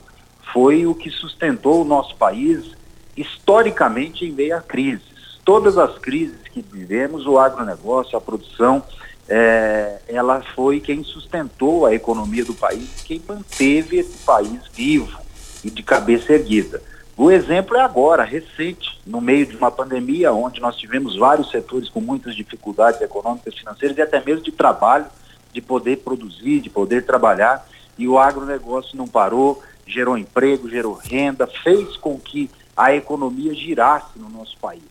foi 0.52 0.86
o 0.86 0.94
que 0.94 1.10
sustentou 1.10 1.82
o 1.82 1.84
nosso 1.84 2.14
país 2.16 2.72
historicamente 3.16 4.24
em 4.24 4.32
meio 4.32 4.56
a 4.56 4.60
crises. 4.60 5.40
Todas 5.44 5.78
as 5.78 5.98
crises 5.98 6.36
que 6.52 6.60
vivemos, 6.60 7.26
o 7.26 7.38
agronegócio, 7.38 8.16
a 8.16 8.20
produção, 8.20 8.82
é, 9.28 9.98
ela 10.08 10.42
foi 10.54 10.80
quem 10.80 11.02
sustentou 11.02 11.86
a 11.86 11.94
economia 11.94 12.44
do 12.44 12.54
país, 12.54 13.02
quem 13.04 13.20
manteve 13.26 13.98
esse 13.98 14.18
país 14.18 14.60
vivo 14.72 15.18
e 15.64 15.70
de 15.70 15.82
cabeça 15.82 16.32
erguida. 16.32 16.82
O 17.16 17.30
exemplo 17.30 17.76
é 17.76 17.80
agora, 17.80 18.24
recente, 18.24 19.00
no 19.06 19.22
meio 19.22 19.46
de 19.46 19.56
uma 19.56 19.70
pandemia, 19.70 20.32
onde 20.32 20.60
nós 20.60 20.76
tivemos 20.76 21.16
vários 21.16 21.50
setores 21.50 21.88
com 21.88 22.00
muitas 22.00 22.36
dificuldades 22.36 23.00
econômicas, 23.00 23.54
financeiras 23.54 23.96
e 23.96 24.02
até 24.02 24.22
mesmo 24.22 24.44
de 24.44 24.52
trabalho, 24.52 25.06
de 25.56 25.62
poder 25.62 25.96
produzir, 25.96 26.60
de 26.60 26.68
poder 26.68 27.06
trabalhar, 27.06 27.66
e 27.96 28.06
o 28.06 28.18
agronegócio 28.18 28.94
não 28.94 29.08
parou, 29.08 29.62
gerou 29.86 30.18
emprego, 30.18 30.68
gerou 30.68 30.92
renda, 30.92 31.46
fez 31.46 31.96
com 31.96 32.18
que 32.18 32.50
a 32.76 32.94
economia 32.94 33.54
girasse 33.54 34.18
no 34.18 34.28
nosso 34.28 34.58
país. 34.58 34.82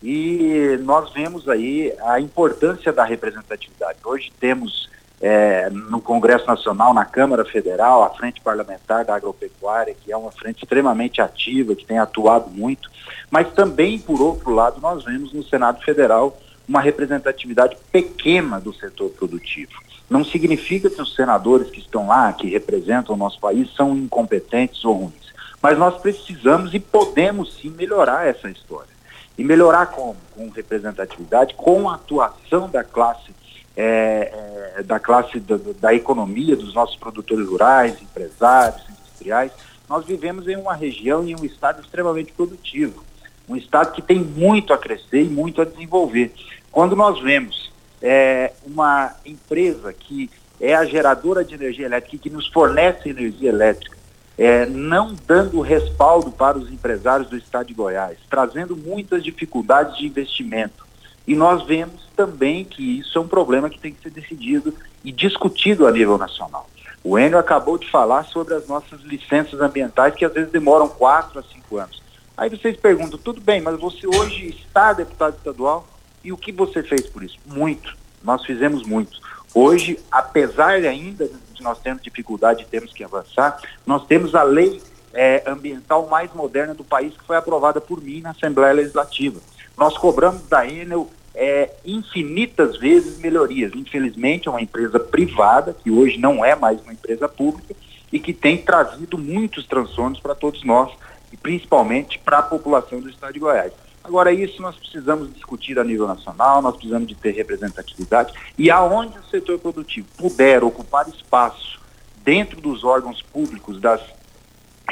E 0.00 0.78
nós 0.82 1.12
vemos 1.12 1.48
aí 1.48 1.92
a 2.00 2.20
importância 2.20 2.92
da 2.92 3.02
representatividade. 3.02 3.98
Hoje 4.04 4.30
temos 4.38 4.88
é, 5.20 5.68
no 5.68 6.00
Congresso 6.00 6.46
Nacional, 6.46 6.94
na 6.94 7.04
Câmara 7.04 7.44
Federal, 7.44 8.04
a 8.04 8.10
Frente 8.10 8.40
Parlamentar 8.40 9.04
da 9.04 9.16
Agropecuária, 9.16 9.96
que 10.00 10.12
é 10.12 10.16
uma 10.16 10.30
frente 10.30 10.62
extremamente 10.62 11.20
ativa, 11.20 11.74
que 11.74 11.84
tem 11.84 11.98
atuado 11.98 12.50
muito, 12.50 12.88
mas 13.30 13.52
também, 13.52 13.98
por 13.98 14.20
outro 14.20 14.54
lado, 14.54 14.80
nós 14.80 15.02
vemos 15.02 15.32
no 15.32 15.42
Senado 15.42 15.82
Federal 15.82 16.38
uma 16.68 16.80
representatividade 16.80 17.76
pequena 17.90 18.60
do 18.60 18.72
setor 18.72 19.10
produtivo. 19.10 19.83
Não 20.08 20.24
significa 20.24 20.90
que 20.90 21.00
os 21.00 21.14
senadores 21.14 21.70
que 21.70 21.80
estão 21.80 22.06
lá, 22.06 22.32
que 22.32 22.48
representam 22.48 23.14
o 23.14 23.18
nosso 23.18 23.40
país, 23.40 23.72
são 23.74 23.96
incompetentes 23.96 24.84
ou 24.84 24.94
ruins. 24.94 25.34
Mas 25.62 25.78
nós 25.78 25.96
precisamos 26.00 26.74
e 26.74 26.78
podemos 26.78 27.54
sim 27.54 27.70
melhorar 27.70 28.26
essa 28.26 28.50
história. 28.50 28.92
E 29.36 29.42
melhorar 29.42 29.86
como? 29.86 30.16
Com 30.34 30.48
representatividade, 30.50 31.54
com 31.54 31.88
a 31.88 31.94
atuação 31.94 32.68
da 32.68 32.84
classe, 32.84 33.34
é, 33.76 34.72
é, 34.76 34.82
da 34.82 35.00
classe 35.00 35.40
da, 35.40 35.58
da 35.80 35.94
economia, 35.94 36.54
dos 36.54 36.74
nossos 36.74 36.96
produtores 36.96 37.48
rurais, 37.48 38.00
empresários, 38.00 38.82
industriais. 38.90 39.52
Nós 39.88 40.04
vivemos 40.04 40.46
em 40.46 40.56
uma 40.56 40.74
região 40.74 41.26
e 41.26 41.34
um 41.34 41.44
estado 41.44 41.80
extremamente 41.80 42.32
produtivo. 42.32 43.02
Um 43.48 43.56
estado 43.56 43.92
que 43.92 44.02
tem 44.02 44.18
muito 44.18 44.72
a 44.72 44.78
crescer 44.78 45.22
e 45.22 45.28
muito 45.28 45.60
a 45.60 45.64
desenvolver. 45.64 46.32
Quando 46.70 46.94
nós 46.94 47.20
vemos 47.20 47.72
é, 48.04 48.52
uma 48.66 49.14
empresa 49.24 49.90
que 49.90 50.30
é 50.60 50.74
a 50.74 50.84
geradora 50.84 51.42
de 51.42 51.54
energia 51.54 51.86
elétrica 51.86 52.18
que 52.18 52.28
nos 52.28 52.46
fornece 52.48 53.08
energia 53.08 53.48
elétrica, 53.48 53.96
é, 54.36 54.66
não 54.66 55.16
dando 55.26 55.62
respaldo 55.62 56.30
para 56.30 56.58
os 56.58 56.70
empresários 56.70 57.30
do 57.30 57.36
estado 57.36 57.66
de 57.66 57.72
Goiás, 57.72 58.18
trazendo 58.28 58.76
muitas 58.76 59.24
dificuldades 59.24 59.96
de 59.96 60.06
investimento. 60.06 60.86
E 61.26 61.34
nós 61.34 61.64
vemos 61.64 62.06
também 62.14 62.62
que 62.62 62.98
isso 62.98 63.16
é 63.16 63.20
um 63.22 63.26
problema 63.26 63.70
que 63.70 63.78
tem 63.78 63.94
que 63.94 64.02
ser 64.02 64.10
decidido 64.10 64.74
e 65.02 65.10
discutido 65.10 65.86
a 65.86 65.90
nível 65.90 66.18
nacional. 66.18 66.68
O 67.02 67.18
Enio 67.18 67.38
acabou 67.38 67.78
de 67.78 67.90
falar 67.90 68.24
sobre 68.24 68.52
as 68.52 68.68
nossas 68.68 69.00
licenças 69.00 69.60
ambientais, 69.62 70.14
que 70.14 70.26
às 70.26 70.32
vezes 70.32 70.52
demoram 70.52 70.88
quatro 70.88 71.38
a 71.38 71.42
cinco 71.42 71.78
anos. 71.78 72.02
Aí 72.36 72.50
vocês 72.50 72.76
perguntam, 72.76 73.18
tudo 73.18 73.40
bem, 73.40 73.62
mas 73.62 73.80
você 73.80 74.06
hoje 74.06 74.48
está 74.48 74.92
deputado 74.92 75.36
estadual, 75.36 75.86
e 76.24 76.32
o 76.32 76.36
que 76.36 76.50
você 76.50 76.82
fez 76.82 77.06
por 77.06 77.22
isso? 77.22 77.38
Muito. 77.46 77.96
Nós 78.22 78.44
fizemos 78.44 78.84
muito. 78.84 79.20
Hoje, 79.54 79.98
apesar 80.10 80.72
ainda 80.72 81.28
de 81.52 81.62
nós 81.62 81.78
termos 81.78 82.02
dificuldade 82.02 82.62
e 82.62 82.66
temos 82.66 82.92
que 82.92 83.04
avançar, 83.04 83.60
nós 83.86 84.04
temos 84.06 84.34
a 84.34 84.42
lei 84.42 84.82
é, 85.12 85.44
ambiental 85.46 86.08
mais 86.08 86.32
moderna 86.34 86.74
do 86.74 86.82
país 86.82 87.14
que 87.16 87.24
foi 87.24 87.36
aprovada 87.36 87.80
por 87.80 88.02
mim 88.02 88.20
na 88.20 88.30
Assembleia 88.30 88.72
Legislativa. 88.72 89.38
Nós 89.76 89.96
cobramos 89.96 90.42
da 90.48 90.66
Enel 90.66 91.08
é, 91.34 91.70
infinitas 91.84 92.76
vezes 92.78 93.18
melhorias. 93.18 93.72
Infelizmente, 93.74 94.48
é 94.48 94.50
uma 94.50 94.62
empresa 94.62 94.98
privada, 94.98 95.76
que 95.82 95.90
hoje 95.90 96.18
não 96.18 96.44
é 96.44 96.54
mais 96.54 96.80
uma 96.82 96.92
empresa 96.92 97.28
pública, 97.28 97.74
e 98.12 98.18
que 98.18 98.32
tem 98.32 98.56
trazido 98.56 99.18
muitos 99.18 99.66
transtornos 99.66 100.20
para 100.20 100.34
todos 100.34 100.64
nós, 100.64 100.92
e 101.32 101.36
principalmente 101.36 102.18
para 102.18 102.38
a 102.38 102.42
população 102.42 103.00
do 103.00 103.10
estado 103.10 103.32
de 103.32 103.40
Goiás. 103.40 103.72
Agora, 104.04 104.30
isso 104.30 104.60
nós 104.60 104.76
precisamos 104.76 105.32
discutir 105.32 105.78
a 105.78 105.84
nível 105.84 106.06
nacional, 106.06 106.60
nós 106.60 106.76
precisamos 106.76 107.08
de 107.08 107.14
ter 107.14 107.30
representatividade 107.30 108.34
e 108.58 108.70
aonde 108.70 109.18
o 109.18 109.24
setor 109.24 109.58
produtivo 109.58 110.06
puder 110.18 110.62
ocupar 110.62 111.08
espaço 111.08 111.80
dentro 112.22 112.60
dos 112.60 112.84
órgãos 112.84 113.22
públicos, 113.22 113.80
das, 113.80 114.02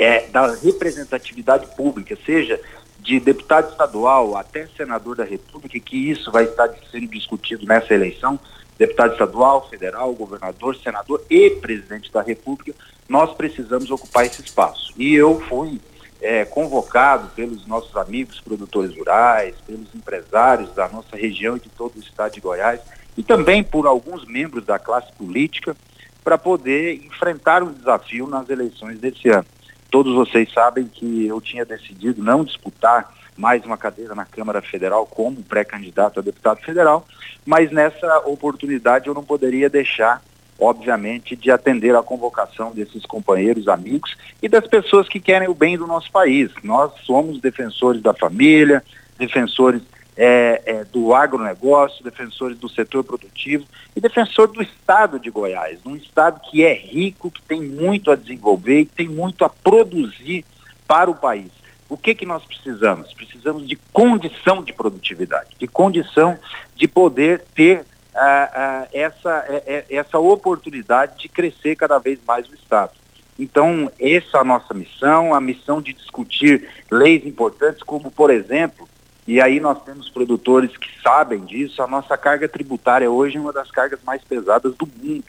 é, 0.01 0.27
da 0.29 0.55
representatividade 0.55 1.67
pública, 1.77 2.17
seja 2.25 2.59
de 3.01 3.21
deputado 3.21 3.71
estadual 3.71 4.35
até 4.35 4.67
senador 4.69 5.17
da 5.17 5.25
República, 5.25 5.79
que 5.79 6.11
isso 6.11 6.31
vai 6.31 6.45
estar 6.45 6.73
sendo 6.91 7.09
discutido 7.09 7.67
nessa 7.67 7.93
eleição, 7.93 8.41
deputado 8.79 9.13
estadual, 9.13 9.69
federal, 9.69 10.15
governador, 10.15 10.75
senador 10.77 11.23
e 11.29 11.51
presidente 11.51 12.11
da 12.11 12.23
República, 12.23 12.73
nós 13.07 13.35
precisamos 13.35 13.91
ocupar 13.91 14.25
esse 14.25 14.41
espaço. 14.41 14.95
E 14.97 15.15
eu 15.15 15.39
fui 15.43 15.81
é, 16.23 16.45
convocado 16.45 17.29
pelos 17.35 17.67
nossos 17.67 17.97
amigos 17.97 18.41
produtores 18.41 18.97
rurais, 18.97 19.57
pelos 19.67 19.93
empresários 19.93 20.73
da 20.73 20.89
nossa 20.89 21.17
região 21.17 21.57
e 21.57 21.61
de 21.61 21.69
todo 21.69 21.97
o 21.97 22.01
estado 22.01 22.33
de 22.33 22.41
Goiás, 22.41 22.81
e 23.17 23.23
também 23.25 23.63
por 23.63 23.87
alguns 23.87 24.25
membros 24.25 24.65
da 24.65 24.79
classe 24.79 25.13
política, 25.15 25.77
para 26.23 26.39
poder 26.39 27.05
enfrentar 27.05 27.65
o 27.65 27.73
desafio 27.73 28.29
nas 28.29 28.49
eleições 28.49 29.01
desse 29.01 29.29
ano. 29.29 29.45
Todos 29.91 30.15
vocês 30.15 30.51
sabem 30.53 30.87
que 30.87 31.27
eu 31.27 31.41
tinha 31.41 31.65
decidido 31.65 32.23
não 32.23 32.45
disputar 32.45 33.13
mais 33.37 33.65
uma 33.65 33.77
cadeira 33.77 34.15
na 34.15 34.25
Câmara 34.25 34.63
Federal 34.63 35.05
como 35.05 35.43
pré-candidato 35.43 36.21
a 36.21 36.23
deputado 36.23 36.61
federal, 36.61 37.05
mas 37.45 37.73
nessa 37.73 38.19
oportunidade 38.21 39.09
eu 39.09 39.15
não 39.15 39.25
poderia 39.25 39.69
deixar 39.69 40.23
obviamente, 40.63 41.35
de 41.35 41.51
atender 41.51 41.95
à 41.97 42.03
convocação 42.03 42.71
desses 42.71 43.05
companheiros, 43.05 43.67
amigos 43.67 44.17
e 44.41 44.49
das 44.49 44.67
pessoas 44.67 45.09
que 45.09 45.19
querem 45.19 45.49
o 45.49 45.55
bem 45.55 45.77
do 45.77 45.87
nosso 45.87 46.11
país. 46.11 46.51
Nós 46.63 46.93
somos 47.05 47.41
defensores 47.41 48.01
da 48.01 48.15
família, 48.15 48.83
defensores 49.19 49.83
é, 50.17 50.63
é, 50.65 50.85
do 50.85 51.15
agronegócio, 51.15 52.05
defensores 52.05 52.57
do 52.59 52.69
setor 52.69 53.03
produtivo 53.03 53.65
e 53.97 54.01
defensor 54.01 54.49
do 54.49 54.63
estado 54.63 55.19
de 55.19 55.31
Goiás, 55.31 55.81
um 55.85 55.97
estado 55.97 56.41
que 56.49 56.63
é 56.65 56.73
rico, 56.73 57.31
que 57.31 57.43
tem 57.43 57.61
muito 57.61 58.11
a 58.11 58.17
desenvolver 58.17 58.81
e 58.81 58.87
tem 58.87 59.09
muito 59.09 59.45
a 59.45 59.49
produzir 59.49 60.45
para 60.87 61.11
o 61.11 61.15
país. 61.15 61.51
O 61.89 61.97
que, 61.97 62.15
que 62.15 62.25
nós 62.25 62.45
precisamos? 62.45 63.13
Precisamos 63.13 63.67
de 63.67 63.77
condição 63.93 64.63
de 64.63 64.73
produtividade, 64.73 65.51
de 65.59 65.67
condição 65.67 66.39
de 66.77 66.87
poder 66.87 67.43
ter 67.55 67.85
ah, 68.15 68.51
ah, 68.55 68.89
essa, 68.93 69.45
é, 69.49 69.85
é, 69.89 69.97
essa 69.97 70.19
oportunidade 70.19 71.19
de 71.19 71.29
crescer 71.29 71.77
cada 71.77 71.99
vez 71.99 72.19
mais 72.27 72.49
o 72.49 72.55
Estado. 72.55 72.93
Então, 73.39 73.91
essa 73.99 74.39
é 74.39 74.41
a 74.41 74.45
nossa 74.45 74.75
missão, 74.75 75.35
a 75.35 75.41
missão 75.41 75.81
de 75.81 75.93
discutir 75.93 76.69
leis 76.91 77.25
importantes, 77.27 77.83
como, 77.83 78.11
por 78.11 78.31
exemplo, 78.31 78.89
e 79.27 79.41
aí 79.41 79.61
nós 79.61 79.83
temos 79.85 80.11
produtores 80.11 80.77
que 80.77 80.89
sabem 81.01 81.45
disso, 81.45 81.83
a 81.83 81.87
nossa 81.87 82.17
carga 82.19 82.49
tributária 82.49 83.11
hoje 83.11 83.37
é 83.37 83.41
uma 83.41 83.53
das 83.53 83.71
cargas 83.71 84.01
mais 84.05 84.23
pesadas 84.23 84.75
do 84.75 84.87
mundo. 84.87 85.25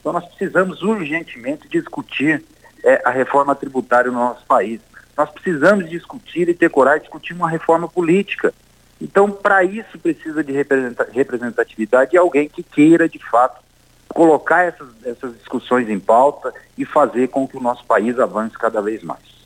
Então, 0.00 0.12
nós 0.12 0.24
precisamos 0.26 0.82
urgentemente 0.82 1.68
discutir 1.68 2.44
é, 2.84 3.02
a 3.04 3.10
reforma 3.10 3.54
tributária 3.54 4.10
no 4.10 4.18
nosso 4.18 4.44
país. 4.46 4.80
Nós 5.16 5.30
precisamos 5.30 5.88
discutir 5.88 6.48
e 6.48 6.54
ter 6.54 6.68
coragem 6.68 7.00
de 7.00 7.04
discutir 7.04 7.32
uma 7.32 7.48
reforma 7.48 7.88
política. 7.88 8.52
Então, 9.00 9.30
para 9.30 9.62
isso, 9.62 9.98
precisa 9.98 10.42
de 10.42 10.52
representatividade 10.52 12.14
e 12.14 12.18
alguém 12.18 12.48
que 12.48 12.62
queira, 12.62 13.08
de 13.08 13.18
fato, 13.30 13.60
colocar 14.08 14.62
essas, 14.62 14.88
essas 15.04 15.34
discussões 15.36 15.88
em 15.90 15.98
pauta 15.98 16.52
e 16.78 16.84
fazer 16.84 17.28
com 17.28 17.46
que 17.46 17.56
o 17.56 17.60
nosso 17.60 17.84
país 17.84 18.18
avance 18.18 18.54
cada 18.58 18.80
vez 18.80 19.02
mais. 19.02 19.36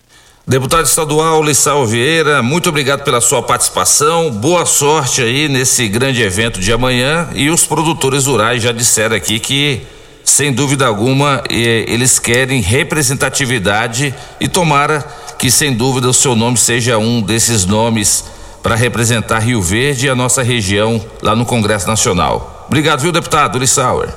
Deputado 0.46 0.84
estadual 0.84 1.42
Lissau 1.42 1.86
Vieira, 1.86 2.42
muito 2.42 2.68
obrigado 2.68 3.04
pela 3.04 3.20
sua 3.20 3.42
participação. 3.42 4.30
Boa 4.30 4.64
sorte 4.64 5.22
aí 5.22 5.48
nesse 5.48 5.88
grande 5.88 6.22
evento 6.22 6.60
de 6.60 6.72
amanhã. 6.72 7.28
E 7.34 7.50
os 7.50 7.66
produtores 7.66 8.26
rurais 8.26 8.62
já 8.62 8.72
disseram 8.72 9.16
aqui 9.16 9.38
que, 9.38 9.82
sem 10.24 10.52
dúvida 10.52 10.86
alguma, 10.86 11.42
eles 11.48 12.18
querem 12.18 12.60
representatividade 12.60 14.14
e 14.40 14.48
tomara 14.48 15.04
que, 15.38 15.50
sem 15.50 15.72
dúvida, 15.72 16.08
o 16.08 16.14
seu 16.14 16.34
nome 16.34 16.56
seja 16.56 16.98
um 16.98 17.20
desses 17.20 17.64
nomes 17.64 18.24
para 18.62 18.74
representar 18.74 19.38
Rio 19.38 19.60
Verde 19.60 20.06
e 20.06 20.10
a 20.10 20.14
nossa 20.14 20.42
região 20.42 21.04
lá 21.22 21.34
no 21.34 21.46
Congresso 21.46 21.88
Nacional. 21.88 22.64
Obrigado, 22.66 23.00
viu, 23.00 23.12
deputado 23.12 23.58
Lissauer? 23.58 24.08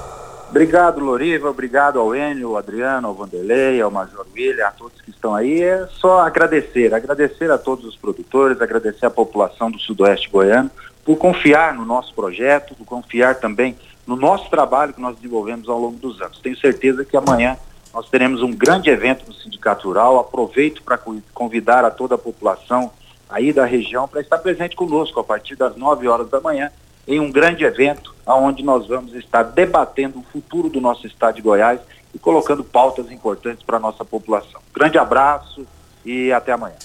Obrigado, 0.50 1.00
Loriva. 1.00 1.50
Obrigado 1.50 2.00
ao 2.00 2.16
Enio, 2.16 2.50
ao 2.50 2.58
Adriano, 2.58 3.08
ao 3.08 3.14
Vanderlei, 3.16 3.82
ao 3.82 3.90
Major 3.90 4.24
William, 4.36 4.68
a 4.68 4.72
todos 4.72 5.02
que 5.02 5.10
estão 5.10 5.34
aí. 5.34 5.64
É 5.64 5.88
só 6.00 6.20
agradecer, 6.20 6.94
agradecer 6.94 7.50
a 7.50 7.58
todos 7.58 7.86
os 7.86 7.96
produtores, 7.96 8.62
agradecer 8.62 9.08
a 9.08 9.10
população 9.10 9.72
do 9.72 9.80
Sudoeste 9.80 10.30
Goiano 10.30 10.70
por 11.04 11.18
confiar 11.18 11.74
no 11.74 11.84
nosso 11.84 12.14
projeto, 12.14 12.76
por 12.76 12.86
confiar 12.86 13.40
também 13.40 13.76
no 14.06 14.16
nosso 14.16 14.48
trabalho 14.50 14.94
que 14.94 15.02
nós 15.02 15.16
desenvolvemos 15.16 15.68
ao 15.68 15.80
longo 15.80 15.98
dos 15.98 16.22
anos. 16.22 16.40
Tenho 16.40 16.58
certeza 16.58 17.04
que 17.04 17.18
amanhã 17.18 17.58
nós 17.92 18.08
teremos 18.10 18.44
um 18.44 18.52
grande 18.52 18.92
evento 18.92 19.26
no 19.28 19.34
Sindicato 19.34 19.88
Rural. 19.88 20.20
Aproveito 20.20 20.84
para 20.84 21.00
convidar 21.34 21.84
a 21.84 21.90
toda 21.90 22.14
a 22.14 22.18
população 22.18 22.92
aí 23.34 23.52
da 23.52 23.66
região 23.66 24.08
para 24.08 24.22
estar 24.22 24.38
presente 24.38 24.76
conosco 24.76 25.20
a 25.20 25.24
partir 25.24 25.56
das 25.56 25.76
9 25.76 26.08
horas 26.08 26.30
da 26.30 26.40
manhã 26.40 26.72
em 27.08 27.20
um 27.20 27.32
grande 27.32 27.66
evento 27.66 28.14
onde 28.26 28.64
nós 28.64 28.88
vamos 28.88 29.14
estar 29.16 29.44
debatendo 29.44 30.20
o 30.20 30.26
futuro 30.32 30.70
do 30.70 30.80
nosso 30.80 31.08
estado 31.08 31.36
de 31.36 31.42
Goiás 31.42 31.80
e 32.14 32.20
colocando 32.20 32.64
pautas 32.64 33.12
importantes 33.12 33.64
para 33.66 33.78
a 33.78 33.80
nossa 33.80 34.06
população. 34.06 34.62
Grande 34.74 34.98
abraço 34.98 35.66
e 36.06 36.32
até 36.32 36.54
amanhã. 36.54 36.76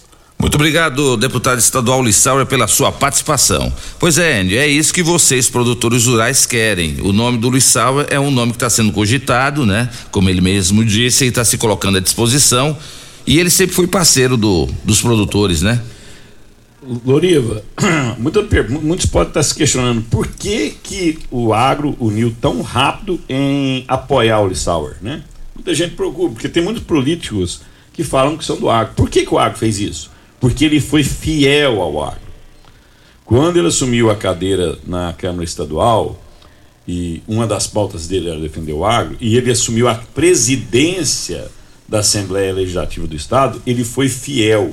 Muito 0.40 0.54
obrigado, 0.54 1.16
deputado 1.16 1.58
estadual 1.58 2.02
Lissauer, 2.02 2.46
pela 2.46 2.66
sua 2.66 2.90
participação. 2.90 3.72
Pois 3.98 4.18
é, 4.18 4.40
Andy, 4.40 4.56
é 4.56 4.66
isso 4.66 4.94
que 4.94 5.02
vocês, 5.02 5.50
produtores 5.50 6.06
rurais, 6.06 6.46
querem. 6.46 7.00
O 7.02 7.12
nome 7.12 7.38
do 7.38 7.50
Lissauer 7.50 8.06
é 8.08 8.18
um 8.18 8.30
nome 8.30 8.52
que 8.52 8.56
está 8.56 8.70
sendo 8.70 8.92
cogitado, 8.92 9.66
né? 9.66 9.90
Como 10.10 10.30
ele 10.30 10.40
mesmo 10.40 10.84
disse, 10.84 11.24
e 11.24 11.28
está 11.28 11.44
se 11.44 11.58
colocando 11.58 11.98
à 11.98 12.00
disposição. 12.00 12.76
E 13.26 13.38
ele 13.38 13.50
sempre 13.50 13.74
foi 13.74 13.88
parceiro 13.88 14.36
do, 14.36 14.66
dos 14.84 15.02
produtores, 15.02 15.60
né? 15.60 15.82
Loriva, 17.04 17.62
muitos 18.18 19.06
podem 19.06 19.28
estar 19.28 19.42
se 19.42 19.54
questionando 19.54 20.02
por 20.02 20.26
que, 20.26 20.70
que 20.70 21.18
o 21.30 21.52
agro 21.52 21.94
uniu 22.00 22.34
tão 22.40 22.62
rápido 22.62 23.20
em 23.28 23.84
apoiar 23.86 24.40
o 24.40 24.48
Lissauer, 24.48 24.96
né? 25.02 25.22
Muita 25.54 25.74
gente 25.74 25.94
preocupa, 25.94 26.32
porque 26.32 26.48
tem 26.48 26.62
muitos 26.62 26.82
políticos 26.82 27.60
que 27.92 28.02
falam 28.02 28.38
que 28.38 28.44
são 28.44 28.56
do 28.56 28.70
agro. 28.70 28.94
Por 28.94 29.10
que, 29.10 29.26
que 29.26 29.34
o 29.34 29.38
agro 29.38 29.58
fez 29.58 29.78
isso? 29.78 30.10
Porque 30.40 30.64
ele 30.64 30.80
foi 30.80 31.02
fiel 31.02 31.82
ao 31.82 32.02
agro. 32.02 32.20
Quando 33.24 33.58
ele 33.58 33.68
assumiu 33.68 34.08
a 34.10 34.16
cadeira 34.16 34.78
na 34.86 35.12
Câmara 35.12 35.44
Estadual, 35.44 36.18
e 36.86 37.22
uma 37.28 37.46
das 37.46 37.66
pautas 37.66 38.06
dele 38.06 38.30
era 38.30 38.40
defender 38.40 38.72
o 38.72 38.84
agro, 38.84 39.16
e 39.20 39.36
ele 39.36 39.50
assumiu 39.50 39.88
a 39.88 39.94
presidência 39.94 41.50
da 41.86 41.98
Assembleia 41.98 42.54
Legislativa 42.54 43.06
do 43.06 43.16
Estado, 43.16 43.60
ele 43.66 43.84
foi 43.84 44.08
fiel 44.08 44.72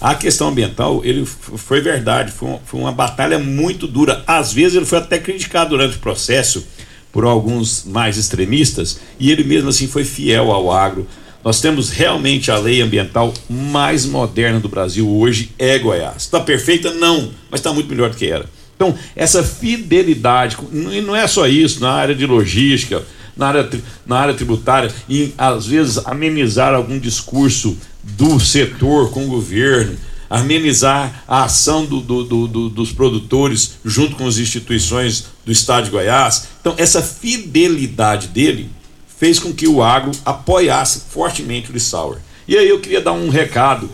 a 0.00 0.14
questão 0.14 0.48
ambiental, 0.48 1.02
ele 1.04 1.24
foi 1.24 1.80
verdade, 1.80 2.30
foi 2.30 2.48
uma, 2.48 2.58
foi 2.64 2.80
uma 2.80 2.92
batalha 2.92 3.38
muito 3.38 3.86
dura. 3.86 4.22
Às 4.26 4.52
vezes 4.52 4.76
ele 4.76 4.84
foi 4.84 4.98
até 4.98 5.18
criticado 5.18 5.70
durante 5.70 5.96
o 5.96 6.00
processo 6.00 6.66
por 7.10 7.24
alguns 7.24 7.84
mais 7.84 8.18
extremistas 8.18 9.00
e 9.18 9.30
ele 9.30 9.42
mesmo 9.42 9.70
assim 9.70 9.88
foi 9.88 10.04
fiel 10.04 10.52
ao 10.52 10.70
agro. 10.70 11.06
Nós 11.42 11.60
temos 11.60 11.90
realmente 11.90 12.50
a 12.50 12.58
lei 12.58 12.82
ambiental 12.82 13.32
mais 13.48 14.04
moderna 14.04 14.60
do 14.60 14.68
Brasil 14.68 15.08
hoje 15.08 15.52
é 15.58 15.78
Goiás. 15.78 16.24
Está 16.24 16.40
perfeita? 16.40 16.92
Não, 16.92 17.30
mas 17.50 17.60
está 17.60 17.72
muito 17.72 17.88
melhor 17.88 18.10
do 18.10 18.16
que 18.16 18.26
era. 18.26 18.44
Então, 18.74 18.94
essa 19.14 19.42
fidelidade, 19.42 20.58
e 20.92 21.00
não 21.00 21.16
é 21.16 21.26
só 21.26 21.46
isso, 21.46 21.80
na 21.80 21.92
área 21.92 22.14
de 22.14 22.26
logística, 22.26 23.02
na 23.36 23.46
área, 23.46 23.70
na 24.06 24.18
área 24.18 24.34
tributária, 24.34 24.92
e 25.08 25.32
às 25.38 25.66
vezes 25.66 25.98
amenizar 26.04 26.74
algum 26.74 26.98
discurso 26.98 27.78
do 28.16 28.38
setor 28.38 29.10
com 29.10 29.24
o 29.24 29.28
governo, 29.28 29.96
amenizar 30.28 31.24
a 31.26 31.44
ação 31.44 31.84
do, 31.84 32.00
do, 32.00 32.24
do, 32.46 32.68
dos 32.68 32.92
produtores 32.92 33.78
junto 33.84 34.16
com 34.16 34.26
as 34.26 34.38
instituições 34.38 35.26
do 35.44 35.52
Estado 35.52 35.84
de 35.84 35.90
Goiás. 35.90 36.48
Então, 36.60 36.74
essa 36.76 37.02
fidelidade 37.02 38.28
dele 38.28 38.70
fez 39.18 39.38
com 39.38 39.52
que 39.52 39.66
o 39.66 39.82
agro 39.82 40.12
apoiasse 40.24 41.02
fortemente 41.10 41.70
o 41.70 41.72
Lissauer. 41.72 42.18
E 42.46 42.56
aí 42.56 42.68
eu 42.68 42.80
queria 42.80 43.00
dar 43.00 43.12
um 43.12 43.28
recado 43.28 43.88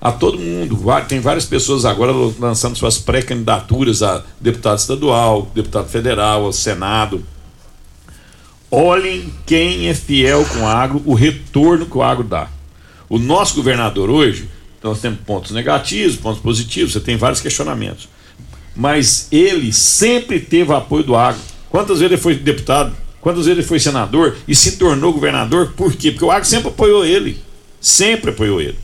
a 0.00 0.12
todo 0.12 0.38
mundo. 0.38 0.78
Tem 1.08 1.20
várias 1.20 1.46
pessoas 1.46 1.84
agora 1.84 2.12
lançando 2.38 2.76
suas 2.76 2.98
pré-candidaturas 2.98 4.02
a 4.02 4.22
deputado 4.40 4.78
estadual, 4.78 5.50
deputado 5.54 5.88
federal, 5.88 6.44
ao 6.44 6.52
Senado. 6.52 7.24
Olhem 8.70 9.32
quem 9.46 9.88
é 9.88 9.94
fiel 9.94 10.44
com 10.44 10.60
o 10.60 10.66
agro, 10.66 11.00
o 11.06 11.14
retorno 11.14 11.86
que 11.86 11.96
o 11.96 12.02
agro 12.02 12.24
dá. 12.24 12.48
O 13.08 13.18
nosso 13.18 13.54
governador 13.54 14.10
hoje, 14.10 14.48
então 14.78 14.90
nós 14.92 15.00
temos 15.00 15.20
pontos 15.20 15.50
negativos, 15.50 16.16
pontos 16.16 16.40
positivos, 16.40 16.92
você 16.92 17.00
tem 17.00 17.16
vários 17.16 17.40
questionamentos. 17.40 18.08
Mas 18.74 19.28
ele 19.30 19.72
sempre 19.72 20.40
teve 20.40 20.72
apoio 20.72 21.04
do 21.04 21.14
agro. 21.14 21.40
Quantas 21.70 22.00
vezes 22.00 22.12
ele 22.12 22.20
foi 22.20 22.34
deputado, 22.34 22.94
quantas 23.20 23.46
vezes 23.46 23.58
ele 23.58 23.66
foi 23.66 23.78
senador 23.78 24.36
e 24.46 24.54
se 24.54 24.76
tornou 24.76 25.12
governador, 25.12 25.72
por 25.76 25.92
quê? 25.94 26.10
Porque 26.10 26.24
o 26.24 26.30
agro 26.30 26.48
sempre 26.48 26.68
apoiou 26.68 27.04
ele. 27.04 27.40
Sempre 27.80 28.30
apoiou 28.30 28.60
ele. 28.60 28.78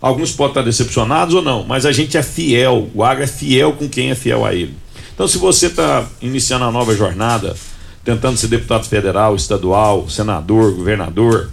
Alguns 0.00 0.32
podem 0.32 0.50
estar 0.50 0.62
decepcionados 0.62 1.34
ou 1.34 1.40
não, 1.40 1.64
mas 1.64 1.86
a 1.86 1.92
gente 1.92 2.16
é 2.16 2.22
fiel. 2.22 2.90
O 2.94 3.02
agro 3.02 3.24
é 3.24 3.26
fiel 3.26 3.72
com 3.72 3.88
quem 3.88 4.10
é 4.10 4.14
fiel 4.14 4.44
a 4.44 4.54
ele. 4.54 4.74
Então, 5.14 5.26
se 5.26 5.38
você 5.38 5.66
está 5.66 6.06
iniciando 6.20 6.64
a 6.64 6.70
nova 6.70 6.94
jornada, 6.94 7.56
tentando 8.04 8.36
ser 8.36 8.48
deputado 8.48 8.84
federal, 8.84 9.34
estadual, 9.34 10.08
senador, 10.08 10.74
governador, 10.74 11.50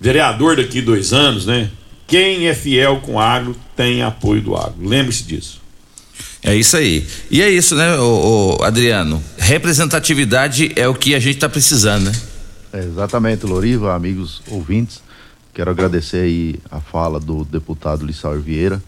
vereador 0.00 0.56
daqui 0.56 0.80
dois 0.80 1.12
anos, 1.12 1.46
né? 1.46 1.70
Quem 2.06 2.46
é 2.46 2.54
fiel 2.54 3.00
com 3.00 3.14
o 3.14 3.20
agro 3.20 3.56
tem 3.74 4.02
apoio 4.02 4.40
do 4.40 4.56
agro. 4.56 4.86
Lembre-se 4.86 5.24
disso. 5.24 5.60
É 6.42 6.54
isso 6.54 6.76
aí. 6.76 7.04
E 7.30 7.42
é 7.42 7.50
isso, 7.50 7.74
né, 7.74 7.98
o, 7.98 8.62
Adriano? 8.62 9.20
Representatividade 9.36 10.72
é 10.76 10.86
o 10.86 10.94
que 10.94 11.14
a 11.14 11.18
gente 11.18 11.34
está 11.34 11.48
precisando, 11.48 12.04
né? 12.04 12.12
É 12.72 12.78
exatamente, 12.78 13.44
Loriva, 13.44 13.94
amigos 13.94 14.42
ouvintes. 14.48 15.02
Quero 15.52 15.70
agradecer 15.70 16.18
aí 16.18 16.56
a 16.70 16.80
fala 16.80 17.18
do 17.18 17.44
deputado 17.44 18.06
Lissauer 18.06 18.40
Vieira, 18.40 18.80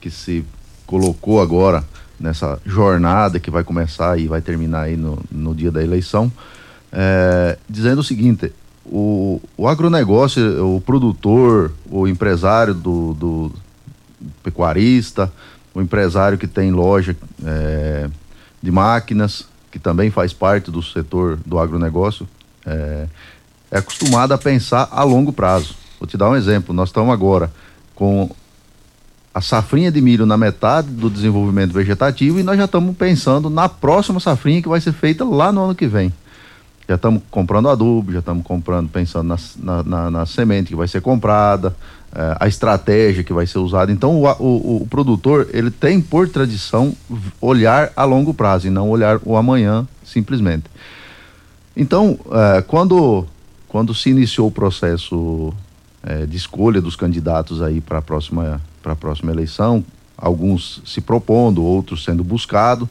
que 0.00 0.10
se 0.10 0.44
colocou 0.86 1.40
agora 1.40 1.84
nessa 2.18 2.58
jornada 2.64 3.38
que 3.38 3.50
vai 3.50 3.62
começar 3.62 4.18
e 4.18 4.26
vai 4.26 4.40
terminar 4.40 4.82
aí 4.82 4.96
no, 4.96 5.22
no 5.30 5.54
dia 5.54 5.70
da 5.70 5.82
eleição, 5.82 6.32
é, 6.92 7.58
dizendo 7.68 8.00
o 8.00 8.04
seguinte: 8.04 8.52
o, 8.86 9.40
o 9.56 9.66
agronegócio, 9.66 10.76
o 10.76 10.80
produtor, 10.80 11.72
o 11.90 12.06
empresário 12.06 12.74
do, 12.74 13.14
do 13.14 13.52
pecuarista, 14.42 15.32
o 15.74 15.80
empresário 15.80 16.38
que 16.38 16.46
tem 16.46 16.70
loja 16.70 17.16
é, 17.44 18.08
de 18.62 18.70
máquinas, 18.70 19.46
que 19.70 19.78
também 19.78 20.10
faz 20.10 20.32
parte 20.32 20.70
do 20.70 20.82
setor 20.82 21.38
do 21.44 21.58
agronegócio, 21.58 22.28
é, 22.64 23.06
é 23.70 23.78
acostumado 23.78 24.32
a 24.32 24.38
pensar 24.38 24.88
a 24.90 25.02
longo 25.02 25.32
prazo. 25.32 25.74
Vou 25.98 26.06
te 26.06 26.16
dar 26.16 26.30
um 26.30 26.36
exemplo. 26.36 26.74
Nós 26.74 26.90
estamos 26.90 27.12
agora 27.12 27.50
com 27.94 28.30
a 29.34 29.40
safrinha 29.40 29.90
de 29.90 30.00
milho 30.00 30.24
na 30.24 30.36
metade 30.36 30.88
do 30.88 31.10
desenvolvimento 31.10 31.72
vegetativo 31.72 32.38
e 32.38 32.42
nós 32.44 32.56
já 32.56 32.66
estamos 32.66 32.96
pensando 32.96 33.50
na 33.50 33.68
próxima 33.68 34.20
safrinha 34.20 34.62
que 34.62 34.68
vai 34.68 34.80
ser 34.80 34.92
feita 34.92 35.24
lá 35.24 35.50
no 35.50 35.64
ano 35.64 35.74
que 35.74 35.88
vem. 35.88 36.12
Já 36.86 36.96
estamos 36.96 37.22
comprando 37.30 37.70
adubo, 37.70 38.12
já 38.12 38.18
estamos 38.18 38.44
comprando, 38.44 38.90
pensando 38.90 39.28
na, 39.28 39.38
na, 39.56 39.82
na, 39.82 40.10
na, 40.10 40.26
semente 40.26 40.68
que 40.68 40.76
vai 40.76 40.86
ser 40.86 41.00
comprada, 41.00 41.74
eh, 42.14 42.36
a 42.38 42.46
estratégia 42.46 43.24
que 43.24 43.32
vai 43.32 43.46
ser 43.46 43.58
usada. 43.58 43.90
Então, 43.90 44.20
o, 44.20 44.26
o, 44.26 44.82
o, 44.82 44.86
produtor, 44.86 45.48
ele 45.54 45.70
tem 45.70 45.98
por 45.98 46.28
tradição 46.28 46.94
olhar 47.40 47.90
a 47.96 48.04
longo 48.04 48.34
prazo 48.34 48.66
e 48.66 48.70
não 48.70 48.90
olhar 48.90 49.18
o 49.24 49.34
amanhã 49.34 49.88
simplesmente. 50.04 50.64
Então, 51.74 52.18
eh, 52.30 52.62
quando, 52.68 53.26
quando 53.66 53.94
se 53.94 54.10
iniciou 54.10 54.48
o 54.48 54.52
processo 54.52 55.54
eh, 56.02 56.26
de 56.26 56.36
escolha 56.36 56.82
dos 56.82 56.96
candidatos 56.96 57.62
aí 57.62 57.80
para 57.80 58.00
a 58.00 58.02
próxima, 58.02 58.60
próxima 59.00 59.32
eleição, 59.32 59.82
alguns 60.18 60.82
se 60.84 61.00
propondo, 61.00 61.64
outros 61.64 62.04
sendo 62.04 62.22
buscados, 62.22 62.88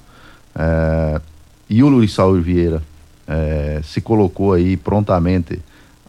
e 1.68 1.82
o 1.82 1.90
Luiz 1.90 2.14
Saúl 2.14 2.40
Vieira 2.40 2.84
é, 3.28 3.82
se 3.84 4.02
colocou 4.02 4.54
aí 4.54 4.76
prontamente 4.78 5.60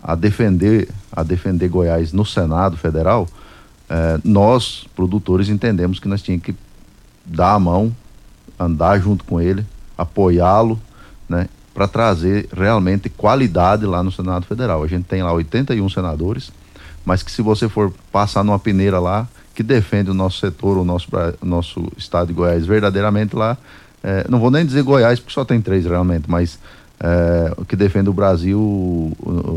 a 0.03 0.15
defender 0.15 0.89
a 1.11 1.23
defender 1.23 1.69
Goiás 1.69 2.13
no 2.13 2.27
Senado 2.27 2.77
Federal, 2.77 3.29
é, 3.89 4.19
nós 4.25 4.87
produtores 4.95 5.49
entendemos 5.49 6.01
que 6.01 6.09
nós 6.09 6.23
tínhamos 6.23 6.45
que 6.45 6.55
dar 7.25 7.55
a 7.55 7.59
mão, 7.59 7.95
andar 8.59 9.01
junto 9.01 9.25
com 9.25 9.41
ele, 9.41 9.65
apoiá-lo, 9.97 10.81
né, 11.29 11.49
para 11.73 11.89
trazer 11.89 12.49
realmente 12.53 13.09
qualidade 13.09 13.87
lá 13.87 14.03
no 14.03 14.13
Senado 14.13 14.47
Federal. 14.47 14.83
A 14.83 14.87
gente 14.87 15.05
tem 15.05 15.23
lá 15.23 15.33
81 15.33 15.89
senadores, 15.89 16.53
mas 17.05 17.23
que 17.23 17.31
se 17.31 17.43
você 17.43 17.69
for 17.69 17.93
passar 18.13 18.45
numa 18.45 18.59
peneira 18.59 18.99
lá 18.99 19.29
que 19.55 19.63
defende 19.63 20.11
o 20.11 20.15
nosso 20.15 20.39
setor, 20.41 20.77
o 20.77 20.85
nosso, 20.85 21.09
o 21.41 21.47
nosso 21.47 21.93
estado 21.97 22.29
de 22.29 22.33
Goiás 22.33 22.67
verdadeiramente 22.67 23.37
lá, 23.37 23.57
é, 24.03 24.27
não 24.29 24.39
vou 24.39 24.51
nem 24.51 24.67
dizer 24.67 24.83
Goiás 24.83 25.21
porque 25.21 25.33
só 25.33 25.45
tem 25.45 25.61
três 25.61 25.85
realmente, 25.85 26.25
mas 26.29 26.59
é, 27.01 27.53
o 27.57 27.65
que 27.65 27.77
defende 27.77 28.09
o 28.09 28.13
Brasil 28.13 29.13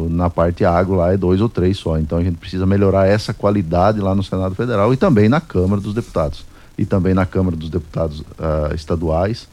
na 0.09 0.30
parte 0.30 0.65
agro 0.65 0.95
lá 0.95 1.14
é 1.14 1.18
dois 1.18 1.39
ou 1.39 1.47
três 1.47 1.77
só. 1.77 1.97
Então 1.97 2.18
a 2.18 2.23
gente 2.23 2.38
precisa 2.38 2.65
melhorar 2.65 3.07
essa 3.07 3.34
qualidade 3.34 3.99
lá 3.99 4.15
no 4.15 4.23
Senado 4.23 4.55
Federal 4.55 4.93
e 4.93 4.97
também 4.97 5.30
na 5.30 5.39
Câmara 5.39 5.81
dos 5.81 5.93
Deputados. 5.93 6.45
E 6.77 6.85
também 6.85 7.14
na 7.14 7.26
Câmara 7.26 7.55
dos 7.55 7.69
Deputados 7.69 8.19
uh, 8.19 8.73
estaduais. 8.76 9.47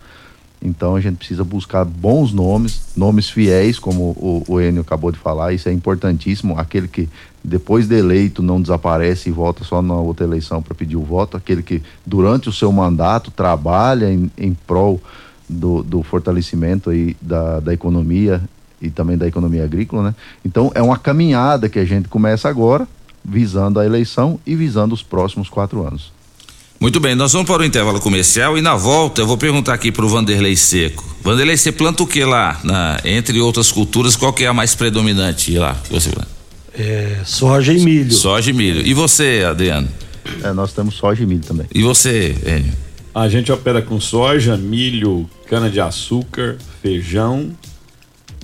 Então 0.64 0.96
a 0.96 1.00
gente 1.00 1.16
precisa 1.16 1.44
buscar 1.44 1.84
bons 1.84 2.32
nomes, 2.32 2.92
nomes 2.96 3.28
fiéis, 3.28 3.78
como 3.78 4.02
o, 4.02 4.42
o 4.48 4.60
Enio 4.60 4.80
acabou 4.80 5.12
de 5.12 5.18
falar, 5.18 5.52
isso 5.52 5.68
é 5.68 5.72
importantíssimo. 5.72 6.58
Aquele 6.58 6.88
que 6.88 7.06
depois 7.42 7.86
de 7.86 7.94
eleito 7.94 8.42
não 8.42 8.62
desaparece 8.62 9.28
e 9.28 9.32
volta 9.32 9.62
só 9.62 9.82
na 9.82 9.94
outra 9.94 10.24
eleição 10.24 10.62
para 10.62 10.74
pedir 10.74 10.96
o 10.96 11.02
voto, 11.02 11.36
aquele 11.36 11.62
que 11.62 11.82
durante 12.06 12.48
o 12.48 12.52
seu 12.52 12.72
mandato 12.72 13.30
trabalha 13.30 14.10
em, 14.10 14.30
em 14.38 14.54
prol 14.54 14.98
do, 15.48 15.82
do 15.82 16.02
fortalecimento 16.02 16.90
aí 16.90 17.16
da, 17.20 17.60
da 17.60 17.72
economia 17.72 18.42
e 18.80 18.90
também 18.90 19.16
da 19.16 19.26
economia 19.26 19.64
agrícola, 19.64 20.02
né? 20.02 20.14
Então 20.44 20.70
é 20.74 20.82
uma 20.82 20.98
caminhada 20.98 21.68
que 21.68 21.78
a 21.78 21.84
gente 21.84 22.08
começa 22.08 22.48
agora, 22.48 22.86
visando 23.24 23.80
a 23.80 23.86
eleição 23.86 24.38
e 24.46 24.54
visando 24.54 24.94
os 24.94 25.02
próximos 25.02 25.48
quatro 25.48 25.86
anos. 25.86 26.12
Muito 26.80 27.00
bem, 27.00 27.14
nós 27.14 27.32
vamos 27.32 27.48
para 27.48 27.62
o 27.62 27.64
intervalo 27.64 28.00
comercial 28.00 28.58
e 28.58 28.60
na 28.60 28.76
volta 28.76 29.22
eu 29.22 29.26
vou 29.26 29.38
perguntar 29.38 29.72
aqui 29.72 29.90
para 29.90 30.04
o 30.04 30.08
Vanderlei 30.08 30.56
Seco. 30.56 31.02
Vanderlei, 31.22 31.56
você 31.56 31.72
planta 31.72 32.02
o 32.02 32.06
que 32.06 32.24
lá? 32.24 32.60
Na, 32.62 33.00
entre 33.04 33.40
outras 33.40 33.72
culturas, 33.72 34.16
qual 34.16 34.32
que 34.32 34.44
é 34.44 34.48
a 34.48 34.52
mais 34.52 34.74
predominante 34.74 35.56
lá 35.56 35.74
que 35.74 35.92
você 35.92 36.10
planta? 36.10 36.28
É, 36.76 37.20
soja 37.24 37.72
e 37.72 37.82
milho. 37.82 38.12
Soja 38.12 38.50
e 38.50 38.52
milho. 38.52 38.84
E 38.84 38.92
você, 38.92 39.44
Adriano? 39.48 39.88
É, 40.42 40.52
nós 40.52 40.72
temos 40.72 40.96
soja 40.96 41.22
e 41.22 41.26
milho 41.26 41.42
também. 41.42 41.66
E 41.72 41.82
você, 41.82 42.34
Enio? 42.44 42.83
A 43.14 43.28
gente 43.28 43.52
opera 43.52 43.80
com 43.80 44.00
soja, 44.00 44.56
milho, 44.56 45.30
cana-de-açúcar, 45.46 46.56
feijão, 46.82 47.52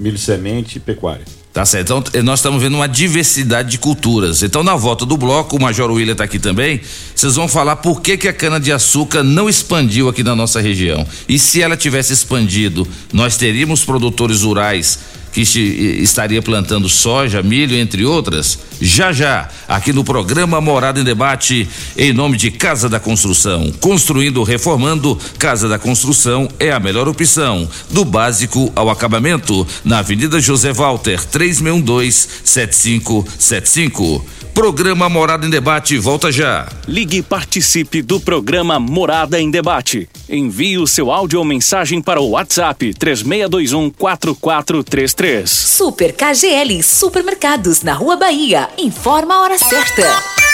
milho 0.01 0.17
semente 0.17 0.77
e 0.77 0.81
pecuária. 0.81 1.25
Tá 1.53 1.65
certo. 1.67 1.87
Então, 1.87 2.05
eh, 2.13 2.23
nós 2.23 2.39
estamos 2.39 2.63
vendo 2.63 2.77
uma 2.77 2.87
diversidade 2.87 3.73
de 3.73 3.79
culturas. 3.79 4.45
Então, 4.45 4.63
na 4.63 4.77
volta 4.77 5.05
do 5.05 5.17
bloco, 5.17 5.57
o 5.57 5.61
Major 5.61 5.91
William 5.91 6.13
está 6.13 6.23
aqui 6.23 6.39
também. 6.39 6.81
Vocês 7.13 7.35
vão 7.35 7.49
falar 7.49 7.77
por 7.77 8.01
que, 8.01 8.17
que 8.17 8.29
a 8.29 8.33
cana-de-açúcar 8.33 9.25
não 9.25 9.49
expandiu 9.49 10.09
aqui 10.09 10.23
na 10.23 10.37
nossa 10.37 10.61
região. 10.61 11.05
E 11.29 11.37
se 11.37 11.61
ela 11.61 11.77
tivesse 11.77 12.13
expandido, 12.13 12.87
nós 13.13 13.37
teríamos 13.37 13.85
produtores 13.85 14.43
rurais 14.43 15.01
que 15.33 15.43
estaria 15.43 16.43
plantando 16.43 16.89
soja, 16.89 17.41
milho, 17.43 17.77
entre 17.77 18.05
outras, 18.05 18.59
já 18.81 19.13
já, 19.13 19.49
aqui 19.69 19.93
no 19.93 20.03
programa 20.03 20.61
Morada 20.61 20.99
em 21.01 21.05
Debate, 21.05 21.69
em 21.97 22.13
nome 22.13 22.37
de 22.37 22.51
Casa 22.51 22.89
da 22.89 22.99
Construção. 22.99 23.73
Construindo, 23.81 24.43
reformando, 24.43 25.17
Casa 25.39 25.69
da 25.69 25.79
Construção 25.79 26.49
é 26.59 26.73
a 26.73 26.81
melhor 26.81 27.07
opção, 27.09 27.69
do 27.91 28.05
básico 28.05 28.73
ao 28.75 28.91
acabamento, 28.91 29.65
na 29.85 29.99
Avenida 29.99 30.41
José 30.41 30.73
Walter, 30.73 31.21
3612-7575. 31.29 34.23
Programa 34.55 35.09
Morada 35.09 35.47
em 35.47 35.51
Debate 35.51 35.97
volta 35.97 36.31
já. 36.31 36.69
Ligue 36.87 37.19
e 37.19 37.23
participe 37.23 38.03
do 38.03 38.21
programa 38.21 38.79
Morada 38.79 39.41
em 39.41 39.51
Debate. 39.51 40.09
Envie 40.29 40.77
o 40.77 40.87
seu 40.87 41.11
áudio 41.11 41.39
ou 41.39 41.45
mensagem 41.45 42.03
para 42.03 42.21
o 42.21 42.31
WhatsApp 42.31 42.93
3621 42.95 43.91
4433. 43.91 45.15
Super 45.47 46.15
KGL 46.15 46.83
Supermercados 46.83 47.83
na 47.83 47.93
Rua 47.93 48.17
Bahia. 48.17 48.71
Informa 48.79 49.35
a 49.35 49.41
hora 49.43 49.59
certa. 49.59 50.50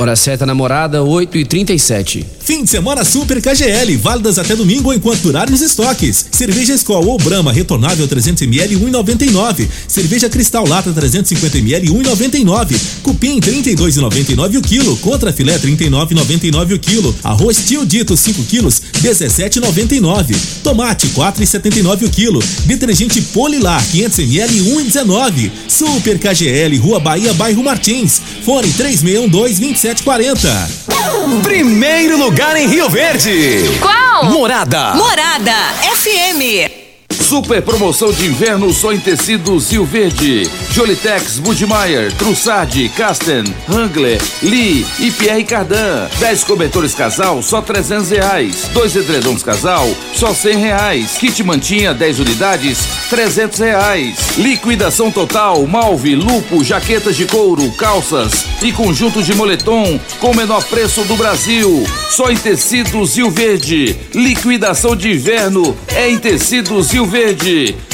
Hora 0.00 0.14
certa 0.14 0.46
namorada, 0.46 1.02
8 1.02 1.38
e 1.38 1.44
37 1.44 2.38
Fim 2.48 2.64
de 2.64 2.70
semana 2.70 3.04
Super 3.04 3.42
KGL, 3.42 3.94
válidas 3.98 4.38
até 4.38 4.56
domingo 4.56 4.90
enquanto 4.90 5.20
durarem 5.20 5.52
os 5.52 5.60
estoques. 5.60 6.24
Cerveja 6.30 6.72
Skol 6.76 7.06
ou 7.06 7.18
Brahma 7.18 7.52
retornável 7.52 8.08
300ml 8.08 8.78
1,99. 8.78 9.68
Cerveja 9.86 10.30
Cristal 10.30 10.66
Lata 10.66 10.90
350ml 10.90 11.90
1,99. 11.90 12.74
Cupim 13.02 13.38
32,99 13.38 14.56
o 14.56 14.62
quilo. 14.62 14.96
Contra 14.96 15.30
filé 15.30 15.58
39,99 15.58 16.74
o 16.74 16.78
quilo. 16.78 17.14
Arroz 17.22 17.66
Tio 17.66 17.84
Dito 17.84 18.16
5 18.16 18.42
quilos 18.44 18.80
17,99. 19.02 20.34
Tomate 20.62 21.08
4,79 21.08 22.06
o 22.06 22.10
quilo. 22.10 22.42
Detergente 22.64 23.20
Polilar 23.20 23.84
500ml 23.88 24.48
1,19. 24.90 25.50
Super 25.68 26.18
KGL, 26.18 26.78
Rua 26.78 26.98
Bahia, 26.98 27.34
Bairro 27.34 27.62
Martins. 27.62 28.22
Fone 28.42 28.72
3612 28.72 29.60
2740. 29.94 31.42
Primeiro 31.42 32.18
lugar 32.18 32.56
em 32.56 32.66
Rio 32.68 32.88
Verde. 32.90 33.78
Qual? 33.80 34.24
Morada. 34.26 34.94
Morada 34.94 35.54
FM. 35.94 36.87
Super 37.28 37.60
promoção 37.60 38.10
de 38.10 38.24
inverno 38.24 38.72
só 38.72 38.90
em 38.90 38.98
tecidos 38.98 39.70
Rio 39.70 39.84
Verde. 39.84 40.50
Jolitex, 40.72 41.38
Budmeier, 41.38 42.10
Trussardi, 42.14 42.88
Casten, 42.88 43.44
Hangler, 43.68 44.18
Lee 44.42 44.86
e 44.98 45.10
Pierre 45.10 45.44
Cardan. 45.44 46.08
10 46.20 46.44
cobertores 46.44 46.94
casal, 46.94 47.42
só 47.42 47.60
300 47.60 48.08
reais. 48.12 48.70
Dois 48.72 48.96
edredons 48.96 49.42
casal, 49.42 49.86
só 50.14 50.32
100 50.32 50.56
reais. 50.56 51.18
Kit 51.18 51.44
mantinha, 51.44 51.92
10 51.92 52.20
unidades, 52.20 52.78
300 53.10 53.58
reais. 53.58 54.38
Liquidação 54.38 55.10
total, 55.10 55.66
malve, 55.66 56.14
lupo, 56.14 56.64
jaquetas 56.64 57.14
de 57.14 57.26
couro, 57.26 57.70
calças 57.72 58.46
e 58.62 58.72
conjuntos 58.72 59.26
de 59.26 59.34
moletom 59.34 60.00
com 60.18 60.34
menor 60.34 60.64
preço 60.64 61.04
do 61.04 61.14
Brasil. 61.14 61.84
Só 62.08 62.30
em 62.30 62.36
tecidos 62.38 63.16
Rio 63.16 63.30
Verde. 63.30 63.94
Liquidação 64.14 64.96
de 64.96 65.10
inverno 65.10 65.76
é 65.94 66.08
em 66.08 66.16
tecidos 66.16 66.90
Rio 66.90 67.04
Verde. 67.04 67.17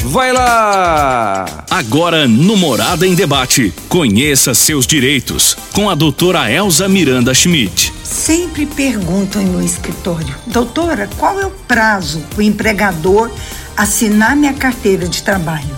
Vai 0.03 0.31
lá! 0.31 1.65
Agora 1.71 2.27
no 2.27 2.55
Morada 2.55 3.07
em 3.07 3.15
Debate. 3.15 3.73
Conheça 3.89 4.53
seus 4.53 4.85
direitos 4.85 5.57
com 5.73 5.89
a 5.89 5.95
doutora 5.95 6.51
Elza 6.51 6.87
Miranda 6.87 7.33
Schmidt. 7.33 7.91
Sempre 8.03 8.67
perguntam 8.67 9.41
em 9.41 9.47
meu 9.47 9.61
escritório, 9.61 10.35
doutora, 10.45 11.09
qual 11.17 11.39
é 11.39 11.45
o 11.47 11.49
prazo 11.49 12.19
para 12.29 12.37
o 12.37 12.43
empregador 12.43 13.31
assinar 13.75 14.35
minha 14.35 14.53
carteira 14.53 15.07
de 15.07 15.23
trabalho? 15.23 15.75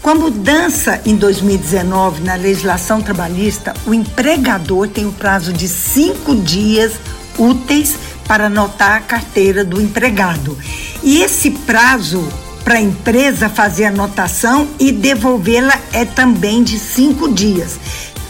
Com 0.00 0.08
a 0.08 0.14
mudança 0.14 0.98
em 1.04 1.14
2019 1.14 2.22
na 2.22 2.36
legislação 2.36 3.02
trabalhista, 3.02 3.74
o 3.84 3.92
empregador 3.92 4.88
tem 4.88 5.04
o 5.04 5.12
prazo 5.12 5.52
de 5.52 5.68
cinco 5.68 6.34
dias 6.34 6.92
úteis 7.38 7.96
para 8.26 8.46
anotar 8.46 8.96
a 8.96 9.00
carteira 9.00 9.62
do 9.62 9.78
empregado. 9.78 10.56
E 11.02 11.20
esse 11.20 11.50
prazo 11.50 12.26
para 12.68 12.80
a 12.80 12.82
empresa 12.82 13.48
fazer 13.48 13.86
a 13.86 13.88
anotação 13.88 14.68
e 14.78 14.92
devolvê-la 14.92 15.72
é 15.90 16.04
também 16.04 16.62
de 16.62 16.78
cinco 16.78 17.32
dias. 17.32 17.80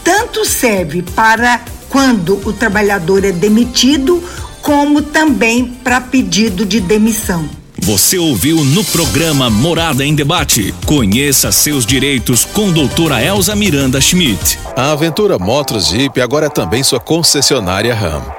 Tanto 0.01 0.45
serve 0.45 1.01
para 1.01 1.59
quando 1.89 2.39
o 2.47 2.53
trabalhador 2.53 3.25
é 3.25 3.33
demitido, 3.33 4.23
como 4.61 5.01
também 5.01 5.65
para 5.83 5.99
pedido 5.99 6.65
de 6.65 6.79
demissão. 6.79 7.49
Você 7.79 8.17
ouviu 8.17 8.63
no 8.63 8.81
programa 8.85 9.49
Morada 9.49 10.05
em 10.05 10.15
Debate. 10.15 10.73
Conheça 10.85 11.51
seus 11.51 11.85
direitos 11.85 12.45
com 12.45 12.71
doutora 12.71 13.21
Elza 13.21 13.57
Miranda 13.57 13.99
Schmidt. 13.99 14.57
A 14.73 14.93
Aventura 14.93 15.37
Motos 15.37 15.89
Jeep 15.89 16.21
agora 16.21 16.45
é 16.45 16.49
também 16.49 16.81
sua 16.81 17.01
concessionária 17.01 17.93
RAM. 17.93 18.38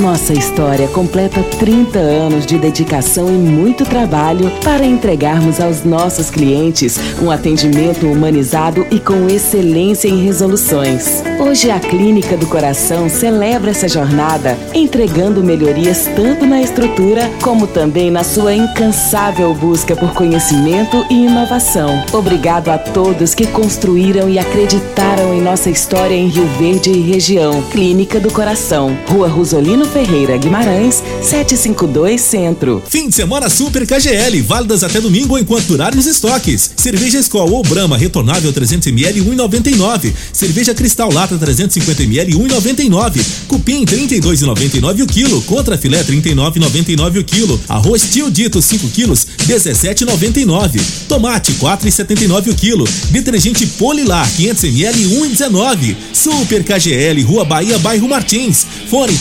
Nossa 0.00 0.34
história 0.34 0.86
completa 0.88 1.42
30 1.58 1.98
anos 1.98 2.44
de 2.44 2.58
dedicação 2.58 3.28
e 3.28 3.32
muito 3.32 3.82
trabalho 3.86 4.50
para 4.62 4.84
entregarmos 4.84 5.58
aos 5.58 5.84
nossos 5.84 6.28
clientes 6.28 6.98
um 7.22 7.30
atendimento 7.30 8.06
humanizado 8.06 8.86
e 8.90 9.00
com 9.00 9.26
excelência 9.26 10.06
em 10.06 10.22
resoluções. 10.22 11.22
Hoje 11.40 11.70
a 11.70 11.80
Clínica 11.80 12.36
do 12.36 12.46
Coração 12.46 13.08
celebra 13.08 13.70
essa 13.70 13.88
jornada, 13.88 14.58
entregando 14.74 15.42
melhorias 15.42 16.06
tanto 16.14 16.44
na 16.44 16.60
estrutura 16.60 17.30
como 17.42 17.66
também 17.66 18.10
na 18.10 18.22
sua 18.22 18.52
incansável 18.52 19.54
busca 19.54 19.96
por 19.96 20.12
conhecimento 20.12 21.06
e 21.08 21.24
inovação. 21.24 22.04
Obrigado 22.12 22.68
a 22.68 22.76
todos 22.76 23.34
que 23.34 23.46
construíram 23.46 24.28
e 24.28 24.38
acreditaram 24.38 25.32
em 25.32 25.40
nossa 25.40 25.70
história 25.70 26.14
em 26.14 26.28
Rio 26.28 26.46
Verde 26.58 26.90
e 26.90 27.00
região. 27.00 27.62
Clínica 27.70 28.20
do 28.20 28.30
Coração, 28.30 28.94
Rua 29.08 29.28
Rosolino 29.28 29.85
Ferreira 29.86 30.36
Guimarães, 30.36 31.02
752 31.22 32.20
Centro. 32.20 32.82
Fim 32.88 33.08
de 33.08 33.14
semana 33.14 33.48
Super 33.48 33.86
KGL, 33.86 34.42
válidas 34.42 34.82
até 34.82 35.00
domingo 35.00 35.38
enquanto 35.38 35.66
durarem 35.66 35.98
os 35.98 36.06
estoques. 36.06 36.72
Cerveja 36.76 37.18
Skol 37.20 37.50
ou 37.50 37.62
Brahma 37.62 37.96
retornável 37.96 38.52
300ml 38.52 39.22
1,99. 39.22 40.12
Cerveja 40.32 40.74
Cristal 40.74 41.12
Lata 41.12 41.36
350ml 41.36 42.34
1,99. 42.34 43.20
Cupim 43.48 43.84
32,99 43.84 45.02
o 45.02 45.06
quilo. 45.06 45.42
Contra 45.42 45.78
filé 45.78 46.02
39,99 46.02 47.20
o 47.20 47.24
quilo. 47.24 47.60
Arroz 47.68 48.08
Tio 48.10 48.30
Dito 48.30 48.60
5 48.60 48.88
quilos 48.88 49.26
17,99. 49.46 50.80
Tomate 51.08 51.52
4,79 51.54 52.50
o 52.50 52.54
quilo. 52.54 52.84
Detergente 53.10 53.66
Polilar 53.66 54.28
500ml 54.32 54.94
1,19. 54.94 55.96
Super 56.12 56.64
KGL, 56.64 57.22
Rua 57.22 57.44
Bahia, 57.44 57.78
Bairro 57.78 58.08
Martins. 58.08 58.66
Fone 58.88 59.12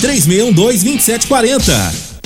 3612-2740. 0.55 2.04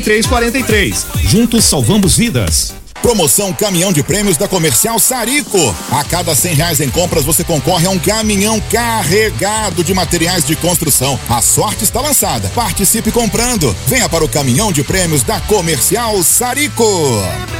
4343. 0.00 1.06
Juntos 1.28 1.64
salvamos 1.64 2.16
vidas. 2.16 2.74
Promoção 3.02 3.52
Caminhão 3.52 3.92
de 3.92 4.02
Prêmios 4.02 4.36
da 4.36 4.46
Comercial 4.46 4.98
Sarico. 4.98 5.58
A 5.90 6.04
cada 6.04 6.36
cem 6.36 6.54
reais 6.54 6.80
em 6.80 6.88
compras 6.88 7.24
você 7.24 7.42
concorre 7.42 7.86
a 7.86 7.90
um 7.90 7.98
caminhão 7.98 8.62
carregado 8.70 9.82
de 9.82 9.92
materiais 9.92 10.44
de 10.46 10.54
construção. 10.54 11.18
A 11.28 11.42
sorte 11.42 11.82
está 11.82 12.00
lançada. 12.00 12.48
Participe 12.54 13.10
comprando. 13.10 13.74
Venha 13.88 14.08
para 14.08 14.24
o 14.24 14.28
Caminhão 14.28 14.70
de 14.70 14.84
Prêmios 14.84 15.24
da 15.24 15.40
Comercial 15.40 16.22
Sarico. 16.22 16.84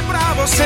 Pra 0.07 0.33
você, 0.33 0.63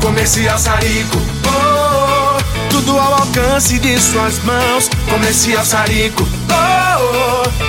Comercial 0.00 0.58
Sarico. 0.58 1.18
Oh, 1.46 2.70
tudo 2.70 2.96
ao 2.96 3.14
alcance 3.14 3.78
de 3.80 4.00
suas 4.00 4.38
mãos. 4.44 4.88
Comercial 5.10 5.64
Sarico, 5.64 6.22
oh, 6.22 6.83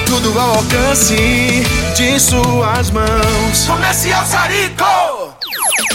tudo 0.05 0.39
ao 0.39 0.55
alcance 0.57 1.63
de 1.95 2.19
suas 2.19 2.91
mãos. 2.91 3.65
Comercial 3.67 4.25
Sarico. 4.25 5.35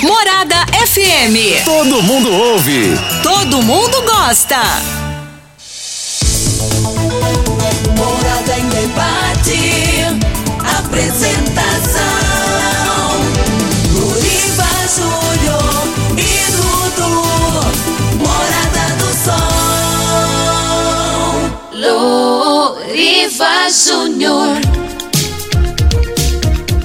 Morada 0.02 0.66
FM. 0.86 1.64
Todo 1.64 2.02
mundo 2.02 2.32
ouve. 2.32 2.98
Todo 3.22 3.62
mundo 3.62 4.02
gosta. 4.02 4.60
Morada 7.96 8.58
em 8.58 8.68
debate. 8.68 10.04
Apresentação: 10.78 12.02
Luriva 13.92 14.68
Júnior 14.96 15.88
e 16.16 16.50
Dudu. 16.52 17.10
Morada 18.18 18.94
do 18.96 19.24
Sol. 19.24 19.59
Luriva 22.00 23.68
Júnior. 23.68 24.79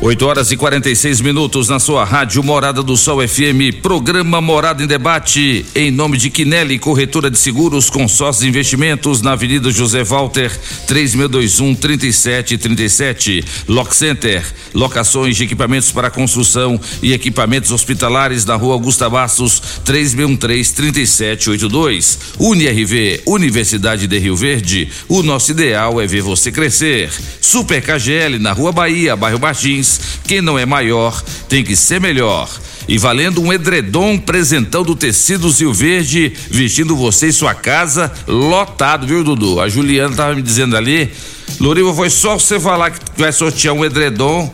8 0.06 0.24
horas 0.24 0.52
e 0.52 0.56
46 0.56 1.20
minutos 1.20 1.68
na 1.68 1.80
sua 1.80 2.06
rádio 2.06 2.44
Morada 2.44 2.84
do 2.84 2.96
Sol 2.96 3.28
FM, 3.28 3.82
programa 3.82 4.40
Morada 4.40 4.84
em 4.84 4.86
Debate, 4.86 5.66
em 5.74 5.90
nome 5.90 6.20
de 6.20 6.30
Quinelli 6.30 6.78
Corretora 6.78 7.28
de 7.28 7.40
Seguros, 7.40 7.90
consórcios 7.90 8.46
e 8.46 8.48
investimentos, 8.48 9.24
na 9.24 9.32
Avenida 9.32 9.72
José 9.72 10.04
Walter, 10.04 10.56
3621 10.86 11.74
3737. 11.74 13.44
Lock 13.68 13.96
Center, 13.96 14.46
locações 14.76 15.38
de 15.38 15.44
equipamentos 15.44 15.92
para 15.92 16.12
construção 16.12 16.80
e 17.02 17.12
equipamentos 17.12 17.72
hospitalares 17.72 18.46
na 18.46 18.56
rua 18.56 18.74
Augusta 18.74 19.10
Bastos, 19.10 19.60
3613 19.84 20.72
3782. 20.76 22.20
UniRV, 22.38 23.24
Universidade 23.26 24.06
de 24.06 24.20
Rio 24.20 24.36
Verde, 24.36 24.88
o 25.10 25.24
nosso 25.24 25.50
ideal 25.50 26.00
é 26.00 26.06
ver 26.06 26.22
você 26.22 26.52
crescer. 26.52 27.10
Super 27.42 27.82
KGL 27.82 28.38
na 28.38 28.54
Rua 28.54 28.72
Bahia, 28.72 29.16
bairro 29.16 29.40
Martins. 29.40 29.95
Quem 30.28 30.42
não 30.42 30.58
é 30.58 30.66
maior 30.66 31.22
tem 31.48 31.64
que 31.64 31.76
ser 31.76 32.00
melhor. 32.00 32.50
E 32.88 32.98
valendo 32.98 33.42
um 33.42 33.52
edredom 33.52 34.18
presentão 34.18 34.84
do 34.84 34.96
tecido 34.96 35.50
Rio 35.50 35.74
Verde, 35.74 36.34
vestindo 36.50 36.96
você 36.96 37.28
e 37.28 37.34
sua 37.34 37.56
casa, 37.56 38.12
lotado, 38.28 39.08
viu, 39.08 39.24
Dudu? 39.24 39.60
A 39.60 39.68
Juliana 39.68 40.16
tava 40.16 40.36
me 40.36 40.42
dizendo 40.42 40.78
ali, 40.78 41.12
Loriva, 41.60 41.94
foi 41.94 42.10
só 42.10 42.38
você 42.38 42.60
falar 42.60 42.92
que 42.92 43.00
vai 43.18 43.32
sortear 43.32 43.74
um 43.74 43.84
edredom, 43.84 44.52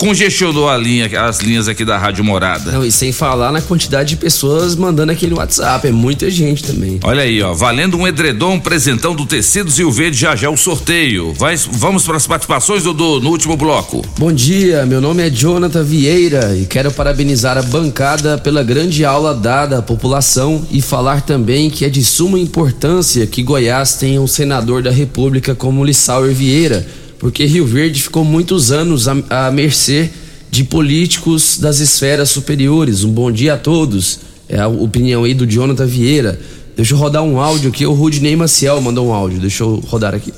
congestionou 0.00 0.66
a 0.66 0.78
linha, 0.78 1.10
as 1.20 1.40
linhas 1.40 1.68
aqui 1.68 1.84
da 1.84 1.98
Rádio 1.98 2.24
Morada. 2.24 2.72
Não, 2.72 2.82
e 2.82 2.90
sem 2.90 3.12
falar 3.12 3.52
na 3.52 3.60
quantidade 3.60 4.08
de 4.08 4.16
pessoas 4.16 4.74
mandando 4.74 5.12
aquele 5.12 5.34
WhatsApp, 5.34 5.86
é 5.86 5.92
muita 5.92 6.30
gente 6.30 6.64
também. 6.64 6.98
Olha 7.04 7.22
aí, 7.22 7.42
ó, 7.42 7.52
valendo 7.52 7.98
um 7.98 8.08
edredom, 8.08 8.58
presentão 8.58 9.14
do 9.14 9.26
Tecidos 9.26 9.76
Rio 9.76 9.92
Verde, 9.92 10.16
já 10.16 10.34
já 10.34 10.48
o 10.48 10.56
sorteio. 10.56 11.34
Vai, 11.34 11.54
vamos 11.72 12.04
para 12.04 12.16
as 12.16 12.26
participações, 12.26 12.82
Dudu, 12.82 13.20
no 13.20 13.28
último 13.28 13.58
bloco. 13.58 14.02
Bom 14.18 14.32
dia, 14.32 14.86
meu 14.86 15.02
nome 15.02 15.22
é 15.22 15.28
Jonathan 15.28 15.84
Vieira 15.84 16.56
e 16.56 16.64
quero 16.64 16.90
parabenizar 16.90 17.58
a 17.58 17.62
bancada 17.62 18.38
pela 18.38 18.62
grande 18.62 19.04
aula 19.04 19.34
dada 19.34 19.80
à 19.80 19.82
população 19.82 20.66
e 20.70 20.80
falar 20.80 21.20
também 21.20 21.68
que 21.68 21.84
é 21.84 21.90
de 21.90 22.02
suma 22.02 22.38
importância 22.38 23.26
que 23.26 23.42
Goiás 23.42 23.96
tenha 23.96 24.18
um 24.18 24.26
senador 24.26 24.82
da 24.82 24.90
República 24.90 25.54
como 25.54 25.84
Lissauer 25.84 26.32
Vieira, 26.32 26.86
porque 27.20 27.44
Rio 27.44 27.66
Verde 27.66 28.02
ficou 28.02 28.24
muitos 28.24 28.72
anos 28.72 29.06
à, 29.06 29.46
à 29.46 29.50
mercê 29.50 30.10
de 30.50 30.64
políticos 30.64 31.58
das 31.58 31.78
esferas 31.78 32.30
superiores. 32.30 33.04
Um 33.04 33.12
bom 33.12 33.30
dia 33.30 33.54
a 33.54 33.58
todos. 33.58 34.20
É 34.48 34.58
a 34.58 34.66
opinião 34.66 35.22
aí 35.22 35.34
do 35.34 35.46
Jonathan 35.46 35.86
Vieira. 35.86 36.40
Deixa 36.74 36.94
eu 36.94 36.98
rodar 36.98 37.22
um 37.22 37.38
áudio 37.38 37.68
aqui. 37.68 37.84
O 37.86 37.92
Rudney 37.92 38.34
Maciel 38.34 38.80
mandou 38.80 39.06
um 39.06 39.12
áudio. 39.12 39.38
Deixa 39.38 39.62
eu 39.62 39.76
rodar 39.86 40.14
aqui. 40.14 40.32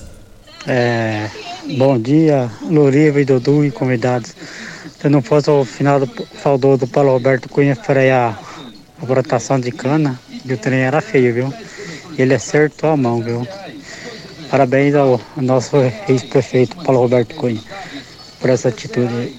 É, 0.67 1.31
bom 1.77 1.99
dia, 1.99 2.51
Loriva 2.69 3.21
e 3.21 3.25
Dudu 3.25 3.65
e 3.65 3.71
convidados. 3.71 4.35
Se 5.01 5.09
não 5.09 5.23
fosse 5.23 5.51
o 5.51 5.65
final 5.65 6.01
do 6.01 6.11
saudoso 6.43 6.87
Paulo 6.87 7.13
Roberto 7.13 7.49
Cunha 7.49 7.77
frear 7.77 8.41
a 9.01 9.07
brotação 9.07 9.59
de 9.59 9.71
cana, 9.71 10.19
e 10.45 10.53
o 10.53 10.59
trem 10.59 10.81
era 10.81 11.01
feio, 11.01 11.33
viu? 11.33 11.55
Ele 12.19 12.35
acertou 12.35 12.91
a 12.91 12.97
mão, 12.97 13.23
viu? 13.23 13.47
Parabéns 14.53 14.95
ao, 14.95 15.19
nosso 15.39 15.79
ex-prefeito 16.07 16.77
Paulo 16.85 17.01
Roberto 17.01 17.35
Cunha 17.37 17.59
por 18.39 18.51
essa 18.51 18.69
atitude 18.69 19.11
aí. 19.11 19.35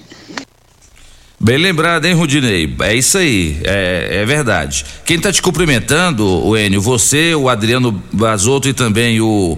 Bem 1.38 1.56
lembrado, 1.56 2.04
hein, 2.06 2.14
Rudinei? 2.14 2.74
É 2.80 2.96
isso 2.96 3.18
aí, 3.18 3.60
é, 3.62 4.22
é 4.22 4.26
verdade. 4.26 4.84
Quem 5.04 5.16
tá 5.20 5.30
te 5.32 5.40
cumprimentando, 5.40 6.26
o 6.26 6.56
Enio, 6.58 6.80
você, 6.80 7.32
o 7.32 7.48
Adriano 7.48 8.02
Basoto 8.12 8.68
e 8.68 8.72
também 8.72 9.20
o, 9.20 9.56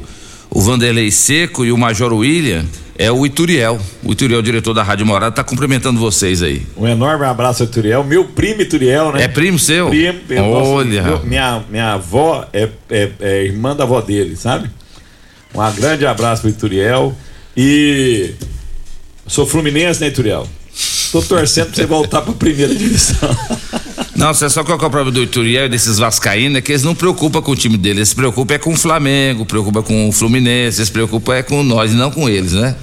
o 0.50 0.60
Vanderlei 0.60 1.10
Seco 1.10 1.64
e 1.64 1.72
o 1.72 1.78
Major 1.78 2.12
William, 2.12 2.66
é 2.98 3.10
o 3.10 3.24
Ituriel. 3.24 3.80
O 4.04 4.12
Ituriel, 4.12 4.42
diretor 4.42 4.74
da 4.74 4.82
Rádio 4.82 5.06
Morada, 5.06 5.36
tá 5.36 5.42
cumprimentando 5.42 5.98
vocês 5.98 6.42
aí. 6.42 6.66
Um 6.76 6.86
enorme 6.86 7.24
abraço 7.24 7.62
ao 7.62 7.68
Ituriel, 7.70 8.04
meu 8.04 8.26
primo 8.26 8.60
Ituriel, 8.60 9.10
né? 9.10 9.22
É 9.22 9.28
primo 9.28 9.58
seu? 9.58 9.88
Primo, 9.88 10.20
Olha. 10.52 11.02
nosso- 11.02 11.24
minha, 11.26 11.64
minha 11.70 11.94
avó 11.94 12.46
é, 12.52 12.68
é- 12.90 13.10
é 13.20 13.44
irmã 13.44 13.74
da 13.74 13.84
avó 13.84 14.02
dele, 14.02 14.36
sabe? 14.36 14.68
Um 15.56 15.74
grande 15.74 16.06
abraço 16.06 16.42
pro 16.42 16.50
Ituriel. 16.50 17.14
E 17.56 18.34
sou 19.26 19.46
fluminense, 19.46 20.00
né, 20.00 20.08
Ituriel? 20.08 20.46
Tô 21.10 21.22
torcendo 21.22 21.68
pra 21.68 21.76
você 21.76 21.86
voltar 21.86 22.22
pra 22.22 22.34
primeira 22.34 22.74
divisão. 22.74 23.34
Não, 24.14 24.32
você 24.32 24.48
sabe 24.48 24.66
qual 24.66 24.78
que 24.78 24.84
é 24.84 24.88
o 24.88 24.90
problema 24.90 25.14
do 25.14 25.22
Ituriel 25.22 25.66
e 25.66 25.68
desses 25.68 25.98
vascaínos? 25.98 26.58
É 26.58 26.60
que 26.60 26.72
eles 26.72 26.82
não 26.82 26.94
preocupam 26.94 27.40
com 27.40 27.52
o 27.52 27.56
time 27.56 27.76
deles, 27.76 27.98
eles 27.98 28.08
se 28.10 28.14
preocupam 28.14 28.54
é 28.54 28.58
com 28.58 28.72
o 28.72 28.76
Flamengo, 28.76 29.44
preocupa 29.44 29.82
com 29.82 30.08
o 30.08 30.12
Fluminense, 30.12 30.78
eles 30.78 30.88
se 30.88 30.92
preocupam 30.92 31.34
é 31.34 31.42
com 31.42 31.62
nós, 31.62 31.92
não 31.92 32.10
com 32.10 32.28
eles, 32.28 32.52
né? 32.52 32.76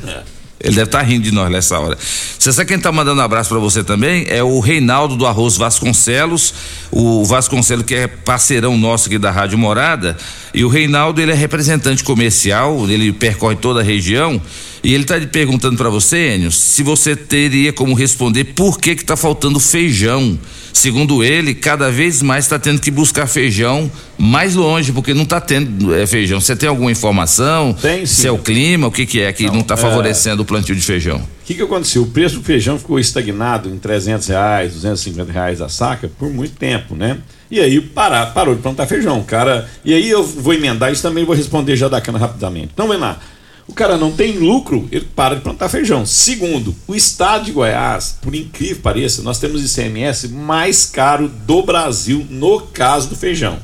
Ele 0.64 0.76
deve 0.76 0.88
estar 0.88 1.02
rindo 1.02 1.24
de 1.24 1.32
nós 1.32 1.52
nessa 1.52 1.78
hora. 1.78 1.98
Você 2.40 2.54
sabe 2.54 2.70
quem 2.70 2.80
tá 2.80 2.90
mandando 2.90 3.20
um 3.20 3.24
abraço 3.24 3.50
pra 3.50 3.60
você 3.60 3.84
também? 3.84 4.26
É 4.30 4.42
o 4.42 4.62
Reinaldo 4.62 5.18
do 5.18 5.28
Arroz 5.28 5.58
Vasconcelos. 5.58 6.54
O 6.90 7.26
Vasconcelos, 7.26 7.86
que 7.86 7.94
é 7.94 8.08
parceirão 8.08 8.78
nosso 8.78 9.08
aqui 9.08 9.18
da 9.18 9.30
Rádio 9.30 9.58
Morada. 9.58 10.16
E 10.54 10.64
o 10.64 10.70
Reinaldo, 10.70 11.22
ele 11.22 11.34
é 11.34 11.36
representante 11.36 12.02
comercial, 12.02 12.90
ele 12.90 13.12
percorre 13.12 13.58
toda 13.58 13.82
a 13.82 13.84
região. 13.84 14.42
E 14.84 14.94
ele 14.94 15.06
tá 15.06 15.18
lhe 15.18 15.28
perguntando 15.28 15.78
pra 15.78 15.90
você, 15.90 16.36
Enio, 16.36 16.52
se 16.52 16.84
você 16.84 17.16
teria 17.16 17.72
como 17.72 17.94
responder 17.94 18.44
por 18.44 18.78
que 18.80 18.96
que 18.96 19.06
tá 19.06 19.16
faltando 19.16 19.58
feijão. 19.60 20.38
Segundo 20.74 21.24
ele, 21.24 21.54
cada 21.54 21.90
vez 21.90 22.22
mais 22.22 22.44
está 22.46 22.60
tendo 22.60 22.82
que 22.82 22.92
buscar 22.92 23.26
feijão 23.28 23.90
mais 24.18 24.56
longe, 24.56 24.92
porque 24.92 25.14
não 25.14 25.24
está 25.24 25.40
tendo 25.40 25.94
é, 25.94 26.06
feijão. 26.06 26.42
Você 26.42 26.56
tem 26.56 26.68
alguma 26.68 26.92
informação? 26.92 27.74
Tem, 27.74 28.06
sim. 28.06 28.14
Se 28.14 28.28
é 28.28 28.32
o 28.32 28.38
clima, 28.40 28.88
o 28.88 28.92
que 28.92 29.06
que 29.06 29.22
é 29.22 29.32
que 29.32 29.46
não 29.46 29.60
está 29.60 29.76
é- 29.76 29.78
favorecendo 29.78 30.42
o 30.42 30.46
plantio 30.46 30.76
de 30.76 30.82
feijão? 30.82 31.18
O 31.18 31.46
que, 31.46 31.54
que 31.54 31.62
aconteceu? 31.62 32.02
O 32.02 32.08
preço 32.08 32.36
do 32.40 32.44
feijão 32.44 32.78
ficou 32.78 33.00
estagnado 33.00 33.70
em 33.70 33.78
300 33.78 34.28
reais, 34.28 34.74
250 34.74 35.32
reais 35.32 35.62
a 35.62 35.70
saca 35.70 36.10
por 36.20 36.30
muito 36.30 36.56
tempo, 36.56 36.96
né? 36.96 37.20
E 37.52 37.60
aí 37.60 37.80
parar, 37.80 38.28
parou 38.34 38.56
de 38.56 38.62
plantar 38.62 38.88
feijão, 38.88 39.22
cara. 39.24 39.70
E 39.86 39.94
aí 39.94 40.10
eu 40.10 40.24
vou 40.24 40.54
emendar 40.54 40.92
isso 40.92 41.02
também, 41.04 41.24
vou 41.24 41.36
responder 41.36 41.76
já 41.78 41.88
da 41.88 42.02
cana 42.02 42.18
rapidamente. 42.18 42.72
Então, 42.74 42.88
vem 42.88 42.98
lá. 42.98 43.20
O 43.68 43.74
cara 43.74 43.98
não 43.98 44.12
tem 44.12 44.34
lucro, 44.38 44.88
ele 44.92 45.08
para 45.16 45.36
de 45.36 45.42
plantar 45.42 45.70
feijão. 45.70 46.06
Segundo, 46.06 46.76
o 46.86 46.94
estado 46.94 47.46
de 47.46 47.52
Goiás, 47.54 48.18
por 48.22 48.36
incrível 48.36 48.76
que 48.76 48.82
pareça, 48.82 49.22
nós 49.22 49.40
temos 49.40 49.62
o 49.62 49.66
ICMS 49.66 50.28
mais 50.28 50.86
caro 50.86 51.28
do 51.30 51.64
Brasil 51.64 52.26
no 52.30 52.60
caso 52.60 53.08
do 53.10 53.16
feijão. 53.16 53.58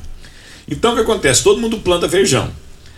Então 0.68 0.92
o 0.92 0.94
que 0.96 1.02
acontece? 1.02 1.42
Todo 1.42 1.60
mundo 1.60 1.78
planta 1.78 2.08
feijão. 2.08 2.50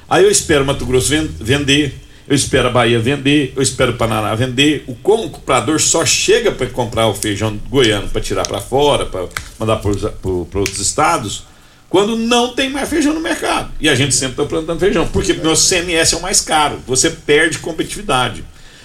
Aí 0.09 0.23
eu 0.24 0.31
espero 0.31 0.65
Mato 0.65 0.87
Grosso 0.87 1.09
ven- 1.09 1.29
vender, 1.41 1.95
eu 2.29 2.37
espero 2.37 2.69
a 2.69 2.70
Bahia 2.70 3.01
vender, 3.01 3.53
eu 3.57 3.62
espero 3.62 3.93
o 3.93 3.97
Paraná 3.97 4.33
vender. 4.35 4.85
O 4.87 4.95
comprador 4.95 5.81
só 5.81 6.07
chega 6.07 6.53
para 6.53 6.66
comprar 6.69 7.09
o 7.09 7.15
feijão 7.15 7.59
goiano 7.69 8.09
para 8.09 8.20
tirar 8.20 8.47
para 8.47 8.61
fora, 8.61 9.07
para 9.07 9.27
mandar 9.59 9.77
para 9.77 9.91
outros 10.61 10.79
estados, 10.79 11.45
quando 11.93 12.16
não 12.16 12.55
tem 12.55 12.70
mais 12.70 12.89
feijão 12.89 13.12
no 13.12 13.20
mercado. 13.20 13.70
E 13.78 13.86
a 13.86 13.94
gente 13.94 14.14
sempre 14.14 14.32
está 14.32 14.44
plantando 14.47 14.81
feijão, 14.81 15.06
porque 15.09 15.32
o 15.32 15.44
nosso 15.44 15.69
CMS 15.69 16.14
é 16.14 16.16
o 16.16 16.23
mais 16.23 16.40
caro, 16.40 16.78
você 16.86 17.10
perde 17.10 17.59
competitividade. 17.59 18.43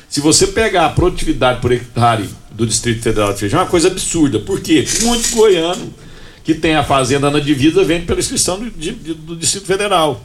Se 0.09 0.19
você 0.19 0.47
pegar 0.47 0.85
a 0.85 0.89
produtividade 0.89 1.61
por 1.61 1.71
hectare 1.71 2.29
do 2.51 2.65
Distrito 2.67 3.01
Federal 3.01 3.31
de 3.33 3.39
Feijão, 3.39 3.59
é 3.61 3.63
uma 3.63 3.69
coisa 3.69 3.87
absurda. 3.87 4.39
Por 4.39 4.59
quê? 4.59 4.85
Muito 5.03 5.29
goiano 5.33 5.93
que 6.43 6.53
tem 6.53 6.75
a 6.75 6.83
fazenda 6.83 7.31
na 7.31 7.39
divisa 7.39 7.81
vende 7.83 8.05
pela 8.05 8.19
inscrição 8.19 8.59
do, 8.59 8.69
de- 8.69 8.91
do 8.91 9.35
Distrito 9.37 9.65
Federal. 9.67 10.21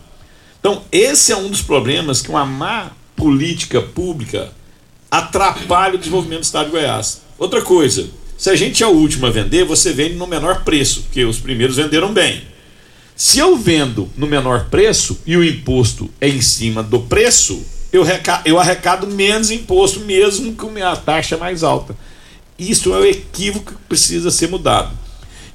Então, 0.59 0.83
esse 0.91 1.31
é 1.33 1.37
um 1.37 1.49
dos 1.49 1.63
problemas 1.63 2.21
que 2.21 2.31
uma 2.31 2.45
má 2.45 2.91
política 3.17 3.81
pública 3.81 4.51
atrapalha 5.11 5.95
o 5.95 5.99
desenvolvimento 5.99 6.41
do 6.41 6.45
estado 6.45 6.67
de 6.67 6.73
Goiás. 6.73 7.23
Outra 7.39 7.63
coisa, 7.63 8.07
se 8.37 8.51
a 8.51 8.57
gente 8.57 8.83
é 8.83 8.87
o 8.87 8.91
último 8.91 9.27
a 9.27 9.31
vender, 9.31 9.65
você 9.65 9.93
vende 9.93 10.15
no 10.15 10.27
menor 10.27 10.65
preço, 10.65 11.03
porque 11.03 11.25
os 11.25 11.39
primeiros 11.39 11.77
venderam 11.77 12.13
bem. 12.13 12.43
Se 13.25 13.39
eu 13.39 13.57
vendo 13.57 14.11
no 14.17 14.27
menor 14.27 14.65
preço 14.65 15.17
e 15.25 15.37
o 15.37 15.45
imposto 15.45 16.11
é 16.21 16.29
em 16.29 16.41
cima 16.41 16.83
do 16.83 17.03
preço, 17.03 17.63
eu, 17.93 18.03
reca- 18.03 18.43
eu 18.45 18.59
arrecado 18.59 19.07
menos 19.07 19.49
imposto, 19.53 20.01
mesmo 20.01 20.57
com 20.57 20.73
a 20.85 20.97
taxa 20.97 21.37
mais 21.37 21.63
alta. 21.63 21.97
Isso 22.59 22.93
é 22.93 22.99
um 22.99 23.05
equívoco 23.05 23.75
que 23.75 23.79
precisa 23.89 24.29
ser 24.29 24.49
mudado. 24.49 24.91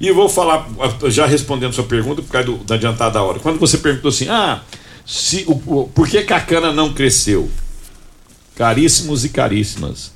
E 0.00 0.08
eu 0.08 0.14
vou 0.14 0.30
falar, 0.30 0.66
já 1.10 1.26
respondendo 1.26 1.74
sua 1.74 1.84
pergunta, 1.84 2.22
por 2.22 2.32
causa 2.32 2.46
do, 2.46 2.56
da 2.64 2.76
adiantada 2.76 3.10
da 3.10 3.22
hora. 3.22 3.38
Quando 3.38 3.58
você 3.58 3.76
perguntou 3.76 4.08
assim, 4.08 4.28
ah, 4.30 4.62
se, 5.04 5.44
o, 5.46 5.52
o, 5.66 5.88
por 5.88 6.08
que, 6.08 6.22
que 6.22 6.32
a 6.32 6.40
cana 6.40 6.72
não 6.72 6.94
cresceu? 6.94 7.50
Caríssimos 8.56 9.26
e 9.26 9.28
caríssimas, 9.28 10.10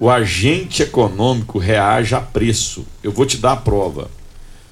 o 0.00 0.08
agente 0.08 0.82
econômico 0.82 1.58
reage 1.58 2.14
a 2.14 2.20
preço. 2.22 2.86
Eu 3.02 3.12
vou 3.12 3.26
te 3.26 3.36
dar 3.36 3.52
a 3.52 3.56
prova. 3.56 4.10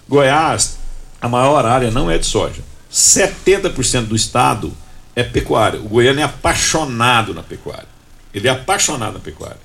Goiás, 0.09 0.79
a 1.21 1.29
maior 1.29 1.65
área 1.65 1.91
não 1.91 2.11
é 2.11 2.19
de 2.19 2.27
soja. 2.27 2.63
70% 2.93 4.07
do 4.07 4.17
estado 4.17 4.73
é 5.15 5.23
pecuária. 5.23 5.81
O 5.81 5.89
goiano 5.89 6.21
é 6.21 6.23
apaixonado 6.23 7.35
na 7.35 7.43
pecuária. 7.43 7.89
Ele 8.33 8.49
é 8.49 8.51
apaixonado 8.51 9.15
na 9.15 9.21
pecuária. 9.21 9.59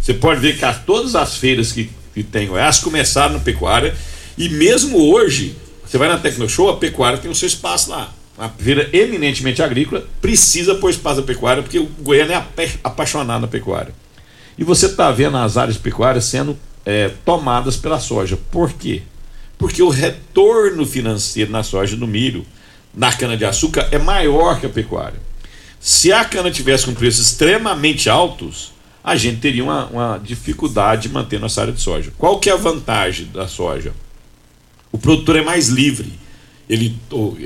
Você 0.00 0.14
pode 0.14 0.40
ver 0.40 0.58
que 0.58 0.84
todas 0.86 1.14
as 1.14 1.36
feiras 1.36 1.72
que, 1.72 1.90
que 2.14 2.22
tem 2.22 2.48
Goiás 2.48 2.78
começaram 2.78 3.34
na 3.34 3.40
pecuária 3.40 3.94
e 4.36 4.48
mesmo 4.48 4.98
hoje, 5.12 5.54
você 5.84 5.98
vai 5.98 6.08
na 6.08 6.16
Tecnoshow, 6.16 6.70
a 6.70 6.76
pecuária 6.78 7.18
tem 7.18 7.30
o 7.30 7.34
seu 7.34 7.46
espaço 7.46 7.90
lá. 7.90 8.10
A 8.38 8.48
feira 8.48 8.88
eminentemente 8.92 9.62
agrícola 9.62 10.06
precisa 10.20 10.74
pôr 10.76 10.88
espaço 10.88 11.20
da 11.20 11.26
pecuária 11.26 11.62
porque 11.62 11.78
o 11.78 11.84
goiano 11.84 12.32
é 12.32 12.46
apaixonado 12.82 13.42
na 13.42 13.48
pecuária. 13.48 13.92
E 14.56 14.64
você 14.64 14.86
está 14.86 15.10
vendo 15.10 15.36
as 15.36 15.58
áreas 15.58 15.76
pecuárias 15.76 16.24
sendo 16.24 16.58
é, 16.86 17.10
tomadas 17.24 17.76
pela 17.76 18.00
soja. 18.00 18.38
Por 18.50 18.72
quê? 18.72 19.02
Porque 19.60 19.82
o 19.82 19.90
retorno 19.90 20.86
financeiro 20.86 21.52
na 21.52 21.62
soja 21.62 21.94
no 21.94 22.06
milho, 22.06 22.46
na 22.94 23.12
cana-de-açúcar, 23.12 23.88
é 23.92 23.98
maior 23.98 24.58
que 24.58 24.64
a 24.64 24.70
pecuária. 24.70 25.20
Se 25.78 26.10
a 26.10 26.24
cana 26.24 26.50
tivesse 26.50 26.86
com 26.86 26.94
preços 26.94 27.26
extremamente 27.26 28.08
altos, 28.08 28.72
a 29.04 29.16
gente 29.16 29.38
teria 29.38 29.62
uma, 29.62 29.84
uma 29.88 30.18
dificuldade 30.18 31.02
de 31.02 31.08
manter 31.10 31.38
nossa 31.38 31.60
área 31.60 31.74
de 31.74 31.80
soja. 31.80 32.10
Qual 32.16 32.40
que 32.40 32.48
é 32.48 32.54
a 32.54 32.56
vantagem 32.56 33.26
da 33.26 33.46
soja? 33.46 33.92
O 34.90 34.96
produtor 34.96 35.36
é 35.36 35.42
mais 35.42 35.68
livre. 35.68 36.10
Ele, 36.66 36.98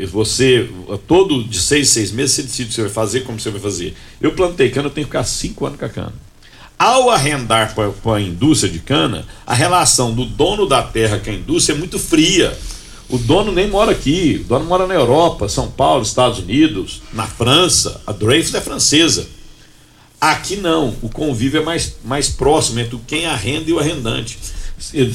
você, 0.08 0.70
todo 1.08 1.42
de 1.42 1.60
seis, 1.60 1.88
seis 1.88 2.12
meses, 2.12 2.36
você 2.36 2.42
decide 2.44 2.62
o 2.62 2.68
que 2.68 2.74
você 2.74 2.82
vai 2.82 2.90
fazer, 2.92 3.20
como 3.22 3.40
você 3.40 3.50
vai 3.50 3.60
fazer. 3.60 3.96
Eu 4.20 4.32
plantei 4.32 4.70
cana, 4.70 4.86
eu 4.86 4.92
tenho 4.92 5.06
que 5.06 5.10
ficar 5.10 5.24
cinco 5.24 5.66
anos 5.66 5.80
com 5.80 5.84
a 5.84 5.88
cana. 5.88 6.14
Ao 6.84 7.08
arrendar 7.08 7.74
para 7.74 8.16
a 8.16 8.20
indústria 8.20 8.70
de 8.70 8.78
cana, 8.78 9.26
a 9.46 9.54
relação 9.54 10.12
do 10.12 10.26
dono 10.26 10.66
da 10.66 10.82
terra 10.82 11.18
com 11.18 11.30
a 11.30 11.32
indústria 11.32 11.74
é 11.74 11.78
muito 11.78 11.98
fria. 11.98 12.54
O 13.08 13.16
dono 13.16 13.50
nem 13.52 13.70
mora 13.70 13.92
aqui, 13.92 14.42
o 14.44 14.48
dono 14.48 14.66
mora 14.66 14.86
na 14.86 14.92
Europa, 14.92 15.48
São 15.48 15.70
Paulo, 15.70 16.02
Estados 16.02 16.40
Unidos, 16.40 17.00
na 17.14 17.26
França. 17.26 18.02
A 18.06 18.12
Dreyfus 18.12 18.54
é 18.54 18.60
francesa. 18.60 19.26
Aqui 20.20 20.56
não, 20.56 20.94
o 21.00 21.08
convívio 21.08 21.62
é 21.62 21.64
mais, 21.64 21.96
mais 22.04 22.28
próximo 22.28 22.78
entre 22.78 23.00
quem 23.06 23.24
arrenda 23.24 23.70
e 23.70 23.72
o 23.72 23.78
arrendante. 23.78 24.38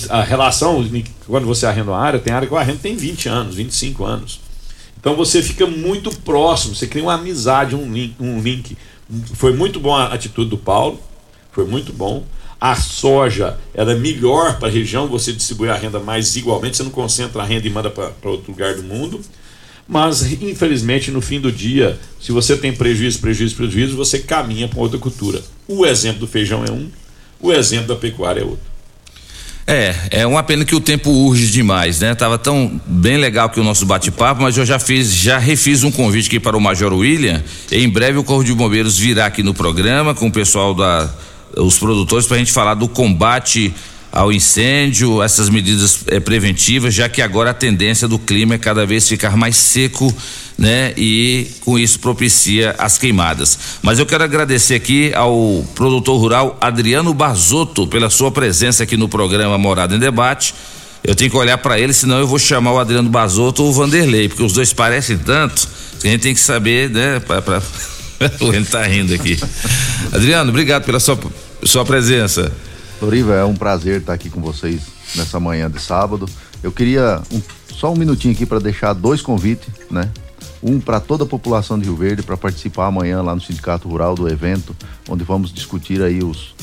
A 0.09 0.23
relação, 0.23 0.83
quando 1.27 1.45
você 1.45 1.67
arrenda 1.67 1.91
uma 1.91 1.99
área, 1.99 2.17
tem 2.17 2.33
área 2.33 2.47
que 2.47 2.53
o 2.55 2.57
arrendo 2.57 2.79
tem 2.79 2.95
20 2.95 3.29
anos, 3.29 3.53
25 3.53 4.03
anos. 4.05 4.39
Então 4.99 5.15
você 5.15 5.39
fica 5.43 5.67
muito 5.67 6.09
próximo, 6.21 6.73
você 6.73 6.87
cria 6.87 7.03
uma 7.03 7.13
amizade, 7.13 7.75
um 7.75 7.93
link. 7.93 8.15
Um 8.19 8.41
link. 8.41 8.75
Foi 9.35 9.53
muito 9.53 9.79
bom 9.79 9.95
a 9.95 10.05
atitude 10.05 10.49
do 10.49 10.57
Paulo 10.57 11.07
foi 11.51 11.65
muito 11.65 11.91
bom. 11.93 12.23
A 12.59 12.75
soja 12.75 13.57
era 13.73 13.95
melhor 13.95 14.59
para 14.59 14.67
a 14.67 14.71
região, 14.71 15.07
você 15.07 15.31
distribui 15.31 15.69
a 15.69 15.75
renda 15.75 15.99
mais 15.99 16.35
igualmente, 16.35 16.75
você 16.75 16.83
não 16.83 16.91
concentra 16.91 17.41
a 17.41 17.45
renda 17.45 17.65
e 17.65 17.69
manda 17.69 17.89
para 17.89 18.11
outro 18.29 18.51
lugar 18.51 18.75
do 18.75 18.83
mundo. 18.83 19.21
Mas, 19.87 20.21
infelizmente, 20.41 21.09
no 21.09 21.21
fim 21.21 21.39
do 21.39 21.51
dia, 21.51 21.97
se 22.21 22.31
você 22.31 22.55
tem 22.55 22.71
prejuízo, 22.71 23.19
prejuízo, 23.19 23.55
prejuízo, 23.55 23.97
você 23.97 24.19
caminha 24.19 24.67
para 24.67 24.79
outra 24.79 24.99
cultura. 24.99 25.41
O 25.67 25.85
exemplo 25.85 26.19
do 26.19 26.27
feijão 26.27 26.63
é 26.63 26.71
um, 26.71 26.89
o 27.39 27.51
exemplo 27.51 27.87
da 27.87 27.95
pecuária 27.95 28.41
é 28.41 28.43
outro. 28.43 28.69
É, 29.65 29.95
é 30.09 30.27
uma 30.27 30.41
pena 30.41 30.65
que 30.65 30.75
o 30.75 30.79
tempo 30.79 31.11
urge 31.11 31.47
demais, 31.47 31.99
né? 31.99 32.15
Tava 32.15 32.39
tão 32.39 32.81
bem 32.87 33.17
legal 33.17 33.49
que 33.51 33.59
o 33.59 33.63
nosso 33.63 33.85
bate-papo, 33.85 34.41
mas 34.41 34.57
eu 34.57 34.65
já 34.65 34.79
fiz, 34.79 35.13
já 35.13 35.37
refiz 35.37 35.83
um 35.83 35.91
convite 35.91 36.27
aqui 36.27 36.39
para 36.39 36.57
o 36.57 36.59
Major 36.59 36.91
William. 36.91 37.43
em 37.71 37.87
breve 37.87 38.17
o 38.17 38.23
Corpo 38.23 38.43
de 38.43 38.53
Bombeiros 38.53 38.97
virá 38.97 39.27
aqui 39.27 39.43
no 39.43 39.53
programa 39.53 40.15
com 40.15 40.27
o 40.27 40.31
pessoal 40.31 40.73
da 40.73 41.09
os 41.57 41.77
produtores 41.77 42.25
para 42.25 42.35
a 42.35 42.39
gente 42.39 42.51
falar 42.51 42.73
do 42.73 42.87
combate 42.87 43.73
ao 44.11 44.31
incêndio, 44.31 45.21
essas 45.21 45.49
medidas 45.49 45.99
é, 46.07 46.19
preventivas, 46.19 46.93
já 46.93 47.07
que 47.07 47.21
agora 47.21 47.51
a 47.51 47.53
tendência 47.53 48.07
do 48.07 48.17
clima 48.17 48.55
é 48.55 48.57
cada 48.57 48.85
vez 48.85 49.07
ficar 49.07 49.37
mais 49.37 49.55
seco, 49.55 50.13
né? 50.57 50.93
E 50.97 51.47
com 51.61 51.77
isso 51.77 51.99
propicia 51.99 52.75
as 52.77 52.97
queimadas. 52.97 53.57
Mas 53.81 53.99
eu 53.99 54.05
quero 54.05 54.23
agradecer 54.23 54.73
aqui 54.73 55.13
ao 55.13 55.63
produtor 55.75 56.19
rural 56.19 56.57
Adriano 56.59 57.13
Barzotto 57.13 57.85
pela 57.87 58.09
sua 58.09 58.31
presença 58.31 58.83
aqui 58.83 58.97
no 58.97 59.07
programa 59.07 59.57
Morada 59.57 59.95
em 59.95 59.99
Debate. 59.99 60.55
Eu 61.03 61.15
tenho 61.15 61.29
que 61.29 61.37
olhar 61.37 61.57
para 61.59 61.79
ele, 61.79 61.93
senão 61.93 62.19
eu 62.19 62.27
vou 62.27 62.39
chamar 62.39 62.73
o 62.73 62.79
Adriano 62.79 63.09
Barzotto 63.09 63.63
ou 63.63 63.69
o 63.69 63.73
Vanderlei, 63.73 64.27
porque 64.27 64.43
os 64.43 64.53
dois 64.53 64.73
parecem 64.73 65.17
tanto 65.17 65.67
que 65.99 66.07
a 66.07 66.11
gente 66.11 66.21
tem 66.21 66.33
que 66.33 66.39
saber, 66.39 66.89
né? 66.89 67.19
Pra, 67.19 67.41
pra... 67.41 67.61
o 68.41 68.53
Ele 68.53 68.65
tá 68.65 68.83
rindo 68.83 69.13
aqui. 69.13 69.39
Adriano, 70.13 70.49
obrigado 70.49 70.85
pela 70.85 70.99
sua 70.99 71.17
sua 71.63 71.85
presença. 71.85 72.51
Loriva, 73.01 73.33
é 73.33 73.45
um 73.45 73.55
prazer 73.55 74.01
estar 74.01 74.13
aqui 74.13 74.29
com 74.29 74.41
vocês 74.41 74.81
nessa 75.15 75.39
manhã 75.39 75.69
de 75.69 75.81
sábado. 75.81 76.27
Eu 76.61 76.71
queria 76.71 77.21
um, 77.31 77.41
só 77.73 77.91
um 77.91 77.95
minutinho 77.95 78.33
aqui 78.33 78.45
para 78.45 78.59
deixar 78.59 78.93
dois 78.93 79.21
convites, 79.21 79.69
né? 79.89 80.09
Um 80.61 80.79
para 80.79 80.99
toda 80.99 81.23
a 81.23 81.27
população 81.27 81.79
de 81.79 81.85
Rio 81.85 81.95
Verde 81.95 82.21
para 82.21 82.35
participar 82.35 82.87
amanhã 82.87 83.21
lá 83.21 83.33
no 83.33 83.41
Sindicato 83.41 83.87
Rural 83.87 84.15
do 84.15 84.27
evento, 84.27 84.75
onde 85.07 85.23
vamos 85.23 85.53
discutir 85.53 86.01
aí 86.01 86.21
os, 86.21 86.53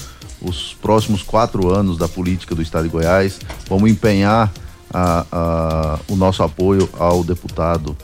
os 0.41 0.75
próximos 0.75 1.23
quatro 1.23 1.73
anos 1.73 1.97
da 1.97 2.07
política 2.07 2.55
do 2.55 2.61
Estado 2.61 2.85
de 2.85 2.91
Goiás. 2.91 3.39
Vamos 3.69 3.91
empenhar 3.91 4.53
a, 4.93 5.27
a, 5.33 5.99
o 6.09 6.17
nosso 6.17 6.43
apoio 6.43 6.89
ao 6.99 7.25
deputado 7.25 7.97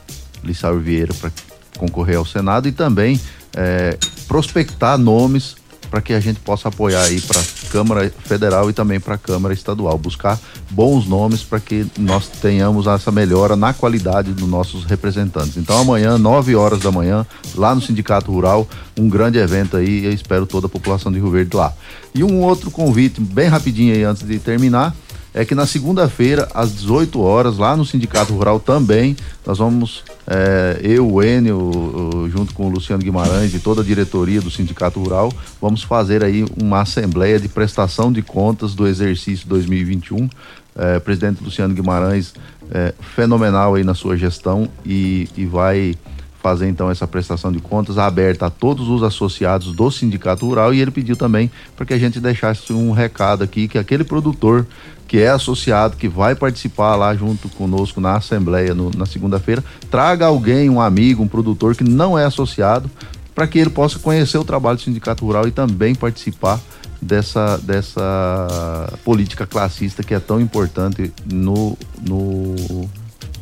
Lissau 0.43 0.79
Vieira 0.79 1.13
para 1.13 1.31
concorrer 1.77 2.17
ao 2.17 2.25
Senado 2.25 2.67
e 2.67 2.73
também 2.73 3.21
é, 3.57 3.97
prospectar 4.27 4.99
nomes 4.99 5.57
para 5.93 6.01
que 6.01 6.15
a 6.15 6.21
gente 6.21 6.41
possa 6.41 6.69
apoiar 6.69 7.03
aí 7.03 7.21
para 7.21 7.39
a 7.39 7.45
Câmara 7.71 8.11
Federal 8.25 8.71
e 8.71 8.73
também 8.73 8.99
para 8.99 9.17
a 9.17 9.19
Câmara 9.19 9.53
Estadual, 9.53 9.99
buscar 9.99 10.41
bons 10.71 11.07
nomes 11.07 11.43
para 11.43 11.61
que 11.61 11.87
nós 11.99 12.29
tenhamos 12.29 12.87
essa 12.87 13.13
melhora 13.13 13.57
na 13.57 13.75
qualidade 13.75 14.33
dos 14.33 14.49
nossos 14.49 14.85
representantes. 14.85 15.59
Então 15.59 15.79
amanhã, 15.79 16.17
9 16.17 16.57
horas 16.57 16.81
da 16.81 16.91
manhã, 16.91 17.27
lá 17.55 17.75
no 17.75 17.83
Sindicato 17.83 18.33
Rural, 18.33 18.67
um 18.99 19.07
grande 19.07 19.37
evento 19.37 19.77
aí, 19.77 20.07
eu 20.07 20.13
espero 20.13 20.47
toda 20.47 20.67
a 20.67 20.71
população 20.71 21.13
de 21.13 21.19
Rio 21.19 21.31
Verde 21.31 21.55
lá. 21.55 21.75
E 22.15 22.25
um 22.25 22.41
outro 22.41 22.71
convite, 22.71 23.21
bem 23.21 23.49
rapidinho 23.49 23.95
aí 23.95 24.03
antes 24.03 24.27
de 24.27 24.39
terminar, 24.39 24.97
é 25.35 25.45
que 25.45 25.55
na 25.55 25.67
segunda-feira, 25.67 26.49
às 26.55 26.73
18 26.75 27.21
horas, 27.21 27.57
lá 27.57 27.77
no 27.77 27.85
Sindicato 27.85 28.35
Rural 28.35 28.61
também, 28.61 29.17
nós 29.47 29.59
vamos, 29.59 30.05
é, 30.27 30.79
eu, 30.83 31.11
o 31.11 31.23
Enio, 31.23 32.29
junto 32.31 32.53
com 32.53 32.67
o 32.67 32.71
Luciano 32.71 33.03
Guimarães 33.03 33.55
e 33.55 33.59
toda 33.59 33.81
a 33.81 33.85
diretoria 33.85 34.41
do 34.41 34.51
Sindicato 34.51 35.01
Rural, 35.01 35.33
vamos 35.61 35.83
fazer 35.83 36.23
aí 36.23 36.45
uma 36.61 36.83
assembleia 36.83 37.41
de 37.41 37.49
prestação 37.49 38.13
de 38.13 38.21
contas 38.21 38.75
do 38.75 38.87
exercício 38.87 39.49
2021. 39.49 40.29
É, 40.75 40.99
presidente 40.99 41.43
Luciano 41.45 41.75
Guimarães, 41.75 42.33
é, 42.71 42.95
fenomenal 43.15 43.75
aí 43.75 43.85
na 43.85 43.95
sua 43.95 44.17
gestão 44.17 44.69
e, 44.87 45.29
e 45.37 45.45
vai 45.45 45.95
fazer 46.43 46.69
então 46.69 46.91
essa 46.91 47.07
prestação 47.07 47.53
de 47.53 47.61
contas 47.61 47.99
aberta 47.99 48.47
a 48.47 48.51
todos 48.51 48.89
os 48.89 49.03
associados 49.03 49.73
do 49.73 49.91
Sindicato 49.91 50.45
Rural 50.45 50.75
e 50.75 50.81
ele 50.81 50.91
pediu 50.91 51.15
também 51.15 51.51
para 51.77 51.87
que 51.87 51.95
a 51.95 51.99
gente 51.99 52.19
deixasse 52.19 52.73
um 52.73 52.91
recado 52.91 53.45
aqui 53.45 53.69
que 53.69 53.79
aquele 53.79 54.03
produtor 54.03 54.67
que 55.13 55.19
é 55.19 55.29
associado, 55.29 55.95
que 55.99 56.09
vai 56.09 56.35
participar 56.35 56.97
lá 56.97 57.15
junto 57.15 57.47
conosco 57.51 58.01
na 58.01 58.17
Assembleia 58.17 58.75
no, 58.75 58.91
na 58.97 59.05
segunda-feira, 59.05 59.63
traga 59.91 60.25
alguém, 60.25 60.71
um 60.71 60.81
amigo, 60.81 61.23
um 61.23 61.29
produtor 61.29 61.77
que 61.77 61.85
não 61.85 62.19
é 62.19 62.25
associado, 62.25 62.91
para 63.35 63.47
que 63.47 63.59
ele 63.59 63.69
possa 63.69 63.99
conhecer 63.99 64.39
o 64.39 64.45
trabalho 64.45 64.79
do 64.79 64.83
Sindicato 64.83 65.27
Rural 65.27 65.47
e 65.47 65.51
também 65.51 65.95
participar 65.95 66.59
dessa, 66.99 67.59
dessa 67.59 68.91
política 69.05 69.47
classista 69.47 70.03
que 70.03 70.15
é 70.15 70.19
tão 70.19 70.41
importante 70.41 71.13
no, 71.31 71.77
no, 72.01 72.89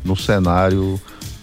no 0.03 0.17
cenário 0.17 0.99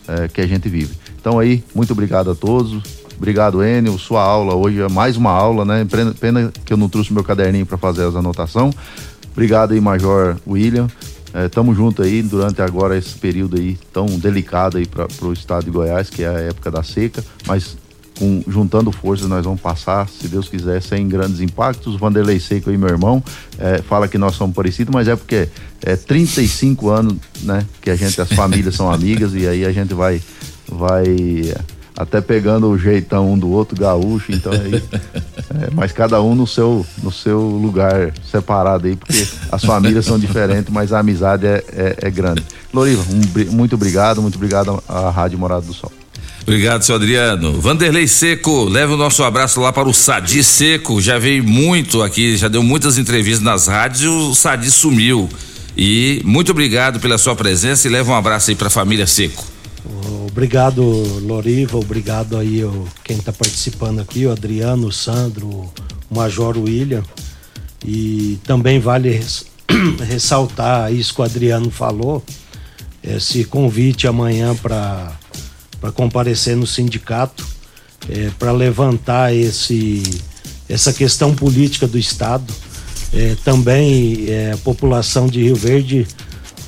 é, 0.07 0.29
que 0.29 0.43
a 0.43 0.47
gente 0.47 0.69
vive. 0.69 0.95
Então 1.19 1.39
aí, 1.39 1.65
muito 1.75 1.95
obrigado 1.95 2.31
a 2.31 2.35
todos. 2.35 2.83
Obrigado, 3.17 3.65
Enio. 3.65 3.99
Sua 3.99 4.23
aula 4.23 4.55
hoje 4.55 4.79
é 4.79 4.89
mais 4.91 5.17
uma 5.17 5.31
aula, 5.31 5.65
né? 5.65 5.87
Pena 6.21 6.53
que 6.67 6.73
eu 6.73 6.77
não 6.77 6.89
trouxe 6.89 7.15
meu 7.15 7.25
caderninho 7.25 7.65
para 7.65 7.79
fazer 7.79 8.05
as 8.05 8.15
anotações. 8.15 8.75
Obrigado 9.39 9.73
aí, 9.73 9.81
Major 9.81 10.37
William. 10.45 10.89
É, 11.33 11.49
tamo 11.49 11.73
junto 11.73 12.03
aí 12.03 12.23
durante 12.23 12.61
agora 12.61 12.99
esse 12.99 13.17
período 13.17 13.57
aí 13.57 13.79
tão 13.93 14.07
delicado 14.19 14.79
aí 14.79 14.85
para 14.85 15.07
o 15.23 15.33
estado 15.33 15.65
de 15.65 15.71
Goiás, 15.71 16.11
que 16.11 16.25
é 16.25 16.29
a 16.29 16.41
época 16.41 16.73
da 16.73 16.83
seca, 16.83 17.25
mas 17.47 17.77
com, 18.19 18.43
juntando 18.49 18.91
forças 18.91 19.29
nós 19.29 19.45
vamos 19.45 19.61
passar, 19.61 20.09
se 20.09 20.27
Deus 20.27 20.49
quiser, 20.49 20.83
sem 20.83 21.07
grandes 21.07 21.41
impactos. 21.41 21.95
Vanderlei 21.95 22.41
Seco 22.41 22.69
aí, 22.69 22.77
meu 22.77 22.89
irmão, 22.89 23.23
é, 23.61 23.81
fala 23.81 24.09
que 24.09 24.19
nós 24.19 24.35
somos 24.35 24.57
parecidos, 24.57 24.93
mas 24.93 25.07
é 25.07 25.15
porque 25.15 25.49
é 25.83 25.95
35 25.95 26.91
anos, 26.91 27.15
né, 27.43 27.65
que 27.81 27.91
a 27.91 27.95
gente, 27.95 28.21
as 28.21 28.33
famílias 28.33 28.75
são 28.75 28.91
amigas 28.91 29.35
e 29.35 29.47
aí 29.47 29.65
a 29.65 29.71
gente 29.71 29.95
vai, 29.95 30.21
vai 30.67 31.55
até 31.99 32.21
pegando 32.21 32.69
o 32.69 32.79
jeitão 32.79 33.33
um 33.33 33.39
do 33.39 33.51
outro 33.51 33.77
gaúcho, 33.77 34.33
então 34.33 34.53
aí 34.53 34.83
É, 35.51 35.71
mas 35.73 35.93
cada 35.93 36.21
um 36.21 36.35
no 36.35 36.47
seu, 36.47 36.85
no 37.03 37.11
seu 37.11 37.41
lugar 37.41 38.13
separado 38.31 38.87
aí, 38.87 38.97
porque 38.97 39.27
as 39.51 39.65
famílias 39.65 40.05
são 40.05 40.19
diferentes, 40.19 40.73
mas 40.73 40.93
a 40.93 40.99
amizade 40.99 41.47
é, 41.47 41.65
é, 41.73 41.97
é 42.03 42.11
grande. 42.11 42.45
Loriva, 42.73 43.03
um, 43.11 43.51
muito 43.53 43.75
obrigado, 43.75 44.21
muito 44.21 44.37
obrigado 44.37 44.83
à 44.87 45.11
Rádio 45.11 45.39
Morada 45.39 45.65
do 45.65 45.73
Sol. 45.73 45.91
Obrigado, 46.43 46.83
seu 46.83 46.97
Adriano. 46.97 47.61
Vanderlei 47.61 48.07
Seco, 48.07 48.65
leve 48.65 48.93
o 48.93 48.97
nosso 48.97 49.23
abraço 49.23 49.61
lá 49.61 49.73
para 49.73 49.89
o 49.89 49.93
Sadi 49.93 50.43
Seco. 50.45 51.01
Já 51.01 51.19
veio 51.19 51.45
muito 51.45 52.03
aqui, 52.03 52.37
já 52.37 52.49
deu 52.49 52.63
muitas 52.63 52.97
entrevistas 52.97 53.43
nas 53.43 53.67
rádios 53.67 54.03
e 54.03 54.07
o 54.07 54.35
Sadi 54.35 54.71
sumiu. 54.71 55.29
E 55.77 56.23
muito 56.25 56.53
obrigado 56.53 57.01
pela 57.01 57.19
sua 57.19 57.37
presença 57.37 57.87
e 57.87 57.91
leva 57.91 58.13
um 58.13 58.17
abraço 58.17 58.51
aí 58.51 58.57
para 58.57 58.69
a 58.69 58.71
família 58.71 59.07
Seco. 59.07 59.58
Obrigado, 60.27 60.83
Loriva. 61.21 61.79
Obrigado 61.79 62.37
aí 62.37 62.63
o, 62.65 62.87
quem 63.03 63.17
está 63.17 63.33
participando 63.33 64.01
aqui, 64.01 64.27
o 64.27 64.33
Adriano, 64.33 64.89
o 64.89 64.93
Sandro, 64.93 65.47
o 65.49 65.73
Major 66.11 66.57
William. 66.57 67.03
E 67.85 68.39
também 68.45 68.79
vale 68.79 69.11
res- 69.11 69.47
ressaltar 70.09 70.93
isso 70.93 71.15
que 71.15 71.21
o 71.21 71.25
Adriano 71.25 71.71
falou, 71.71 72.23
esse 73.03 73.45
convite 73.45 74.07
amanhã 74.07 74.55
para 74.55 75.13
comparecer 75.95 76.57
no 76.57 76.67
sindicato, 76.67 77.47
para 78.39 78.53
levantar 78.53 79.35
esse, 79.35 80.03
essa 80.69 80.93
questão 80.93 81.35
política 81.35 81.87
do 81.87 81.99
Estado. 81.99 82.53
É, 83.13 83.37
também 83.43 84.27
é, 84.29 84.53
a 84.53 84.57
população 84.59 85.29
de 85.29 85.43
Rio 85.43 85.57
Verde 85.57 86.07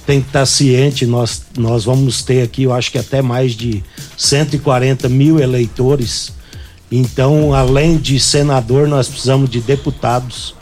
tem 0.06 0.20
que 0.20 0.28
estar 0.28 0.46
ciente, 0.46 1.06
nós, 1.06 1.42
nós 1.56 1.84
vamos 1.84 2.22
ter 2.22 2.42
aqui, 2.42 2.64
eu 2.64 2.72
acho 2.72 2.90
que 2.90 2.98
até 2.98 3.22
mais 3.22 3.52
de 3.52 3.82
140 4.16 5.08
mil 5.08 5.38
eleitores. 5.38 6.32
Então, 6.90 7.54
além 7.54 7.96
de 7.96 8.18
senador, 8.18 8.88
nós 8.88 9.08
precisamos 9.08 9.48
de 9.48 9.60
deputados. 9.60 10.54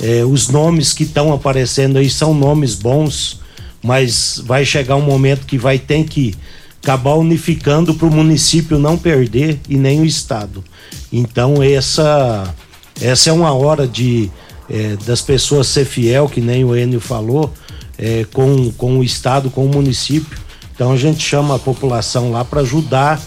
É, 0.00 0.24
os 0.24 0.48
nomes 0.48 0.92
que 0.92 1.04
estão 1.04 1.32
aparecendo 1.32 1.98
aí 1.98 2.10
são 2.10 2.34
nomes 2.34 2.74
bons, 2.74 3.40
mas 3.82 4.40
vai 4.44 4.64
chegar 4.64 4.96
um 4.96 5.02
momento 5.02 5.46
que 5.46 5.58
vai 5.58 5.78
ter 5.78 6.04
que 6.04 6.34
acabar 6.82 7.14
unificando 7.14 7.94
para 7.94 8.06
o 8.06 8.10
município 8.10 8.78
não 8.78 8.96
perder 8.96 9.60
e 9.68 9.76
nem 9.76 10.00
o 10.00 10.04
estado. 10.04 10.64
Então 11.12 11.62
essa 11.62 12.54
essa 13.00 13.30
é 13.30 13.32
uma 13.32 13.52
hora 13.52 13.86
de 13.86 14.30
é, 14.70 14.96
das 15.04 15.20
pessoas 15.20 15.66
ser 15.66 15.84
fiel, 15.84 16.28
que 16.28 16.40
nem 16.40 16.64
o 16.64 16.76
Enio 16.76 17.00
falou, 17.00 17.52
é, 17.98 18.24
com, 18.32 18.70
com 18.72 18.98
o 18.98 19.04
estado, 19.04 19.50
com 19.50 19.66
o 19.66 19.68
município. 19.68 20.38
Então 20.74 20.92
a 20.92 20.96
gente 20.96 21.20
chama 21.20 21.56
a 21.56 21.58
população 21.58 22.30
lá 22.30 22.44
para 22.44 22.60
ajudar 22.60 23.20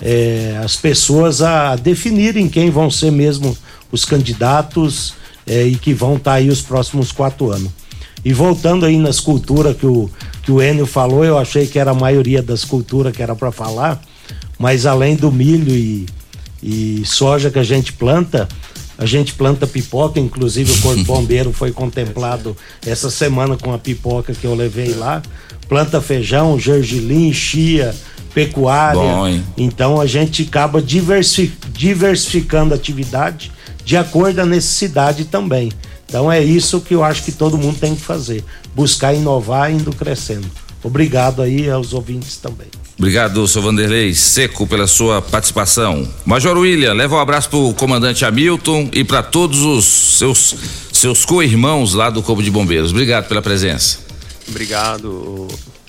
é, 0.00 0.58
as 0.64 0.76
pessoas 0.76 1.42
a 1.42 1.76
definirem 1.76 2.48
quem 2.48 2.70
vão 2.70 2.90
ser 2.90 3.10
mesmo 3.10 3.56
os 3.92 4.04
candidatos 4.04 5.14
é, 5.46 5.64
e 5.64 5.76
que 5.76 5.94
vão 5.94 6.16
estar 6.16 6.34
aí 6.34 6.48
os 6.48 6.62
próximos 6.62 7.12
quatro 7.12 7.50
anos. 7.50 7.70
E 8.24 8.32
voltando 8.32 8.84
aí 8.84 8.98
nas 8.98 9.20
culturas 9.20 9.76
que 9.76 9.86
o, 9.86 10.10
que 10.42 10.50
o 10.50 10.60
Enio 10.60 10.86
falou, 10.86 11.24
eu 11.24 11.38
achei 11.38 11.66
que 11.66 11.78
era 11.78 11.92
a 11.92 11.94
maioria 11.94 12.42
das 12.42 12.64
culturas 12.64 13.14
que 13.14 13.22
era 13.22 13.36
para 13.36 13.52
falar, 13.52 14.02
mas 14.58 14.86
além 14.86 15.14
do 15.14 15.30
milho 15.30 15.72
e, 15.72 16.06
e 16.62 17.02
soja 17.04 17.50
que 17.50 17.58
a 17.58 17.62
gente 17.62 17.92
planta, 17.92 18.48
a 18.98 19.04
gente 19.06 19.34
planta 19.34 19.66
pipoca, 19.66 20.18
inclusive 20.18 20.72
o 20.72 20.80
Corpo 20.80 21.04
Bombeiro 21.04 21.52
foi 21.52 21.70
contemplado 21.72 22.56
essa 22.86 23.10
semana 23.10 23.56
com 23.56 23.72
a 23.72 23.78
pipoca 23.78 24.32
que 24.34 24.46
eu 24.46 24.54
levei 24.54 24.94
lá. 24.94 25.22
Planta 25.68 26.00
feijão, 26.00 26.58
gergelim, 26.58 27.32
chia, 27.32 27.94
pecuária. 28.32 29.00
Bom? 29.00 29.40
Então 29.56 30.00
a 30.00 30.06
gente 30.06 30.42
acaba 30.42 30.80
diversi- 30.80 31.52
diversificando 31.72 32.72
a 32.74 32.76
atividade 32.76 33.50
de 33.84 33.96
acordo 33.96 34.40
à 34.40 34.46
necessidade 34.46 35.24
também. 35.24 35.70
Então 36.08 36.30
é 36.30 36.42
isso 36.42 36.80
que 36.80 36.94
eu 36.94 37.02
acho 37.02 37.24
que 37.24 37.32
todo 37.32 37.58
mundo 37.58 37.78
tem 37.78 37.94
que 37.94 38.00
fazer, 38.00 38.44
buscar 38.74 39.12
inovar 39.14 39.72
indo 39.72 39.92
crescendo. 39.92 40.46
Obrigado 40.82 41.42
aí 41.42 41.68
aos 41.68 41.92
ouvintes 41.92 42.36
também. 42.36 42.68
Obrigado, 42.98 43.46
seu 43.46 43.60
Vanderlei 43.60 44.14
Seco, 44.14 44.66
pela 44.66 44.86
sua 44.86 45.20
participação. 45.20 46.08
Major 46.24 46.56
William, 46.56 46.94
leva 46.94 47.16
um 47.16 47.18
abraço 47.18 47.50
pro 47.50 47.74
comandante 47.74 48.24
Hamilton 48.24 48.88
e 48.92 49.04
para 49.04 49.22
todos 49.22 49.60
os 49.62 49.84
seus 49.84 50.54
seus 50.92 51.26
co-irmãos 51.26 51.92
lá 51.92 52.08
do 52.08 52.22
Corpo 52.22 52.42
de 52.42 52.50
Bombeiros. 52.50 52.90
Obrigado 52.90 53.28
pela 53.28 53.42
presença. 53.42 53.98
Obrigado, 54.48 55.46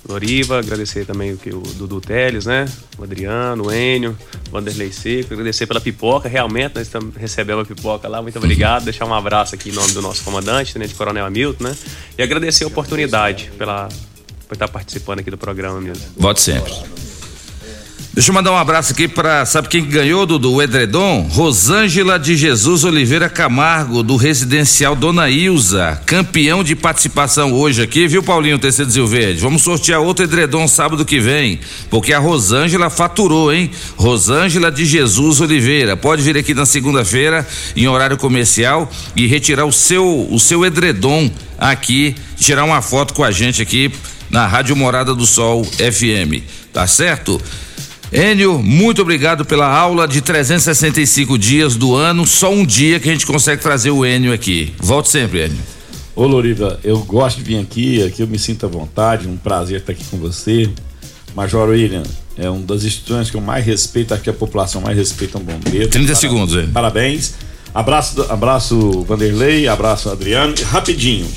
Loriva. 0.07 0.59
Agradecer 0.59 1.05
também 1.05 1.33
o 1.33 1.37
que 1.37 1.49
o 1.49 1.61
Dudu 1.61 2.01
Teles, 2.01 2.45
né? 2.45 2.65
O 2.97 3.03
Adriano, 3.03 3.67
o 3.67 3.71
Enio, 3.71 4.17
o 4.49 4.51
Vanderlei 4.51 4.91
Seco. 4.91 5.33
Agradecer 5.33 5.65
pela 5.65 5.79
pipoca. 5.79 6.27
Realmente, 6.27 6.75
nós 6.75 6.87
estamos 6.87 7.15
recebendo 7.15 7.61
a 7.61 7.65
pipoca 7.65 8.09
lá. 8.09 8.21
Muito 8.21 8.37
obrigado. 8.37 8.83
Deixar 8.83 9.05
um 9.05 9.13
abraço 9.13 9.55
aqui 9.55 9.69
em 9.69 9.73
nome 9.73 9.93
do 9.93 10.01
nosso 10.01 10.23
comandante, 10.23 10.73
Tenente 10.73 10.93
Coronel 10.93 11.25
Hamilton, 11.25 11.63
né? 11.63 11.77
E 12.17 12.21
agradecer 12.21 12.65
a 12.65 12.67
oportunidade 12.67 13.49
pela, 13.57 13.87
por 14.47 14.53
estar 14.53 14.67
participando 14.67 15.19
aqui 15.19 15.29
do 15.29 15.37
programa 15.37 15.81
mesmo. 15.81 16.03
Volte 16.17 16.41
sempre. 16.41 16.73
Deixa 18.17 18.31
eu 18.31 18.33
mandar 18.33 18.51
um 18.51 18.57
abraço 18.57 18.93
aqui 18.93 19.07
para 19.07 19.45
sabe 19.45 19.67
quem 19.67 19.85
que 19.85 19.91
ganhou 19.91 20.25
do, 20.25 20.39
do 20.39 20.59
Edredom? 20.59 21.27
Rosângela 21.29 22.17
de 22.17 22.35
Jesus 22.35 22.83
Oliveira 22.83 23.29
Camargo, 23.29 24.01
do 24.01 24.15
residencial 24.15 24.95
Dona 24.95 25.29
Ilza, 25.29 26.01
campeão 26.03 26.63
de 26.63 26.75
participação 26.75 27.53
hoje 27.53 27.83
aqui, 27.83 28.07
viu, 28.07 28.23
Paulinho 28.23 28.57
Tecido 28.57 28.89
Zil 28.89 29.05
Verde? 29.05 29.39
Vamos 29.39 29.61
sortear 29.61 30.01
outro 30.01 30.25
Edredom 30.25 30.67
sábado 30.67 31.05
que 31.05 31.19
vem, 31.19 31.59
porque 31.91 32.11
a 32.11 32.17
Rosângela 32.17 32.89
faturou, 32.89 33.53
hein? 33.53 33.69
Rosângela 33.95 34.71
de 34.71 34.83
Jesus 34.83 35.39
Oliveira, 35.39 35.95
pode 35.95 36.23
vir 36.23 36.35
aqui 36.39 36.55
na 36.55 36.65
segunda-feira, 36.65 37.47
em 37.75 37.87
horário 37.87 38.17
comercial, 38.17 38.91
e 39.15 39.27
retirar 39.27 39.65
o 39.65 39.71
seu, 39.71 40.27
o 40.31 40.39
seu 40.39 40.65
Edredom 40.65 41.29
aqui, 41.55 42.15
tirar 42.35 42.63
uma 42.63 42.81
foto 42.81 43.13
com 43.13 43.23
a 43.23 43.29
gente 43.29 43.61
aqui 43.61 43.91
na 44.29 44.45
Rádio 44.47 44.75
Morada 44.75 45.13
do 45.15 45.25
Sol 45.25 45.63
FM, 45.63 46.43
tá 46.73 46.85
certo? 46.87 47.39
Enio, 48.11 48.59
muito 48.59 49.01
obrigado 49.01 49.43
pela 49.43 49.67
aula 49.67 50.07
de 50.07 50.21
365 50.21 51.37
dias 51.37 51.75
do 51.75 51.93
ano. 51.95 52.25
Só 52.25 52.51
um 52.51 52.65
dia 52.65 52.99
que 52.99 53.09
a 53.09 53.11
gente 53.11 53.25
consegue 53.25 53.61
trazer 53.61 53.91
o 53.91 54.05
Enio 54.05 54.31
aqui. 54.33 54.73
Volte 54.79 55.09
sempre, 55.09 55.45
Enio. 55.45 55.57
Ô 56.15 56.25
Loriva, 56.25 56.79
eu 56.83 56.99
gosto 56.99 57.37
de 57.37 57.43
vir 57.43 57.59
aqui, 57.59 58.01
aqui 58.03 58.21
eu 58.21 58.27
me 58.27 58.39
sinto 58.39 58.65
à 58.65 58.69
vontade, 58.69 59.27
um 59.27 59.35
prazer 59.37 59.81
estar 59.81 59.91
aqui 59.91 60.03
com 60.05 60.17
você. 60.17 60.69
Major 61.35 61.69
William, 61.69 62.01
é 62.37 62.49
uma 62.49 62.65
das 62.65 62.83
instituições 62.83 63.29
que 63.29 63.35
eu 63.37 63.41
mais 63.41 63.63
respeito, 63.65 64.13
aqui 64.13 64.29
a 64.29 64.33
população 64.33 64.81
mais 64.81 64.97
respeita 64.97 65.37
um 65.37 65.41
bombeiro. 65.41 65.87
30 65.89 66.05
Para- 66.07 66.15
segundos, 66.15 66.55
Enio. 66.55 66.69
Parabéns. 66.69 67.33
Abraço, 67.75 68.25
abraço 68.29 69.03
Vanderlei, 69.03 69.67
abraço 69.67 70.09
Adriano. 70.09 70.55
Rapidinho, 70.71 71.27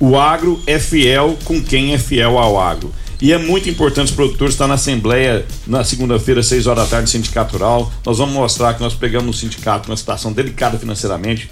o 0.00 0.18
agro 0.18 0.58
é 0.66 0.78
fiel 0.78 1.36
com 1.44 1.62
quem 1.62 1.92
é 1.92 1.98
fiel 1.98 2.38
ao 2.38 2.58
agro. 2.58 2.90
E 3.20 3.34
é 3.34 3.38
muito 3.38 3.68
importante 3.68 4.06
os 4.06 4.14
produtores 4.14 4.54
estar 4.54 4.66
na 4.66 4.74
Assembleia 4.74 5.44
na 5.66 5.84
segunda-feira, 5.84 6.42
6 6.42 6.66
horas 6.66 6.84
da 6.84 6.90
tarde, 6.90 7.10
Sindicato 7.10 7.52
Rural. 7.52 7.92
Nós 8.04 8.16
vamos 8.16 8.34
mostrar 8.34 8.72
que 8.72 8.80
nós 8.80 8.94
pegamos 8.94 9.26
no 9.26 9.34
sindicato 9.34 9.90
uma 9.90 9.96
situação 9.96 10.32
delicada 10.32 10.78
financeiramente 10.78 11.50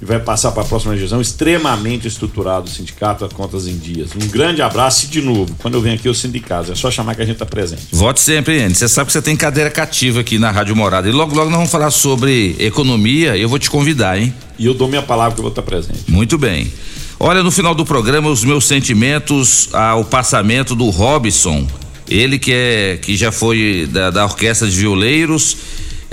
e 0.00 0.04
vai 0.04 0.20
passar 0.20 0.52
para 0.52 0.62
a 0.62 0.64
próxima 0.64 0.96
gestão 0.96 1.20
extremamente 1.20 2.06
estruturado 2.06 2.68
o 2.68 2.70
sindicato, 2.70 3.24
as 3.24 3.32
contas 3.32 3.66
em 3.66 3.76
dias. 3.76 4.10
Um 4.14 4.28
grande 4.28 4.62
abraço 4.62 5.06
e 5.06 5.08
de 5.08 5.20
novo, 5.20 5.52
quando 5.58 5.74
eu 5.74 5.80
venho 5.80 5.96
aqui 5.96 6.06
eu 6.06 6.14
sindicato, 6.14 6.70
é 6.70 6.76
só 6.76 6.88
chamar 6.88 7.16
que 7.16 7.22
a 7.22 7.24
gente 7.24 7.34
está 7.34 7.46
presente. 7.46 7.82
Volte 7.90 8.20
sempre, 8.20 8.60
Enio. 8.60 8.76
Você 8.76 8.88
sabe 8.88 9.08
que 9.08 9.12
você 9.12 9.20
tem 9.20 9.34
cadeira 9.34 9.72
cativa 9.72 10.20
aqui 10.20 10.38
na 10.38 10.52
Rádio 10.52 10.76
Morada. 10.76 11.08
E 11.08 11.10
logo, 11.10 11.34
logo 11.34 11.50
nós 11.50 11.56
vamos 11.56 11.72
falar 11.72 11.90
sobre 11.90 12.54
economia. 12.60 13.36
Eu 13.36 13.48
vou 13.48 13.58
te 13.58 13.68
convidar, 13.68 14.16
hein? 14.16 14.32
E 14.56 14.66
eu 14.66 14.74
dou 14.74 14.86
minha 14.86 15.02
palavra 15.02 15.34
que 15.34 15.40
eu 15.40 15.42
vou 15.42 15.50
estar 15.50 15.62
presente. 15.62 16.04
Muito 16.06 16.38
bem. 16.38 16.72
Olha, 17.20 17.42
no 17.42 17.50
final 17.50 17.74
do 17.74 17.84
programa, 17.84 18.30
os 18.30 18.44
meus 18.44 18.64
sentimentos 18.68 19.68
ao 19.72 20.04
passamento 20.04 20.76
do 20.76 20.88
Robson. 20.88 21.66
Ele 22.08 22.38
que 22.38 22.52
é 22.52 22.96
que 23.02 23.16
já 23.16 23.32
foi 23.32 23.88
da, 23.90 24.10
da 24.10 24.24
orquestra 24.24 24.68
de 24.70 24.76
violeiros, 24.76 25.56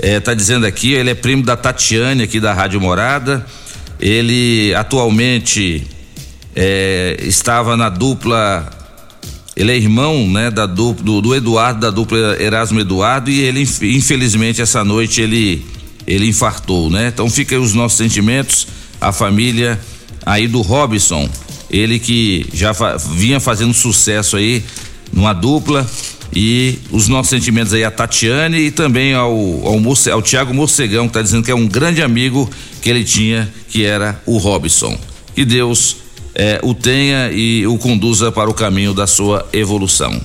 eh, 0.00 0.18
tá 0.18 0.34
dizendo 0.34 0.66
aqui, 0.66 0.94
ele 0.94 1.10
é 1.10 1.14
primo 1.14 1.44
da 1.44 1.56
Tatiane 1.56 2.24
aqui 2.24 2.40
da 2.40 2.52
Rádio 2.52 2.80
Morada. 2.80 3.46
Ele 4.00 4.74
atualmente 4.74 5.86
eh, 6.56 7.16
estava 7.20 7.76
na 7.76 7.88
dupla 7.88 8.68
ele 9.56 9.70
é 9.72 9.76
irmão, 9.76 10.28
né, 10.28 10.50
da 10.50 10.66
dupla, 10.66 11.04
do, 11.04 11.22
do 11.22 11.34
Eduardo, 11.34 11.80
da 11.80 11.90
dupla 11.90 12.36
Erasmo 12.38 12.78
Eduardo, 12.78 13.30
e 13.30 13.40
ele, 13.40 13.62
inf- 13.62 13.82
infelizmente, 13.84 14.60
essa 14.60 14.84
noite 14.84 15.22
ele, 15.22 15.64
ele 16.06 16.26
infartou, 16.26 16.90
né? 16.90 17.08
Então 17.14 17.30
fica 17.30 17.58
os 17.58 17.72
nossos 17.72 17.96
sentimentos, 17.96 18.68
a 19.00 19.12
família 19.12 19.80
aí 20.26 20.46
do 20.48 20.60
Robson, 20.60 21.26
ele 21.70 21.98
que 21.98 22.46
já 22.52 22.74
fa- 22.74 22.96
vinha 22.96 23.40
fazendo 23.40 23.72
sucesso 23.72 24.36
aí 24.36 24.62
numa 25.12 25.32
dupla, 25.32 25.88
e 26.34 26.78
os 26.90 27.06
nossos 27.06 27.30
sentimentos 27.30 27.72
aí 27.72 27.84
a 27.84 27.90
Tatiane 27.90 28.58
e 28.58 28.70
também 28.72 29.14
ao, 29.14 29.30
ao, 29.64 29.78
Morce, 29.78 30.10
ao 30.10 30.20
Tiago 30.20 30.52
Morcegão, 30.52 31.06
que 31.06 31.14
tá 31.14 31.22
dizendo 31.22 31.44
que 31.44 31.50
é 31.52 31.54
um 31.54 31.68
grande 31.68 32.02
amigo 32.02 32.50
que 32.82 32.90
ele 32.90 33.04
tinha, 33.04 33.48
que 33.68 33.84
era 33.84 34.20
o 34.26 34.36
Robson. 34.36 34.98
Que 35.34 35.44
Deus 35.44 35.98
eh, 36.34 36.58
o 36.64 36.74
tenha 36.74 37.30
e 37.30 37.64
o 37.66 37.78
conduza 37.78 38.32
para 38.32 38.50
o 38.50 38.54
caminho 38.54 38.92
da 38.92 39.06
sua 39.06 39.48
evolução. 39.52 40.20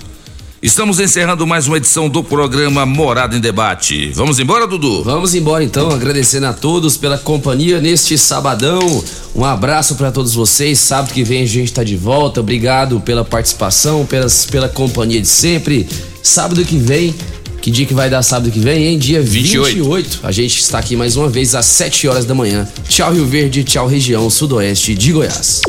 Estamos 0.61 0.99
encerrando 0.99 1.47
mais 1.47 1.67
uma 1.67 1.77
edição 1.77 2.07
do 2.07 2.23
programa 2.23 2.85
Morada 2.85 3.35
em 3.35 3.39
Debate. 3.39 4.11
Vamos 4.13 4.37
embora, 4.37 4.67
Dudu? 4.67 5.01
Vamos 5.01 5.33
embora 5.33 5.63
então, 5.63 5.89
agradecendo 5.89 6.45
a 6.45 6.53
todos 6.53 6.95
pela 6.97 7.17
companhia 7.17 7.81
neste 7.81 8.15
sabadão. 8.15 9.03
Um 9.33 9.43
abraço 9.43 9.95
para 9.95 10.11
todos 10.11 10.35
vocês. 10.35 10.77
Sábado 10.77 11.15
que 11.15 11.23
vem 11.23 11.41
a 11.41 11.47
gente 11.47 11.73
tá 11.73 11.83
de 11.83 11.97
volta. 11.97 12.41
Obrigado 12.41 12.99
pela 12.99 13.25
participação, 13.25 14.05
pelas, 14.05 14.45
pela 14.45 14.69
companhia 14.69 15.19
de 15.19 15.27
sempre. 15.27 15.89
Sábado 16.21 16.63
que 16.63 16.77
vem, 16.77 17.15
que 17.59 17.71
dia 17.71 17.87
que 17.87 17.93
vai 17.95 18.07
dar 18.07 18.21
sábado 18.21 18.51
que 18.51 18.59
vem, 18.59 18.85
hein? 18.85 18.99
Dia 18.99 19.19
28. 19.19 19.75
28. 19.77 20.19
A 20.21 20.31
gente 20.31 20.59
está 20.59 20.77
aqui 20.77 20.95
mais 20.95 21.15
uma 21.15 21.27
vez 21.27 21.55
às 21.55 21.65
7 21.65 22.07
horas 22.07 22.25
da 22.25 22.35
manhã. 22.35 22.67
Tchau, 22.87 23.11
Rio 23.11 23.25
Verde, 23.25 23.63
tchau, 23.63 23.87
região 23.87 24.29
sudoeste 24.29 24.93
de 24.93 25.11
Goiás. 25.11 25.61